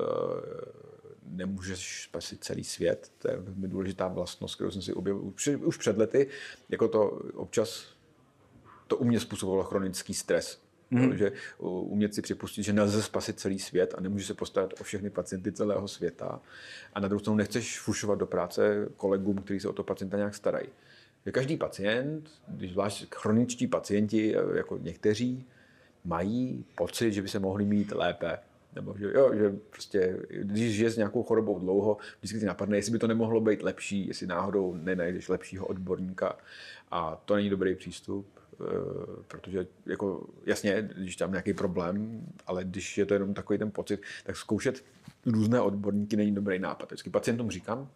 nemůžeš 1.33 2.05
spasit 2.05 2.45
celý 2.45 2.65
svět. 2.65 3.13
To 3.19 3.31
je 3.31 3.37
velmi 3.37 3.69
důležitá 3.69 4.09
vlastnost, 4.09 4.55
kterou 4.55 4.71
jsem 4.71 4.83
si 4.83 4.93
objevil 4.93 5.23
už, 5.23 5.49
už 5.49 5.77
před 5.77 5.99
lety. 5.99 6.29
Jako 6.69 6.89
to 6.89 7.05
občas 7.35 7.87
to 8.87 8.97
u 8.97 9.05
mě 9.05 9.21
způsobovalo 9.21 9.65
chronický 9.65 10.15
stres 10.15 10.63
Mm. 10.93 11.11
Protože 11.11 11.33
umět 11.59 12.15
si 12.15 12.23
připustit, 12.23 12.63
že 12.63 12.73
nelze 12.73 13.03
spasit 13.03 13.41
celý 13.41 13.59
svět 13.59 13.95
a 13.99 14.01
nemůže 14.01 14.27
se 14.27 14.35
postarat 14.35 14.75
o 14.81 14.85
všechny 14.85 15.11
pacienty 15.11 15.53
celého 15.53 15.89
světa. 15.89 16.41
A 16.95 17.01
na 17.01 17.09
druhou 17.09 17.21
stranu 17.21 17.37
nechceš 17.37 17.81
fušovat 17.81 18.19
do 18.19 18.27
práce 18.27 18.89
kolegům, 18.97 19.37
kteří 19.37 19.61
se 19.61 19.69
o 19.69 19.73
to 19.73 19.83
pacienta 19.83 20.17
nějak 20.17 20.35
starají. 20.35 20.69
Každý 21.33 21.57
pacient, 21.57 22.31
když 22.49 22.73
zvlášť 22.73 23.15
chroničtí 23.15 23.67
pacienti, 23.67 24.35
jako 24.55 24.79
někteří, 24.79 25.47
mají 26.05 26.65
pocit, 26.75 27.13
že 27.13 27.23
by 27.23 27.29
se 27.29 27.39
mohli 27.39 27.65
mít 27.65 27.93
lépe. 27.93 28.39
Nebo 28.74 28.94
že, 28.99 29.12
jo, 29.15 29.35
že 29.35 29.53
prostě, 29.70 30.19
když 30.28 30.78
je 30.78 30.90
s 30.90 30.97
nějakou 30.97 31.23
chorobou 31.23 31.59
dlouho, 31.59 31.97
vždycky 32.19 32.40
ti 32.40 32.47
napadne, 32.47 32.77
jestli 32.77 32.93
by 32.93 32.99
to 32.99 33.07
nemohlo 33.07 33.40
být 33.40 33.62
lepší, 33.62 34.09
jestli 34.09 34.27
náhodou 34.27 34.74
nenajdeš 34.74 35.28
lepšího 35.28 35.66
odborníka. 35.66 36.39
A 36.90 37.23
to 37.24 37.35
není 37.35 37.51
dobrý 37.51 37.74
přístup. 37.74 38.27
Eh, 38.61 39.23
protože 39.28 39.66
jako 39.86 40.27
jasně, 40.47 40.89
když 40.97 41.16
tam 41.16 41.31
nějaký 41.31 41.53
problém, 41.55 42.27
ale 42.47 42.65
když 42.65 42.99
je 42.99 43.07
to 43.07 43.15
jenom 43.15 43.35
takový 43.35 43.59
ten 43.59 43.70
pocit, 43.70 44.01
tak 44.24 44.36
zkoušet 44.36 44.85
různé 45.27 45.61
odborníky 45.61 46.16
není 46.16 46.35
dobrý 46.35 46.59
nápad. 46.59 46.86
Vždycky 46.86 47.11
pacientům 47.11 47.51
říkám, 47.51 47.89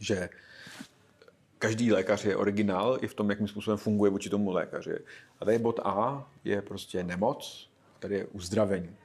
že 0.00 0.28
každý 1.58 1.92
lékař 1.92 2.24
je 2.24 2.36
originál 2.36 2.98
i 3.00 3.06
v 3.06 3.14
tom, 3.14 3.30
jakým 3.30 3.48
způsobem 3.48 3.78
funguje 3.78 4.10
vůči 4.10 4.30
tomu 4.30 4.50
lékaři. 4.50 4.98
A 5.40 5.44
tady 5.44 5.58
bod 5.58 5.80
A 5.84 6.30
je 6.44 6.62
prostě 6.62 7.04
nemoc, 7.04 7.70
tady 7.98 8.14
je 8.14 8.26
uzdravení. 8.26 8.96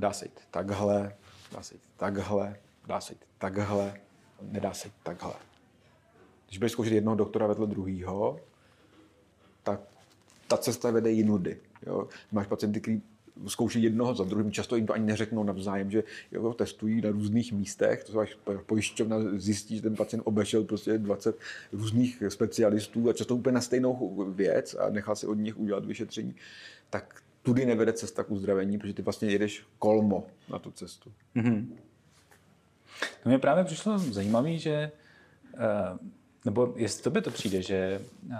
Dá 0.00 0.12
se 0.12 0.24
jít 0.24 0.40
takhle, 0.50 1.16
dá 1.52 1.62
se 1.62 1.74
jít 1.74 1.82
takhle, 1.96 2.56
dá 2.86 3.00
se 3.00 3.12
jít 3.12 3.20
takhle, 3.38 4.00
nedá 4.42 4.72
se 4.72 4.88
jít 4.88 4.94
takhle. 5.02 5.32
Když 6.46 6.58
budeš 6.58 6.72
zkoušet 6.72 6.92
jednoho 6.92 7.16
doktora 7.16 7.46
vedle 7.46 7.66
druhého, 7.66 8.40
tak 9.62 9.80
ta 10.48 10.56
cesta 10.56 10.90
vede 10.90 11.10
jinudy. 11.10 11.60
Jo. 11.86 12.08
Máš 12.32 12.46
pacienty, 12.46 12.80
kteří 12.80 13.02
zkouší 13.46 13.82
jednoho 13.82 14.14
za 14.14 14.24
druhým, 14.24 14.52
často 14.52 14.76
jim 14.76 14.86
to 14.86 14.92
ani 14.92 15.06
neřeknou 15.06 15.44
navzájem, 15.44 15.90
že 15.90 16.04
jo, 16.32 16.52
testují 16.52 17.00
na 17.00 17.10
různých 17.10 17.52
místech, 17.52 18.04
to 18.04 18.18
až 18.18 18.38
pojišťovna 18.66 19.16
zjistí, 19.36 19.76
že 19.76 19.82
ten 19.82 19.96
pacient 19.96 20.22
obešel 20.22 20.64
prostě 20.64 20.98
20 20.98 21.38
různých 21.72 22.22
specialistů 22.28 23.08
a 23.08 23.12
často 23.12 23.36
úplně 23.36 23.54
na 23.54 23.60
stejnou 23.60 24.24
věc 24.34 24.74
a 24.74 24.90
nechal 24.90 25.16
si 25.16 25.26
od 25.26 25.34
nich 25.34 25.58
udělat 25.58 25.84
vyšetření, 25.84 26.34
tak 26.90 27.22
tudy 27.42 27.66
nevede 27.66 27.92
cesta 27.92 28.24
k 28.24 28.30
uzdravení, 28.30 28.78
protože 28.78 28.94
ty 28.94 29.02
vlastně 29.02 29.30
jedeš 29.30 29.66
kolmo 29.78 30.26
na 30.48 30.58
tu 30.58 30.70
cestu. 30.70 31.12
Mm-hmm. 31.36 31.66
To 33.22 33.28
mě 33.28 33.38
právě 33.38 33.64
přišlo 33.64 33.98
zajímavé, 33.98 34.58
že 34.58 34.92
eh, 35.54 35.98
nebo 36.44 36.72
jestli 36.76 37.02
to 37.02 37.10
by 37.10 37.22
to 37.22 37.30
přijde, 37.30 37.62
že 37.62 38.00
eh, 38.32 38.36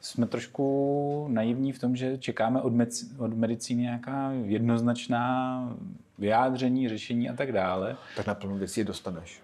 jsme 0.00 0.26
trošku 0.26 1.26
naivní 1.30 1.72
v 1.72 1.78
tom, 1.78 1.96
že 1.96 2.18
čekáme 2.18 2.62
od, 2.62 2.72
med- 2.72 3.24
od 3.24 3.34
medicíny 3.34 3.82
nějaká 3.82 4.32
jednoznačná 4.32 5.76
vyjádření, 6.18 6.88
řešení 6.88 7.30
a 7.30 7.36
tak 7.36 7.52
dále. 7.52 7.96
Tak 8.16 8.26
na 8.26 8.34
plnou 8.34 8.56
věcí 8.56 8.80
je 8.80 8.84
dostaneš. 8.84 9.42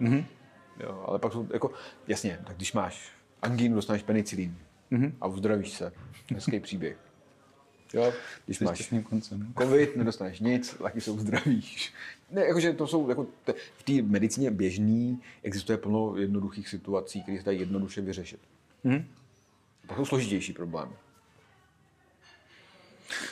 Mm-hmm. 0.00 0.24
Jo, 0.80 1.04
ale 1.06 1.18
pak 1.18 1.32
jsou, 1.32 1.46
jako, 1.52 1.72
jasně, 2.08 2.38
tak 2.46 2.56
když 2.56 2.72
máš 2.72 3.12
angínu, 3.42 3.74
dostaneš 3.74 4.02
penicilín 4.02 4.56
mm-hmm. 4.92 5.12
a 5.20 5.26
uzdravíš 5.26 5.70
se. 5.70 5.92
Hezký 6.34 6.60
příběh. 6.60 7.09
Jo, 7.94 8.12
když 8.46 8.58
Jsi 8.58 8.64
máš 8.64 8.92
koncem. 9.04 9.54
covid, 9.58 9.96
nedostaneš 9.96 10.40
nic, 10.40 10.74
taky 10.74 11.00
se 11.00 11.10
uzdravíš. 11.10 11.92
Ne, 12.30 12.44
jakože 12.44 12.72
to 12.72 12.86
jsou, 12.86 13.08
jako 13.08 13.26
te, 13.44 13.54
v 13.78 13.82
té 13.82 13.92
medicíně 14.02 14.50
běžný 14.50 15.22
existuje 15.42 15.78
plno 15.78 16.16
jednoduchých 16.16 16.68
situací, 16.68 17.22
které 17.22 17.38
se 17.38 17.44
dají 17.44 17.60
jednoduše 17.60 18.00
vyřešit. 18.00 18.40
Mm-hmm. 18.84 19.04
Pak 19.86 19.96
jsou 19.96 20.04
složitější 20.04 20.52
problémy. 20.52 20.92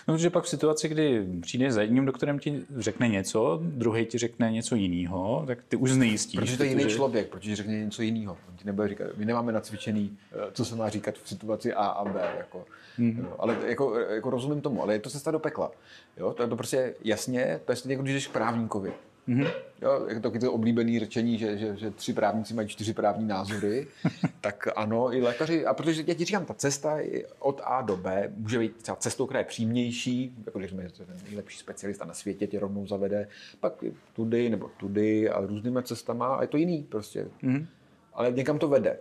No, 0.09 0.14
protože 0.14 0.30
pak 0.30 0.44
v 0.44 0.48
situaci, 0.48 0.88
kdy 0.88 1.26
přijdeš 1.40 1.72
za 1.72 1.82
jedním 1.82 2.06
doktorem, 2.06 2.38
ti 2.38 2.62
řekne 2.76 3.09
něco, 3.09 3.60
druhý 3.62 4.06
ti 4.06 4.18
řekne 4.18 4.52
něco 4.52 4.74
jiného, 4.74 5.44
tak 5.46 5.59
ty 5.68 5.76
už 5.76 5.90
znejistíš. 5.90 6.40
Protože 6.40 6.56
to 6.56 6.62
je 6.62 6.68
jiný 6.68 6.82
protože... 6.82 6.96
člověk, 6.96 7.28
protože 7.28 7.56
řekne 7.56 7.84
něco 7.84 8.02
jiného. 8.02 8.36
On 8.48 8.56
ti 8.56 8.64
nebude 8.64 8.88
říkat, 8.88 9.06
my 9.16 9.24
nemáme 9.24 9.52
nacvičený, 9.52 10.18
eh, 10.32 10.36
co 10.52 10.64
se 10.64 10.76
má 10.76 10.88
říkat 10.88 11.14
v 11.22 11.28
situaci 11.28 11.74
A 11.74 11.86
a 11.86 12.05
B. 12.05 12.34
Jako. 12.38 12.64
Mm-hmm. 12.98 13.18
Jo, 13.18 13.36
ale 13.38 13.56
jako, 13.66 13.98
jako, 13.98 14.30
rozumím 14.30 14.60
tomu, 14.60 14.82
ale 14.82 14.94
je 14.94 14.98
to 14.98 15.10
cesta 15.10 15.30
do 15.30 15.38
pekla. 15.38 15.70
Jo, 16.16 16.32
to 16.32 16.42
je 16.42 16.48
to 16.48 16.56
prostě 16.56 16.94
jasně, 17.05 17.60
to 17.64 17.72
je 17.72 17.76
stejně 17.76 17.92
jako 17.92 18.02
když 18.02 18.14
jdeš 18.14 18.26
k 18.26 18.32
právníkovi. 18.32 18.92
Mm-hmm. 19.28 19.50
Jo, 19.82 20.06
je 20.09 20.20
to 20.20 20.30
to 20.30 20.52
oblíbené 20.52 21.00
řečení, 21.00 21.38
že, 21.38 21.59
že, 21.59 21.76
že 21.76 21.90
tři 21.90 22.12
právníci 22.12 22.55
mají 22.55 22.68
čtyři 22.68 22.92
právní 22.92 23.28
názory, 23.28 23.86
tak 24.40 24.68
ano, 24.76 25.14
i 25.14 25.22
lékaři, 25.22 25.66
a 25.66 25.74
protože 25.74 26.05
já 26.06 26.14
ti 26.14 26.24
říkám, 26.24 26.44
ta 26.44 26.55
cesta 26.55 26.98
od 27.38 27.60
A 27.64 27.82
do 27.82 27.96
B 27.96 28.32
může 28.36 28.59
být 28.59 28.76
třeba 28.76 28.96
cestou, 28.96 29.26
která 29.26 29.38
je 29.38 29.44
přímější, 29.44 30.34
jako 30.46 30.59
když 30.59 30.70
jsme 30.70 30.88
nejlepší 31.24 31.59
specialista 31.59 32.05
na 32.05 32.14
světě 32.14 32.46
tě 32.46 32.60
rovnou 32.60 32.86
zavede, 32.86 33.28
pak 33.60 33.84
tudy 34.12 34.50
nebo 34.50 34.70
tudy, 34.76 35.30
ale 35.30 35.46
různými 35.46 35.82
cestama 35.82 36.36
a 36.36 36.42
je 36.42 36.48
to 36.48 36.56
jiný 36.56 36.82
prostě. 36.82 37.26
Mm-hmm. 37.42 37.66
Ale 38.12 38.32
někam 38.32 38.59
to 38.59 38.68
vede. 38.68 38.98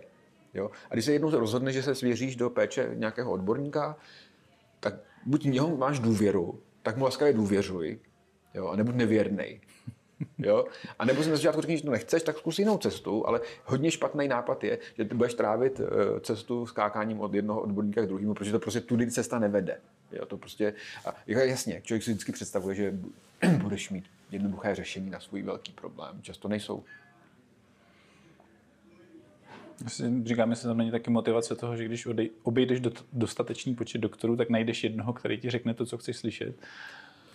Jo? 0.54 0.70
A 0.90 0.94
když 0.94 1.04
se 1.04 1.12
jednou 1.12 1.30
rozhodne, 1.30 1.72
že 1.72 1.82
se 1.82 1.94
svěříš 1.94 2.36
do 2.36 2.50
péče 2.50 2.90
nějakého 2.94 3.30
odborníka, 3.30 3.96
tak 4.80 4.94
buď 5.26 5.44
něho 5.44 5.76
máš 5.76 5.98
důvěru, 5.98 6.60
tak 6.82 6.96
mu 6.96 7.04
laskavě 7.04 7.32
důvěřuj, 7.32 7.98
jo? 8.54 8.68
a 8.68 8.76
nebuď 8.76 8.94
nevěrný. 8.94 9.60
Jo? 10.38 10.64
A 10.98 11.04
nebo 11.04 11.22
si 11.22 11.30
na 11.30 11.36
začátku 11.36 11.60
řekneš, 11.60 11.80
že 11.80 11.86
to 11.86 11.92
nechceš, 11.92 12.22
tak 12.22 12.38
zkus 12.38 12.58
jinou 12.58 12.78
cestu, 12.78 13.26
ale 13.26 13.40
hodně 13.64 13.90
špatný 13.90 14.28
nápad 14.28 14.64
je, 14.64 14.78
že 14.96 15.04
ty 15.04 15.14
budeš 15.14 15.34
trávit 15.34 15.80
eh, 15.80 16.20
cestu 16.20 16.66
skákáním 16.66 17.20
od 17.20 17.34
jednoho 17.34 17.60
odborníka 17.60 18.02
k 18.02 18.06
druhému, 18.06 18.34
protože 18.34 18.52
to 18.52 18.58
prostě 18.58 18.80
tudy 18.80 19.10
cesta 19.10 19.38
nevede. 19.38 19.80
Jo? 20.12 20.26
To 20.26 20.36
prostě, 20.36 20.74
a 21.04 21.14
jasně, 21.30 21.80
člověk 21.84 22.02
si 22.02 22.10
vždycky 22.10 22.32
představuje, 22.32 22.74
že 22.74 22.94
budeš 23.62 23.90
mít 23.90 24.04
jednoduché 24.30 24.74
řešení 24.74 25.10
na 25.10 25.20
svůj 25.20 25.42
velký 25.42 25.72
problém. 25.72 26.22
Často 26.22 26.48
nejsou. 26.48 26.84
Říkáme 30.24 30.56
se 30.56 30.68
tam 30.68 30.78
není 30.78 30.90
taky 30.90 31.10
motivace 31.10 31.54
toho, 31.54 31.76
že 31.76 31.84
když 31.84 32.08
obejdeš 32.42 32.80
dostatečný 33.12 33.74
počet 33.74 33.98
doktorů, 33.98 34.36
tak 34.36 34.50
najdeš 34.50 34.84
jednoho, 34.84 35.12
který 35.12 35.38
ti 35.38 35.50
řekne 35.50 35.74
to, 35.74 35.86
co 35.86 35.98
chceš 35.98 36.16
slyšet. 36.16 36.54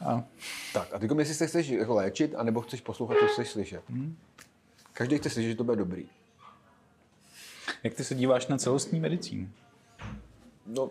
A... 0.01 0.23
Tak 0.73 0.93
a 0.93 0.99
teď 0.99 1.11
jestli 1.19 1.33
se 1.33 1.47
chceš 1.47 1.67
jako 1.67 1.93
léčit, 1.93 2.35
anebo 2.35 2.61
chceš 2.61 2.81
poslouchat, 2.81 3.17
co 3.19 3.27
chceš 3.27 3.49
slyšet. 3.49 3.81
Hmm. 3.89 4.15
Každý 4.93 5.17
chce 5.17 5.29
slyšet, 5.29 5.49
že 5.49 5.55
to 5.55 5.63
bude 5.63 5.77
dobrý. 5.77 6.05
Jak 7.83 7.93
ty 7.93 8.03
se 8.03 8.15
díváš 8.15 8.47
na 8.47 8.57
celostní 8.57 8.99
medicínu? 8.99 9.49
No, 10.67 10.89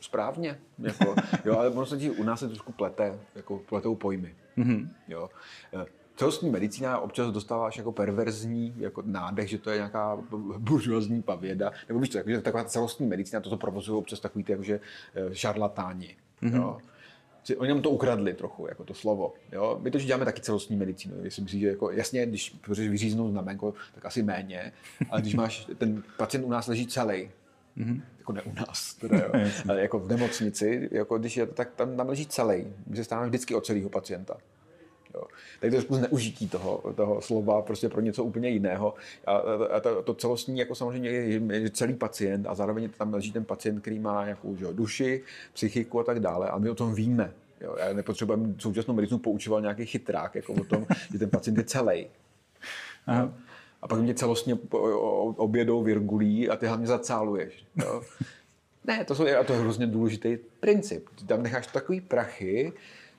správně. 0.00 0.58
Jako, 0.78 1.14
jo, 1.44 1.58
ale 1.58 1.68
ono 1.68 1.86
se 1.86 1.98
ti 1.98 2.10
u 2.10 2.22
nás 2.22 2.40
se 2.40 2.48
trošku 2.48 2.72
plete, 2.72 3.18
jako 3.34 3.58
pletou 3.58 3.94
pojmy. 3.94 4.34
Mm-hmm. 4.58 4.88
Jo. 5.08 5.30
Eh, 5.74 5.86
celostní 6.16 6.50
medicína 6.50 6.98
občas 6.98 7.32
dostáváš 7.32 7.76
jako 7.76 7.92
perverzní 7.92 8.74
jako 8.76 9.02
nádech, 9.06 9.48
že 9.48 9.58
to 9.58 9.70
je 9.70 9.76
nějaká 9.76 10.18
buržuazní 10.58 11.22
pavěda. 11.22 11.72
Nebo 11.88 12.00
víš 12.00 12.10
co, 12.10 12.18
jako, 12.18 12.30
že 12.30 12.40
taková 12.40 12.64
celostní 12.64 13.06
medicína, 13.06 13.40
to, 13.40 13.50
to 13.50 13.56
provozují 13.56 13.98
občas 13.98 14.20
takový 14.20 14.44
ty 14.44 14.52
jakože 14.52 14.80
eh, 15.14 15.34
šarlatáni. 15.34 16.16
Mm-hmm. 16.42 16.56
Jo 16.56 16.78
že 17.46 17.56
oni 17.56 17.68
nám 17.70 17.82
to 17.82 17.90
ukradli 17.90 18.34
trochu, 18.34 18.66
jako 18.68 18.84
to 18.84 18.94
slovo. 18.94 19.34
Jo? 19.52 19.78
My 19.82 19.90
to 19.90 19.98
děláme 19.98 20.24
taky 20.24 20.40
celostní 20.40 20.76
medicínu. 20.76 21.14
Jestli 21.22 21.42
myslíš, 21.42 21.60
že 21.60 21.68
jako, 21.68 21.90
jasně, 21.90 22.26
když 22.26 22.50
potřebuješ 22.50 22.90
vyříznout 22.90 23.30
znamenko, 23.30 23.74
tak 23.94 24.06
asi 24.06 24.22
méně, 24.22 24.72
ale 25.10 25.20
když 25.20 25.34
máš, 25.34 25.68
ten 25.78 26.02
pacient 26.16 26.44
u 26.44 26.50
nás 26.50 26.66
leží 26.66 26.86
celý, 26.86 27.28
Mm-hmm. 27.76 28.02
Jako 28.18 28.32
ne 28.32 28.42
u 28.42 28.54
nás, 28.54 28.94
teda, 28.94 29.16
jo. 29.16 29.32
ale 29.68 29.80
jako 29.80 29.98
v 29.98 30.08
nemocnici, 30.08 30.88
jako 30.92 31.18
když 31.18 31.36
je 31.36 31.46
tak 31.46 31.74
tam, 31.74 31.96
tam 31.96 32.08
leží 32.08 32.26
celý. 32.26 32.66
My 32.86 32.96
se 32.96 33.04
stáváme 33.04 33.28
vždycky 33.28 33.54
o 33.54 33.60
celého 33.60 33.90
pacienta. 33.90 34.36
Jo. 35.16 35.22
Tak 35.60 35.70
to 35.70 35.76
je 35.76 35.82
zneužití 35.98 36.48
toho, 36.48 36.94
toho 36.96 37.20
slova 37.20 37.62
prostě 37.62 37.88
pro 37.88 38.00
něco 38.00 38.24
úplně 38.24 38.48
jiného. 38.48 38.94
A, 39.26 39.36
a 39.76 39.80
to, 39.80 40.02
to 40.02 40.14
celostní 40.14 40.58
jako 40.58 40.74
samozřejmě 40.74 41.10
je, 41.10 41.70
celý 41.70 41.94
pacient 41.94 42.46
a 42.46 42.54
zároveň 42.54 42.90
tam 42.98 43.14
leží 43.14 43.32
ten 43.32 43.44
pacient, 43.44 43.80
který 43.80 43.98
má 43.98 44.24
nějakou 44.24 44.56
že, 44.56 44.66
duši, 44.72 45.22
psychiku 45.52 46.00
a 46.00 46.04
tak 46.04 46.20
dále 46.20 46.48
a 46.48 46.58
my 46.58 46.70
o 46.70 46.74
tom 46.74 46.94
víme. 46.94 47.32
Jo. 47.60 47.76
Já 47.78 47.92
nepotřebuji 47.92 48.54
současnou 48.58 48.94
medicínu 48.94 49.18
poučoval 49.18 49.60
nějaký 49.60 49.86
chytrák 49.86 50.34
jako 50.34 50.52
o 50.52 50.64
tom, 50.64 50.86
že 51.12 51.18
ten 51.18 51.30
pacient 51.30 51.58
je 51.58 51.64
celý. 51.64 52.06
A 53.82 53.88
pak 53.88 53.98
mě 53.98 54.14
celostně 54.14 54.58
obědou 55.36 55.82
virgulí 55.82 56.48
a 56.48 56.56
ty 56.56 56.66
hlavně 56.66 56.86
zacáluješ. 56.86 57.64
Jo. 57.76 58.02
Ne, 58.86 59.04
to, 59.04 59.14
jsou, 59.14 59.26
a 59.40 59.44
to 59.44 59.52
je 59.52 59.58
hrozně 59.58 59.86
důležitý 59.86 60.38
princip. 60.60 61.08
Ty 61.18 61.24
tam 61.24 61.42
necháš 61.42 61.66
takový 61.66 62.00
prachy, 62.00 62.72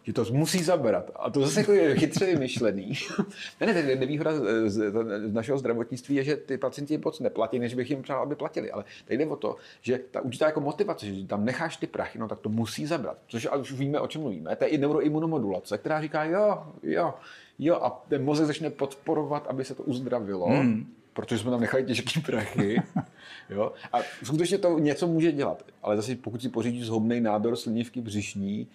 že 0.08 0.14
to 0.14 0.26
musí 0.32 0.64
zabrat. 0.64 1.12
A 1.16 1.30
to 1.30 1.42
zase 1.42 1.60
jako 1.60 1.72
je 1.72 1.96
chytře 1.96 2.26
vymyšlený. 2.26 2.94
ne, 3.62 3.74
ne, 3.74 3.96
nevýhoda 3.96 4.32
z, 4.70 4.92
z 5.28 5.34
našeho 5.34 5.58
zdravotnictví 5.58 6.16
je, 6.16 6.24
že 6.24 6.38
ty 6.38 6.58
pacienti 6.58 6.98
moc 6.98 7.20
neplatí, 7.20 7.60
než 7.60 7.74
bych 7.74 7.90
jim 7.90 8.02
přál, 8.02 8.22
aby 8.22 8.36
platili. 8.36 8.72
Ale 8.72 8.84
tady 9.06 9.18
jde 9.18 9.26
o 9.26 9.36
to, 9.36 9.56
že 9.82 10.00
ta 10.12 10.22
určitá 10.22 10.46
jako 10.46 10.62
motivace, 10.62 11.06
že 11.06 11.28
tam 11.28 11.46
necháš 11.46 11.78
ty 11.78 11.88
prachy, 11.88 12.20
no 12.20 12.28
tak 12.28 12.40
to 12.40 12.50
musí 12.50 12.86
zabrat. 12.86 13.18
Což 13.28 13.48
už 13.60 13.72
víme, 13.72 14.00
o 14.00 14.08
čem 14.08 14.22
mluvíme. 14.22 14.56
To 14.56 14.64
je 14.64 14.70
i 14.70 14.78
neuroimunomodulace, 14.78 15.78
která 15.78 16.02
říká, 16.02 16.24
jo, 16.24 16.64
jo, 16.84 17.14
jo, 17.60 17.76
a 17.76 18.06
ten 18.08 18.24
mozek 18.24 18.48
začne 18.48 18.70
podporovat, 18.70 19.48
aby 19.48 19.66
se 19.66 19.76
to 19.76 19.84
uzdravilo. 19.84 20.50
Hmm 20.50 20.94
protože 21.14 21.40
jsme 21.40 21.52
tam 21.52 21.62
nechali 21.62 21.84
těžký 21.84 22.22
prachy. 22.22 22.82
jo? 23.50 23.72
A 23.94 23.98
skutečně 24.24 24.58
to 24.58 24.80
něco 24.80 25.08
může 25.08 25.32
dělat. 25.32 25.66
Ale 25.84 25.96
zase 25.96 26.16
pokud 26.16 26.42
si 26.42 26.50
pořídíš 26.50 26.86
zhoubný 26.86 27.22
nádor 27.22 27.56
slinivky 27.56 28.02
břišní, 28.02 28.68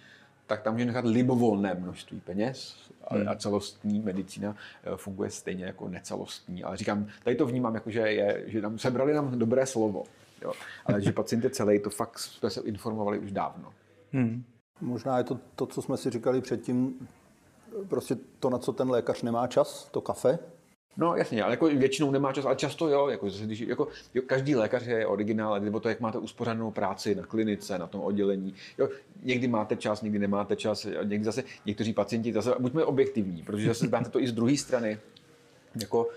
tak 0.47 0.63
tam 0.63 0.73
může 0.73 0.85
nechat 0.85 1.05
libovolné 1.05 1.75
množství 1.75 2.21
peněz 2.21 2.77
a, 3.05 3.15
hmm. 3.15 3.29
a 3.29 3.35
celostní 3.35 4.01
medicína 4.01 4.57
eh, 4.85 4.97
funguje 4.97 5.31
stejně 5.31 5.65
jako 5.65 5.89
necelostní. 5.89 6.65
Ale 6.65 6.77
říkám, 6.77 7.07
tady 7.25 7.37
to 7.37 7.47
vnímám 7.47 7.75
jako, 7.75 7.91
že, 7.91 8.01
je, 8.01 8.45
že 8.47 8.63
nám 8.63 8.79
sebrali 8.79 9.15
nám 9.15 9.39
dobré 9.39 9.67
slovo. 9.67 10.05
Jo? 10.43 10.53
Ale 10.87 11.03
že 11.03 11.13
pacient 11.13 11.45
je 11.45 11.51
celý, 11.51 11.79
to 11.79 11.91
fakt 11.91 12.19
jsme 12.19 12.51
se 12.51 12.61
informovali 12.61 13.19
už 13.19 13.33
dávno. 13.33 13.73
Hmm. 14.13 14.45
Možná 14.81 15.19
je 15.19 15.25
to 15.25 15.39
to, 15.57 15.67
co 15.67 15.83
jsme 15.83 15.97
si 15.97 16.11
říkali 16.11 16.41
předtím, 16.41 17.09
prostě 17.89 18.17
to, 18.41 18.51
na 18.51 18.59
co 18.59 18.73
ten 18.73 18.91
lékař 18.91 19.23
nemá 19.23 19.47
čas, 19.47 19.89
to 19.91 20.01
kafe, 20.01 20.39
No 20.97 21.17
jasně, 21.17 21.43
ale 21.43 21.53
jako 21.53 21.67
většinou 21.67 22.11
nemá 22.11 22.33
čas, 22.33 22.45
ale 22.45 22.57
často 22.57 22.89
jo, 22.89 23.09
jako, 23.09 23.29
když, 23.45 23.61
jako 23.61 23.89
jo, 24.15 24.23
každý 24.27 24.57
lékař 24.57 24.87
je 24.87 25.07
originál, 25.07 25.61
nebo 25.61 25.81
to, 25.81 25.89
jak 25.89 26.01
máte 26.01 26.19
uspořádanou 26.19 26.71
práci 26.71 27.15
na 27.15 27.27
klinice, 27.27 27.79
na 27.79 27.87
tom 27.87 28.01
oddělení. 28.01 28.55
Jo, 28.79 28.89
někdy 29.23 29.49
máte 29.49 29.77
čas, 29.77 30.03
někdy 30.03 30.19
nemáte 30.19 30.57
čas, 30.57 30.87
někdy 31.05 31.25
zase 31.25 31.45
někteří 31.67 31.93
pacienti, 31.93 32.33
zase 32.33 32.55
buďme 32.59 32.85
objektivní, 32.85 33.43
protože 33.43 33.67
zase 33.67 33.89
máte 33.89 34.11
to 34.11 34.21
i 34.21 34.29
z 34.29 34.33
druhé 34.33 34.57
strany. 34.57 34.99
Jako, 35.81 36.05
uh, 36.05 36.11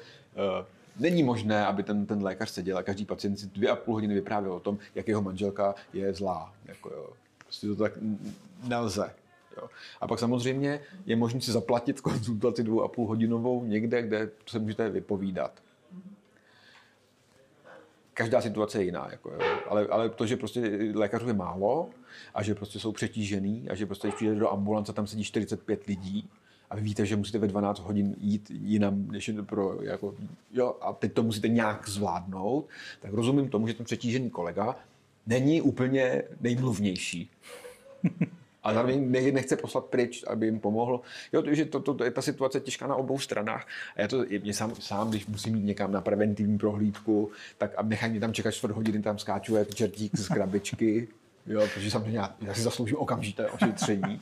není 0.99 1.23
možné, 1.23 1.65
aby 1.65 1.83
ten, 1.83 2.05
ten 2.05 2.23
lékař 2.23 2.49
seděl 2.49 2.77
a 2.77 2.83
každý 2.83 3.05
pacient 3.05 3.37
si 3.37 3.47
dvě 3.47 3.69
a 3.69 3.75
půl 3.75 3.93
hodiny 3.93 4.13
vyprávěl 4.13 4.53
o 4.53 4.59
tom, 4.59 4.77
jak 4.95 5.07
jeho 5.07 5.21
manželka 5.21 5.75
je 5.93 6.13
zlá. 6.13 6.53
Jako, 6.65 6.89
jo. 6.89 7.09
Prostě 7.37 7.67
to 7.67 7.75
tak 7.75 7.93
nelze. 8.67 9.13
Jo. 9.57 9.69
A 10.01 10.07
pak 10.07 10.19
samozřejmě 10.19 10.79
je 11.05 11.15
možné 11.15 11.41
si 11.41 11.51
zaplatit 11.51 12.01
konzultaci 12.01 12.63
dvou 12.63 12.81
a 12.81 12.87
půl 12.87 13.07
hodinovou 13.07 13.65
někde, 13.65 14.01
kde 14.01 14.29
se 14.45 14.59
můžete 14.59 14.89
vypovídat. 14.89 15.61
Každá 18.13 18.41
situace 18.41 18.79
je 18.79 18.85
jiná, 18.85 19.07
jako, 19.11 19.29
jo. 19.29 19.39
Ale, 19.69 19.87
ale 19.87 20.09
to, 20.09 20.25
že 20.25 20.37
prostě 20.37 20.91
lékařů 20.93 21.27
je 21.27 21.33
málo 21.33 21.89
a 22.33 22.43
že 22.43 22.55
prostě 22.55 22.79
jsou 22.79 22.91
přetížený 22.91 23.69
a 23.69 23.75
že 23.75 23.85
prostě 23.85 24.07
když 24.07 24.15
přijde 24.15 24.35
do 24.35 24.51
ambulance, 24.51 24.93
tam 24.93 25.07
sedí 25.07 25.23
45 25.23 25.85
lidí 25.85 26.29
a 26.69 26.75
vy 26.75 26.81
víte, 26.81 27.05
že 27.05 27.15
musíte 27.15 27.37
ve 27.37 27.47
12 27.47 27.79
hodin 27.79 28.15
jít 28.19 28.51
jinam, 28.53 29.07
než 29.07 29.31
pro, 29.45 29.83
jako, 29.83 30.15
jo, 30.51 30.75
a 30.81 30.93
teď 30.93 31.13
to 31.13 31.23
musíte 31.23 31.47
nějak 31.47 31.89
zvládnout, 31.89 32.67
tak 33.01 33.13
rozumím 33.13 33.49
tomu, 33.49 33.67
že 33.67 33.73
ten 33.73 33.85
přetížený 33.85 34.29
kolega 34.29 34.75
není 35.27 35.61
úplně 35.61 36.23
nejmluvnější 36.41 37.31
a 38.65 38.73
zároveň 38.73 39.11
nechce 39.33 39.55
poslat 39.55 39.85
pryč, 39.85 40.23
aby 40.27 40.45
jim 40.45 40.59
pomohl. 40.59 41.01
Jo, 41.33 41.43
že 41.51 41.65
to, 41.65 41.79
to, 41.79 41.93
to, 41.93 42.03
je 42.03 42.11
ta 42.11 42.21
situace 42.21 42.59
těžká 42.59 42.87
na 42.87 42.95
obou 42.95 43.19
stranách. 43.19 43.67
A 43.95 44.01
já 44.01 44.07
to 44.07 44.25
mě 44.41 44.53
sám, 44.53 44.75
sám, 44.79 45.09
když 45.09 45.27
musím 45.27 45.55
jít 45.55 45.63
někam 45.63 45.91
na 45.91 46.01
preventivní 46.01 46.57
prohlídku, 46.57 47.31
tak 47.57 47.71
a 47.77 47.83
nechám 47.83 48.09
mě 48.09 48.19
tam 48.19 48.33
čekat 48.33 48.51
čtvrt 48.51 48.71
hodiny, 48.71 49.01
tam 49.01 49.17
skáču 49.17 49.55
jak 49.55 49.75
čertík 49.75 50.17
z 50.17 50.27
krabičky, 50.27 51.07
jo, 51.47 51.67
protože 51.73 51.91
samozřejmě 51.91 52.19
já, 52.19 52.35
já 52.41 52.53
si 52.53 52.61
zasloužím 52.61 52.97
okamžité 52.97 53.49
ošetření 53.49 54.21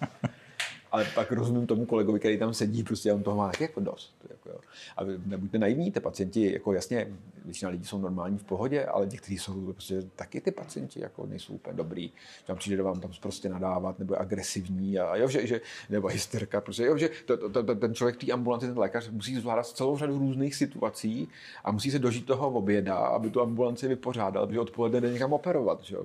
ale 0.93 1.05
pak 1.15 1.31
rozumím 1.31 1.67
tomu 1.67 1.85
kolegovi, 1.85 2.19
který 2.19 2.37
tam 2.37 2.53
sedí, 2.53 2.83
prostě 2.83 3.13
on 3.13 3.23
toho 3.23 3.37
má 3.37 3.51
taky 3.51 3.63
jako 3.63 3.79
dost. 3.79 4.15
Jako 4.29 4.49
jo. 4.49 4.59
A 4.97 5.01
nebuďte 5.25 5.57
naivní, 5.59 5.91
ty 5.91 5.99
pacienti, 5.99 6.53
jako 6.53 6.73
jasně, 6.73 7.07
většina 7.45 7.71
lidí 7.71 7.85
jsou 7.85 7.97
normální 7.97 8.37
v 8.37 8.43
pohodě, 8.43 8.85
ale 8.85 9.05
někteří 9.05 9.37
jsou 9.37 9.73
prostě 9.73 10.03
taky 10.15 10.41
ty 10.41 10.51
pacienti 10.51 11.01
jako 11.01 11.25
nejsou 11.25 11.53
úplně 11.53 11.77
dobrý. 11.77 12.11
Tam 12.45 12.57
přijde 12.57 12.83
vám 12.83 12.99
tam 12.99 13.11
prostě 13.21 13.49
nadávat, 13.49 13.99
nebo 13.99 14.13
je 14.13 14.17
agresivní, 14.17 14.99
a 14.99 15.15
jo, 15.15 15.27
že, 15.27 15.47
že, 15.47 15.61
nebo 15.89 16.07
hysterka, 16.07 16.61
prostě, 16.61 16.83
jo, 16.83 16.97
že 16.97 17.09
to, 17.25 17.49
to, 17.49 17.63
to, 17.63 17.75
ten 17.75 17.95
člověk 17.95 18.17
té 18.17 18.31
ambulanci, 18.31 18.67
ten 18.67 18.79
lékař 18.79 19.09
musí 19.09 19.35
zvládat 19.35 19.67
celou 19.67 19.97
řadu 19.97 20.19
různých 20.19 20.55
situací 20.55 21.27
a 21.63 21.71
musí 21.71 21.91
se 21.91 21.99
dožít 21.99 22.25
toho 22.25 22.49
oběda, 22.49 22.95
aby 22.95 23.29
tu 23.29 23.41
ambulanci 23.41 23.87
vypořádal, 23.87 24.47
protože 24.47 24.59
odpoledne 24.59 25.01
jde 25.01 25.13
někam 25.13 25.33
operovat. 25.33 25.83
Že? 25.83 25.95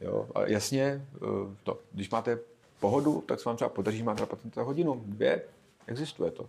Jo. 0.00 0.28
A 0.34 0.46
jasně, 0.46 1.06
eh, 1.14 1.18
to, 1.62 1.80
když 1.92 2.10
máte 2.10 2.38
pohodu, 2.80 3.24
tak 3.26 3.40
se 3.40 3.48
vám 3.48 3.56
třeba 3.56 3.68
podaří 3.68 4.02
na 4.02 4.14
pacienta 4.14 4.62
hodinu, 4.62 5.02
dvě, 5.06 5.42
existuje 5.86 6.30
to. 6.30 6.48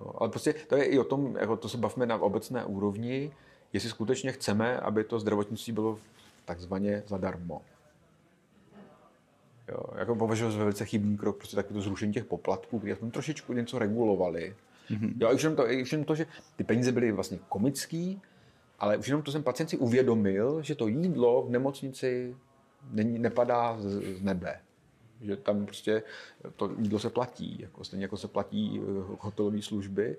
Jo, 0.00 0.12
ale 0.18 0.28
prostě 0.28 0.52
to 0.52 0.76
je 0.76 0.84
i 0.84 0.98
o 0.98 1.04
tom, 1.04 1.36
jako 1.36 1.56
to 1.56 1.68
se 1.68 1.78
bavíme 1.78 2.06
na 2.06 2.16
obecné 2.16 2.64
úrovni, 2.64 3.32
jestli 3.72 3.88
skutečně 3.88 4.32
chceme, 4.32 4.80
aby 4.80 5.04
to 5.04 5.20
zdravotnictví 5.20 5.72
bylo 5.72 5.98
takzvaně 6.44 7.02
zadarmo. 7.06 7.62
Jo, 9.68 9.84
jako 9.98 10.16
považuji 10.16 10.50
za 10.50 10.58
velice 10.58 10.84
chybný 10.84 11.16
krok, 11.16 11.36
prostě 11.36 11.56
takový 11.56 11.74
to 11.74 11.82
zrušení 11.82 12.12
těch 12.12 12.24
poplatků, 12.24 12.78
kdy 12.78 12.96
jsme 12.96 13.10
trošičku 13.10 13.52
něco 13.52 13.78
regulovali. 13.78 14.56
Mm-hmm. 14.90 15.14
Jo, 15.20 15.28
a 15.28 15.30
už 15.30 15.42
jenom, 15.42 15.56
to, 15.56 15.64
už 15.82 15.92
jenom 15.92 16.04
to, 16.04 16.14
že 16.14 16.26
ty 16.56 16.64
peníze 16.64 16.92
byly 16.92 17.12
vlastně 17.12 17.38
komický, 17.48 18.22
ale 18.78 18.96
už 18.96 19.08
jenom 19.08 19.22
to 19.22 19.32
jsem 19.32 19.42
pacient 19.42 19.68
si 19.68 19.76
uvědomil, 19.76 20.62
že 20.62 20.74
to 20.74 20.88
jídlo 20.88 21.42
v 21.42 21.50
nemocnici 21.50 22.36
není, 22.90 23.18
nepadá 23.18 23.76
z, 23.78 24.18
z 24.18 24.22
nebe 24.22 24.60
že 25.24 25.36
tam 25.36 25.64
prostě 25.64 26.02
to 26.56 26.70
jídlo 26.78 26.98
se 26.98 27.10
platí, 27.10 27.56
jako 27.60 27.84
stejně 27.84 28.04
jako 28.04 28.16
se 28.16 28.28
platí 28.28 28.80
eh, 28.82 29.16
hotelové 29.20 29.62
služby. 29.62 30.16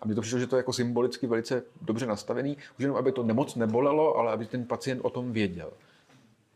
A 0.00 0.06
mně 0.06 0.14
to 0.14 0.20
přišlo, 0.20 0.38
že 0.38 0.46
to 0.46 0.56
je 0.56 0.58
jako 0.58 0.72
symbolicky 0.72 1.26
velice 1.26 1.62
dobře 1.82 2.06
nastavený, 2.06 2.56
už 2.56 2.82
jenom 2.82 2.96
aby 2.96 3.12
to 3.12 3.22
nemoc 3.22 3.54
nebolelo, 3.54 4.16
ale 4.16 4.32
aby 4.32 4.46
ten 4.46 4.64
pacient 4.64 5.00
o 5.00 5.10
tom 5.10 5.32
věděl. 5.32 5.70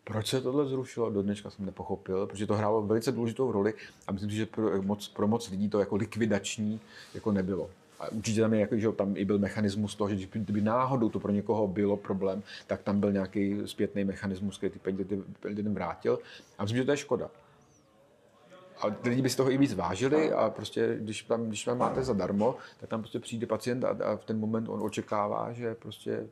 Proč 0.04 0.26
se 0.26 0.40
tohle 0.40 0.66
zrušilo, 0.66 1.10
do 1.10 1.22
dneška 1.22 1.50
jsem 1.50 1.66
nepochopil, 1.66 2.26
protože 2.26 2.46
to 2.46 2.54
hrálo 2.54 2.82
velice 2.82 3.12
důležitou 3.12 3.52
roli 3.52 3.74
a 4.06 4.12
myslím 4.12 4.30
si, 4.30 4.36
že 4.36 4.46
pro 4.46 4.82
moc, 4.82 5.08
pro 5.08 5.28
moc 5.28 5.50
lidí 5.50 5.68
to 5.68 5.80
jako 5.80 5.96
likvidační 5.96 6.80
jako 7.14 7.32
nebylo. 7.32 7.70
A 8.00 8.08
určitě 8.08 8.40
tam, 8.40 8.54
je, 8.54 8.60
jako, 8.60 8.76
že 8.76 8.92
tam 8.92 9.16
i 9.16 9.24
byl 9.24 9.38
mechanismus 9.38 9.94
toho, 9.94 10.14
že 10.14 10.26
kdyby 10.32 10.60
náhodou 10.60 11.08
to 11.08 11.20
pro 11.20 11.32
někoho 11.32 11.68
bylo 11.68 11.96
problém, 11.96 12.42
tak 12.66 12.82
tam 12.82 13.00
byl 13.00 13.12
nějaký 13.12 13.56
zpětný 13.64 14.04
mechanismus, 14.04 14.56
který 14.58 14.72
ty 14.72 14.78
peníze 15.40 15.62
vrátil. 15.62 16.18
A 16.58 16.62
myslím, 16.62 16.76
že 16.76 16.84
to 16.84 16.90
je 16.90 16.96
škoda 16.96 17.30
a 18.82 18.86
lidi 19.04 19.22
by 19.22 19.30
si 19.30 19.36
toho 19.36 19.50
i 19.50 19.58
víc 19.58 19.74
vážili 19.74 20.32
a 20.32 20.50
prostě, 20.50 20.96
když 21.00 21.22
tam, 21.22 21.48
když 21.48 21.64
tam 21.64 21.78
máte 21.78 22.04
zadarmo, 22.04 22.56
tak 22.80 22.90
tam 22.90 23.00
prostě 23.00 23.20
přijde 23.20 23.46
pacient 23.46 23.84
a, 23.84 23.88
a 24.04 24.16
v 24.16 24.24
ten 24.24 24.38
moment 24.38 24.68
on 24.68 24.82
očekává, 24.82 25.52
že 25.52 25.74
prostě 25.74 26.26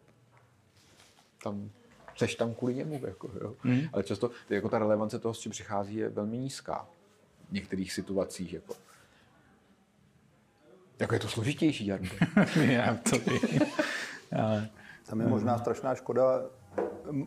tam 1.42 1.70
seš 2.16 2.34
tam 2.34 2.54
kvůli 2.54 2.74
němu. 2.74 3.00
Jako, 3.06 3.30
jo. 3.42 3.54
Mm. 3.64 3.80
Ale 3.92 4.02
často 4.02 4.30
jako 4.50 4.68
ta 4.68 4.78
relevance 4.78 5.18
toho, 5.18 5.34
s 5.34 5.38
čím 5.38 5.52
přichází, 5.52 5.94
je 5.94 6.08
velmi 6.08 6.38
nízká 6.38 6.88
v 7.48 7.52
některých 7.52 7.92
situacích. 7.92 8.52
Jako. 8.52 8.74
Jako 10.98 11.14
je 11.14 11.20
to 11.20 11.28
složitější, 11.28 11.86
Jarno. 11.86 12.10
Já 12.56 12.94
to 12.94 13.18
vím. 13.18 13.60
Ale... 14.42 14.68
Tam 15.06 15.20
je 15.20 15.26
možná 15.26 15.58
strašná 15.58 15.94
škoda, 15.94 16.42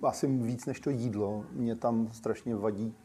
asi 0.04 0.28
víc 0.28 0.66
než 0.66 0.80
to 0.80 0.90
jídlo. 0.90 1.45
Mě 1.52 1.76
tam 1.76 2.10
strašně 2.14 2.56
vadí 2.56 2.95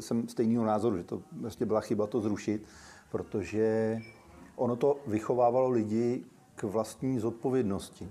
jsem 0.00 0.28
stejného 0.28 0.64
názoru, 0.64 0.96
že 0.96 1.04
to 1.04 1.22
vlastně 1.32 1.66
byla 1.66 1.80
chyba 1.80 2.06
to 2.06 2.20
zrušit, 2.20 2.64
protože 3.10 3.98
ono 4.56 4.76
to 4.76 4.96
vychovávalo 5.06 5.70
lidi 5.70 6.24
k 6.54 6.62
vlastní 6.62 7.18
zodpovědnosti. 7.18 8.08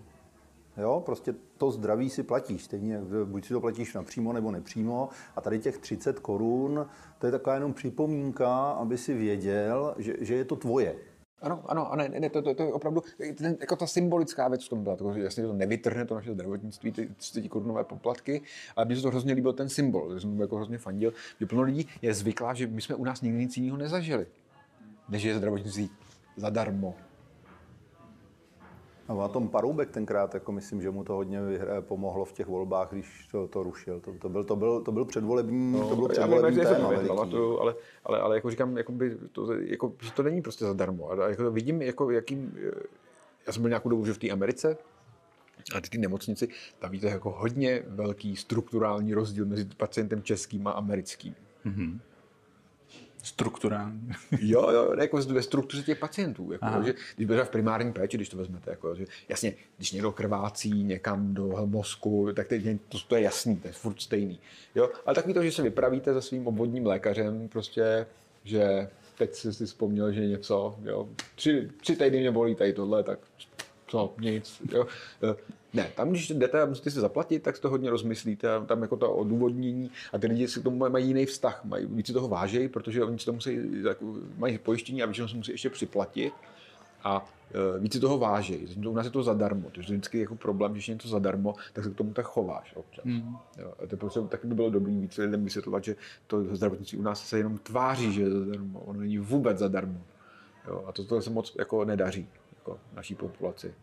Jo, 0.77 1.03
prostě 1.05 1.35
to 1.57 1.71
zdraví 1.71 2.09
si 2.09 2.23
platíš. 2.23 2.63
Stejně, 2.63 3.01
buď 3.25 3.45
si 3.45 3.53
to 3.53 3.61
platíš 3.61 3.93
napřímo 3.93 4.33
nebo 4.33 4.51
nepřímo. 4.51 5.09
A 5.35 5.41
tady 5.41 5.59
těch 5.59 5.77
30 5.77 6.19
korun, 6.19 6.87
to 7.19 7.25
je 7.25 7.31
taková 7.31 7.55
jenom 7.55 7.73
připomínka, 7.73 8.71
aby 8.71 8.97
si 8.97 9.13
věděl, 9.13 9.95
že, 9.97 10.15
že 10.19 10.35
je 10.35 10.45
to 10.45 10.55
tvoje. 10.55 10.95
Ano, 11.41 11.63
ano, 11.65 11.91
a 11.91 11.95
ne, 11.95 12.29
to, 12.29 12.41
to, 12.41 12.53
to, 12.53 12.63
je 12.63 12.73
opravdu 12.73 13.03
ten, 13.35 13.57
jako 13.59 13.75
ta 13.75 13.87
symbolická 13.87 14.47
věc 14.47 14.65
v 14.65 14.69
tom 14.69 14.83
byla. 14.83 14.95
To, 14.95 15.13
jasně 15.13 15.43
to 15.43 15.53
nevytrhne 15.53 16.05
to 16.05 16.15
naše 16.15 16.33
zdravotnictví, 16.33 16.91
ty 16.91 17.09
30 17.17 17.47
korunové 17.47 17.83
poplatky, 17.83 18.41
ale 18.75 18.85
mně 18.85 18.95
se 18.95 19.01
to 19.01 19.07
hrozně 19.07 19.33
líbil 19.33 19.53
ten 19.53 19.69
symbol, 19.69 20.13
že 20.13 20.19
jsem 20.19 20.41
jako 20.41 20.55
hrozně 20.55 20.77
fandil, 20.77 21.13
že 21.39 21.45
plno 21.45 21.61
lidí 21.61 21.87
je 22.01 22.13
zvyklá, 22.13 22.53
že 22.53 22.67
my 22.67 22.81
jsme 22.81 22.95
u 22.95 23.03
nás 23.03 23.21
nikdy 23.21 23.39
nic 23.39 23.57
jiného 23.57 23.77
nezažili, 23.77 24.25
než 25.09 25.23
je 25.23 25.37
zdravotnictví 25.37 25.89
zadarmo. 26.37 26.95
No 29.11 29.21
a 29.21 29.27
tom 29.27 29.49
Paroubek 29.49 29.91
tenkrát, 29.91 30.33
jako 30.33 30.51
myslím, 30.51 30.81
že 30.81 30.91
mu 30.91 31.03
to 31.03 31.13
hodně 31.13 31.41
vyhraje, 31.41 31.81
pomohlo 31.81 32.25
v 32.25 32.33
těch 32.33 32.47
volbách, 32.47 32.91
když 32.91 33.27
to, 33.31 33.47
to 33.47 33.63
rušil. 33.63 33.99
To, 33.99 34.13
to, 34.13 34.29
byl, 34.29 34.43
to, 34.43 34.55
byl, 34.55 34.81
to 34.81 34.91
byl 34.91 35.05
předvolební, 35.05 35.71
no, 35.71 35.89
to 35.89 35.95
byl 35.95 36.07
předvolební 36.07 36.59
já 36.59 36.69
téma 36.69 36.91
pamatuju, 37.07 37.59
ale, 37.59 37.75
ale, 38.03 38.19
ale 38.19 38.35
jako 38.35 38.49
říkám, 38.49 38.77
jako 38.77 38.91
by 38.91 39.17
to, 39.31 39.53
jako, 39.53 39.93
že 40.01 40.11
to 40.11 40.23
není 40.23 40.41
prostě 40.41 40.65
zadarmo. 40.65 41.11
A 41.11 41.29
jako 41.29 41.51
vidím, 41.51 41.81
jako, 41.81 42.11
jakým, 42.11 42.57
já 43.47 43.53
jsem 43.53 43.61
byl 43.61 43.69
nějakou 43.69 43.89
dobu 43.89 44.05
že 44.05 44.13
v 44.13 44.17
té 44.17 44.29
Americe, 44.29 44.77
a 45.75 45.81
ty, 45.81 45.89
ty 45.89 45.97
nemocnici, 45.97 46.47
tam 46.79 46.91
víte 46.91 47.07
jako 47.07 47.31
hodně 47.31 47.83
velký 47.87 48.35
strukturální 48.35 49.13
rozdíl 49.13 49.45
mezi 49.45 49.65
pacientem 49.65 50.23
českým 50.23 50.67
a 50.67 50.71
americkým. 50.71 51.35
Mm-hmm. 51.65 51.99
Strukturální. 53.23 54.11
jo, 54.39 54.69
jo, 54.71 54.93
jako 55.01 55.17
ve 55.17 55.41
struktuře 55.41 55.83
těch 55.83 55.99
pacientů. 55.99 56.51
Jako, 56.51 56.83
že, 56.85 56.93
když 57.15 57.27
budeš 57.27 57.47
v 57.47 57.51
primární 57.51 57.93
péči, 57.93 58.17
když 58.17 58.29
to 58.29 58.37
vezmete, 58.37 58.71
jako, 58.71 58.95
že, 58.95 59.05
jasně, 59.29 59.53
když 59.77 59.91
někdo 59.91 60.11
krvácí 60.11 60.83
někam 60.83 61.33
do 61.33 61.47
mozku, 61.65 62.29
tak 62.33 62.47
to, 62.47 62.55
to, 62.89 62.97
to 63.07 63.15
je 63.15 63.21
jasný, 63.21 63.57
to 63.57 63.67
je 63.67 63.73
furt 63.73 64.01
stejný. 64.01 64.39
Jo? 64.75 64.89
Ale 65.05 65.15
takový 65.15 65.33
to, 65.33 65.43
že 65.43 65.51
se 65.51 65.61
vypravíte 65.61 66.13
se 66.13 66.21
svým 66.21 66.47
obvodním 66.47 66.85
lékařem, 66.85 67.49
prostě, 67.49 68.05
že 68.43 68.89
teď 69.17 69.33
jsi 69.33 69.53
si 69.53 69.65
vzpomněl, 69.65 70.11
že 70.11 70.27
něco, 70.27 70.75
jo, 70.83 71.09
tři, 71.35 71.69
tři 71.81 71.95
týdny 71.95 72.19
mě 72.19 72.31
bolí 72.31 72.55
tady 72.55 72.73
tohle, 72.73 73.03
tak 73.03 73.19
co, 73.87 74.13
nic. 74.19 74.61
Jo. 74.71 74.87
E, 75.73 75.77
ne, 75.77 75.91
tam 75.95 76.09
když 76.09 76.29
jdete 76.29 76.61
a 76.61 76.65
musíte 76.65 76.91
si 76.91 76.99
zaplatit, 76.99 77.43
tak 77.43 77.55
si 77.55 77.61
to 77.61 77.69
hodně 77.69 77.89
rozmyslíte 77.89 78.47
tam 78.65 78.81
jako 78.81 78.97
to 78.97 79.13
odůvodnění 79.13 79.91
a 80.13 80.17
ty 80.17 80.27
lidi 80.27 80.47
si 80.47 80.59
k 80.59 80.63
tomu 80.63 80.89
mají 80.89 81.07
jiný 81.07 81.25
vztah, 81.25 81.65
mají, 81.65 81.85
víc 81.85 82.07
si 82.07 82.13
toho 82.13 82.27
vážejí, 82.27 82.67
protože 82.67 83.03
oni 83.03 83.19
si 83.19 83.25
to 83.25 83.33
musí, 83.33 83.59
jako, 83.83 84.05
mají 84.37 84.57
pojištění 84.57 85.03
a 85.03 85.05
většinou 85.05 85.27
se 85.27 85.35
musí 85.35 85.51
ještě 85.51 85.69
připlatit 85.69 86.33
a 87.03 87.25
e, 87.75 87.79
víc 87.79 87.93
si 87.93 87.99
toho 87.99 88.17
vážejí. 88.17 88.87
U 88.87 88.93
nás 88.93 89.05
je 89.05 89.11
to 89.11 89.23
zadarmo, 89.23 89.69
to 89.69 89.79
je 89.79 89.83
vždycky 89.83 90.19
jako 90.19 90.35
problém, 90.35 90.71
když 90.71 90.87
je 90.87 90.95
něco 90.95 91.07
zadarmo, 91.07 91.55
tak 91.73 91.83
se 91.83 91.89
k 91.89 91.95
tomu 91.95 92.13
tak 92.13 92.25
chováš 92.25 92.73
občas. 92.75 93.05
Mm. 93.05 93.35
Jo, 93.57 93.73
a 93.83 93.87
to 93.87 93.97
prostě 93.97 94.19
taky 94.19 94.47
by 94.47 94.55
bylo 94.55 94.69
dobrý 94.69 94.99
víc 94.99 95.17
lidem 95.17 95.43
vysvětlovat, 95.43 95.83
že 95.83 95.95
to 96.27 96.55
zdravotnictví 96.55 96.97
u 96.97 97.01
nás 97.01 97.27
se 97.27 97.37
jenom 97.37 97.57
tváří, 97.57 98.13
že 98.13 98.21
je 98.21 98.29
zadarmo, 98.29 98.79
ono 98.79 98.99
není 98.99 99.17
vůbec 99.17 99.57
zadarmo. 99.57 100.01
Jo, 100.67 100.83
a 100.87 100.91
to, 100.91 101.05
to 101.05 101.21
se 101.21 101.29
moc 101.29 101.55
jako 101.59 101.85
nedaří 101.85 102.29
jako 102.55 102.79
naší 102.93 103.15
populaci 103.15 103.73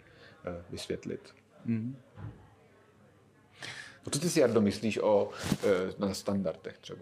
eh, 0.44 0.62
vysvětlit. 0.70 1.20
Mm. 1.68 1.96
No 4.06 4.10
co 4.10 4.18
ty 4.18 4.30
si, 4.30 4.40
Jardo, 4.40 4.60
myslíš 4.60 4.98
o 4.98 5.30
eh, 5.64 5.92
na 5.98 6.14
standardech 6.14 6.78
třeba? 6.78 7.00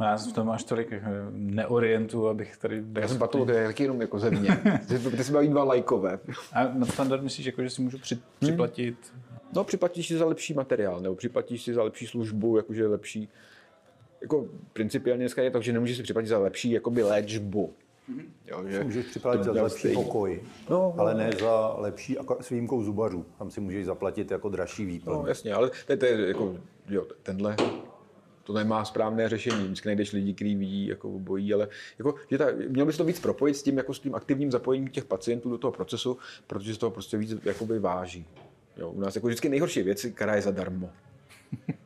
No 0.00 0.06
já 0.06 0.16
v 0.16 0.32
tom 0.32 0.46
máš 0.46 0.64
tolik 0.64 0.92
eh, 0.92 1.02
neorientu, 1.30 2.28
abych 2.28 2.56
tady... 2.56 2.84
Tak 2.92 3.02
já 3.02 3.08
jsem 3.08 3.18
patolog, 3.18 3.48
taky 3.48 3.82
jenom 3.82 4.00
jako 4.00 4.18
ze 4.18 4.30
mě. 4.30 4.62
ty 5.16 5.24
si 5.24 5.32
baví 5.32 5.48
dva 5.48 5.64
lajkové. 5.64 6.18
A 6.52 6.64
na 6.64 6.86
standard 6.86 7.22
myslíš, 7.22 7.46
jako, 7.46 7.62
že 7.62 7.70
si 7.70 7.82
můžu 7.82 7.98
při, 7.98 8.14
hmm. 8.14 8.24
připlatit? 8.40 9.14
No, 9.52 9.64
připlatíš 9.64 10.08
si 10.08 10.18
za 10.18 10.26
lepší 10.26 10.54
materiál, 10.54 11.00
nebo 11.00 11.14
připlatíš 11.14 11.62
si 11.62 11.74
za 11.74 11.82
lepší 11.82 12.06
službu, 12.06 12.56
jakože 12.56 12.86
lepší... 12.86 13.28
Jako 14.20 14.48
principiálně 14.72 15.22
dneska 15.22 15.42
je 15.42 15.50
to, 15.50 15.62
že 15.62 15.72
nemůžeš 15.72 15.96
si 15.96 16.02
připlatit 16.02 16.28
za 16.28 16.38
lepší 16.38 16.70
jakoby 16.70 17.02
léčbu. 17.02 17.74
Mm-hmm. 18.10 18.24
Jo, 18.46 18.64
že 18.66 18.84
můžeš 18.84 19.06
připlatit 19.06 19.44
za 19.44 19.52
lepší 19.62 19.88
pokoj, 19.88 20.42
no, 20.70 20.94
ale 20.98 21.14
ne 21.14 21.30
za 21.40 21.74
lepší, 21.78 22.16
s 22.40 22.50
výjimkou 22.50 22.82
zubařů. 22.82 23.26
Tam 23.38 23.50
si 23.50 23.60
můžeš 23.60 23.86
zaplatit 23.86 24.30
jako 24.30 24.48
dražší 24.48 24.84
výplň. 24.84 25.14
No 25.14 25.26
jasně, 25.26 25.54
ale 25.54 25.70
to, 25.86 25.96
to 25.96 26.06
je 26.06 26.28
jako, 26.28 26.56
jo, 26.88 27.06
tenhle 27.22 27.56
to 28.46 28.52
nemá 28.52 28.84
správné 28.84 29.28
řešení. 29.28 29.64
Vždycky 29.64 29.88
najdeš 29.88 30.12
lidi, 30.12 30.34
kteří 30.34 30.54
vidí, 30.54 30.86
jako 30.86 31.08
bojí, 31.08 31.54
ale 31.54 31.68
jako, 31.98 32.14
že 32.30 32.38
ta, 32.38 32.46
měl 32.68 32.86
by 32.86 32.92
se 32.92 32.98
to 32.98 33.04
víc 33.04 33.20
propojit 33.20 33.56
s 33.56 33.62
tím, 33.62 33.76
jako 33.76 33.94
s 33.94 34.00
tím 34.00 34.14
aktivním 34.14 34.50
zapojením 34.50 34.88
těch 34.88 35.04
pacientů 35.04 35.50
do 35.50 35.58
toho 35.58 35.72
procesu, 35.72 36.18
protože 36.46 36.74
se 36.74 36.80
toho 36.80 36.90
prostě 36.90 37.16
víc 37.16 37.34
jakoby 37.44 37.78
váží. 37.78 38.26
Jo, 38.76 38.90
u 38.90 39.00
nás 39.00 39.14
jako 39.14 39.26
vždycky 39.26 39.48
nejhorší 39.48 39.82
věc, 39.82 40.06
která 40.14 40.34
je 40.34 40.42
zadarmo. 40.42 40.90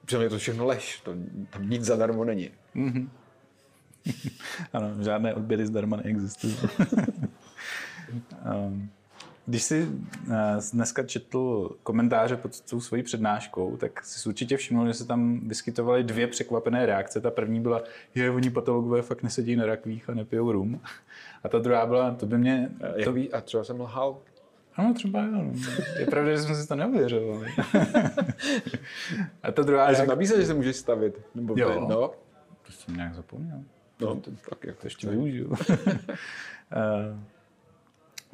Protože 0.00 0.16
je 0.22 0.30
to 0.30 0.38
všechno 0.38 0.66
lež, 0.66 1.00
to, 1.00 1.14
tam 1.50 1.70
nic 1.70 1.84
zadarmo 1.84 2.24
není. 2.24 2.50
Mm-hmm. 2.76 3.08
ano, 4.72 5.02
žádné 5.02 5.34
odběry 5.34 5.66
zdarma 5.66 5.96
neexistují. 5.96 6.56
um, 8.66 8.90
když 9.46 9.62
jsi 9.62 9.88
eh, 10.30 10.56
dneska 10.72 11.02
četl 11.02 11.70
komentáře 11.82 12.36
pod 12.36 12.60
tou 12.60 12.80
svojí 12.80 13.02
přednáškou, 13.02 13.76
tak 13.76 14.04
si 14.04 14.28
určitě 14.28 14.56
všiml, 14.56 14.86
že 14.86 14.94
se 14.94 15.06
tam 15.06 15.40
vyskytovaly 15.48 16.04
dvě 16.04 16.26
překvapené 16.26 16.86
reakce. 16.86 17.20
Ta 17.20 17.30
první 17.30 17.60
byla, 17.60 17.82
že 18.14 18.30
oni 18.30 18.50
patologové 18.50 19.02
fakt 19.02 19.22
nesedí 19.22 19.56
na 19.56 19.66
rakvích 19.66 20.10
a 20.10 20.14
nepijou 20.14 20.52
rum. 20.52 20.80
A 21.44 21.48
ta 21.48 21.58
druhá 21.58 21.86
byla, 21.86 22.14
to 22.14 22.26
by 22.26 22.38
mě... 22.38 22.70
To... 23.04 23.12
ví, 23.12 23.32
a 23.32 23.40
třeba 23.40 23.64
jsem 23.64 23.80
lhal? 23.80 24.18
Ano, 24.74 24.94
třeba 24.94 25.22
jo. 25.22 25.52
Je 25.98 26.06
pravda, 26.06 26.30
že 26.30 26.38
jsme 26.38 26.54
si 26.54 26.68
to 26.68 26.74
neuvěřovali. 26.74 27.48
a 29.42 29.52
ta 29.52 29.62
druhá... 29.62 29.88
Já 29.88 29.94
jsem 29.94 30.06
nabízel, 30.08 30.40
že 30.40 30.46
se 30.46 30.54
můžeš 30.54 30.76
stavit. 30.76 31.20
Nebo 31.34 31.54
jo. 31.56 31.86
no. 31.88 32.10
To 32.66 32.72
jsem 32.72 32.96
nějak 32.96 33.14
zapomněl. 33.14 33.62
No, 34.00 34.14
to, 34.16 34.30
tak 34.50 34.64
jak 34.64 34.76
to 34.76 34.86
ještě 34.86 35.08
využiju. 35.08 35.56
Eh, 36.72 37.16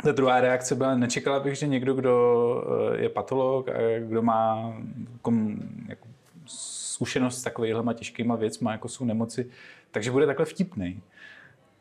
ta 0.02 0.12
druhá 0.12 0.40
reakce 0.40 0.74
byla, 0.74 0.94
nečekala 0.94 1.40
bych, 1.40 1.54
že 1.54 1.66
někdo, 1.66 1.94
kdo 1.94 2.64
eh, 2.94 3.02
je 3.02 3.08
patolog 3.08 3.68
a 3.68 3.98
kdo 4.00 4.22
má 4.22 4.74
kom, 5.22 5.56
jako 5.88 6.08
zkušenost 6.46 7.38
s 7.38 7.42
takovýhlema 7.42 7.92
těžkýma 7.92 8.36
věcma, 8.36 8.72
jako 8.72 8.88
jsou 8.88 9.04
nemoci, 9.04 9.50
takže 9.90 10.10
bude 10.10 10.26
takhle 10.26 10.46
vtipný. 10.46 11.02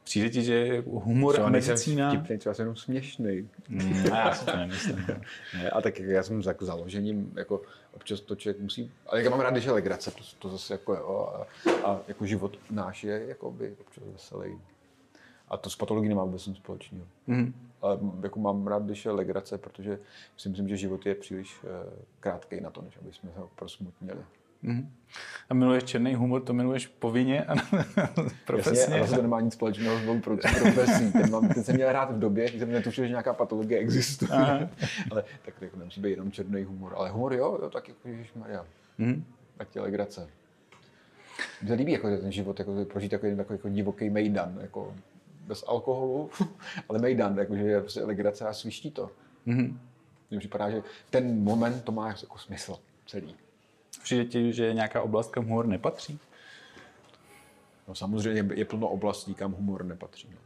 Přijde 0.05 0.29
ti, 0.29 0.43
že 0.43 0.83
humor 0.85 1.33
třeba 1.33 1.47
a 1.47 1.49
medicína... 1.49 2.09
Vtipný, 2.09 2.37
třeba 2.37 2.55
jsem 2.55 2.63
jenom 2.63 2.75
směšný. 2.75 3.49
Mm, 3.69 4.05
já 4.05 4.33
si 4.33 4.45
to 4.45 4.57
nemyslím. 4.57 5.05
ne, 5.53 5.69
a 5.69 5.81
tak 5.81 5.99
já 5.99 6.23
jsem 6.23 6.41
jako 6.41 6.65
založením, 6.65 7.33
jako 7.35 7.61
občas 7.93 8.21
to 8.21 8.35
člověk 8.35 8.61
musí, 8.61 8.91
ale 9.07 9.23
já 9.23 9.29
mám 9.29 9.39
rád, 9.39 9.51
když 9.51 9.65
je 9.65 9.71
legrace, 9.71 10.11
to, 10.11 10.23
to 10.39 10.49
zase 10.49 10.73
jako 10.73 10.93
jo, 10.93 11.33
a, 11.33 11.71
a, 11.87 11.99
jako 12.07 12.25
život 12.25 12.57
náš 12.71 13.03
je 13.03 13.25
jako 13.27 13.51
by 13.51 13.75
občas 13.79 14.03
veselý. 14.13 14.59
A 15.47 15.57
to 15.57 15.69
s 15.69 15.75
patologií 15.75 16.09
nemá 16.09 16.23
vůbec 16.23 16.47
nic 16.47 16.57
společného. 16.57 17.05
Mm. 17.27 17.53
Ale 17.81 17.99
jako 18.23 18.39
mám 18.39 18.67
rád, 18.67 18.83
když 18.83 19.05
je 19.05 19.11
legrace, 19.11 19.57
protože 19.57 19.99
si 20.37 20.49
myslím, 20.49 20.67
že 20.67 20.77
život 20.77 21.05
je 21.05 21.15
příliš 21.15 21.63
uh, 21.63 21.69
krátký 22.19 22.61
na 22.61 22.69
to, 22.69 22.81
než 22.81 22.97
aby 23.01 23.13
jsme 23.13 23.29
ho 23.35 23.49
prosmutnili. 23.55 24.19
Mm. 24.65 24.91
A 25.49 25.53
miluješ 25.53 25.83
černý 25.83 26.15
humor, 26.15 26.41
to 26.41 26.53
miluješ 26.53 26.87
povinně 26.87 27.43
a 27.43 27.55
profesně? 28.45 28.79
Jasně, 28.79 28.99
ale 28.99 29.07
to 29.07 29.21
nemá 29.21 29.41
nic 29.41 29.53
společného 29.53 29.99
s 29.99 30.05
mou 30.05 30.19
profesí. 30.19 31.11
Ten, 31.11 31.31
mám, 31.31 31.49
ten 31.49 31.63
jsem 31.63 31.75
měl 31.75 31.91
rád 31.91 32.11
v 32.11 32.19
době, 32.19 32.49
kdy 32.49 32.59
jsem 32.59 32.71
netušil, 32.71 33.03
že 33.03 33.09
nějaká 33.09 33.33
patologie 33.33 33.79
existuje. 33.79 34.31
Aha. 34.31 34.69
ale 35.11 35.23
tak 35.45 35.61
jako 35.61 35.77
nemusí 35.77 36.01
být 36.01 36.09
jenom 36.09 36.31
černý 36.31 36.63
humor. 36.63 36.93
Ale 36.95 37.09
humor 37.09 37.33
jo, 37.33 37.59
jo 37.61 37.69
tak 37.69 37.87
jako 37.87 38.09
Maria. 38.35 38.65
Mm. 38.97 39.25
Ať 39.59 39.75
je 39.75 39.81
legrace. 39.81 40.29
Mně 41.61 41.69
se 41.69 41.73
líbí 41.73 41.91
jako 41.91 42.17
ten 42.17 42.31
život, 42.31 42.59
jako 42.59 42.85
prožít 42.85 43.11
takový, 43.11 43.35
takový 43.35 43.57
jako 43.57 43.69
divoký 43.69 44.09
mejdan, 44.09 44.57
jako 44.61 44.95
bez 45.47 45.63
alkoholu, 45.67 46.29
ale 46.89 46.99
mejdan, 46.99 47.37
jakože 47.37 47.61
je 47.61 47.79
prostě 47.81 48.03
legrace 48.03 48.47
a 48.47 48.53
sviští 48.53 48.91
to. 48.91 49.11
Mm-hmm. 49.47 49.77
Mně 50.29 50.39
připadá, 50.39 50.69
že 50.69 50.83
ten 51.09 51.43
moment 51.43 51.83
to 51.83 51.91
má 51.91 52.07
jako 52.07 52.37
smysl 52.37 52.77
celý. 53.05 53.35
Přijde 54.03 54.25
ti, 54.25 54.53
že 54.53 54.65
je 54.65 54.73
nějaká 54.73 55.01
oblast, 55.01 55.31
kam 55.31 55.43
humor 55.43 55.67
nepatří? 55.67 56.19
No 57.87 57.95
samozřejmě 57.95 58.53
je 58.53 58.65
plno 58.65 58.87
oblastí, 58.87 59.35
kam 59.35 59.51
humor 59.51 59.85
nepatří. 59.85 60.29
No. 60.31 60.37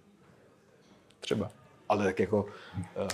Třeba. 1.20 1.52
Ale 1.90 2.06
tak 2.06 2.20
jako... 2.20 2.44
Uh, 2.44 3.08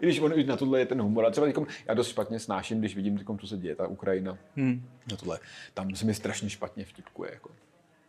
i 0.00 0.06
když 0.06 0.20
on 0.20 0.46
na 0.46 0.56
tohle 0.56 0.78
je 0.78 0.86
ten 0.86 1.02
humor. 1.02 1.26
A 1.26 1.30
třeba 1.30 1.46
já 1.86 1.94
dost 1.94 2.08
špatně 2.08 2.40
snáším, 2.40 2.78
když 2.78 2.96
vidím, 2.96 3.18
těkom, 3.18 3.38
co 3.38 3.46
se 3.46 3.56
děje, 3.56 3.76
ta 3.76 3.86
Ukrajina. 3.86 4.38
Hmm. 4.56 4.88
Na 5.10 5.16
tohle. 5.16 5.38
Tam 5.74 5.94
se 5.94 6.06
mi 6.06 6.14
strašně 6.14 6.50
špatně 6.50 6.84
vtipkuje. 6.84 7.30
Jako. 7.32 7.50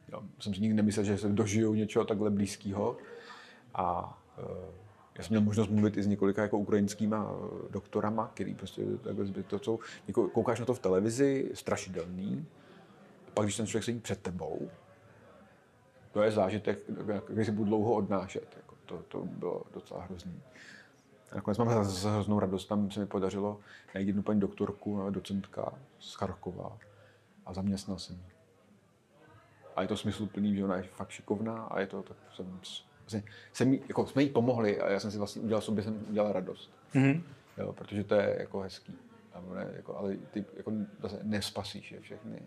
Já 0.08 0.20
jsem 0.40 0.54
si 0.54 0.62
nikdy 0.62 0.76
nemyslel, 0.76 1.06
že 1.06 1.18
se 1.18 1.30
dožijou 1.30 1.74
něčeho 1.74 2.06
takhle 2.06 2.30
blízkého. 2.30 2.98
A 3.74 4.18
uh, 4.38 4.87
já 5.18 5.24
jsem 5.24 5.34
měl 5.34 5.42
možnost 5.42 5.70
mluvit 5.70 5.98
i 5.98 6.04
s 6.04 6.08
několika 6.08 6.42
jako 6.42 6.58
ukrajinskýma 6.58 7.32
eh, 7.32 7.72
doktorama, 7.72 8.32
který 8.34 8.56
prostě 8.56 8.82
takhle 9.04 9.26
to, 9.26 9.60
co 9.60 9.80
jako 10.08 10.28
koukáš 10.28 10.60
na 10.60 10.66
to 10.66 10.74
v 10.74 10.80
televizi, 10.80 11.52
strašidelný. 11.54 12.46
A 13.28 13.32
pak, 13.34 13.46
když 13.46 13.58
ten 13.58 13.68
člověk 13.68 13.84
sedí 13.84 14.00
před 14.00 14.22
tebou, 14.22 14.70
to 16.12 16.24
je 16.24 16.32
zážitek, 16.32 16.80
který 17.24 17.46
si 17.46 17.52
budu 17.52 17.70
dlouho 17.70 17.94
odnášet. 17.94 18.58
Jako 18.58 18.76
to, 18.86 19.04
to 19.08 19.26
bylo 19.26 19.64
docela 19.74 20.02
hrozný. 20.02 20.42
A 21.32 21.36
nakonec 21.36 21.58
mám 21.58 21.84
z 21.84 22.04
hroznou 22.04 22.40
radost, 22.40 22.66
tam 22.66 22.92
se 22.92 23.00
mi 23.00 23.06
podařilo 23.06 23.60
najít 23.94 24.08
jednu 24.08 24.24
paní 24.24 24.40
doktorku, 24.40 25.10
docentka 25.10 25.74
z 26.00 26.14
Charkova 26.14 26.78
a 27.46 27.54
zaměstnal 27.54 28.00
jsem 28.00 28.16
ji. 28.16 28.32
A 29.76 29.82
je 29.82 29.88
to 29.88 29.98
smysluplný, 29.98 30.56
že 30.56 30.64
ona 30.64 30.76
je 30.76 30.84
fakt 30.84 31.10
šikovná 31.10 31.64
a 31.64 31.80
je 31.80 31.88
to, 31.88 32.04
tak 32.04 32.18
jsem, 32.36 32.60
vlastně, 33.12 33.32
jsem 33.54 33.74
jí, 33.74 33.82
jako, 33.88 34.08
jsme 34.08 34.24
jí 34.24 34.30
pomohli 34.30 34.82
a 34.82 34.92
já 34.92 35.00
jsem 35.00 35.12
si 35.12 35.18
vlastně 35.18 35.42
udělal 35.42 35.62
sobě, 35.62 35.84
jsem 35.84 36.06
udělal 36.10 36.32
radost. 36.32 36.72
Mm-hmm. 36.94 37.22
Jo, 37.58 37.74
protože 37.74 38.04
to 38.04 38.16
je 38.16 38.36
jako 38.40 38.60
hezký. 38.60 38.94
A 39.34 39.42
ne, 39.56 39.68
jako, 39.76 39.98
ale 39.98 40.16
ty 40.16 40.46
jako 40.58 40.72
zase 41.02 41.20
nespasíš 41.24 41.92
je 41.92 42.00
všechny. 42.00 42.42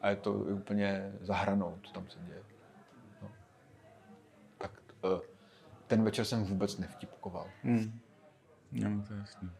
A 0.00 0.10
je 0.10 0.16
to 0.16 0.32
úplně 0.32 1.12
zahranou, 1.20 1.78
co 1.82 1.92
tam 1.92 2.08
se 2.08 2.18
děje. 2.26 2.42
No. 3.22 3.28
Tak 4.58 4.70
uh, 5.04 5.20
ten 5.86 6.02
večer 6.02 6.24
jsem 6.24 6.44
vůbec 6.44 6.78
nevtipkoval. 6.78 7.46
Mm. 7.62 8.00
No, 8.72 9.04
to 9.08 9.14
je 9.14 9.20
jasný. 9.20 9.50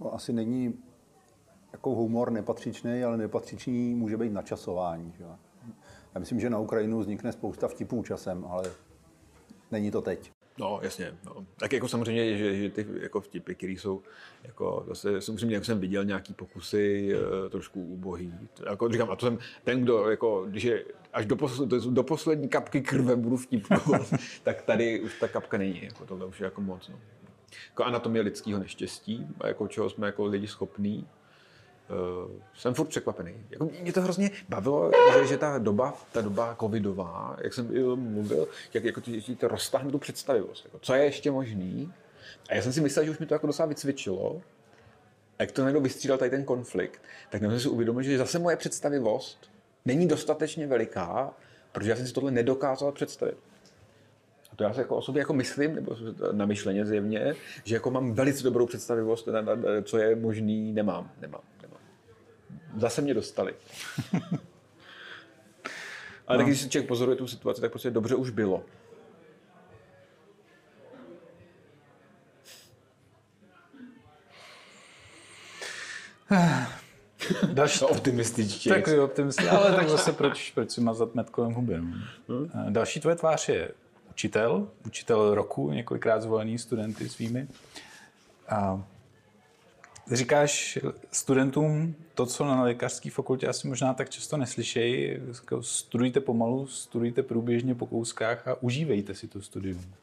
No, 0.00 0.14
asi 0.14 0.32
není 0.32 0.82
jako 1.72 1.90
humor 1.90 2.30
nepatřičný, 2.30 3.04
ale 3.04 3.16
nepatřičný 3.16 3.94
může 3.94 4.16
být 4.16 4.32
načasování. 4.32 5.12
Že? 5.18 5.24
Já 6.14 6.18
myslím, 6.20 6.40
že 6.40 6.50
na 6.50 6.58
Ukrajinu 6.58 7.00
vznikne 7.00 7.32
spousta 7.32 7.68
vtipů 7.68 8.02
časem, 8.02 8.44
ale 8.44 8.70
není 9.72 9.90
to 9.90 10.02
teď. 10.02 10.30
No, 10.58 10.80
jasně. 10.82 11.14
No. 11.24 11.46
Tak 11.56 11.72
jako 11.72 11.88
samozřejmě, 11.88 12.38
že, 12.38 12.56
že 12.56 12.70
ty 12.70 12.86
jako 13.00 13.20
vtipy, 13.20 13.54
které 13.54 13.72
jsou, 13.72 14.02
jako 14.44 14.84
zase, 14.88 15.20
samozřejmě, 15.20 15.54
jak 15.54 15.64
jsem 15.64 15.80
viděl 15.80 16.04
nějaký 16.04 16.34
pokusy 16.34 17.14
uh, 17.14 17.50
trošku 17.50 17.84
ubohý. 17.84 18.34
Jako 18.70 18.88
říkám, 18.88 19.10
a 19.10 19.16
to 19.16 19.26
jsem 19.26 19.38
ten, 19.64 19.82
kdo, 19.82 20.10
jako, 20.10 20.46
když 20.48 20.64
je 20.64 20.84
až 21.12 21.26
do, 21.26 21.36
posl, 21.36 21.66
do, 21.66 22.02
poslední 22.02 22.48
kapky 22.48 22.80
krve 22.80 23.16
budu 23.16 23.36
vtipkovat, 23.36 24.14
tak 24.42 24.62
tady 24.62 25.00
už 25.00 25.20
ta 25.20 25.28
kapka 25.28 25.58
není. 25.58 25.84
Jako, 25.84 26.06
tohle 26.06 26.26
už 26.26 26.40
je 26.40 26.44
jako 26.44 26.60
moc. 26.60 26.88
No. 26.88 27.00
Jako 27.68 27.84
anatomie 27.84 28.22
lidského 28.22 28.58
neštěstí, 28.58 29.26
jako 29.44 29.68
čeho 29.68 29.90
jsme 29.90 30.06
jako 30.06 30.24
lidi 30.24 30.46
schopní. 30.46 31.06
Uh, 31.92 32.30
jsem 32.54 32.74
furt 32.74 32.86
překvapený. 32.86 33.34
Jako 33.50 33.70
mě 33.82 33.92
to 33.92 34.00
hrozně 34.00 34.30
bavilo, 34.48 34.90
že, 35.12 35.26
že 35.26 35.38
ta 35.38 35.58
doba, 35.58 35.94
ta 36.12 36.20
doba 36.20 36.56
covidová, 36.60 37.36
jak 37.42 37.54
jsem 37.54 37.66
mluvil, 37.96 38.48
jak 38.74 38.84
jako 38.84 39.00
ty, 39.00 39.20
ty 39.20 39.46
roztáhne 39.46 39.90
tu 39.90 39.98
představivost. 39.98 40.64
Jako, 40.64 40.78
co 40.78 40.94
je 40.94 41.04
ještě 41.04 41.30
možný? 41.30 41.92
A 42.48 42.54
já 42.54 42.62
jsem 42.62 42.72
si 42.72 42.80
myslel, 42.80 43.04
že 43.04 43.10
už 43.10 43.18
mi 43.18 43.26
to 43.26 43.34
jako 43.34 43.46
docela 43.46 43.66
vycvičilo. 43.66 44.42
A 45.38 45.42
jak 45.42 45.52
to 45.52 45.62
najednou 45.62 45.80
vystřídal 45.80 46.18
tady 46.18 46.30
ten 46.30 46.44
konflikt, 46.44 47.02
tak 47.30 47.40
jsem 47.40 47.60
si 47.60 47.68
uvědomil, 47.68 48.02
že 48.02 48.18
zase 48.18 48.38
moje 48.38 48.56
představivost 48.56 49.50
není 49.84 50.08
dostatečně 50.08 50.66
veliká, 50.66 51.34
protože 51.72 51.90
já 51.90 51.96
jsem 51.96 52.06
si 52.06 52.12
tohle 52.12 52.30
nedokázal 52.30 52.92
představit. 52.92 53.36
A 54.52 54.56
to 54.56 54.64
já 54.64 54.74
si 54.74 54.80
jako 54.80 54.96
o 54.96 55.02
sobě 55.02 55.20
jako 55.20 55.32
myslím, 55.32 55.74
nebo 55.74 55.96
na 56.32 56.46
myšleně 56.46 56.86
zjevně, 56.86 57.34
že 57.64 57.74
jako 57.74 57.90
mám 57.90 58.12
velice 58.12 58.44
dobrou 58.44 58.66
představivost, 58.66 59.28
co 59.82 59.98
je 59.98 60.16
možný, 60.16 60.72
nemám, 60.72 61.10
nemám 61.20 61.40
zase 62.76 63.02
mě 63.02 63.14
dostali. 63.14 63.54
Ale 66.26 66.38
no. 66.38 66.44
tak 66.44 66.46
když 66.46 66.60
si 66.60 66.68
člověk 66.68 66.88
pozoruje 66.88 67.16
tu 67.16 67.26
situaci, 67.26 67.60
tak 67.60 67.70
prostě 67.70 67.90
dobře 67.90 68.14
už 68.14 68.30
bylo. 68.30 68.64
Další... 77.52 77.84
optimističtě. 77.84 78.70
Takový 78.70 78.98
optimističtě, 78.98 79.50
ale 79.50 79.76
tak 79.76 79.88
zase 79.88 80.12
proč, 80.12 80.50
proč 80.50 80.70
si 80.70 80.80
mazat 80.80 81.14
met 81.14 81.30
kolem 81.30 81.52
huby. 81.52 81.78
No? 82.28 82.36
Hmm. 82.36 82.72
Další 82.72 83.00
tvoje 83.00 83.16
tvář 83.16 83.48
je 83.48 83.70
učitel, 84.10 84.68
učitel 84.86 85.34
roku, 85.34 85.70
několikrát 85.70 86.22
zvolený 86.22 86.58
studenty 86.58 87.08
svými. 87.08 87.48
A 88.48 88.84
říkáš 90.10 90.78
studentům 91.10 91.94
to, 92.14 92.26
co 92.26 92.44
na 92.44 92.62
lékařské 92.62 93.10
fakultě 93.10 93.46
asi 93.46 93.68
možná 93.68 93.94
tak 93.94 94.10
často 94.10 94.36
neslyšejí. 94.36 95.18
Jako 95.28 95.62
studujte 95.62 96.20
pomalu, 96.20 96.66
studujte 96.66 97.22
průběžně 97.22 97.74
po 97.74 97.86
kouskách 97.86 98.48
a 98.48 98.62
užívejte 98.62 99.14
si 99.14 99.28
to 99.28 99.42
studium. 99.42 99.94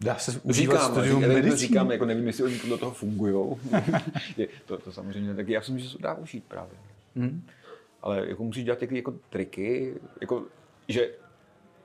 Dá 0.00 0.16
se 0.16 0.40
užívat 0.42 0.76
říkám, 0.76 0.92
studium 0.92 1.20
říkám, 1.20 1.34
medicíny? 1.34 1.56
Říkám, 1.56 1.90
jako 1.90 2.04
nevím, 2.04 2.26
jestli 2.26 2.44
oni 2.44 2.60
do 2.68 2.78
toho 2.78 2.92
fungují. 2.92 3.56
to, 4.66 4.78
to 4.78 4.92
samozřejmě 4.92 5.34
tak. 5.34 5.48
Já 5.48 5.62
si 5.62 5.72
myslím, 5.72 5.90
že 5.90 5.96
se 5.96 6.02
dá 6.02 6.14
užít 6.14 6.44
právě. 6.44 6.78
Hmm. 7.16 7.42
Ale 8.02 8.28
jako 8.28 8.44
musíš 8.44 8.64
dělat 8.64 8.82
jako, 8.82 8.94
jako 8.94 9.14
triky, 9.30 9.94
jako, 10.20 10.44
že 10.88 11.10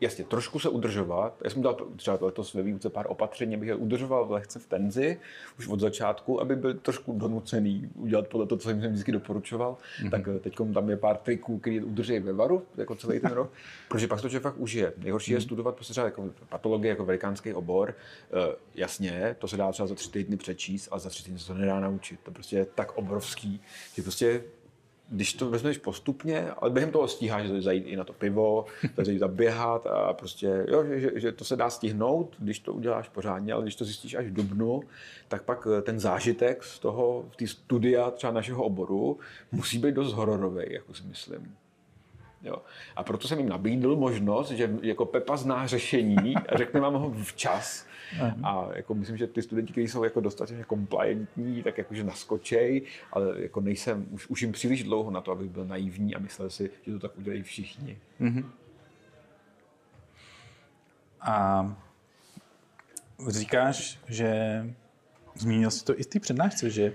jasně, 0.01 0.23
trošku 0.23 0.59
se 0.59 0.69
udržovat. 0.69 1.41
Já 1.43 1.49
jsem 1.49 1.61
dal 1.61 1.77
třeba 1.95 2.17
letos 2.21 2.53
ve 2.53 2.63
výuce 2.63 2.89
pár 2.89 3.05
opatření, 3.09 3.55
abych 3.55 3.67
je 3.69 3.75
udržoval 3.75 4.27
lehce 4.29 4.59
v 4.59 4.65
tenzi, 4.65 5.19
už 5.59 5.67
od 5.67 5.79
začátku, 5.79 6.41
aby 6.41 6.55
byl 6.55 6.73
trošku 6.73 7.19
donucený 7.19 7.89
udělat 7.95 8.27
podle 8.27 8.47
toho, 8.47 8.59
co 8.59 8.69
jsem 8.69 8.79
vždycky 8.79 9.11
doporučoval. 9.11 9.77
Mm-hmm. 9.77 10.09
Tak 10.09 10.27
eh, 10.27 10.39
teď 10.39 10.55
tam 10.73 10.89
je 10.89 10.97
pár 10.97 11.17
triků, 11.17 11.59
které 11.59 11.83
udrží 11.83 12.19
ve 12.19 12.33
varu, 12.33 12.63
jako 12.77 12.95
celý 12.95 13.19
ten 13.19 13.31
rok, 13.31 13.51
protože 13.87 14.07
pak 14.07 14.21
to 14.21 14.29
člověk 14.29 14.43
fakt 14.43 14.57
užije. 14.57 14.93
Nejhorší 14.97 15.31
mm-hmm. 15.31 15.33
je 15.33 15.39
mhm. 15.39 15.45
studovat 15.45 15.75
prostě 15.75 15.93
třeba 15.93 16.05
jako 16.05 16.29
patologie, 16.49 16.89
jako 16.89 17.05
velikánský 17.05 17.53
obor. 17.53 17.95
Uh, 18.33 18.53
jasně, 18.75 19.35
to 19.39 19.47
se 19.47 19.57
dá 19.57 19.71
třeba 19.71 19.87
za 19.87 19.95
tři 19.95 20.11
týdny 20.11 20.37
přečíst, 20.37 20.87
ale 20.91 20.99
za 20.99 21.09
tři 21.09 21.23
týdny 21.23 21.39
se 21.39 21.47
to 21.47 21.53
nedá 21.53 21.79
naučit. 21.79 22.19
To 22.23 22.31
prostě 22.31 22.55
je 22.55 22.65
tak 22.65 22.97
obrovský, 22.97 23.61
že 23.95 24.01
prostě 24.01 24.43
když 25.11 25.33
to 25.33 25.49
vezmeš 25.49 25.77
postupně, 25.77 26.51
ale 26.51 26.69
během 26.69 26.91
toho 26.91 27.07
stíháš 27.07 27.47
zajít 27.47 27.83
i 27.87 27.95
na 27.95 28.03
to 28.03 28.13
pivo, 28.13 28.65
zajít 28.97 29.19
zaběhat 29.19 29.87
a 29.87 30.13
prostě, 30.13 30.65
jo, 30.67 30.83
že, 30.85 31.11
že, 31.15 31.31
to 31.31 31.45
se 31.45 31.55
dá 31.55 31.69
stihnout, 31.69 32.35
když 32.39 32.59
to 32.59 32.73
uděláš 32.73 33.09
pořádně, 33.09 33.53
ale 33.53 33.63
když 33.63 33.75
to 33.75 33.85
zjistíš 33.85 34.15
až 34.15 34.25
v 34.25 34.33
dubnu, 34.33 34.83
tak 35.27 35.41
pak 35.43 35.67
eh, 35.77 35.81
ten 35.81 35.99
zážitek 35.99 36.63
z 36.63 36.79
toho, 36.79 37.25
v 37.29 37.35
té 37.35 37.47
studia 37.47 38.11
třeba 38.11 38.33
našeho 38.33 38.63
oboru 38.63 39.19
musí 39.51 39.77
být 39.77 39.95
dost 39.95 40.13
hororový, 40.13 40.63
jako 40.69 40.93
si 40.93 41.03
myslím. 41.03 41.55
Jo. 42.43 42.55
A 42.95 43.03
proto 43.03 43.27
jsem 43.27 43.39
jim 43.39 43.49
nabídl 43.49 43.95
možnost, 43.95 44.51
že 44.51 44.77
jako 44.81 45.05
Pepa 45.05 45.37
zná 45.37 45.67
řešení 45.67 46.35
a 46.35 46.57
řekne 46.57 46.79
vám 46.79 46.93
ho 46.93 47.13
včas, 47.23 47.85
a 48.43 48.69
jako 48.75 48.95
myslím, 48.95 49.17
že 49.17 49.27
ty 49.27 49.41
studenti, 49.41 49.71
kteří 49.71 49.87
jsou 49.87 50.03
jako 50.03 50.19
dostatečně 50.19 50.65
compliantní, 50.69 51.63
tak 51.63 51.77
jakože 51.77 52.03
naskočej, 52.03 52.81
ale 53.11 53.41
jako 53.41 53.61
nejsem, 53.61 54.05
už, 54.11 54.27
už 54.27 54.41
jim 54.41 54.51
příliš 54.51 54.83
dlouho 54.83 55.11
na 55.11 55.21
to, 55.21 55.31
abych 55.31 55.49
byl 55.49 55.65
naivní 55.65 56.15
a 56.15 56.19
myslel 56.19 56.49
si, 56.49 56.69
že 56.85 56.91
to 56.91 56.99
tak 56.99 57.17
udělají 57.17 57.43
všichni. 57.43 57.97
Mm-hmm. 58.21 58.45
A 61.21 61.65
říkáš, 63.27 63.99
že 64.07 64.65
zmínil 65.35 65.71
jsi 65.71 65.85
to 65.85 65.99
i 65.99 66.03
té 66.03 66.19
přednášce, 66.19 66.69
že 66.69 66.93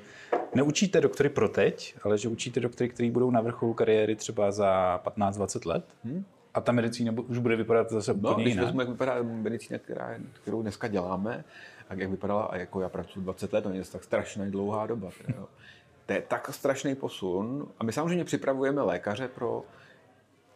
neučíte 0.55 1.01
doktory 1.01 1.29
pro 1.29 1.49
teď, 1.49 1.97
ale 2.03 2.19
že 2.19 2.29
učíte 2.29 2.61
doktory, 2.61 2.89
kteří 2.89 3.11
budou 3.11 3.31
na 3.31 3.41
vrcholu 3.41 3.75
kariéry 3.75 4.17
třeba 4.17 4.53
za 4.53 5.01
15-20 5.05 5.69
let. 5.69 5.85
Hmm? 6.05 6.25
A 6.55 6.61
ta 6.61 6.73
medicína 6.73 7.13
už 7.29 7.39
bude 7.39 7.57
vypadat 7.57 7.91
zase 7.91 8.15
no, 8.15 8.31
úplně 8.31 8.45
jinak. 8.45 8.75
No, 8.75 8.81
jak 8.81 8.89
vypadá 8.89 9.23
medicína, 9.23 9.79
která, 9.79 10.15
kterou 10.33 10.63
dneska 10.63 10.89
děláme, 10.89 11.45
a 11.89 11.95
jak 11.95 12.11
vypadala, 12.11 12.43
a 12.43 12.57
jako 12.57 12.81
já 12.81 12.89
pracuji 12.89 13.21
20 13.21 13.53
let, 13.53 13.63
to 13.63 13.71
je 13.71 13.85
tak 13.85 14.05
strašně 14.05 14.51
dlouhá 14.51 14.87
doba. 14.87 15.11
Jo. 15.29 15.49
To 16.07 16.13
je 16.13 16.23
tak 16.23 16.55
strašný 16.55 16.95
posun 16.95 17.67
a 17.79 17.85
my 17.85 17.93
samozřejmě 17.93 18.25
připravujeme 18.25 18.83
lékaře 18.83 19.29
pro 19.29 19.65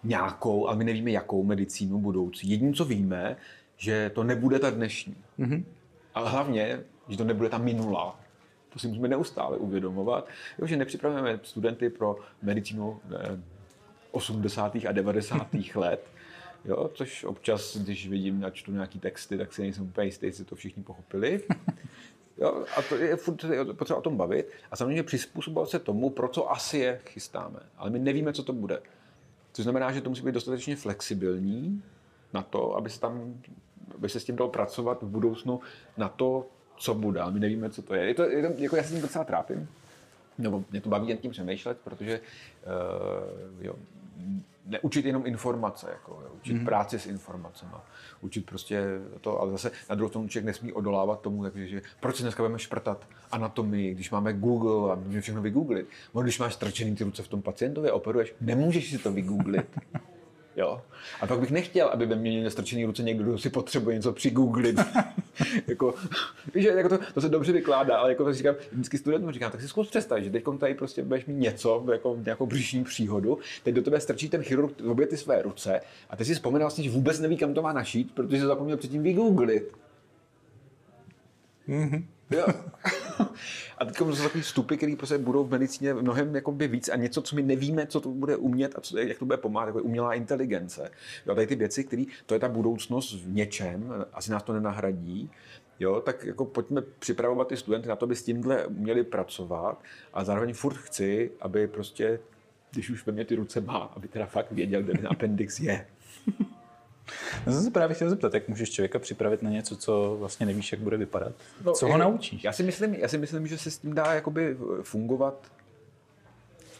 nějakou, 0.04 0.66
ale 0.66 0.76
my 0.76 0.84
nevíme, 0.84 1.10
jakou 1.10 1.44
medicínu 1.44 1.98
budoucí. 1.98 2.50
Jediné, 2.50 2.72
co 2.72 2.84
víme, 2.84 3.36
že 3.76 4.10
to 4.14 4.24
nebude 4.24 4.58
ta 4.58 4.70
dnešní. 4.70 5.16
Mm-hmm. 5.38 5.64
Ale 6.14 6.30
hlavně, 6.30 6.80
že 7.08 7.16
to 7.16 7.24
nebude 7.24 7.48
ta 7.48 7.58
minulá. 7.58 8.20
To 8.68 8.78
si 8.78 8.88
musíme 8.88 9.08
neustále 9.08 9.56
uvědomovat, 9.56 10.28
jo, 10.58 10.66
že 10.66 10.76
nepřipravujeme 10.76 11.40
studenty 11.42 11.90
pro 11.90 12.16
medicínu 12.42 13.00
ne, 13.08 13.42
80. 14.10 14.76
a 14.88 14.92
90. 14.92 15.46
let, 15.74 16.06
jo, 16.64 16.90
což 16.94 17.24
občas, 17.24 17.76
když 17.76 18.08
vidím 18.08 18.44
a 18.44 18.50
čtu 18.50 18.72
nějaký 18.72 18.98
texty, 18.98 19.38
tak 19.38 19.52
si 19.52 19.62
nejsem 19.62 19.84
úplně 19.84 20.06
jistý, 20.06 20.26
jestli 20.26 20.44
to 20.44 20.56
všichni 20.56 20.82
pochopili. 20.82 21.42
Jo, 22.40 22.64
a 22.76 22.82
to 22.82 22.96
je 22.96 23.16
furt 23.16 23.44
potřeba 23.72 23.98
o 23.98 24.02
tom 24.02 24.16
bavit. 24.16 24.50
A 24.70 24.76
samozřejmě 24.76 25.02
přizpůsobovat 25.02 25.68
se 25.68 25.78
tomu, 25.78 26.10
pro 26.10 26.28
co 26.28 26.50
asi 26.50 26.78
je 26.78 27.00
chystáme. 27.06 27.60
Ale 27.76 27.90
my 27.90 27.98
nevíme, 27.98 28.32
co 28.32 28.42
to 28.42 28.52
bude. 28.52 28.82
Což 29.52 29.62
znamená, 29.62 29.92
že 29.92 30.00
to 30.00 30.08
musí 30.08 30.22
být 30.22 30.32
dostatečně 30.32 30.76
flexibilní 30.76 31.82
na 32.32 32.42
to, 32.42 32.76
aby 32.76 32.90
se 32.90 33.00
tam 33.00 33.34
aby 33.94 34.08
se 34.08 34.20
s 34.20 34.24
tím 34.24 34.36
dalo 34.36 34.50
pracovat 34.50 35.02
v 35.02 35.06
budoucnu 35.06 35.60
na 35.96 36.08
to, 36.08 36.46
co 36.76 36.94
bude. 36.94 37.20
A 37.20 37.30
my 37.30 37.40
nevíme, 37.40 37.70
co 37.70 37.82
to 37.82 37.94
je. 37.94 38.04
je, 38.04 38.14
to, 38.14 38.22
je 38.22 38.48
to, 38.48 38.62
jako 38.62 38.76
já 38.76 38.82
se 38.82 38.92
tím 38.92 39.02
docela 39.02 39.24
trápím. 39.24 39.68
Nebo 40.38 40.64
mě 40.70 40.80
to 40.80 40.88
baví 40.88 41.08
jen 41.08 41.18
tím 41.18 41.30
přemýšlet, 41.30 41.78
protože 41.84 42.20
uh, 42.20 43.64
jo, 43.64 43.74
neučit 44.66 45.04
jenom 45.04 45.26
informace, 45.26 45.86
jako, 45.90 46.12
jo, 46.22 46.30
učit 46.36 46.52
mm. 46.52 46.64
práci 46.64 46.98
s 46.98 47.06
informacemi, 47.06 47.72
učit 48.20 48.46
prostě 48.46 48.84
to, 49.20 49.40
ale 49.40 49.52
zase 49.52 49.70
na 49.88 49.94
druhou 49.94 50.08
stranu 50.08 50.28
člověk 50.28 50.46
nesmí 50.46 50.72
odolávat 50.72 51.20
tomu, 51.20 51.42
takže, 51.42 51.66
že 51.66 51.82
proč 52.00 52.16
si 52.16 52.22
dneska 52.22 52.42
budeme 52.42 52.58
šprtat 52.58 53.06
anatomii, 53.30 53.94
když 53.94 54.10
máme 54.10 54.32
Google 54.32 54.92
a 54.92 54.94
můžeme 54.94 55.20
všechno 55.20 55.42
vygooglit. 55.42 55.88
No, 56.14 56.22
když 56.22 56.38
máš 56.38 56.54
strčený 56.54 56.96
ty 56.96 57.04
ruce 57.04 57.22
v 57.22 57.28
tom 57.28 57.42
pacientovi, 57.42 57.90
operuješ, 57.90 58.34
nemůžeš 58.40 58.90
si 58.90 58.98
to 58.98 59.12
vygooglit. 59.12 59.66
Jo. 60.58 60.82
A 61.20 61.26
pak 61.26 61.40
bych 61.40 61.50
nechtěl, 61.50 61.88
aby 61.88 62.06
ve 62.06 62.16
mě 62.16 62.30
měl 62.30 62.42
nestrčený 62.42 62.84
ruce 62.84 63.02
někdo, 63.02 63.24
kdo 63.24 63.38
si 63.38 63.50
potřebuje 63.50 63.96
něco 63.96 64.12
přigooglit. 64.12 64.80
jako, 65.66 65.94
víš, 66.54 66.64
že 66.64 66.68
jako 66.68 66.88
to, 66.88 66.98
to, 67.14 67.20
se 67.20 67.28
dobře 67.28 67.52
vykládá, 67.52 67.96
ale 67.96 68.08
jako 68.08 68.24
to 68.24 68.32
říkám, 68.32 68.54
vždycky 68.72 68.98
studentům 68.98 69.32
říkám, 69.32 69.50
tak 69.50 69.60
si 69.60 69.68
zkus 69.68 69.90
představit, 69.90 70.24
že 70.24 70.30
teď 70.30 70.44
tady 70.58 70.74
prostě 70.74 71.02
budeš 71.02 71.26
mít 71.26 71.34
něco, 71.34 71.84
jako 71.92 72.16
nějakou 72.24 72.46
břišní 72.46 72.84
příhodu, 72.84 73.38
teď 73.62 73.74
do 73.74 73.82
tebe 73.82 74.00
strčí 74.00 74.28
ten 74.28 74.42
chirurg 74.42 74.80
obě 74.80 75.06
ty 75.06 75.16
své 75.16 75.42
ruce 75.42 75.80
a 76.10 76.16
ty 76.16 76.24
si 76.24 76.34
vzpomínal 76.34 76.66
vlastně, 76.66 76.84
že 76.84 76.90
vůbec 76.90 77.20
neví, 77.20 77.36
kam 77.36 77.54
to 77.54 77.62
má 77.62 77.72
našít, 77.72 78.14
protože 78.14 78.40
se 78.40 78.46
zapomněl 78.46 78.76
předtím 78.76 79.02
vygooglit. 79.02 79.72
Mm-hmm. 81.68 82.04
Jo. 82.30 82.46
A 83.80 83.84
teď 83.84 83.96
jsou 83.96 84.22
takové 84.22 84.42
vstupy, 84.42 84.76
které 84.76 84.96
prostě 84.96 85.18
budou 85.18 85.44
v 85.44 85.50
medicíně 85.50 85.94
mnohem 85.94 86.32
víc 86.58 86.88
a 86.88 86.96
něco, 86.96 87.22
co 87.22 87.36
my 87.36 87.42
nevíme, 87.42 87.86
co 87.86 88.00
to 88.00 88.08
bude 88.08 88.36
umět 88.36 88.72
a 88.78 88.80
co, 88.80 88.98
jak 88.98 89.18
to 89.18 89.24
bude 89.24 89.36
pomáhat, 89.36 89.66
jako 89.66 89.82
umělá 89.82 90.14
inteligence. 90.14 90.90
Jo, 91.26 91.34
tady 91.34 91.46
ty 91.46 91.54
věci, 91.54 91.84
které, 91.84 92.04
to 92.26 92.34
je 92.34 92.40
ta 92.40 92.48
budoucnost 92.48 93.14
v 93.14 93.34
něčem, 93.34 94.04
asi 94.12 94.30
nás 94.30 94.42
to 94.42 94.52
nenahradí, 94.52 95.30
Jo, 95.80 96.00
tak 96.00 96.24
jako 96.24 96.44
pojďme 96.44 96.82
připravovat 96.98 97.48
ty 97.48 97.56
studenty 97.56 97.88
na 97.88 97.96
to, 97.96 98.04
aby 98.04 98.16
s 98.16 98.22
tímhle 98.22 98.64
měli 98.68 99.04
pracovat 99.04 99.82
a 100.12 100.24
zároveň 100.24 100.54
furt 100.54 100.76
chci, 100.76 101.30
aby 101.40 101.68
prostě, 101.68 102.20
když 102.70 102.90
už 102.90 103.06
ve 103.06 103.12
mě 103.12 103.24
ty 103.24 103.34
ruce 103.34 103.60
má, 103.60 103.92
aby 103.96 104.08
teda 104.08 104.26
fakt 104.26 104.52
věděl, 104.52 104.82
kde 104.82 104.92
ten 104.92 105.08
appendix 105.10 105.60
je. 105.60 105.86
Já 107.46 107.52
jsem 107.52 107.62
se 107.62 107.70
právě 107.70 107.94
chtěl 107.94 108.10
zeptat, 108.10 108.34
jak 108.34 108.48
můžeš 108.48 108.70
člověka 108.70 108.98
připravit 108.98 109.42
na 109.42 109.50
něco, 109.50 109.76
co 109.76 110.16
vlastně 110.18 110.46
nevíš, 110.46 110.72
jak 110.72 110.80
bude 110.80 110.96
vypadat. 110.96 111.32
No, 111.64 111.72
co 111.72 111.86
ho 111.86 111.92
je, 111.92 111.98
naučíš? 111.98 112.44
Já 112.44 112.52
si, 112.52 112.62
myslím, 112.62 112.94
já 112.94 113.08
si 113.08 113.18
myslím, 113.18 113.46
že 113.46 113.58
se 113.58 113.70
s 113.70 113.78
tím 113.78 113.94
dá 113.94 114.14
jakoby 114.14 114.56
fungovat, 114.82 115.52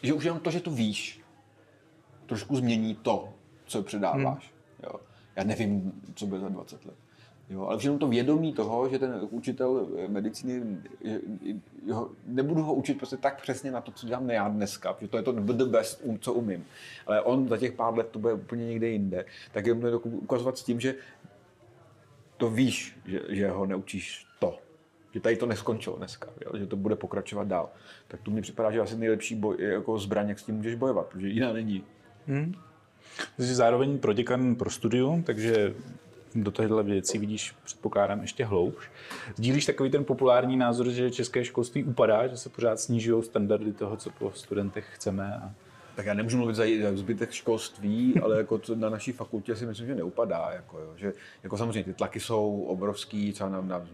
že 0.03 0.13
už 0.13 0.23
jenom 0.23 0.39
to, 0.39 0.51
že 0.51 0.59
to 0.59 0.71
víš, 0.71 1.21
trošku 2.25 2.55
změní 2.55 2.95
to, 2.95 3.33
co 3.65 3.83
předáváš. 3.83 4.53
Hmm. 4.83 4.91
Jo. 4.91 4.99
Já 5.35 5.43
nevím, 5.43 5.91
co 6.15 6.25
bude 6.25 6.41
za 6.41 6.49
20 6.49 6.85
let. 6.85 6.95
Jo, 7.49 7.65
ale 7.65 7.77
všechno 7.77 7.97
to 7.97 8.07
vědomí 8.07 8.53
toho, 8.53 8.89
že 8.89 8.99
ten 8.99 9.27
učitel 9.29 9.87
medicíny, 10.07 10.77
jo, 11.85 12.09
nebudu 12.25 12.63
ho 12.63 12.73
učit 12.73 12.97
prostě 12.97 13.17
tak 13.17 13.41
přesně 13.41 13.71
na 13.71 13.81
to, 13.81 13.91
co 13.91 14.07
dělám 14.07 14.29
já 14.29 14.49
dneska, 14.49 14.97
že 15.01 15.07
to 15.07 15.17
je 15.17 15.23
to 15.23 15.31
the 15.31 15.65
best, 15.65 16.03
co 16.19 16.33
umím. 16.33 16.65
Ale 17.07 17.21
on 17.21 17.47
za 17.47 17.57
těch 17.57 17.71
pár 17.71 17.97
let 17.97 18.07
to 18.11 18.19
bude 18.19 18.33
úplně 18.33 18.65
někde 18.65 18.87
jinde. 18.87 19.25
Tak 19.51 19.65
je 19.65 19.75
to 19.75 19.99
ukazovat 19.99 20.57
s 20.57 20.63
tím, 20.63 20.79
že 20.79 20.95
to 22.37 22.49
víš, 22.49 22.97
že, 23.05 23.21
že 23.29 23.49
ho 23.49 23.65
neučíš 23.65 24.25
to. 24.39 24.57
Že 25.13 25.19
tady 25.19 25.35
to 25.35 25.45
neskončilo 25.45 25.97
dneska, 25.97 26.29
jo? 26.45 26.57
že 26.57 26.67
to 26.67 26.75
bude 26.75 26.95
pokračovat 26.95 27.47
dál. 27.47 27.69
Tak 28.07 28.21
to 28.21 28.31
mi 28.31 28.41
připadá, 28.41 28.71
že 28.71 28.79
asi 28.79 28.97
nejlepší 28.97 29.35
boj, 29.35 29.55
jako 29.59 29.99
zbraň, 29.99 30.29
jak 30.29 30.39
s 30.39 30.43
tím 30.43 30.55
můžeš 30.55 30.75
bojovat, 30.75 31.07
protože 31.07 31.27
jiná 31.27 31.53
není. 31.53 31.83
Hmm. 32.27 32.53
Jsi 33.39 33.55
zároveň 33.55 33.97
proděkan 33.97 34.55
pro 34.55 34.69
studium, 34.69 35.23
takže 35.23 35.73
do 36.35 36.51
téhle 36.51 36.83
věci 36.83 37.17
vidíš, 37.17 37.55
předpokládám, 37.63 38.21
ještě 38.21 38.45
hloubš. 38.45 38.91
Sdílíš 39.35 39.65
takový 39.65 39.89
ten 39.89 40.05
populární 40.05 40.57
názor, 40.57 40.89
že 40.89 41.11
české 41.11 41.45
školství 41.45 41.83
upadá, 41.83 42.27
že 42.27 42.37
se 42.37 42.49
pořád 42.49 42.79
snižují 42.79 43.23
standardy 43.23 43.73
toho, 43.73 43.97
co 43.97 44.09
po 44.09 44.31
studentech 44.31 44.85
chceme 44.95 45.35
a 45.43 45.51
tak 45.99 46.05
já 46.05 46.13
nemůžu 46.13 46.37
mluvit 46.37 46.55
za 46.55 46.63
zbytek 46.93 47.31
školství, 47.31 48.13
ale 48.23 48.37
jako 48.37 48.57
to 48.57 48.75
na 48.75 48.89
naší 48.89 49.11
fakultě 49.11 49.55
si 49.55 49.65
myslím, 49.65 49.87
že 49.87 49.95
neupadá. 49.95 50.49
Jako, 50.53 50.79
jo. 50.79 50.93
Že, 50.95 51.13
jako 51.43 51.57
samozřejmě 51.57 51.83
ty 51.83 51.93
tlaky 51.93 52.19
jsou 52.19 52.61
obrovský, 52.61 53.33
třeba 53.33 53.49
na, 53.49 53.61
na 53.61 53.87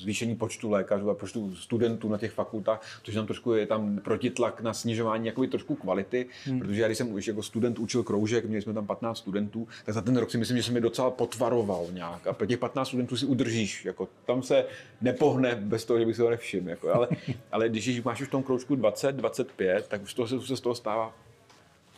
zvýšení 0.00 0.36
počtu 0.36 0.70
lékařů 0.70 1.10
a 1.10 1.14
počtu 1.14 1.56
studentů 1.56 2.08
na 2.08 2.18
těch 2.18 2.32
fakultách, 2.32 3.00
což 3.02 3.14
tam 3.14 3.26
trošku 3.26 3.52
je 3.52 3.66
tam 3.66 3.98
protitlak 3.98 4.60
na 4.60 4.74
snižování 4.74 5.26
jakoby 5.26 5.48
trošku 5.48 5.74
kvality, 5.74 6.26
hmm. 6.44 6.60
protože 6.60 6.82
já 6.82 6.88
když 6.88 6.98
jsem 6.98 7.12
už 7.12 7.26
jako 7.28 7.42
student 7.42 7.78
učil 7.78 8.02
kroužek, 8.02 8.44
měli 8.44 8.62
jsme 8.62 8.72
tam 8.74 8.86
15 8.86 9.18
studentů, 9.18 9.68
tak 9.84 9.94
za 9.94 10.00
ten 10.00 10.16
rok 10.16 10.30
si 10.30 10.38
myslím, 10.38 10.56
že 10.56 10.62
jsem 10.62 10.74
mi 10.74 10.80
docela 10.80 11.10
potvaroval 11.10 11.86
nějak. 11.92 12.26
A 12.26 12.32
pro 12.32 12.46
těch 12.46 12.58
15 12.58 12.88
studentů 12.88 13.16
si 13.16 13.26
udržíš, 13.26 13.84
jako 13.84 14.08
tam 14.24 14.42
se 14.42 14.64
nepohne 15.00 15.54
bez 15.54 15.84
toho, 15.84 15.98
že 15.98 16.06
bych 16.06 16.16
si 16.16 16.22
ho 16.22 16.30
nevšiml. 16.30 16.70
Jako, 16.70 16.94
ale, 16.94 17.08
ale 17.52 17.68
když 17.68 18.02
máš 18.02 18.20
už 18.20 18.28
v 18.28 18.30
tom 18.30 18.42
kroužku 18.42 18.76
20, 18.76 19.12
25, 19.12 19.88
tak 19.88 20.02
už 20.02 20.14
toho 20.14 20.28
se, 20.28 20.40
se 20.40 20.56
z 20.56 20.60
toho 20.60 20.74
stává 20.74 21.14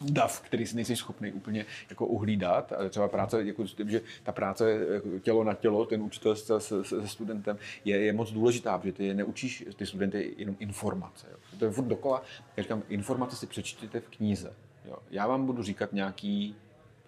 dav, 0.01 0.40
který 0.40 0.66
si 0.66 0.77
nejsi 0.77 0.97
schopný 0.97 1.32
úplně 1.32 1.66
jako 1.90 2.06
uhlídat. 2.06 2.73
A 2.73 2.89
třeba 2.89 3.09
práce, 3.09 3.44
jako, 3.44 3.64
že 3.86 4.01
ta 4.23 4.32
práce 4.32 4.86
jako 4.94 5.09
tělo 5.18 5.44
na 5.44 5.55
tělo, 5.55 5.85
ten 5.86 6.02
učitel 6.02 6.36
se, 6.36 6.60
se, 6.60 6.85
se 6.85 7.09
studentem, 7.09 7.59
je, 7.85 7.97
je 7.97 8.12
moc 8.12 8.32
důležitá, 8.32 8.78
protože 8.78 8.93
ty 8.93 9.14
neučíš 9.14 9.64
ty 9.77 9.86
studenty 9.86 10.35
jenom 10.36 10.56
informace. 10.59 11.27
Jo. 11.31 11.36
To 11.59 11.64
je 11.64 11.70
furt 11.70 11.85
dokola. 11.85 12.23
Já 12.56 12.62
říkám, 12.62 12.82
informace 12.89 13.36
si 13.36 13.47
přečtěte 13.47 14.01
v 14.01 14.09
knize. 14.09 14.52
Jo. 14.85 14.97
Já 15.10 15.27
vám 15.27 15.47
budu 15.47 15.62
říkat 15.62 15.93
nějaký 15.93 16.56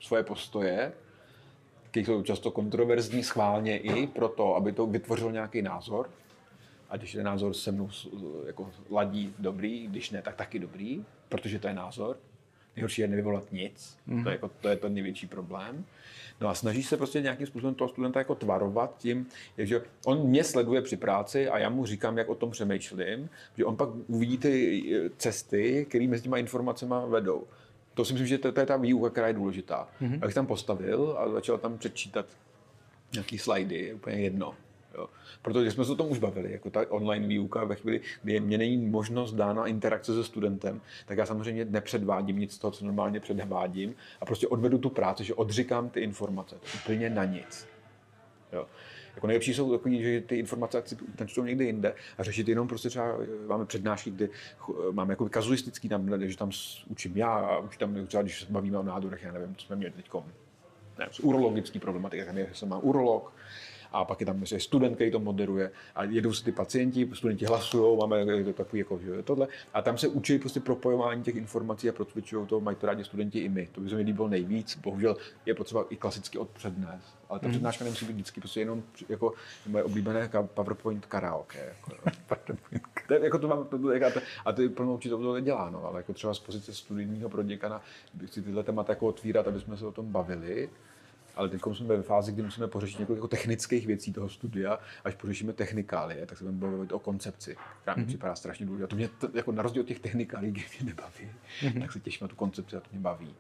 svoje 0.01 0.23
postoje, 0.23 0.93
které 1.91 2.07
jsou 2.07 2.23
často 2.23 2.51
kontroverzní 2.51 3.23
schválně 3.23 3.79
i 3.79 4.07
proto, 4.07 4.57
aby 4.57 4.73
to 4.73 4.87
vytvořil 4.87 5.33
nějaký 5.33 5.63
názor. 5.63 6.11
A 6.91 6.97
když 6.97 7.13
ten 7.13 7.25
názor 7.25 7.55
se 7.55 7.73
mnou 7.73 7.89
jako 8.47 8.71
ladí 8.91 9.35
dobrý, 9.39 9.87
když 9.87 10.11
ne, 10.11 10.23
tak 10.23 10.37
taky 10.37 10.59
dobrý, 10.59 11.05
protože 11.29 11.59
to 11.59 11.69
je 11.69 11.75
názor. 11.75 12.19
Nejhorší 12.77 13.03
je 13.03 13.09
nevyvolat 13.09 13.53
nic, 13.53 13.99
mm-hmm. 14.09 14.23
to, 14.23 14.29
je 14.29 14.33
jako, 14.33 14.51
to 14.61 14.69
je 14.69 14.77
ten 14.77 14.95
největší 14.95 15.27
problém. 15.27 15.85
No 16.41 16.49
a 16.49 16.55
snaží 16.55 16.83
se 16.83 16.97
prostě 16.97 17.21
nějakým 17.21 17.47
způsobem 17.47 17.75
toho 17.75 17.89
studenta 17.89 18.21
jako 18.21 18.35
tvarovat 18.35 18.99
tím, 18.99 19.27
že 19.59 19.83
on 20.05 20.27
mě 20.27 20.45
sleduje 20.45 20.83
při 20.83 20.97
práci 20.97 21.49
a 21.49 21.59
já 21.59 21.69
mu 21.69 21.87
říkám, 21.87 22.19
jak 22.19 22.29
o 22.29 22.35
tom 22.35 22.51
přemýšlím, 22.51 23.31
že 23.57 23.65
on 23.65 23.77
pak 23.77 23.89
uvidí 24.07 24.39
ty 24.39 24.83
eh, 24.97 25.11
cesty, 25.17 25.87
které 25.89 26.07
mezi 26.07 26.23
těma 26.23 26.39
informacemi 26.39 26.95
vedou. 27.09 27.45
To 27.95 28.05
si 28.05 28.13
myslím, 28.13 28.27
že 28.27 28.39
to, 28.39 28.53
to 28.53 28.61
je 28.61 28.67
ta 28.67 28.77
výuka, 28.77 29.11
která 29.11 29.29
je 29.29 29.35
důležitá. 29.35 29.89
Mm-hmm. 30.03 30.19
Abych 30.23 30.35
tam 30.35 30.47
postavil 30.47 31.17
a 31.19 31.29
začal 31.29 31.59
tam 31.59 31.79
přečítat 31.79 32.27
nějaký 33.13 33.39
slajdy, 33.39 33.95
úplně 33.95 34.17
jedno. 34.17 34.55
Jo. 34.99 35.09
Protože 35.43 35.71
jsme 35.71 35.85
se 35.85 35.93
o 35.93 35.95
tom 35.95 36.11
už 36.11 36.19
bavili, 36.19 36.53
jako 36.53 36.71
ta 36.71 36.91
online 36.91 37.27
výuka 37.27 37.65
ve 37.65 37.75
chvíli, 37.75 38.01
kdy 38.23 38.41
mě 38.41 38.59
není 38.59 38.77
možnost 38.77 39.33
dána 39.33 39.67
interakce 39.67 40.15
se 40.15 40.25
studentem, 40.25 40.81
tak 41.07 41.19
já 41.19 41.27
samozřejmě 41.27 41.65
nepředvádím 41.65 42.39
nic 42.39 42.53
z 42.55 42.59
toho, 42.59 42.71
co 42.71 42.85
normálně 42.85 43.21
předvádím 43.21 43.95
a 44.21 44.25
prostě 44.25 44.49
odvedu 44.49 44.79
tu 44.79 44.91
práci, 44.91 45.25
že 45.25 45.35
odříkám 45.35 45.91
ty 45.91 46.01
informace. 46.01 46.57
Úplně 46.83 47.11
na 47.11 47.25
nic. 47.25 47.69
Jo. 48.53 48.67
Jako 49.15 49.27
nejlepší 49.27 49.55
jsou 49.55 49.73
takový, 49.73 50.03
že 50.03 50.21
ty 50.21 50.37
informace 50.37 50.83
si 50.87 50.97
čtou 51.27 51.45
někde 51.45 51.65
jinde 51.65 51.95
a 52.19 52.23
řešit 52.23 52.49
jenom 52.49 52.69
prostě 52.69 52.89
třeba 52.89 53.17
máme 53.47 53.67
přednášky, 53.67 54.11
kde 54.11 54.29
máme 54.91 55.13
jako 55.13 55.29
kazuistický 55.29 55.89
tam, 55.89 56.21
že 56.21 56.37
tam 56.37 56.51
učím 56.89 57.17
já 57.17 57.31
a 57.31 57.59
už 57.59 57.77
tam 57.77 58.07
třeba, 58.07 58.23
když 58.23 58.41
se 58.41 58.53
bavíme 58.53 58.79
o 58.79 58.83
nádorech, 58.83 59.23
já 59.23 59.33
nevím, 59.33 59.55
co 59.55 59.67
jsme 59.67 59.77
měli 59.77 59.93
teď, 59.93 60.11
nevím, 60.99 61.13
urologický 61.23 61.79
problematika, 61.79 62.25
tam 62.25 62.39
je, 62.39 62.51
jsem 62.53 62.69
má 62.69 62.79
urolog, 62.79 63.33
a 63.93 64.05
pak 64.05 64.21
je 64.21 64.27
tam 64.27 64.45
že 64.45 64.61
student, 64.61 64.95
který 64.95 65.11
to 65.11 65.21
moderuje 65.21 65.71
a 65.95 66.05
jedou 66.05 66.33
se 66.33 66.45
ty 66.45 66.53
pacienti, 66.53 67.11
studenti 67.15 67.45
hlasují, 67.45 67.99
máme 67.99 68.45
to 68.45 68.53
takový 68.53 68.79
jako 68.79 68.99
že 68.99 69.23
tohle 69.23 69.49
a 69.75 69.83
tam 69.83 69.99
se 69.99 70.09
učí 70.09 70.39
prostě 70.39 70.61
propojování 70.61 71.23
těch 71.23 71.37
informací 71.37 71.89
a 71.89 71.93
procvičují 71.93 72.47
to, 72.47 72.61
mají 72.61 72.77
to 72.77 72.87
rádi 72.87 73.05
studenti 73.05 73.39
i 73.39 73.49
my. 73.49 73.69
To 73.73 73.81
by 73.81 73.89
se 73.89 73.97
mi 73.97 74.03
líbilo 74.03 74.29
nejvíc, 74.29 74.77
bohužel 74.77 75.17
je 75.47 75.55
potřeba 75.55 75.85
i 75.91 75.97
klasicky 75.97 76.39
odpořednést, 76.39 77.19
ale 77.29 77.41
ta 77.41 77.47
mm. 77.47 77.53
přednáška 77.53 77.85
nemusí 77.85 78.07
být 78.07 78.13
vždycky 78.13 78.41
prostě 78.41 78.61
jenom 78.61 78.83
jako 79.09 79.33
moje 79.67 79.85
oblíbené 79.85 80.31
PowerPoint 80.55 81.07
karaoke. 81.07 81.59
Jako, 81.69 81.93
to, 83.09 83.15
jako 83.15 83.39
to 83.39 83.49
mám, 83.49 83.65
to, 83.65 83.91
jako, 83.93 84.21
a 84.45 84.53
ty 84.53 84.69
plnou 84.69 84.95
určitě 84.95 85.15
to 85.15 85.41
dělá, 85.41 85.71
no, 85.71 85.85
ale 85.85 86.01
jako 86.01 86.13
třeba 86.13 86.35
z 86.35 86.39
pozice 86.39 86.75
studijního 86.75 87.29
proděkana 87.29 87.83
bych 88.15 88.31
si 88.31 88.43
tyhle 88.43 88.63
témata 88.63 88.93
jako 88.93 89.07
otvírat, 89.07 89.49
aby 89.49 89.61
jsme 89.61 89.77
se 89.77 89.87
o 89.87 89.93
tom 89.93 90.13
bavili 90.13 90.69
ale 91.39 91.49
teď 91.49 91.61
jsme 91.73 91.97
ve 91.97 92.03
fázi, 92.03 92.33
kdy 92.33 92.43
musíme 92.43 92.69
pořešit 92.69 92.99
několik 92.99 93.19
jako 93.19 93.29
technických 93.29 93.87
věcí 93.87 94.13
toho 94.13 94.29
studia, 94.29 94.79
až 95.05 95.15
pořešíme 95.15 95.53
technikálie, 95.53 96.27
tak 96.27 96.39
se 96.39 96.45
budeme 96.45 96.77
bavit 96.77 96.93
o 96.93 96.99
koncepci, 96.99 97.57
která 97.83 97.97
mi 97.97 98.03
mm-hmm. 98.03 98.07
připadá 98.07 98.35
strašně 98.35 98.67
důležitá. 98.67 98.87
To 98.87 98.97
mě 98.97 99.09
to, 99.09 99.29
jako 99.35 99.53
na 99.53 99.63
rozdíl 99.63 99.83
od 99.83 99.87
těch 99.87 100.01
technikálí, 100.01 100.51
mě 100.51 100.65
nebaví, 100.83 101.31
mm-hmm. 101.61 101.81
tak 101.81 101.93
se 101.93 102.01
těším 102.01 102.25
na 102.25 102.29
tu 102.29 102.37
koncepci 102.37 102.77
a 102.77 102.81
to 102.81 102.89
mě 102.93 103.01
baví. 103.01 103.35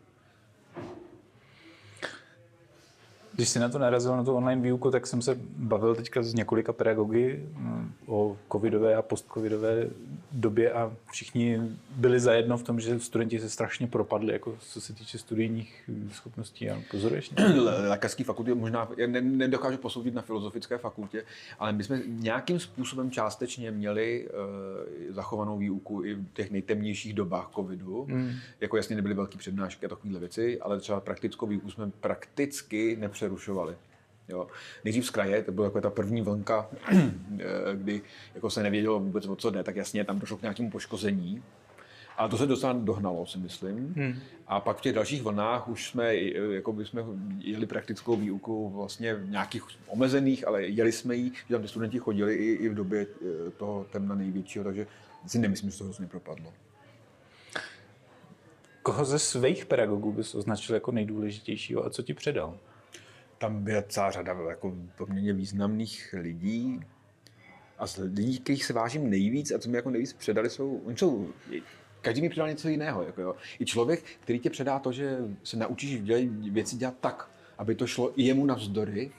Když 3.39 3.49
jsi 3.49 3.59
na 3.59 3.69
to 3.69 3.79
narazil, 3.79 4.17
na 4.17 4.25
tu 4.25 4.35
online 4.35 4.63
výuku, 4.63 4.91
tak 4.91 5.07
jsem 5.07 5.23
se 5.23 5.39
bavil 5.57 5.95
teďka 5.95 6.23
s 6.23 6.35
několika 6.35 6.73
pedagogy 6.73 7.47
mm, 7.57 7.93
o 8.07 8.37
covidové 8.53 8.95
a 8.95 9.03
postcovidové 9.03 9.91
době 10.33 10.73
a 10.73 10.93
všichni 11.11 11.61
byli 11.97 12.21
zajedno 12.21 12.59
v 12.59 12.63
tom, 12.63 12.81
že 12.81 13.01
studenti 13.01 13.41
se 13.41 13.51
strašně 13.51 13.87
propadli, 13.87 14.33
jako 14.33 14.57
co 14.61 14.81
se 14.81 14.93
týče 14.93 15.19
studijních 15.19 15.91
schopností. 16.13 16.71
A 16.71 16.83
pozoruješ? 16.91 17.31
Lékařský 17.89 18.25
fakulty 18.25 18.55
možná 18.55 18.89
ne, 19.07 19.21
nedokážu 19.21 19.79
posoudit 19.79 20.15
na 20.15 20.23
filozofické 20.23 20.79
fakultě, 20.79 21.25
ale 21.59 21.73
my 21.73 21.85
jsme 21.85 22.01
nějakým 22.07 22.61
způsobem 22.61 23.11
částečně 23.11 23.71
měli 23.71 24.29
uh, 24.29 25.15
zachovanou 25.15 25.59
výuku 25.59 26.05
i 26.05 26.15
v 26.15 26.27
těch 26.33 26.51
nejtemnějších 26.51 27.15
dobách 27.15 27.51
covidu. 27.55 28.07
Hmm. 28.11 28.33
Jako 28.61 28.77
jasně 28.77 28.97
nebyly 28.97 29.15
velké 29.15 29.39
přednášky 29.39 29.87
a 29.87 29.89
takovéhle 29.89 30.21
věci, 30.21 30.61
ale 30.61 30.81
třeba 30.81 31.01
praktickou 31.01 31.47
výuku 31.47 31.71
jsme 31.71 31.91
prakticky 32.01 32.97
nepřerušili 33.01 33.28
přerušovali. 33.29 33.77
Jo. 34.29 34.47
Nejdřív 34.85 35.07
z 35.07 35.11
kraje, 35.11 35.43
to 35.43 35.53
byla 35.53 35.67
jako 35.67 35.81
ta 35.81 35.91
první 35.91 36.23
vlnka, 36.23 36.69
kdy 37.75 38.03
jako 38.35 38.51
se 38.51 38.63
nevědělo 38.63 39.01
vůbec 39.01 39.27
o 39.27 39.37
co 39.37 39.51
jde, 39.51 39.63
tak 39.63 39.77
jasně 39.77 40.05
tam 40.05 40.19
došlo 40.19 40.37
k 40.37 40.43
nějakému 40.43 40.71
poškození. 40.71 41.43
A 42.17 42.29
to 42.29 42.37
se 42.37 42.47
docela 42.47 42.73
dohnalo, 42.73 43.27
si 43.27 43.39
myslím. 43.39 43.95
Hmm. 43.97 44.15
A 44.47 44.61
pak 44.61 44.77
v 44.77 44.81
těch 44.81 44.93
dalších 44.93 45.23
vlnách 45.23 45.69
už 45.69 45.89
jsme, 45.89 46.17
jako 46.17 46.73
by 46.73 46.87
jsme 46.87 47.03
jeli 47.39 47.67
praktickou 47.67 48.17
výuku 48.17 48.71
vlastně 48.71 49.15
v 49.15 49.31
nějakých 49.31 49.63
omezených, 49.87 50.47
ale 50.47 50.63
jeli 50.67 50.93
jsme 50.93 51.17
ji, 51.17 51.33
že 51.49 51.55
tam 51.55 51.63
ty 51.63 51.69
studenti 51.69 51.99
chodili 51.99 52.35
i, 52.35 52.53
i 52.53 52.69
v 52.69 52.75
době 52.75 53.07
eh, 53.07 53.51
toho 53.51 53.87
temna 53.93 54.15
největšího, 54.15 54.65
takže 54.65 54.87
si 55.27 55.39
nemyslím, 55.39 55.71
že 55.71 55.79
to 55.79 55.85
hrozně 55.85 56.07
propadlo. 56.07 56.53
Koho 58.83 59.05
ze 59.05 59.19
svých 59.19 59.67
pedagogů 59.67 60.13
bys 60.13 60.35
označil 60.35 60.75
jako 60.75 60.93
nejdůležitějšího 60.93 61.87
a 61.87 61.91
co 61.91 62.03
ti 62.03 62.15
předal? 62.15 62.59
Tam 63.39 63.65
byla 63.65 63.83
celá 63.83 64.11
řada 64.11 64.37
jako 64.49 64.77
poměrně 64.97 65.33
významných 65.33 66.15
lidí 66.19 66.81
a 67.79 67.87
z 67.87 67.97
lidí, 67.97 68.39
kterých 68.39 68.65
se 68.65 68.73
vážím 68.73 69.11
nejvíc 69.11 69.53
a 69.53 69.59
co 69.59 69.71
mi 69.71 69.77
jako 69.77 69.91
nejvíc 69.91 70.13
předali, 70.13 70.51
jsou, 70.51 70.83
oni 70.85 70.97
jsou 70.97 71.29
každý 72.03 72.23
mi 72.23 72.29
předal 72.29 72.49
něco 72.49 72.69
jiného. 72.69 73.03
Jako 73.03 73.23
jo. 73.23 73.35
I 73.61 73.65
člověk, 73.65 74.05
který 74.21 74.39
tě 74.39 74.51
předá 74.51 74.79
to, 74.79 74.93
že 74.93 75.19
se 75.43 75.57
naučíš 75.57 76.01
dělat, 76.01 76.23
věci 76.51 76.77
dělat 76.77 76.95
tak, 77.01 77.31
aby 77.59 77.75
to 77.75 77.87
šlo 77.87 78.21
i 78.21 78.23
jemu 78.23 78.47
navzdory, 78.47 79.11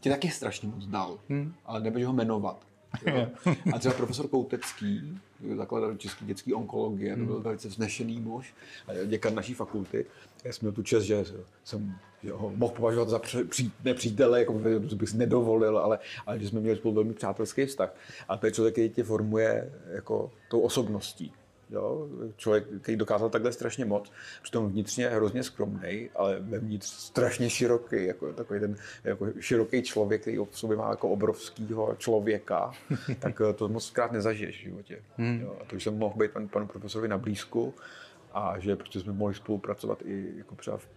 tě 0.00 0.10
taky 0.10 0.30
strašně 0.30 0.68
moc 0.68 0.86
dal, 0.86 1.18
hmm. 1.28 1.54
ale 1.64 1.80
nebudeš 1.80 2.06
ho 2.06 2.12
jmenovat. 2.12 2.66
Jo. 3.06 3.28
A 3.74 3.78
třeba 3.78 3.94
profesor 3.94 4.28
Koutecký, 4.28 5.20
zakladatel 5.56 5.96
české 5.96 6.24
dětské 6.24 6.54
onkologie, 6.54 7.16
to 7.16 7.24
byl 7.24 7.34
hmm. 7.34 7.42
velice 7.42 7.68
vznešený 7.68 8.20
muž, 8.20 8.54
děkan 9.06 9.34
naší 9.34 9.54
fakulty. 9.54 10.06
Já 10.44 10.52
jsem 10.52 10.58
měl 10.60 10.72
tu 10.72 10.82
čest, 10.82 11.02
že 11.02 11.24
jsem 11.64 11.94
že 12.22 12.32
ho 12.32 12.52
mohl 12.56 12.74
považovat 12.74 13.08
za 13.08 13.18
pří, 13.48 13.72
nepřítele, 13.84 14.38
jako 14.38 14.52
bych 14.94 15.08
si 15.08 15.16
nedovolil, 15.16 15.78
ale, 15.78 15.98
ale 16.26 16.38
že 16.38 16.48
jsme 16.48 16.60
měli 16.60 16.76
spolu 16.76 16.94
velmi 16.94 17.12
přátelský 17.12 17.66
vztah. 17.66 17.94
A 18.28 18.36
to 18.36 18.46
je 18.46 18.52
člověk, 18.52 18.74
který 18.74 18.90
tě 18.90 19.04
formuje 19.04 19.72
jako 19.94 20.30
tou 20.48 20.60
osobností. 20.60 21.32
Jo? 21.70 22.08
Člověk, 22.36 22.64
který 22.80 22.96
dokázal 22.96 23.30
takhle 23.30 23.52
strašně 23.52 23.84
moc, 23.84 24.12
přitom 24.42 24.68
vnitřně 24.68 25.08
hrozně 25.08 25.42
skromný, 25.42 26.10
ale 26.14 26.36
vevnitř 26.40 26.86
strašně 26.86 27.50
široký, 27.50 28.04
jako 28.04 28.32
takový 28.32 28.60
ten 28.60 28.76
jako 29.04 29.28
široký 29.40 29.82
člověk, 29.82 30.20
který 30.20 30.38
v 30.38 30.58
sobě 30.58 30.76
má 30.76 30.90
jako 30.90 31.08
obrovského 31.08 31.94
člověka, 31.98 32.72
tak 33.18 33.42
to 33.54 33.68
moc 33.68 33.90
krát 33.90 34.12
nezažiješ 34.12 34.56
v 34.56 34.62
životě. 34.62 34.98
Hmm. 35.16 35.40
Jo? 35.40 35.56
A 35.60 35.64
to 35.64 35.76
jsem 35.76 35.98
mohl 35.98 36.16
být 36.16 36.30
panu, 36.30 36.48
panu 36.48 36.66
profesorovi 36.66 37.08
na 37.08 37.18
blízku 37.18 37.74
a 38.34 38.58
že 38.58 38.76
prostě 38.76 39.00
jsme 39.00 39.12
mohli 39.12 39.34
spolupracovat 39.34 40.02
i 40.04 40.32
jako 40.36 40.54
třeba 40.54 40.76
v 40.76 40.88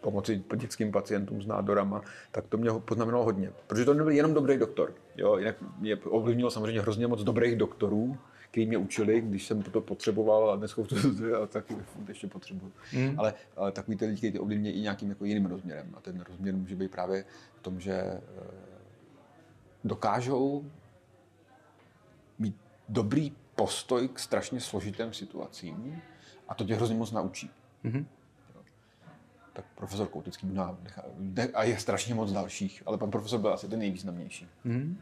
pomoci 0.00 0.44
dětským 0.56 0.92
pacientům 0.92 1.42
s 1.42 1.46
nádorama, 1.46 2.02
tak 2.30 2.46
to 2.46 2.56
mě 2.56 2.70
poznamenalo 2.70 3.24
hodně. 3.24 3.52
Protože 3.66 3.84
to 3.84 3.94
nebyl 3.94 4.12
jenom 4.12 4.34
dobrý 4.34 4.58
doktor. 4.58 4.94
Jo? 5.16 5.36
Jinak 5.36 5.56
mě 5.78 5.96
ovlivnilo 5.96 6.50
samozřejmě 6.50 6.80
hrozně 6.80 7.06
moc 7.06 7.24
dobrých 7.24 7.56
doktorů, 7.56 8.18
který 8.50 8.66
mě 8.66 8.78
učili, 8.78 9.20
když 9.20 9.46
jsem 9.46 9.62
to 9.62 9.80
potřeboval 9.80 10.50
a 10.50 10.56
dneska 10.56 10.82
to 10.82 10.96
a 11.42 11.46
taky 11.46 11.76
ještě 12.08 12.26
potřebuju. 12.26 12.72
Mm. 12.92 13.14
Ale, 13.18 13.34
ale 13.56 13.72
takový 13.72 13.96
ty 13.96 14.06
lidi, 14.06 14.18
kteří 14.18 14.38
ovlivňují 14.38 14.74
i 14.74 14.80
nějakým 14.80 15.08
jako 15.08 15.24
jiným 15.24 15.46
rozměrem. 15.46 15.94
A 15.96 16.00
ten 16.00 16.20
rozměr 16.28 16.54
může 16.54 16.76
být 16.76 16.90
právě 16.90 17.24
v 17.56 17.62
tom, 17.62 17.80
že 17.80 17.92
eh, 17.92 18.20
dokážou 19.84 20.64
mít 22.38 22.56
dobrý 22.88 23.32
postoj 23.54 24.08
k 24.08 24.18
strašně 24.18 24.60
složitým 24.60 25.12
situacím 25.12 26.02
a 26.52 26.54
to 26.54 26.64
tě 26.64 26.74
hrozně 26.74 26.96
moc 26.96 27.12
naučí. 27.12 27.50
Mm-hmm. 27.84 28.04
Tak 29.52 29.64
profesor 29.74 30.08
Koutický 30.08 30.46
má, 30.46 30.78
a 31.54 31.64
je 31.64 31.78
strašně 31.78 32.14
moc 32.14 32.32
dalších, 32.32 32.82
ale 32.86 32.98
pan 32.98 33.10
profesor 33.10 33.40
byl 33.40 33.52
asi 33.52 33.68
ten 33.68 33.78
nejvýznamnější. 33.78 34.48
Mm-hmm. 34.66 34.96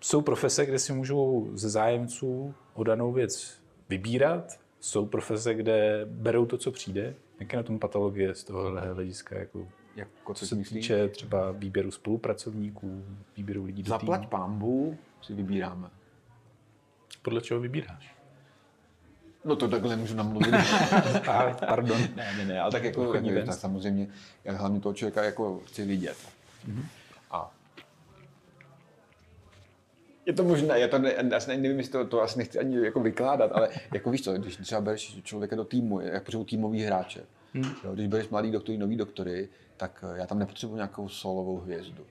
Jsou 0.00 0.22
profese, 0.22 0.66
kde 0.66 0.78
si 0.78 0.92
můžou 0.92 1.50
ze 1.54 1.70
zájemců 1.70 2.54
o 2.74 2.84
danou 2.84 3.12
věc 3.12 3.60
vybírat, 3.88 4.60
jsou 4.80 5.06
profese, 5.06 5.54
kde 5.54 6.06
berou 6.10 6.46
to, 6.46 6.58
co 6.58 6.72
přijde. 6.72 7.14
Jak 7.40 7.52
je 7.52 7.56
na 7.56 7.62
tom 7.62 7.78
patologie 7.78 8.34
z 8.34 8.44
tohohle 8.44 8.80
hlediska? 8.80 9.38
Jako, 9.38 9.68
jako 9.96 10.34
co 10.34 10.46
se 10.46 10.56
týče 10.56 11.08
třeba 11.08 11.52
výběru 11.52 11.90
spolupracovníků, 11.90 13.04
výběru 13.36 13.64
lidí 13.64 13.82
do 13.82 13.88
Zaplať 13.88 14.20
týmu? 14.20 14.30
pámbu 14.30 14.98
si 15.22 15.34
vybíráme. 15.34 15.90
Podle 17.22 17.40
čeho 17.40 17.60
vybíráš? 17.60 18.13
No 19.44 19.56
to 19.56 19.68
takhle 19.68 19.96
můžu 19.96 20.14
namluvit. 20.14 20.54
pardon. 21.66 22.00
Ne, 22.16 22.34
ne, 22.38 22.44
ne, 22.44 22.60
ale 22.60 22.72
tak 22.72 22.84
jako, 22.84 23.12
tak 23.12 23.54
samozřejmě, 23.54 24.08
já 24.44 24.52
hlavně 24.52 24.80
toho 24.80 24.94
člověka 24.94 25.24
jako 25.24 25.60
chci 25.66 25.84
vidět. 25.84 26.16
Mm-hmm. 26.68 26.84
A 27.30 27.50
je 30.26 30.32
to 30.32 30.44
možné, 30.44 30.80
já 30.80 30.88
to 30.88 30.98
ne, 30.98 31.12
asi 31.12 31.56
nevím, 31.56 31.78
jestli 31.78 31.92
to, 31.92 32.04
to 32.04 32.22
asi 32.22 32.38
nechci 32.38 32.58
ani 32.58 32.76
jako 32.76 33.00
vykládat, 33.00 33.52
ale 33.52 33.68
jako 33.94 34.10
víš 34.10 34.24
co, 34.24 34.32
když 34.32 34.56
třeba 34.56 34.80
bereš 34.80 35.20
člověka 35.22 35.56
do 35.56 35.64
týmu, 35.64 36.00
jak 36.00 36.22
potřebuji 36.22 36.44
týmový 36.44 36.82
hráče, 36.82 37.20
hmm. 37.54 37.74
jo, 37.84 37.94
když 37.94 38.06
bereš 38.06 38.28
mladý 38.28 38.50
doktory, 38.50 38.78
nový 38.78 38.96
doktory, 38.96 39.48
tak 39.76 40.04
já 40.14 40.26
tam 40.26 40.38
nepotřebuji 40.38 40.76
nějakou 40.76 41.08
solovou 41.08 41.58
hvězdu. 41.58 42.06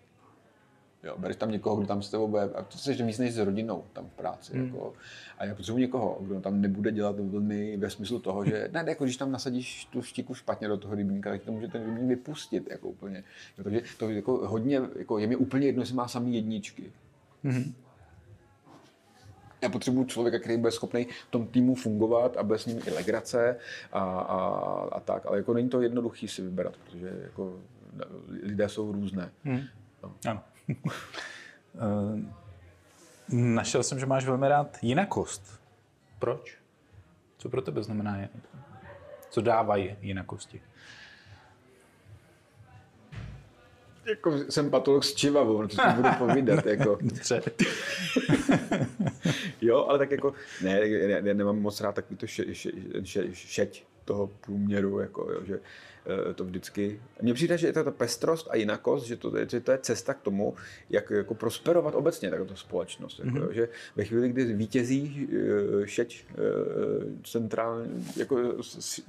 Jo, 1.03 1.15
bereš 1.17 1.35
tam 1.35 1.51
někoho, 1.51 1.75
kdo 1.75 1.87
tam 1.87 2.01
s 2.01 2.09
tebou 2.09 2.27
bude, 2.27 2.43
a 2.43 2.63
to 2.63 2.77
jsi 2.77 3.03
víc 3.03 3.19
než 3.19 3.33
s 3.33 3.37
rodinou 3.37 3.83
tam 3.93 4.09
v 4.09 4.13
práci. 4.13 4.57
Hmm. 4.57 4.65
Jako, 4.65 4.93
a 5.37 5.45
já 5.45 5.55
potřebuji 5.55 5.77
někoho, 5.79 6.17
kdo 6.21 6.41
tam 6.41 6.61
nebude 6.61 6.91
dělat 6.91 7.19
vlny 7.19 7.77
ve 7.77 7.89
smyslu 7.89 8.19
toho, 8.19 8.45
že 8.45 8.69
ne, 8.71 8.85
jako 8.87 9.03
když 9.03 9.17
tam 9.17 9.31
nasadíš 9.31 9.85
tu 9.85 10.01
štiku 10.01 10.33
špatně 10.33 10.67
do 10.67 10.77
toho 10.77 10.95
rybníka, 10.95 11.29
tak 11.29 11.41
to 11.41 11.51
může 11.51 11.67
ten 11.67 11.85
rybník 11.85 12.07
vypustit. 12.07 12.67
Jako 12.71 12.89
úplně. 12.89 13.23
Jo, 13.57 13.63
takže 13.63 13.81
to 13.97 14.09
jako 14.09 14.47
hodně, 14.47 14.81
jako, 14.95 15.17
je 15.17 15.27
mi 15.27 15.35
úplně 15.35 15.67
jedno, 15.67 15.81
jestli 15.81 15.95
má 15.95 16.07
samý 16.07 16.35
jedničky. 16.35 16.91
Hmm. 17.43 17.73
Já 19.61 19.69
potřebuji 19.69 20.05
člověka, 20.05 20.39
který 20.39 20.57
bude 20.57 20.71
schopný 20.71 21.07
v 21.27 21.31
tom 21.31 21.47
týmu 21.47 21.75
fungovat 21.75 22.37
a 22.37 22.43
bude 22.43 22.59
s 22.59 22.65
ním 22.65 22.79
i 22.87 22.91
legrace 22.91 23.57
a, 23.91 23.99
a, 23.99 24.37
a 24.91 24.99
tak. 24.99 25.25
Ale 25.25 25.37
jako 25.37 25.53
není 25.53 25.69
to 25.69 25.81
jednoduchý 25.81 26.27
si 26.27 26.41
vybrat, 26.41 26.77
protože 26.77 27.19
jako 27.23 27.59
lidé 28.43 28.69
jsou 28.69 28.91
různé. 28.91 29.31
Hmm. 29.43 29.61
No. 30.03 30.13
Ano. 30.25 30.41
Eh, 31.75 32.21
našel 33.29 33.83
jsem, 33.83 33.99
že 33.99 34.05
máš 34.05 34.25
velmi 34.25 34.49
rád 34.49 34.77
jinakost. 34.81 35.61
Proč? 36.19 36.57
Co 37.37 37.49
pro 37.49 37.61
tebe 37.61 37.83
znamená? 37.83 38.17
Co 39.29 39.41
dávají 39.41 39.95
jinakosti? 40.01 40.61
jako 44.05 44.37
jsem 44.49 44.69
patolog 44.69 45.03
s 45.03 45.15
čivavou, 45.15 45.61
no 45.61 45.67
to 45.67 45.75
si 45.75 45.81
budu 45.95 46.09
povídat. 46.17 46.65
Jako. 46.73 46.97
jo, 49.61 49.85
ale 49.85 49.99
tak 49.99 50.11
jako, 50.11 50.33
ne, 50.61 50.87
já, 50.87 51.17
já 51.17 51.33
nemám 51.33 51.59
moc 51.59 51.81
rád 51.81 51.95
takový 51.95 52.17
to 52.17 52.27
še, 52.27 52.55
še, 52.55 52.71
še, 53.03 53.33
šeť 53.33 53.83
toho 54.05 54.27
průměru, 54.27 54.99
jako, 54.99 55.31
jo, 55.31 55.41
že 55.45 55.59
eh, 56.29 56.33
to 56.33 56.45
vždycky... 56.45 57.01
Mně 57.21 57.33
přijde, 57.33 57.57
že 57.57 57.67
je 57.67 57.73
to 57.73 57.83
ta 57.83 57.91
pestrost 57.91 58.47
a 58.49 58.55
jinakost, 58.55 59.05
že 59.05 59.17
to, 59.17 59.33
že 59.49 59.59
to 59.59 59.71
je 59.71 59.77
cesta 59.77 60.13
k 60.13 60.21
tomu, 60.21 60.55
jak 60.89 61.09
jako 61.09 61.35
prosperovat 61.35 61.95
obecně 61.95 62.29
takovou 62.29 62.55
společnost. 62.55 63.19
Jako, 63.19 63.37
mm-hmm. 63.37 63.51
že 63.51 63.69
ve 63.95 64.03
chvíli, 64.03 64.29
kdy 64.29 64.53
vítězí 64.53 65.29
eh, 65.31 65.87
šeť 65.87 66.25
eh, 66.29 66.35
centrální, 67.23 68.07
jako 68.17 68.37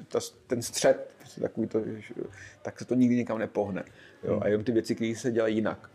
ta, 0.08 0.18
ten 0.46 0.62
střed, 0.62 1.10
takový 1.40 1.66
to, 1.66 1.80
tak 2.62 2.78
se 2.78 2.84
to 2.84 2.94
nikdy 2.94 3.16
nikam 3.16 3.38
nepohne. 3.38 3.84
Jo? 4.24 4.38
A 4.42 4.48
jenom 4.48 4.64
ty 4.64 4.72
věci, 4.72 4.94
které 4.94 5.14
se 5.16 5.32
dělají 5.32 5.54
jinak, 5.54 5.90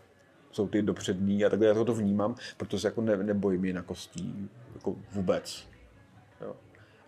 jsou 0.52 0.68
ty 0.68 0.82
dopřední 0.82 1.44
a 1.44 1.48
takhle 1.48 1.68
já 1.68 1.84
to 1.84 1.94
vnímám, 1.94 2.34
protože 2.56 2.80
se 2.80 2.86
jako 2.88 3.00
ne, 3.00 3.16
nebojím 3.16 3.64
jinakostí 3.64 4.50
jako 4.74 4.96
vůbec. 5.12 5.68
Jo? 6.40 6.56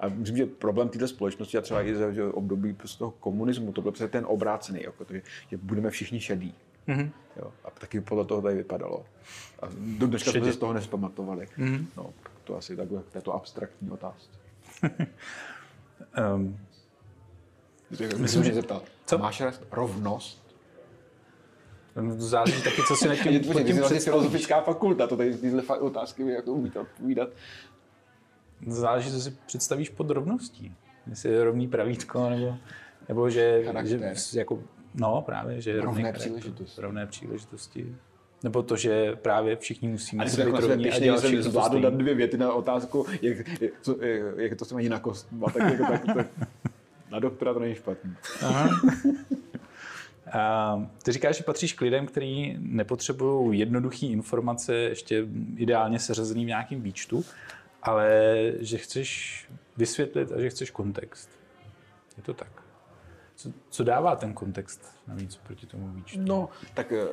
A 0.02 0.08
myslím, 0.08 0.36
že 0.36 0.46
problém 0.46 0.88
této 0.88 1.08
společnosti 1.08 1.58
a 1.58 1.60
třeba 1.60 1.82
i 1.82 1.94
z 1.94 2.20
období 2.32 2.76
z 2.84 2.96
toho 2.96 3.10
komunismu, 3.10 3.72
to 3.72 3.82
byl 3.82 3.92
přece 3.92 4.08
ten 4.08 4.24
obrácený, 4.28 4.82
jako 4.82 5.04
to, 5.04 5.14
že 5.50 5.56
budeme 5.56 5.90
všichni 5.90 6.20
šedí. 6.20 6.54
Mm-hmm. 6.88 7.10
Jo, 7.36 7.52
a 7.64 7.70
taky 7.70 8.00
podle 8.00 8.24
toho 8.24 8.42
tady 8.42 8.54
vypadalo. 8.54 9.04
A 9.62 9.66
do 9.78 10.06
dneška 10.06 10.30
jsme 10.30 10.44
se 10.44 10.52
z 10.52 10.56
toho 10.56 10.72
nespamatovali. 10.72 11.46
Mm-hmm. 11.58 11.86
No, 11.96 12.10
to 12.44 12.56
asi 12.56 12.76
takhle, 12.76 13.02
to 13.02 13.18
je 13.18 13.22
to 13.22 13.32
abstraktní 13.32 13.90
otázka. 13.90 14.36
um, 16.34 16.58
Myslím, 18.16 18.44
že 18.44 18.54
zeptal, 18.54 18.82
co? 19.06 19.18
máš 19.18 19.42
rovnost 19.70 20.42
Záleží 22.16 22.62
taky, 22.62 22.82
co 22.88 22.96
si 22.96 23.08
na 23.08 23.16
tím, 23.16 23.52
pod 23.52 23.62
tím 23.62 23.78
vlastně 23.78 24.00
filozofická 24.00 24.60
fakulta, 24.60 25.06
to 25.06 25.16
tady 25.16 25.34
tyhle 25.34 25.62
otázky 25.62 26.26
jako 26.26 26.52
umíte 26.52 26.78
odpovídat. 26.78 27.28
Záleží, 28.66 29.10
co 29.10 29.20
si 29.20 29.36
představíš 29.46 29.88
pod 29.88 30.10
rovností. 30.10 30.74
Jestli 31.10 31.30
je 31.30 31.44
rovný 31.44 31.68
pravítko, 31.68 32.30
nebo, 32.30 32.56
nebo 33.08 33.30
že, 33.30 33.64
že 33.86 34.14
jako, 34.34 34.62
no 34.94 35.22
právě, 35.26 35.60
že 35.60 35.80
rovné 35.80 36.02
rovný 36.02 36.12
příležitosti. 36.12 36.80
Rovné 36.80 37.06
příležitosti. 37.06 37.96
Nebo 38.42 38.62
to, 38.62 38.76
že 38.76 39.16
právě 39.16 39.56
všichni 39.56 39.88
musíme 39.88 40.24
být 40.24 40.38
jako 40.38 40.60
rovní 40.60 40.90
a 40.90 40.98
dělat 40.98 41.20
všechno 41.20 41.42
zvládnu 41.42 41.80
dát 41.80 41.94
dvě 41.94 42.14
věty 42.14 42.38
na 42.38 42.52
otázku, 42.52 43.06
jak, 43.22 43.60
jak, 43.60 43.72
co, 43.80 43.96
jak 44.36 44.58
to 44.58 44.64
se 44.64 44.74
mají 44.74 44.88
na 44.88 44.98
kost. 44.98 45.28
Tak, 45.44 45.72
jako, 45.72 45.84
tak, 45.84 46.14
tak, 46.14 46.26
na 47.10 47.18
doktora 47.18 47.54
to 47.54 47.60
není 47.60 47.74
špatný. 47.74 48.14
Aha. 48.42 48.68
A 50.32 50.86
ty 51.02 51.12
říkáš, 51.12 51.36
že 51.36 51.44
patříš 51.44 51.72
k 51.72 51.80
lidem, 51.80 52.06
kteří 52.06 52.56
nepotřebují 52.58 53.58
jednoduché 53.58 54.06
informace, 54.06 54.74
ještě 54.74 55.26
ideálně 55.56 55.98
seřazený 55.98 56.44
v 56.44 56.48
nějakém 56.48 56.80
výčtu, 56.80 57.24
ale 57.82 58.32
že 58.58 58.78
chceš 58.78 59.38
vysvětlit 59.76 60.32
a 60.32 60.40
že 60.40 60.50
chceš 60.50 60.70
kontext. 60.70 61.28
Je 62.16 62.22
to 62.22 62.34
tak. 62.34 62.62
Co, 63.36 63.52
co 63.70 63.84
dává 63.84 64.16
ten 64.16 64.32
kontext 64.32 64.94
navíc 65.08 65.36
proti 65.36 65.66
tomu 65.66 65.88
výčtu? 65.88 66.20
No, 66.22 66.48
tak 66.74 66.92
eh, 66.92 67.06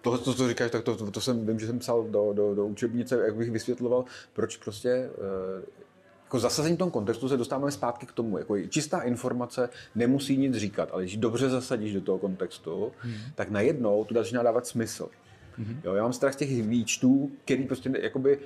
to, 0.00 0.18
to, 0.18 0.34
co 0.34 0.48
říkáš, 0.48 0.70
tak 0.70 0.84
to, 0.84 0.96
to, 0.96 1.10
to 1.10 1.20
jsem, 1.20 1.46
vím, 1.46 1.60
že 1.60 1.66
jsem 1.66 1.78
psal 1.78 2.02
do, 2.02 2.32
do, 2.32 2.54
do 2.54 2.66
učebnice, 2.66 3.24
jak 3.24 3.36
bych 3.36 3.50
vysvětloval, 3.50 4.04
proč 4.32 4.56
prostě 4.56 4.90
eh, 4.90 5.82
jako 6.32 6.40
zasazení 6.40 6.76
v 6.76 6.78
tom 6.78 6.90
kontextu 6.90 7.28
se 7.28 7.36
dostáváme 7.36 7.70
zpátky 7.70 8.06
k 8.06 8.12
tomu. 8.12 8.38
Jako 8.38 8.60
čistá 8.60 9.00
informace 9.00 9.68
nemusí 9.94 10.36
nic 10.36 10.56
říkat, 10.56 10.88
ale 10.92 11.02
když 11.02 11.16
dobře 11.16 11.48
zasadíš 11.50 11.92
do 11.92 12.00
toho 12.00 12.18
kontextu, 12.18 12.92
hmm. 12.98 13.14
tak 13.34 13.50
najednou 13.50 14.04
to 14.04 14.14
začíná 14.14 14.42
dávat 14.42 14.66
smysl. 14.66 15.08
Hmm. 15.56 15.80
Jo, 15.84 15.94
já 15.94 16.02
mám 16.02 16.12
strach 16.12 16.32
z 16.32 16.36
těch 16.36 16.62
výčtů, 16.62 17.30
který 17.44 17.64
prostě 17.64 17.90
jakoby 18.00 18.38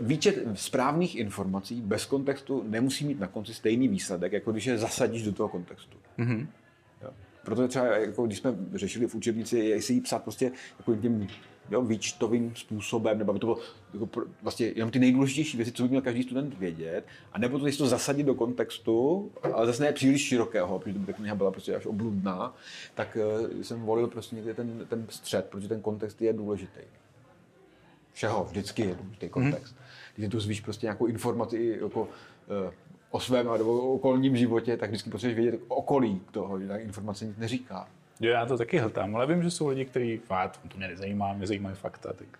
Výčet 0.00 0.44
správných 0.54 1.16
informací 1.16 1.80
bez 1.80 2.06
kontextu 2.06 2.64
nemusí 2.66 3.04
mít 3.04 3.20
na 3.20 3.26
konci 3.26 3.54
stejný 3.54 3.88
výsledek, 3.88 4.32
jako 4.32 4.52
když 4.52 4.66
je 4.66 4.78
zasadíš 4.78 5.22
do 5.22 5.32
toho 5.32 5.48
kontextu. 5.48 5.98
Mm-hmm. 6.18 6.46
Jo. 7.02 7.10
Proto 7.44 7.68
třeba, 7.68 7.86
jako 7.86 8.26
když 8.26 8.38
jsme 8.38 8.54
řešili 8.74 9.06
v 9.06 9.14
učebnici, 9.14 9.58
jestli 9.58 9.94
ji 9.94 10.00
psát 10.00 10.22
prostě 10.22 10.52
jako 10.78 10.96
tím 10.96 11.28
jo, 11.70 11.82
výčtovým 11.82 12.56
způsobem, 12.56 13.18
nebo 13.18 13.30
aby 13.30 13.38
to 13.38 13.46
bylo 13.46 13.58
jako 13.94 14.24
vlastně 14.42 14.66
jenom 14.66 14.90
ty 14.90 14.98
nejdůležitější 14.98 15.56
věci, 15.56 15.72
co 15.72 15.82
by 15.82 15.88
měl 15.88 16.02
každý 16.02 16.22
student 16.22 16.58
vědět, 16.58 17.04
a 17.32 17.38
nebo 17.38 17.58
to, 17.58 17.66
jestli 17.66 17.78
to 17.78 17.86
zasadit 17.86 18.22
do 18.22 18.34
kontextu, 18.34 19.30
ale 19.52 19.66
zase 19.66 19.82
ne 19.82 19.92
příliš 19.92 20.22
širokého, 20.22 20.78
protože 20.78 20.98
ta 20.98 21.12
kniha 21.12 21.34
byla 21.34 21.50
prostě 21.50 21.76
až 21.76 21.86
obludná, 21.86 22.54
tak 22.94 23.16
uh, 23.16 23.62
jsem 23.62 23.80
volil 23.80 24.06
prostě 24.06 24.36
někde 24.36 24.54
ten, 24.54 24.86
ten 24.88 25.06
střed, 25.08 25.44
protože 25.44 25.68
ten 25.68 25.80
kontext 25.80 26.22
je 26.22 26.32
důležitý 26.32 26.80
všeho, 28.18 28.44
vždycky 28.44 28.82
je 28.82 28.94
důležitý 28.94 29.28
kontext. 29.28 29.74
Hmm. 29.74 29.84
Když 30.16 30.30
tu 30.30 30.40
zvíš 30.40 30.60
prostě 30.60 30.86
nějakou 30.86 31.06
informaci 31.06 31.78
jako, 31.80 32.00
uh, 32.02 32.08
o 33.10 33.20
svém 33.20 33.46
nebo 33.58 33.72
o 33.82 33.94
okolním 33.94 34.36
životě, 34.36 34.76
tak 34.76 34.90
vždycky 34.90 35.10
potřebuješ 35.10 35.36
vědět 35.36 35.60
okolí 35.68 36.20
toho, 36.30 36.60
že 36.60 36.68
ta 36.68 36.76
informace 36.76 37.24
nic 37.24 37.36
neříká. 37.36 37.88
Jo, 38.20 38.30
já 38.30 38.46
to 38.46 38.58
taky 38.58 38.78
hltám, 38.78 39.16
ale 39.16 39.26
vím, 39.26 39.42
že 39.42 39.50
jsou 39.50 39.68
lidi, 39.68 39.84
kteří 39.84 40.18
fakt, 40.18 40.60
to 40.68 40.76
mě 40.76 40.88
nezajímá, 40.88 41.32
mě 41.32 41.46
zajímají 41.46 41.76
fakta. 41.76 42.12
Tak... 42.12 42.38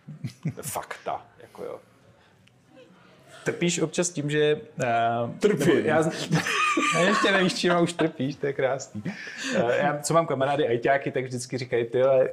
fakta, 0.62 1.26
jako 1.42 1.64
jo. 1.64 1.80
Trpíš 3.50 3.80
občas 3.80 4.10
tím, 4.10 4.30
že... 4.30 4.60
Uh, 4.78 5.30
Trpím. 5.38 5.86
Já, 5.86 6.10
já 6.94 7.00
ještě 7.00 7.32
nevíš, 7.32 7.54
čím 7.54 7.72
už 7.82 7.92
trpíš, 7.92 8.36
to 8.36 8.46
je 8.46 8.52
krásný. 8.52 9.02
Uh, 9.04 9.70
já, 9.70 9.98
co 10.02 10.14
mám 10.14 10.26
kamarády 10.26 10.68
ajťáky, 10.68 11.10
tak 11.10 11.24
vždycky 11.24 11.58
říkají, 11.58 11.84
ty 11.84 12.02
ale 12.02 12.28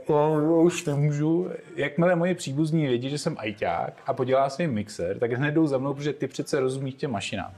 už 0.63 0.85
nemůžu. 0.85 1.51
Jakmile 1.75 2.15
moje 2.15 2.35
příbuzní 2.35 2.87
vědí, 2.87 3.09
že 3.09 3.17
jsem 3.17 3.35
ajťák 3.39 3.93
a 4.05 4.13
podělá 4.13 4.49
svým 4.49 4.71
mixer, 4.71 5.19
tak 5.19 5.31
hned 5.31 5.51
jdou 5.51 5.67
za 5.67 5.77
mnou, 5.77 5.93
protože 5.93 6.13
ty 6.13 6.27
přece 6.27 6.59
rozumíš 6.59 6.93
těm 6.93 7.11
mašinám. 7.11 7.51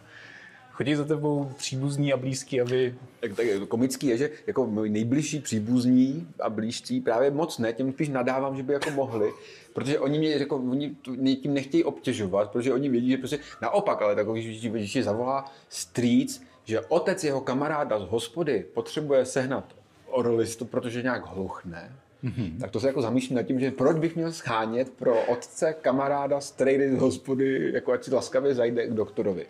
Chodí 0.77 0.95
za 0.95 1.05
tebou 1.05 1.51
příbuzní 1.57 2.13
a 2.13 2.17
blízký, 2.17 2.61
aby... 2.61 2.95
Tak, 3.19 3.35
tak 3.35 3.45
komický 3.67 4.07
je, 4.07 4.17
že 4.17 4.29
jako 4.47 4.67
můj 4.67 4.89
nejbližší 4.89 5.39
příbuzní 5.39 6.27
a 6.39 6.49
blízcí 6.49 7.01
právě 7.01 7.31
moc 7.31 7.57
ne, 7.57 7.73
těm 7.73 7.93
spíš 7.93 8.09
nadávám, 8.09 8.57
že 8.57 8.63
by 8.63 8.73
jako 8.73 8.91
mohli, 8.91 9.31
protože 9.73 9.99
oni 9.99 10.19
mě 10.19 10.29
jako, 10.29 10.55
oni 10.55 10.95
tím 11.35 11.53
nechtějí 11.53 11.83
obtěžovat, 11.83 12.51
protože 12.51 12.73
oni 12.73 12.89
vědí, 12.89 13.09
že 13.09 13.17
prostě 13.17 13.39
naopak, 13.61 14.01
ale 14.01 14.15
takový, 14.15 14.69
když 14.69 14.91
si 14.91 15.03
zavolá 15.03 15.51
strýc, 15.69 16.43
že 16.63 16.81
otec 16.81 17.23
jeho 17.23 17.41
kamaráda 17.41 17.99
z 17.99 18.03
hospody 18.03 18.65
potřebuje 18.73 19.25
sehnat 19.25 19.75
orlistu, 20.07 20.65
protože 20.65 21.03
nějak 21.03 21.27
hluchne, 21.27 21.91
Mm-hmm. 22.23 22.59
Tak 22.59 22.71
to 22.71 22.79
se 22.79 22.87
jako 22.87 23.01
zamýšlím 23.01 23.35
nad 23.35 23.43
tím, 23.43 23.59
že 23.59 23.71
proč 23.71 23.97
bych 23.97 24.15
měl 24.15 24.31
schánět 24.31 24.89
pro 24.89 25.21
otce 25.25 25.75
kamaráda 25.81 26.41
z 26.41 26.55
z 26.91 26.97
hospody, 26.97 27.71
jako 27.73 27.91
ať 27.91 28.03
si 28.03 28.15
laskavě 28.15 28.55
zajde 28.55 28.87
k 28.87 28.93
doktorovi. 28.93 29.45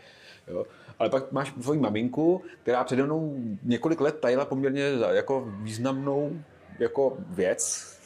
Jo? 0.48 0.66
Ale 1.00 1.10
pak 1.10 1.32
máš 1.32 1.54
svoji 1.62 1.80
maminku, 1.80 2.42
která 2.62 2.84
přede 2.84 3.04
mnou 3.04 3.36
několik 3.64 4.02
let 4.02 4.20
tajila 4.20 4.46
poměrně 4.46 4.84
jako 5.12 5.48
významnou 5.62 6.32
jako 6.80 7.18
věc, 7.30 7.98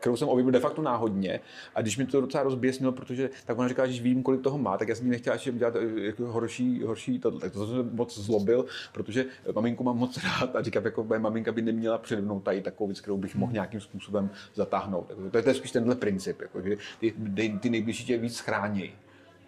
kterou 0.00 0.16
jsem 0.16 0.28
objevil 0.28 0.52
de 0.52 0.60
facto 0.60 0.82
náhodně. 0.82 1.40
A 1.74 1.82
když 1.82 1.98
mi 1.98 2.06
to 2.06 2.20
docela 2.20 2.42
rozběsnilo, 2.42 2.92
protože 2.92 3.30
tak 3.44 3.58
ona 3.58 3.68
říká, 3.68 3.86
že 3.86 4.02
vím, 4.02 4.22
kolik 4.22 4.40
toho 4.40 4.58
má, 4.58 4.78
tak 4.78 4.88
já 4.88 4.94
jsem 4.94 5.06
jí 5.06 5.10
nechtěl 5.10 5.32
ještě 5.32 5.52
dělat 5.52 5.76
eh, 5.76 6.00
jako 6.00 6.26
horší, 6.26 6.82
horší 6.82 7.18
to, 7.18 7.38
tak 7.38 7.52
to 7.52 7.66
jsem 7.66 7.90
moc 7.92 8.18
zlobil, 8.18 8.66
protože 8.92 9.24
maminku 9.54 9.84
mám 9.84 9.98
moc 9.98 10.18
rád 10.24 10.56
a 10.56 10.62
říkám, 10.62 10.84
jako 10.84 11.04
moje 11.04 11.20
maminka 11.20 11.52
by 11.52 11.62
neměla 11.62 11.98
přede 11.98 12.22
mnou 12.22 12.40
tady 12.40 12.62
takovou 12.62 12.88
věc, 12.88 13.00
kterou 13.00 13.16
bych 13.16 13.36
mohl 13.36 13.52
nějakým 13.52 13.80
způsobem 13.80 14.30
zatáhnout. 14.54 15.12
to, 15.30 15.36
je, 15.36 15.42
to 15.42 15.48
je 15.48 15.54
spíš 15.54 15.70
tenhle 15.70 15.94
princip, 15.94 16.40
jako, 16.40 16.62
že 16.62 16.76
ty, 17.00 17.14
ty 17.60 17.70
nejbližší 17.70 18.04
tě 18.04 18.18
víc 18.18 18.40
chrání. 18.40 18.92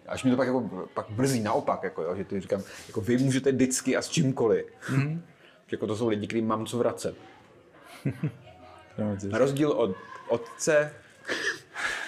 Až 0.07 0.23
mi 0.23 0.31
to 0.31 0.37
pak, 0.37 0.47
jako, 0.47 0.87
pak 0.93 1.09
brzí 1.09 1.39
naopak, 1.39 1.83
jako, 1.83 2.01
jo, 2.01 2.15
že 2.15 2.23
ty 2.23 2.39
říkám, 2.39 2.61
jako 2.87 3.01
vy 3.01 3.17
můžete 3.17 3.51
vždycky 3.51 3.97
a 3.97 4.01
s 4.01 4.09
čímkoliv. 4.09 4.65
Mm-hmm. 4.89 5.19
Jako 5.71 5.87
to 5.87 5.95
jsou 5.95 6.07
lidi, 6.07 6.27
kterým 6.27 6.47
mám 6.47 6.65
co 6.65 6.77
vracet. 6.77 7.15
Na 9.29 9.37
rozdíl 9.37 9.71
od 9.71 9.95
otce, 10.27 10.93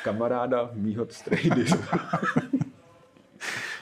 kamaráda 0.03 0.69
mýho 0.73 1.07
strejdy. 1.09 1.65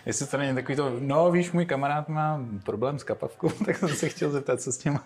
Jestli 0.05 0.27
to 0.27 0.37
není 0.37 0.55
takový 0.55 0.75
to, 0.75 0.95
no 0.99 1.31
víš, 1.31 1.51
můj 1.51 1.65
kamarád 1.65 2.09
má 2.09 2.45
problém 2.65 2.99
s 2.99 3.03
kapavkou, 3.03 3.49
tak 3.65 3.77
jsem 3.77 3.89
se 3.89 4.09
chtěl 4.09 4.31
zeptat, 4.31 4.61
co 4.61 4.71
s 4.71 4.77
tím 4.77 4.93
má. 4.93 5.03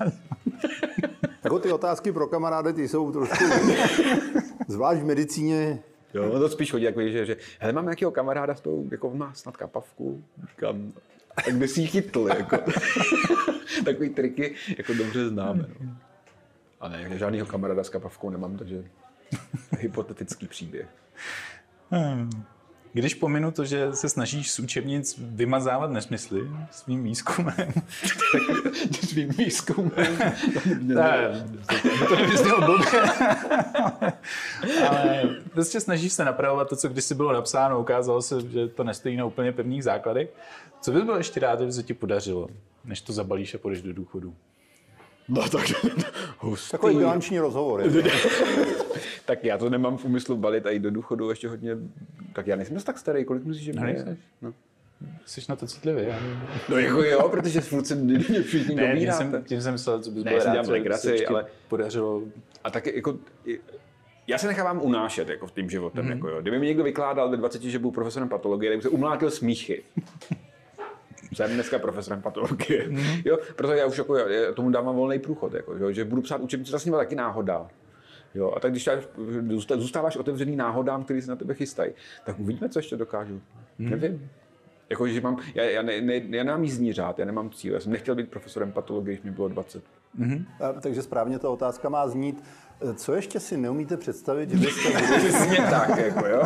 Jako 1.43 1.59
ty 1.59 1.71
otázky 1.71 2.11
pro 2.11 2.27
kamarády, 2.27 2.73
ty 2.73 2.87
jsou 2.87 3.11
trošku, 3.11 3.43
zvlášť 4.67 5.01
v 5.01 5.05
medicíně, 5.05 5.79
Jo, 6.13 6.25
no 6.33 6.39
to 6.39 6.49
spíš 6.49 6.71
chodí, 6.71 6.83
jako, 6.83 7.01
že, 7.01 7.25
že 7.25 7.37
hele, 7.59 7.73
mám 7.73 7.85
nějakého 7.85 8.11
kamaráda, 8.11 8.55
s 8.55 8.61
tou, 8.61 8.87
jako 8.91 9.09
má 9.09 9.33
snad 9.33 9.57
kapavku, 9.57 10.23
říkám, 10.49 10.93
tak 11.45 11.55
by 11.55 11.67
si 11.67 11.81
ji 11.81 11.87
chytl, 11.87 12.27
jako. 12.37 12.57
Takový 13.85 14.09
triky, 14.09 14.55
jako 14.77 14.93
dobře 14.93 15.29
známe. 15.29 15.65
No. 15.79 15.97
A 16.79 16.89
ne, 16.89 17.17
žádného 17.17 17.47
kamaráda 17.47 17.83
s 17.83 17.89
kapavkou 17.89 18.29
nemám, 18.29 18.57
takže 18.57 18.83
hypotetický 19.79 20.47
příběh. 20.47 20.87
Hmm. 21.91 22.29
Když 22.93 23.13
pominu 23.13 23.51
to, 23.51 23.65
že 23.65 23.95
se 23.95 24.09
snažíš 24.09 24.51
z 24.51 24.59
učebnic 24.59 25.19
vymazávat 25.19 25.91
nesmysly 25.91 26.41
svým 26.71 27.03
výzkumem. 27.03 27.73
svým 29.07 29.29
výzkumem? 29.29 30.17
ne, 30.81 31.47
to 32.09 32.15
nevyznělo 32.15 32.61
blbě. 32.61 33.01
Ale 34.89 35.35
prostě 35.53 35.79
snažíš 35.79 36.13
se 36.13 36.25
napravovat 36.25 36.69
to, 36.69 36.75
co 36.75 36.89
kdysi 36.89 37.15
bylo 37.15 37.33
napsáno. 37.33 37.79
Ukázalo 37.79 38.21
se, 38.21 38.41
že 38.41 38.67
to 38.67 38.83
nestojí 38.83 39.17
na 39.17 39.25
úplně 39.25 39.51
pevných 39.51 39.83
základech. 39.83 40.29
Co 40.81 40.91
bys 40.91 41.03
byl 41.03 41.15
ještě 41.15 41.39
rád, 41.39 41.61
že 41.61 41.71
se 41.71 41.83
ti 41.83 41.93
podařilo, 41.93 42.47
než 42.85 43.01
to 43.01 43.13
zabalíš 43.13 43.55
a 43.55 43.57
půjdeš 43.57 43.81
do 43.81 43.93
důchodu? 43.93 44.33
No 45.27 45.49
tak 45.49 45.65
hustý. 46.39 46.71
Takový 46.71 46.95
bilanční 46.95 47.39
rozhovor. 47.39 47.83
tak 49.25 49.43
já 49.43 49.57
to 49.57 49.69
nemám 49.69 49.97
v 49.97 50.05
úmyslu 50.05 50.37
balit 50.37 50.65
a 50.65 50.69
jít 50.69 50.79
do 50.79 50.91
důchodu 50.91 51.29
ještě 51.29 51.49
hodně. 51.49 51.77
Tak 52.33 52.47
já 52.47 52.55
nejsem 52.55 52.79
tak 52.79 52.97
starý, 52.97 53.25
kolik 53.25 53.43
myslíš, 53.43 53.65
že 53.65 53.73
mě 53.73 54.17
no. 54.41 54.53
Jsi 55.25 55.41
na 55.49 55.55
to 55.55 55.67
citlivý, 55.67 56.01
já 56.07 56.19
No 56.69 56.77
jako 56.77 57.03
jo, 57.03 57.29
protože 57.29 57.61
furt 57.61 57.85
se 57.85 57.95
mě 57.95 58.19
všichni 58.41 58.75
ne, 58.75 58.99
tím 58.99 59.11
jsem, 59.11 59.43
tím 59.43 59.61
jsem 59.61 59.71
myslel, 59.71 59.99
co 59.99 60.11
bys 60.11 60.23
ne, 60.23 60.31
byl 60.31 60.43
rád, 60.43 60.65
co 60.65 60.71
legraci, 60.71 61.25
ale 61.25 61.45
podařilo. 61.67 62.23
A 62.63 62.71
taky 62.71 62.95
jako, 62.95 63.17
já 64.27 64.37
se 64.37 64.47
nechávám 64.47 64.81
unášet 64.81 65.29
jako 65.29 65.47
v 65.47 65.51
tím 65.51 65.69
životem. 65.69 66.05
Mm-hmm. 66.05 66.15
Jako, 66.15 66.27
jo. 66.29 66.41
Kdyby 66.41 66.59
mi 66.59 66.65
někdo 66.65 66.83
vykládal 66.83 67.29
ve 67.29 67.37
20, 67.37 67.61
že 67.61 67.79
byl 67.79 67.91
profesorem 67.91 68.29
patologie, 68.29 68.71
tak 68.71 68.77
by 68.77 68.83
se 68.83 68.89
umlátil 68.89 69.31
smíchy 69.31 69.83
jsem 71.33 71.53
dneska 71.53 71.79
profesorem 71.79 72.21
patologie. 72.21 72.89
Mm-hmm. 72.89 73.21
Jo, 73.25 73.37
protože 73.55 73.73
já 73.73 73.85
už 73.85 73.97
jako, 73.97 74.15
já 74.15 74.53
tomu 74.53 74.69
dávám 74.69 74.95
volný 74.95 75.19
průchod, 75.19 75.53
jako, 75.53 75.73
jo, 75.73 75.91
že 75.91 76.05
budu 76.05 76.21
psát 76.21 76.41
učebnice, 76.41 76.71
vlastně 76.71 76.91
taky 76.91 77.15
náhoda. 77.15 77.67
Jo, 78.35 78.53
a 78.55 78.59
tak 78.59 78.71
když 78.71 78.89
zůstáváš 79.75 80.17
otevřený 80.17 80.55
náhodám, 80.55 81.03
který 81.03 81.21
se 81.21 81.29
na 81.29 81.35
tebe 81.35 81.53
chystají, 81.53 81.91
tak 82.25 82.39
uvidíme, 82.39 82.69
co 82.69 82.79
ještě 82.79 82.97
dokážu. 82.97 83.41
Mm. 83.79 83.89
Nevím. 83.89 84.29
Jako, 84.89 85.07
že 85.07 85.21
mám, 85.21 85.37
já, 85.55 85.63
já, 85.63 85.81
ne, 85.81 86.01
ne, 86.01 86.13
já 86.15 86.43
nemám 86.43 86.63
jízdní 86.63 86.93
řád, 86.93 87.19
já 87.19 87.25
nemám 87.25 87.49
cíl. 87.49 87.73
Já 87.73 87.79
jsem 87.79 87.91
nechtěl 87.91 88.15
být 88.15 88.29
profesorem 88.29 88.71
patologie, 88.71 89.15
když 89.15 89.25
mi 89.25 89.31
bylo 89.31 89.47
20. 89.47 89.83
Mm-hmm. 90.19 90.45
A, 90.59 90.73
takže 90.81 91.01
správně 91.01 91.39
ta 91.39 91.49
otázka 91.49 91.89
má 91.89 92.07
znít, 92.07 92.43
co 92.95 93.13
ještě 93.15 93.39
si 93.39 93.57
neumíte 93.57 93.97
představit, 93.97 94.49
že 94.49 94.57
byste... 94.57 94.89
Přesně 95.17 95.57
tak, 95.57 95.97
jako 95.97 96.27
jo. 96.27 96.43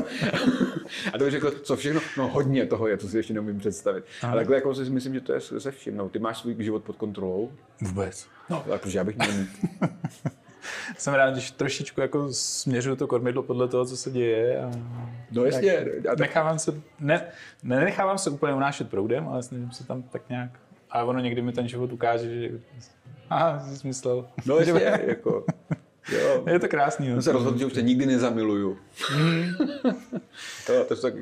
A 1.14 1.18
to 1.18 1.24
bych 1.24 1.32
řekl, 1.32 1.52
co 1.52 1.76
všechno, 1.76 2.02
no 2.18 2.28
hodně 2.28 2.66
toho 2.66 2.88
je, 2.88 2.98
co 2.98 3.08
si 3.08 3.18
ještě 3.18 3.34
neumím 3.34 3.58
představit. 3.58 4.04
Aha. 4.22 4.32
Ale 4.32 4.42
takhle 4.42 4.56
jako 4.56 4.76
si 4.76 4.90
myslím, 4.90 5.14
že 5.14 5.22
to 5.22 5.34
je 5.34 5.42
se 5.42 5.72
vším. 5.72 5.98
No, 5.98 6.10
ty 6.10 6.20
máš 6.20 6.38
svůj 6.38 6.56
život 6.60 6.84
pod 6.84 6.96
kontrolou. 6.96 7.52
Vůbec. 7.82 8.28
No, 8.50 8.64
tak, 8.70 8.82
protože 8.82 8.98
já 8.98 9.04
bych 9.04 9.18
měl 9.18 9.32
mít. 9.32 9.50
Jsem 10.98 11.14
rád, 11.14 11.32
když 11.32 11.52
trošičku 11.52 12.02
jako 12.02 12.34
směřuju 12.34 12.96
to 12.96 13.08
kormidlo 13.08 13.44
podle 13.44 13.68
toho, 13.68 13.86
co 13.86 13.98
se 13.98 14.12
děje. 14.12 14.62
A 14.62 14.72
no 15.32 15.46
jasně. 15.46 15.86
Tak 16.04 16.20
nechávám 16.20 16.60
se, 16.60 16.82
ne, 17.00 17.26
nenechávám 17.64 18.18
se 18.18 18.30
úplně 18.30 18.54
unášet 18.54 18.90
proudem, 18.90 19.28
ale 19.28 19.44
snažím 19.44 19.72
se 19.72 19.88
tam 19.88 20.04
tak 20.04 20.30
nějak. 20.30 20.52
A 20.90 21.04
ono 21.04 21.20
někdy 21.20 21.42
mi 21.42 21.52
ten 21.52 21.68
život 21.68 21.92
ukáže, 21.92 22.42
že 22.42 22.60
aha, 23.30 23.66
jsi 23.74 23.88
myslel. 23.88 24.28
No 24.46 24.58
jasně, 24.58 25.00
jako. 25.08 25.46
Jo. 26.12 26.44
Je 26.48 26.60
to 26.60 26.68
krásný. 26.68 27.08
Jsem 27.08 27.22
se 27.22 27.32
rozhodl, 27.32 27.58
že 27.58 27.66
už 27.66 27.74
se 27.74 27.82
nikdy 27.82 28.06
nezamiluju. 28.06 28.78
Mm. 29.18 29.46
to, 30.68 30.86
to 30.86 30.96
se 30.96 31.02
tak 31.02 31.14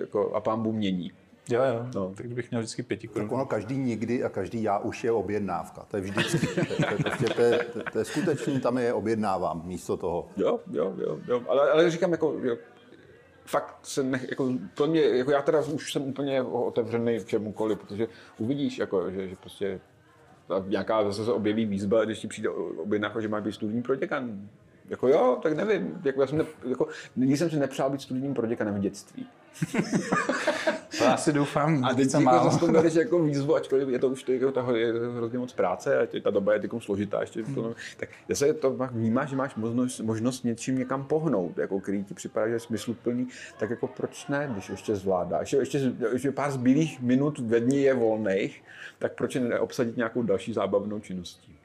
jako, 0.00 0.34
a 0.34 0.40
pán 0.40 0.62
Bůh 0.62 0.74
mění. 0.74 1.12
Jo, 1.50 1.62
jo. 1.64 1.86
No. 1.94 2.14
Tak 2.16 2.26
bych 2.26 2.50
měl 2.50 2.60
vždycky 2.60 2.82
pěti 2.82 3.08
Tak 3.08 3.12
korun. 3.14 3.30
ono 3.32 3.46
každý 3.46 3.78
nikdy 3.78 4.24
a 4.24 4.28
každý 4.28 4.62
já 4.62 4.78
už 4.78 5.04
je 5.04 5.12
objednávka. 5.12 5.86
To 5.90 5.96
je 5.96 6.00
vždycky. 6.02 6.46
To 6.46 6.60
je, 6.60 6.66
to 6.66 6.82
je, 6.82 6.98
prostě, 7.04 7.26
to 7.34 7.42
je, 7.42 7.64
to 7.72 7.78
je, 7.78 7.84
to 7.92 7.98
je 7.98 8.04
skutečný, 8.04 8.60
tam 8.60 8.78
je 8.78 8.92
objednávám 8.92 9.62
místo 9.66 9.96
toho. 9.96 10.28
Jo, 10.36 10.60
jo, 10.72 10.94
jo, 10.98 11.18
jo. 11.28 11.42
Ale, 11.48 11.70
ale 11.70 11.90
říkám, 11.90 12.12
jako, 12.12 12.36
jo, 12.42 12.56
fakt 13.46 13.78
se 13.82 14.02
nech, 14.02 14.30
jako, 14.30 14.52
to 14.74 14.86
mě, 14.86 15.00
jako 15.02 15.30
já 15.30 15.42
teda 15.42 15.60
už 15.60 15.92
jsem 15.92 16.02
úplně 16.02 16.42
otevřený 16.42 17.24
čemukoliv, 17.24 17.78
protože 17.78 18.08
uvidíš, 18.38 18.78
jako, 18.78 19.10
že, 19.10 19.28
že 19.28 19.36
prostě 19.36 19.80
ta 20.48 20.64
nějaká 20.68 21.04
zase 21.04 21.24
se 21.24 21.32
objeví 21.32 21.66
výzva, 21.66 22.04
když 22.04 22.18
ti 22.20 22.28
přijde 22.28 22.48
objednávka, 22.50 23.20
že 23.20 23.28
má 23.28 23.40
být 23.40 23.52
studijní 23.52 23.82
proděkan. 23.82 24.48
Jako 24.90 25.08
jo, 25.08 25.38
tak 25.42 25.52
nevím. 25.56 26.00
Jako 26.04 26.20
já 26.20 26.26
jsem 26.26 26.38
ne, 26.38 26.44
jako, 26.68 26.88
nikdy 27.16 27.36
jsem 27.36 27.50
si 27.50 27.56
nepřál 27.56 27.90
být 27.90 28.00
studijním 28.02 28.34
proděkanem 28.34 28.74
v 28.74 28.78
dětství. 28.78 29.26
To 30.98 31.04
já 31.04 31.16
si 31.16 31.32
doufám, 31.32 31.84
A 31.84 31.88
teď 31.88 31.96
velice 31.96 32.22
jako 32.22 32.44
zase 32.44 32.58
to 32.58 32.66
bereš 32.66 32.94
jako 32.94 33.22
výzvu, 33.22 33.54
ačkoliv 33.56 33.88
je 33.88 33.98
to 33.98 34.08
už 34.08 34.22
to, 34.22 34.32
jako, 34.32 34.52
taho, 34.52 34.76
je 34.76 34.92
to 34.92 34.98
hrozně 34.98 35.38
moc 35.38 35.52
práce 35.52 35.98
a 35.98 36.06
tě- 36.06 36.20
ta 36.22 36.30
doba 36.30 36.52
je 36.54 36.60
teď 36.60 36.70
složitá, 36.78 37.20
ještě 37.20 37.42
to, 37.42 37.74
tak 37.96 38.08
zase 38.28 38.54
to 38.54 38.72
má- 38.76 38.90
vnímáš, 38.92 39.30
že 39.30 39.36
máš 39.36 39.54
možnost, 39.54 40.00
možnost 40.00 40.44
něčím 40.44 40.78
někam 40.78 41.04
pohnout, 41.04 41.58
jako 41.58 41.80
který 41.80 42.04
ti 42.04 42.14
připadá, 42.14 42.46
že 42.48 42.52
je 42.54 42.60
smysluplný, 42.60 43.28
tak 43.58 43.70
jako 43.70 43.86
proč 43.86 44.26
ne, 44.28 44.48
když 44.52 44.68
ještě 44.68 44.96
zvládáš. 44.96 45.52
Ještě, 45.52 45.92
ještě, 46.12 46.32
pár 46.32 46.50
zbylých 46.50 47.00
minut 47.02 47.38
ve 47.38 47.60
dní 47.60 47.82
je 47.82 47.94
volných, 47.94 48.62
tak 48.98 49.12
proč 49.14 49.34
neobsadit 49.34 49.96
nějakou 49.96 50.22
další 50.22 50.52
zábavnou 50.52 51.00
činností? 51.00 51.57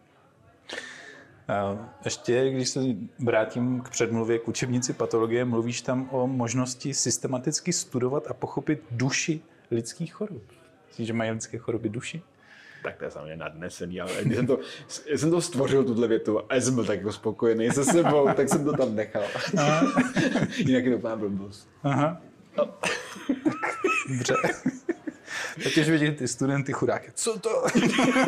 Ještě, 2.05 2.51
když 2.51 2.69
se 2.69 2.79
vrátím 3.19 3.81
k 3.81 3.89
předmluvě 3.89 4.39
k 4.39 4.47
učebnici 4.47 4.93
patologie, 4.93 5.45
mluvíš 5.45 5.81
tam 5.81 6.09
o 6.11 6.27
možnosti 6.27 6.93
systematicky 6.93 7.73
studovat 7.73 8.27
a 8.27 8.33
pochopit 8.33 8.83
duši 8.91 9.41
lidských 9.71 10.13
chorob. 10.13 10.41
Myslíš, 10.87 11.07
že 11.07 11.13
mají 11.13 11.31
lidské 11.31 11.57
choroby 11.57 11.89
duši? 11.89 12.21
Tak 12.83 12.97
to 12.97 13.03
je 13.03 13.11
samozřejmě 13.11 13.35
nadnesený, 13.35 14.01
ale 14.01 14.11
když 14.21 14.37
jsem 14.37 14.47
to, 14.47 14.59
já 15.11 15.17
jsem 15.17 15.31
to 15.31 15.41
stvořil, 15.41 15.83
tuhle 15.83 16.07
větu, 16.07 16.39
a 16.49 16.55
já 16.55 16.61
jsem 16.61 16.75
byl 16.75 16.85
tak 16.85 16.97
jako 16.97 17.11
spokojený 17.11 17.71
se 17.71 17.85
sebou, 17.85 18.29
tak 18.33 18.49
jsem 18.49 18.65
to 18.65 18.73
tam 18.73 18.95
nechal. 18.95 19.23
Jinak 20.57 20.85
je 20.85 20.91
to 20.91 20.97
úplná 20.97 21.15
blbost. 21.15 21.69
Aha. 21.83 22.21
Dobře. 24.09 24.33
Teď 25.63 25.77
už 25.77 25.89
vidím 25.89 26.15
ty 26.15 26.27
studenty 26.27 26.73
chudáky. 26.73 27.11
Co 27.15 27.39
to? 27.39 27.63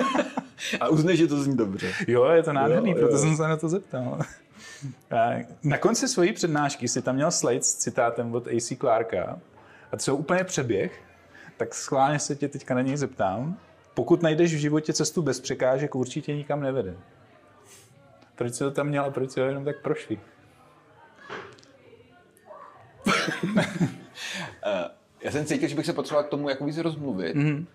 A 0.80 0.88
uznej, 0.90 1.18
že 1.18 1.28
to 1.28 1.44
zní 1.44 1.58
dobře. 1.58 1.94
Jo, 2.08 2.26
je 2.26 2.44
to 2.44 2.54
nádherný, 2.54 2.90
Jo, 2.92 2.98
proto 2.98 3.14
jo. 3.16 3.20
jsem 3.22 3.38
se 3.38 3.48
na 3.48 3.58
to 3.58 3.70
zeptal. 3.70 4.20
A 5.12 5.46
Na 5.64 5.78
konci 5.78 6.08
své 6.08 6.34
přednášky 6.34 6.88
si 6.88 7.02
tam 7.02 7.16
měl 7.16 7.32
slide 7.32 7.62
s 7.62 7.76
citátem 7.76 8.36
od 8.36 8.48
AC 8.48 8.74
Clarka 8.80 9.40
a 9.92 9.98
co 9.98 10.12
je 10.12 10.16
úplně 10.16 10.44
přeběh, 10.44 11.02
tak 11.58 11.74
schválně 11.76 12.20
se 12.20 12.36
tě 12.36 12.48
teďka 12.48 12.76
na 12.76 12.82
něj 12.82 12.98
zeptám. 12.98 13.58
Pokud 13.94 14.22
najdeš 14.22 14.54
v 14.56 14.58
životě 14.58 14.94
cestu 14.94 15.22
bez 15.22 15.40
překážek, 15.40 15.96
určitě 15.96 16.36
nikam 16.36 16.62
nevede. 16.62 16.94
Proč 18.36 18.54
jsi 18.54 18.60
to 18.60 18.72
tam 18.72 18.88
měl 18.88 19.04
a 19.06 19.10
proč 19.12 19.32
jsi 19.32 19.40
ho 19.40 19.46
jenom 19.46 19.66
tak 19.66 19.82
prošli? 19.82 20.20
Já 25.26 25.32
jsem 25.32 25.46
cítil, 25.46 25.70
že 25.70 25.76
bych 25.76 25.86
se 25.86 25.94
potřeboval 25.94 26.24
k 26.24 26.30
tomu 26.30 26.50
jako 26.50 26.66
víc 26.66 26.78
rozmluvit. 26.78 27.36
Mm-hmm. 27.36 27.66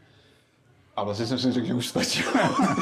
A 0.96 1.04
vlastně 1.04 1.26
jsem 1.26 1.38
si 1.38 1.52
řekl, 1.52 1.66
že 1.66 1.74
už 1.74 1.88
stačí. 1.88 2.22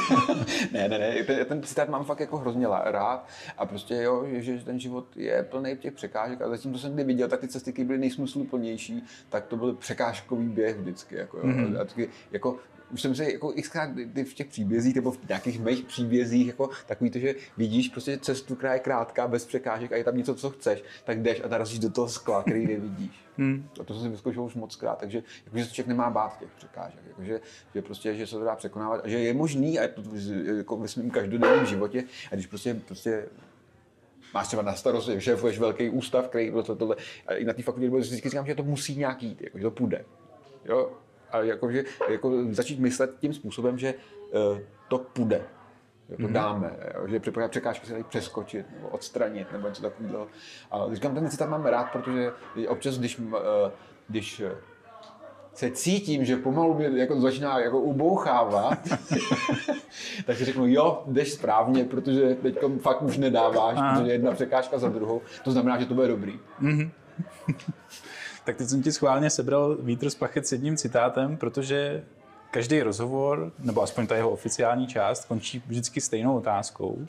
ne, 0.71 0.89
ne, 0.89 0.99
ne, 0.99 1.23
ten, 1.23 1.45
ten 1.45 1.63
citát 1.63 1.89
mám 1.89 2.05
fakt 2.05 2.19
jako 2.19 2.37
hrozně 2.37 2.67
rád. 2.83 3.27
A 3.57 3.65
prostě 3.65 3.95
jo, 3.95 4.25
že, 4.31 4.57
že 4.57 4.65
ten 4.65 4.79
život 4.79 5.17
je 5.17 5.43
plný 5.43 5.77
těch 5.77 5.93
překážek. 5.93 6.41
A 6.41 6.49
zatím, 6.49 6.73
co 6.73 6.79
jsem 6.79 6.93
kdy 6.93 7.03
viděl, 7.03 7.27
tak 7.27 7.39
ty 7.39 7.47
cesty, 7.47 7.73
které 7.73 7.85
byly 7.85 7.99
nejsmysluplnější, 7.99 9.03
tak 9.29 9.45
to 9.45 9.57
byl 9.57 9.73
překážkový 9.73 10.47
běh 10.47 10.77
vždycky. 10.77 11.15
Jako, 11.15 11.37
jo. 11.37 11.43
Mm-hmm. 11.43 11.79
A 11.79 11.83
vždycky, 11.83 12.09
jako, 12.31 12.57
už 12.91 13.01
jsem 13.01 13.15
si 13.15 13.31
jako 13.33 13.53
xkrát 13.61 13.89
v 14.23 14.33
těch 14.33 14.47
příbězích 14.47 14.95
nebo 14.95 15.11
v 15.11 15.27
nějakých 15.27 15.59
mých 15.59 15.85
příbězích 15.85 16.47
jako 16.47 16.69
takový 16.85 17.09
to, 17.09 17.19
že 17.19 17.35
vidíš 17.57 17.89
prostě 17.89 18.17
cestu, 18.17 18.55
která 18.55 18.73
je 18.73 18.79
krátká, 18.79 19.27
bez 19.27 19.45
překážek 19.45 19.91
a 19.91 19.95
je 19.95 20.03
tam 20.03 20.17
něco, 20.17 20.35
co 20.35 20.49
chceš, 20.49 20.83
tak 21.03 21.21
jdeš 21.21 21.41
a 21.43 21.47
narazíš 21.47 21.79
do 21.79 21.89
toho 21.89 22.09
skla, 22.09 22.41
který 22.43 22.67
nevidíš. 22.67 23.11
Hmm. 23.39 23.69
A 23.81 23.83
to 23.83 23.93
jsem 23.93 24.03
si 24.03 24.09
vyzkoušel 24.09 24.43
už 24.43 24.55
moc 24.55 24.75
krát, 24.75 24.99
takže 24.99 25.23
jakože 25.45 25.65
se 25.65 25.71
člověk 25.71 25.87
nemá 25.87 26.09
bát 26.09 26.39
těch 26.39 26.49
překážek, 26.57 26.99
jakože, 27.07 27.41
že 27.75 27.81
prostě, 27.81 28.15
že 28.15 28.27
se 28.27 28.35
to 28.35 28.43
dá 28.43 28.55
překonávat 28.55 29.01
a 29.03 29.07
že 29.07 29.19
je 29.19 29.33
možný 29.33 29.79
a 29.79 29.81
je 29.81 29.87
to 29.87 30.01
v- 30.01 30.57
jako 30.57 30.77
ve 30.77 30.87
svém 30.87 31.09
každodenním 31.09 31.65
životě 31.65 32.03
a 32.31 32.35
když 32.35 32.47
prostě, 32.47 32.73
prostě 32.73 33.25
máš 34.33 34.47
třeba 34.47 34.61
na 34.61 34.75
starost, 34.75 35.09
šéfuješ 35.19 35.59
velký 35.59 35.89
ústav, 35.89 36.27
který 36.27 36.51
tohle, 36.51 36.75
tohle, 36.75 36.95
a 37.27 37.33
i 37.33 37.45
na 37.45 37.53
té 37.53 37.61
fakultě 37.61 37.89
vždycky 37.89 38.29
říkám, 38.29 38.45
že 38.45 38.55
to 38.55 38.63
musí 38.63 38.95
nějak 38.95 39.23
jít, 39.23 39.41
jako, 39.41 39.57
že 39.57 39.63
to 39.63 39.71
půjde. 39.71 40.05
Jo? 40.65 40.91
A 41.31 41.37
jakože, 41.37 41.83
jako 42.09 42.31
začít 42.51 42.79
myslet 42.79 43.11
tím 43.19 43.33
způsobem, 43.33 43.77
že 43.77 43.93
uh, 43.93 44.59
to 44.87 44.97
půjde. 44.97 45.41
Jako 46.09 46.21
mm-hmm. 46.21 46.31
dáme, 46.31 46.77
jo? 46.95 47.07
že 47.07 47.21
překážky 47.47 47.87
se 47.87 47.93
dají 47.93 48.03
přeskočit 48.03 48.65
nebo 48.75 48.87
odstranit 48.87 49.51
nebo 49.51 49.67
něco 49.67 49.81
takového. 49.81 50.27
A 50.71 50.85
říkám, 50.93 51.15
ten 51.15 51.29
citát 51.29 51.49
mám 51.49 51.65
rád, 51.65 51.83
protože 51.83 52.31
občas, 52.67 52.97
když, 52.97 53.19
uh, 53.19 53.33
když 54.07 54.39
eh, 54.39 54.51
se 55.53 55.71
cítím, 55.71 56.25
že 56.25 56.37
pomalu 56.37 56.73
mě 56.73 57.01
jako 57.01 57.21
začíná 57.21 57.59
jako 57.59 57.79
ubouchávat, 57.79 58.79
tak 60.25 60.37
si 60.37 60.45
řeknu, 60.45 60.67
jo, 60.67 61.03
jdeš 61.07 61.33
správně, 61.33 61.85
protože 61.85 62.35
teď 62.35 62.57
fakt 62.81 63.01
už 63.01 63.17
nedáváš, 63.17 63.77
Aha. 63.77 63.99
protože 63.99 64.11
jedna 64.11 64.31
překážka 64.31 64.77
za 64.77 64.89
druhou, 64.89 65.21
to 65.43 65.51
znamená, 65.51 65.79
že 65.79 65.85
to 65.85 65.93
bude 65.93 66.07
dobrý. 66.07 66.39
Tak 68.45 68.57
teď 68.57 68.67
jsem 68.69 68.83
ti 68.83 68.91
schválně 68.91 69.29
sebral 69.29 69.75
vítr 69.75 70.09
z 70.09 70.15
plachet 70.15 70.47
s 70.47 70.51
jedním 70.51 70.77
citátem, 70.77 71.37
protože 71.37 72.03
každý 72.51 72.81
rozhovor, 72.81 73.51
nebo 73.59 73.81
aspoň 73.81 74.07
ta 74.07 74.15
jeho 74.15 74.29
oficiální 74.29 74.87
část, 74.87 75.25
končí 75.25 75.63
vždycky 75.67 76.01
stejnou 76.01 76.37
otázkou. 76.37 77.07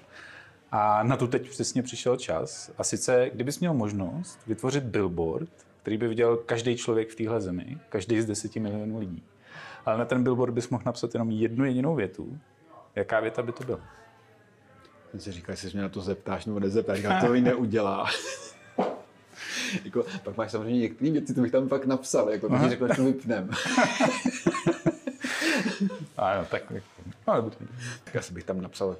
A 0.72 1.02
na 1.02 1.16
tu 1.16 1.26
teď 1.26 1.50
přesně 1.50 1.82
přišel 1.82 2.16
čas. 2.16 2.70
A 2.78 2.84
sice, 2.84 3.30
kdybys 3.34 3.60
měl 3.60 3.74
možnost 3.74 4.38
vytvořit 4.46 4.84
billboard, 4.84 5.50
který 5.82 5.98
by 5.98 6.08
viděl 6.08 6.36
každý 6.36 6.76
člověk 6.76 7.10
v 7.10 7.14
téhle 7.14 7.40
zemi, 7.40 7.78
každý 7.88 8.20
z 8.20 8.26
deseti 8.26 8.60
milionů 8.60 8.98
lidí. 8.98 9.22
Ale 9.86 9.98
na 9.98 10.04
ten 10.04 10.24
billboard 10.24 10.54
bys 10.54 10.68
mohl 10.68 10.82
napsat 10.86 11.14
jenom 11.14 11.30
jednu 11.30 11.64
jedinou 11.64 11.94
větu. 11.94 12.38
Jaká 12.94 13.20
věta 13.20 13.42
by 13.42 13.52
to 13.52 13.64
byla? 13.64 13.80
Jsem 15.10 15.20
si 15.20 15.32
říkal, 15.32 15.52
jestli 15.52 15.70
mě 15.72 15.82
na 15.82 15.88
to 15.88 16.00
zeptáš 16.00 16.46
nebo 16.46 16.60
nezeptáš, 16.60 17.00
to 17.20 17.34
jí 17.34 17.42
neudělá. 17.42 18.06
jako, 19.84 20.04
pak 20.24 20.36
máš 20.36 20.50
samozřejmě 20.50 20.80
některé 20.80 21.10
věci, 21.10 21.34
to 21.34 21.40
bych 21.40 21.52
tam 21.52 21.68
fakt 21.68 21.86
napsal, 21.86 22.30
jako 22.30 22.48
to 22.48 22.58
ti 22.58 22.68
řekl, 22.68 22.88
to 22.96 23.04
vypnem. 23.04 23.50
A 26.16 26.34
jo, 26.34 26.46
tak, 26.50 26.62
tak 26.72 26.82
no, 27.28 27.34
dobrý. 27.36 27.66
tak 28.04 28.16
asi 28.16 28.34
bych 28.34 28.44
tam 28.44 28.60
napsal, 28.60 28.96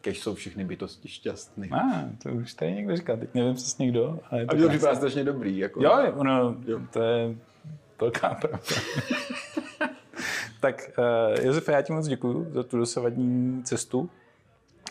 kež 0.00 0.20
jsou 0.20 0.34
všechny 0.34 0.64
bytosti 0.64 1.08
šťastný. 1.08 1.70
A, 1.70 2.08
to 2.22 2.28
už 2.30 2.54
tady 2.54 2.72
někdo 2.72 2.96
říká, 2.96 3.16
teď 3.16 3.34
nevím 3.34 3.54
přesně 3.54 3.88
kdo, 3.88 4.20
ale 4.30 4.40
je 4.40 4.46
A 4.46 4.50
to 4.50 4.56
mě 4.56 4.64
to 4.64 4.70
připadá 4.70 4.94
strašně 4.94 5.24
dobrý. 5.24 5.58
Jako. 5.58 5.82
Jo, 5.82 6.12
ono, 6.14 6.56
Jo. 6.66 6.80
to 6.90 7.02
je 7.02 7.34
velká 8.00 8.34
pravda. 8.34 8.58
tak 10.60 10.90
uh, 10.98 11.44
Josefe, 11.44 11.72
já 11.72 11.82
ti 11.82 11.92
moc 11.92 12.06
děkuji 12.06 12.46
za 12.52 12.62
tu 12.62 12.78
dosavadní 12.78 13.62
cestu, 13.62 14.10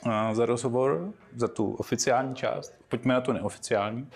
uh, 0.06 0.12
za 0.34 0.46
rozhovor, 0.46 1.14
za 1.36 1.48
tu 1.48 1.74
oficiální 1.74 2.36
část. 2.36 2.76
Pojďme 2.90 3.14
na 3.14 3.22
tu 3.22 3.32
neoficiální. 3.32 4.08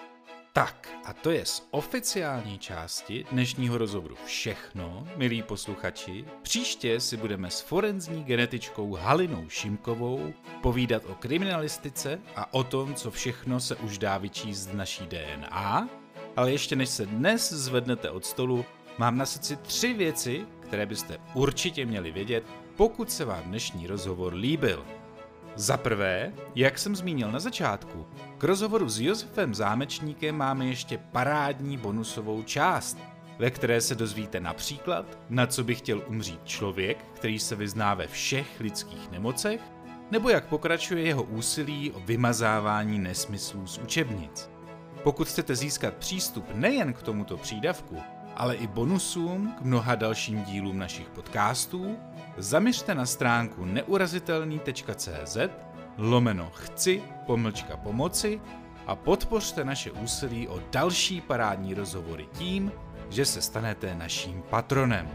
Tak, 0.58 0.90
a 1.06 1.14
to 1.14 1.32
je 1.32 1.46
z 1.46 1.68
oficiální 1.72 2.60
části 2.60 3.26
dnešního 3.32 3.78
rozhovoru 3.78 4.16
všechno, 4.26 5.08
milí 5.16 5.42
posluchači. 5.42 6.26
Příště 6.42 7.00
si 7.00 7.18
budeme 7.18 7.52
s 7.52 7.62
forenzní 7.62 8.24
genetičkou 8.24 8.94
Halinou 8.94 9.50
Šimkovou 9.50 10.34
povídat 10.62 11.04
o 11.06 11.16
kriminalistice 11.16 12.20
a 12.36 12.54
o 12.54 12.64
tom, 12.64 12.96
co 12.96 13.12
všechno 13.12 13.60
se 13.60 13.76
už 13.76 13.98
dá 13.98 14.18
vyčíst 14.18 14.62
z 14.62 14.74
naší 14.74 15.08
DNA. 15.08 15.90
Ale 16.36 16.52
ještě 16.52 16.76
než 16.76 16.90
se 16.90 17.06
dnes 17.06 17.54
zvednete 17.54 18.10
od 18.10 18.26
stolu, 18.26 18.66
mám 18.98 19.18
na 19.18 19.26
srdci 19.26 19.56
tři 19.56 19.94
věci, 19.94 20.46
které 20.60 20.86
byste 20.86 21.18
určitě 21.34 21.86
měli 21.86 22.12
vědět, 22.12 22.44
pokud 22.76 23.12
se 23.12 23.26
vám 23.26 23.44
dnešní 23.44 23.88
rozhovor 23.88 24.34
líbil. 24.34 24.86
Za 25.58 25.78
prvé, 25.78 26.34
jak 26.56 26.80
jsem 26.80 26.96
zmínil 26.96 27.32
na 27.32 27.40
začátku, 27.40 28.08
k 28.38 28.44
rozhovoru 28.44 28.90
s 28.90 29.00
Josefem 29.00 29.56
Zámečníkem 29.56 30.36
máme 30.36 30.66
ještě 30.66 30.98
parádní 30.98 31.78
bonusovou 31.78 32.44
část, 32.44 32.98
ve 33.40 33.52
které 33.52 33.82
se 33.82 33.96
dozvíte 33.96 34.40
například, 34.40 35.20
na 35.30 35.48
co 35.48 35.64
by 35.64 35.76
chtěl 35.76 36.04
umřít 36.08 36.46
člověk, 36.46 36.98
který 37.14 37.40
se 37.40 37.56
vyzná 37.56 37.94
ve 37.94 38.08
všech 38.08 38.60
lidských 38.60 39.12
nemocech, 39.12 39.62
nebo 40.12 40.30
jak 40.30 40.46
pokračuje 40.46 41.04
jeho 41.04 41.24
úsilí 41.24 41.92
o 41.92 42.00
vymazávání 42.00 43.00
nesmyslů 43.00 43.68
z 43.68 43.78
učebnic. 43.78 44.50
Pokud 45.04 45.28
chcete 45.28 45.56
získat 45.56 45.94
přístup 45.94 46.46
nejen 46.54 46.94
k 46.94 47.02
tomuto 47.02 47.38
přídavku, 47.38 47.98
ale 48.38 48.56
i 48.56 48.68
bonusům 48.68 49.54
k 49.58 49.62
mnoha 49.62 49.96
dalším 49.96 50.44
dílům 50.44 50.78
našich 50.78 51.10
podcastů, 51.10 51.98
zaměřte 52.38 52.96
na 52.96 53.06
stránku 53.06 53.66
neurazitelný.cz 53.66 55.38
lomeno 55.98 56.52
chci 56.54 57.04
pomlčka 57.26 57.78
pomoci 57.78 58.42
a 58.88 58.96
podpořte 58.96 59.64
naše 59.64 59.92
úsilí 59.92 60.48
o 60.48 60.62
další 60.72 61.22
parádní 61.22 61.74
rozhovory 61.74 62.28
tím, 62.34 62.72
že 63.10 63.26
se 63.26 63.42
stanete 63.42 63.96
naším 63.96 64.44
patronem. 64.50 65.10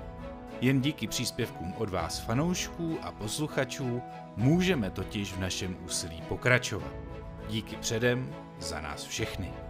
Jen 0.61 0.81
díky 0.81 1.07
příspěvkům 1.07 1.75
od 1.77 1.91
vás 1.91 2.19
fanoušků 2.19 2.99
a 3.03 3.13
posluchačů 3.13 4.03
můžeme 4.37 4.91
totiž 4.91 5.33
v 5.33 5.41
našem 5.41 5.77
úsilí 5.85 6.23
pokračovat. 6.29 6.93
Díky 7.49 7.77
předem 7.77 8.35
za 8.61 8.81
nás 8.81 9.05
všechny. 9.05 9.62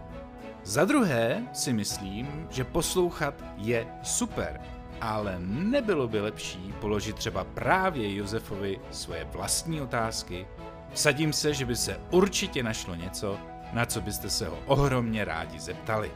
Za 0.65 0.85
druhé 0.85 1.43
si 1.53 1.73
myslím, 1.73 2.47
že 2.49 2.63
poslouchat 2.63 3.33
je 3.57 3.87
super, 4.03 4.61
ale 5.01 5.35
nebylo 5.39 6.07
by 6.07 6.21
lepší 6.21 6.73
položit 6.81 7.15
třeba 7.15 7.43
právě 7.43 8.15
Josefovi 8.15 8.79
svoje 8.91 9.23
vlastní 9.23 9.81
otázky? 9.81 10.47
Sadím 10.93 11.33
se, 11.33 11.53
že 11.53 11.65
by 11.65 11.75
se 11.75 11.99
určitě 12.11 12.63
našlo 12.63 12.95
něco, 12.95 13.37
na 13.73 13.85
co 13.85 14.01
byste 14.01 14.29
se 14.29 14.47
ho 14.47 14.59
ohromně 14.65 15.25
rádi 15.25 15.59
zeptali. 15.59 16.11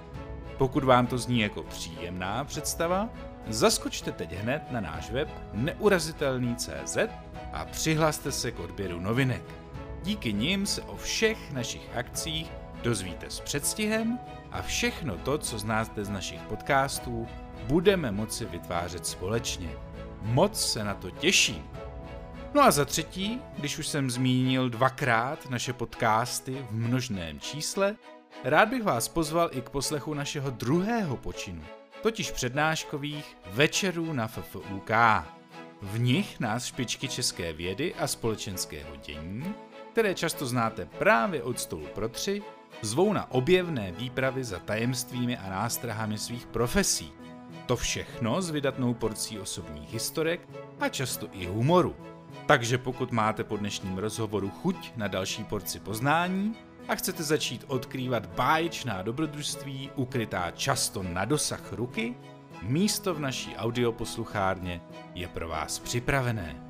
Pokud 0.57 0.83
vám 0.83 1.07
to 1.07 1.17
zní 1.17 1.39
jako 1.39 1.63
příjemná 1.63 2.43
představa, 2.43 3.09
zaskočte 3.47 4.11
teď 4.11 4.33
hned 4.33 4.71
na 4.71 4.81
náš 4.81 5.11
web 5.11 5.29
neurazitelný.cz 5.53 6.97
a 7.53 7.65
přihlaste 7.65 8.31
se 8.31 8.51
k 8.51 8.59
odběru 8.59 8.99
novinek. 8.99 9.43
Díky 10.03 10.33
nim 10.33 10.65
se 10.65 10.81
o 10.81 10.95
všech 10.95 11.51
našich 11.51 11.97
akcích 11.97 12.51
dozvíte 12.83 13.25
s 13.29 13.39
předstihem 13.39 14.19
a 14.57 14.61
všechno 14.61 15.17
to, 15.17 15.37
co 15.37 15.59
znáte 15.59 16.05
z 16.05 16.09
našich 16.09 16.41
podcastů, 16.41 17.27
budeme 17.63 18.11
moci 18.11 18.45
vytvářet 18.45 19.07
společně. 19.07 19.69
Moc 20.21 20.71
se 20.71 20.83
na 20.83 20.93
to 20.93 21.11
těším. 21.11 21.63
No 22.53 22.61
a 22.61 22.71
za 22.71 22.85
třetí, 22.85 23.41
když 23.57 23.77
už 23.77 23.87
jsem 23.87 24.09
zmínil 24.09 24.69
dvakrát 24.69 25.49
naše 25.49 25.73
podcasty 25.73 26.65
v 26.69 26.75
množném 26.75 27.39
čísle, 27.39 27.95
rád 28.43 28.69
bych 28.69 28.83
vás 28.83 29.07
pozval 29.07 29.49
i 29.51 29.61
k 29.61 29.69
poslechu 29.69 30.13
našeho 30.13 30.49
druhého 30.49 31.17
počinu, 31.17 31.61
totiž 32.01 32.31
přednáškových 32.31 33.37
večerů 33.45 34.13
na 34.13 34.27
FFUK. 34.27 34.91
V 35.81 35.99
nich 35.99 36.39
nás 36.39 36.65
špičky 36.65 37.07
české 37.07 37.53
vědy 37.53 37.95
a 37.95 38.07
společenského 38.07 38.95
dění, 38.95 39.53
které 39.91 40.15
často 40.15 40.45
znáte 40.45 40.85
právě 40.85 41.43
od 41.43 41.59
stolu 41.59 41.87
pro 41.95 42.09
tři, 42.09 42.41
zvou 42.81 43.13
na 43.13 43.31
objevné 43.31 43.91
výpravy 43.91 44.43
za 44.43 44.59
tajemstvími 44.59 45.37
a 45.37 45.49
nástrahami 45.49 46.17
svých 46.17 46.45
profesí. 46.45 47.11
To 47.65 47.75
všechno 47.75 48.41
s 48.41 48.49
vydatnou 48.49 48.93
porcí 48.93 49.39
osobních 49.39 49.93
historek 49.93 50.49
a 50.79 50.89
často 50.89 51.27
i 51.31 51.45
humoru. 51.45 51.95
Takže 52.45 52.77
pokud 52.77 53.11
máte 53.11 53.43
po 53.43 53.57
dnešním 53.57 53.97
rozhovoru 53.97 54.49
chuť 54.49 54.91
na 54.95 55.07
další 55.07 55.43
porci 55.43 55.79
poznání 55.79 56.55
a 56.87 56.95
chcete 56.95 57.23
začít 57.23 57.65
odkrývat 57.67 58.25
báječná 58.25 59.01
dobrodružství 59.01 59.91
ukrytá 59.95 60.51
často 60.51 61.03
na 61.03 61.25
dosah 61.25 61.73
ruky, 61.73 62.15
místo 62.61 63.13
v 63.13 63.19
naší 63.19 63.55
audioposluchárně 63.55 64.81
je 65.15 65.27
pro 65.27 65.47
vás 65.47 65.79
připravené. 65.79 66.67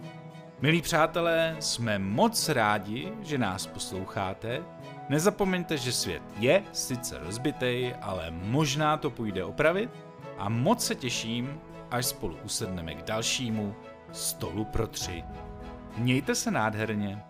Milí 0.61 0.81
přátelé, 0.81 1.55
jsme 1.59 1.99
moc 1.99 2.49
rádi, 2.49 3.13
že 3.21 3.37
nás 3.37 3.67
posloucháte. 3.67 4.63
Nezapomeňte, 5.09 5.77
že 5.77 5.91
svět 5.91 6.21
je 6.39 6.63
sice 6.71 7.17
rozbitej, 7.17 7.95
ale 8.01 8.31
možná 8.31 8.97
to 8.97 9.09
půjde 9.09 9.43
opravit 9.43 9.89
a 10.37 10.49
moc 10.49 10.85
se 10.85 10.95
těším, 10.95 11.59
až 11.91 12.05
spolu 12.05 12.37
usedneme 12.45 12.93
k 12.93 13.03
dalšímu 13.03 13.75
stolu 14.11 14.65
pro 14.65 14.87
tři. 14.87 15.23
Mějte 15.97 16.35
se 16.35 16.51
nádherně. 16.51 17.23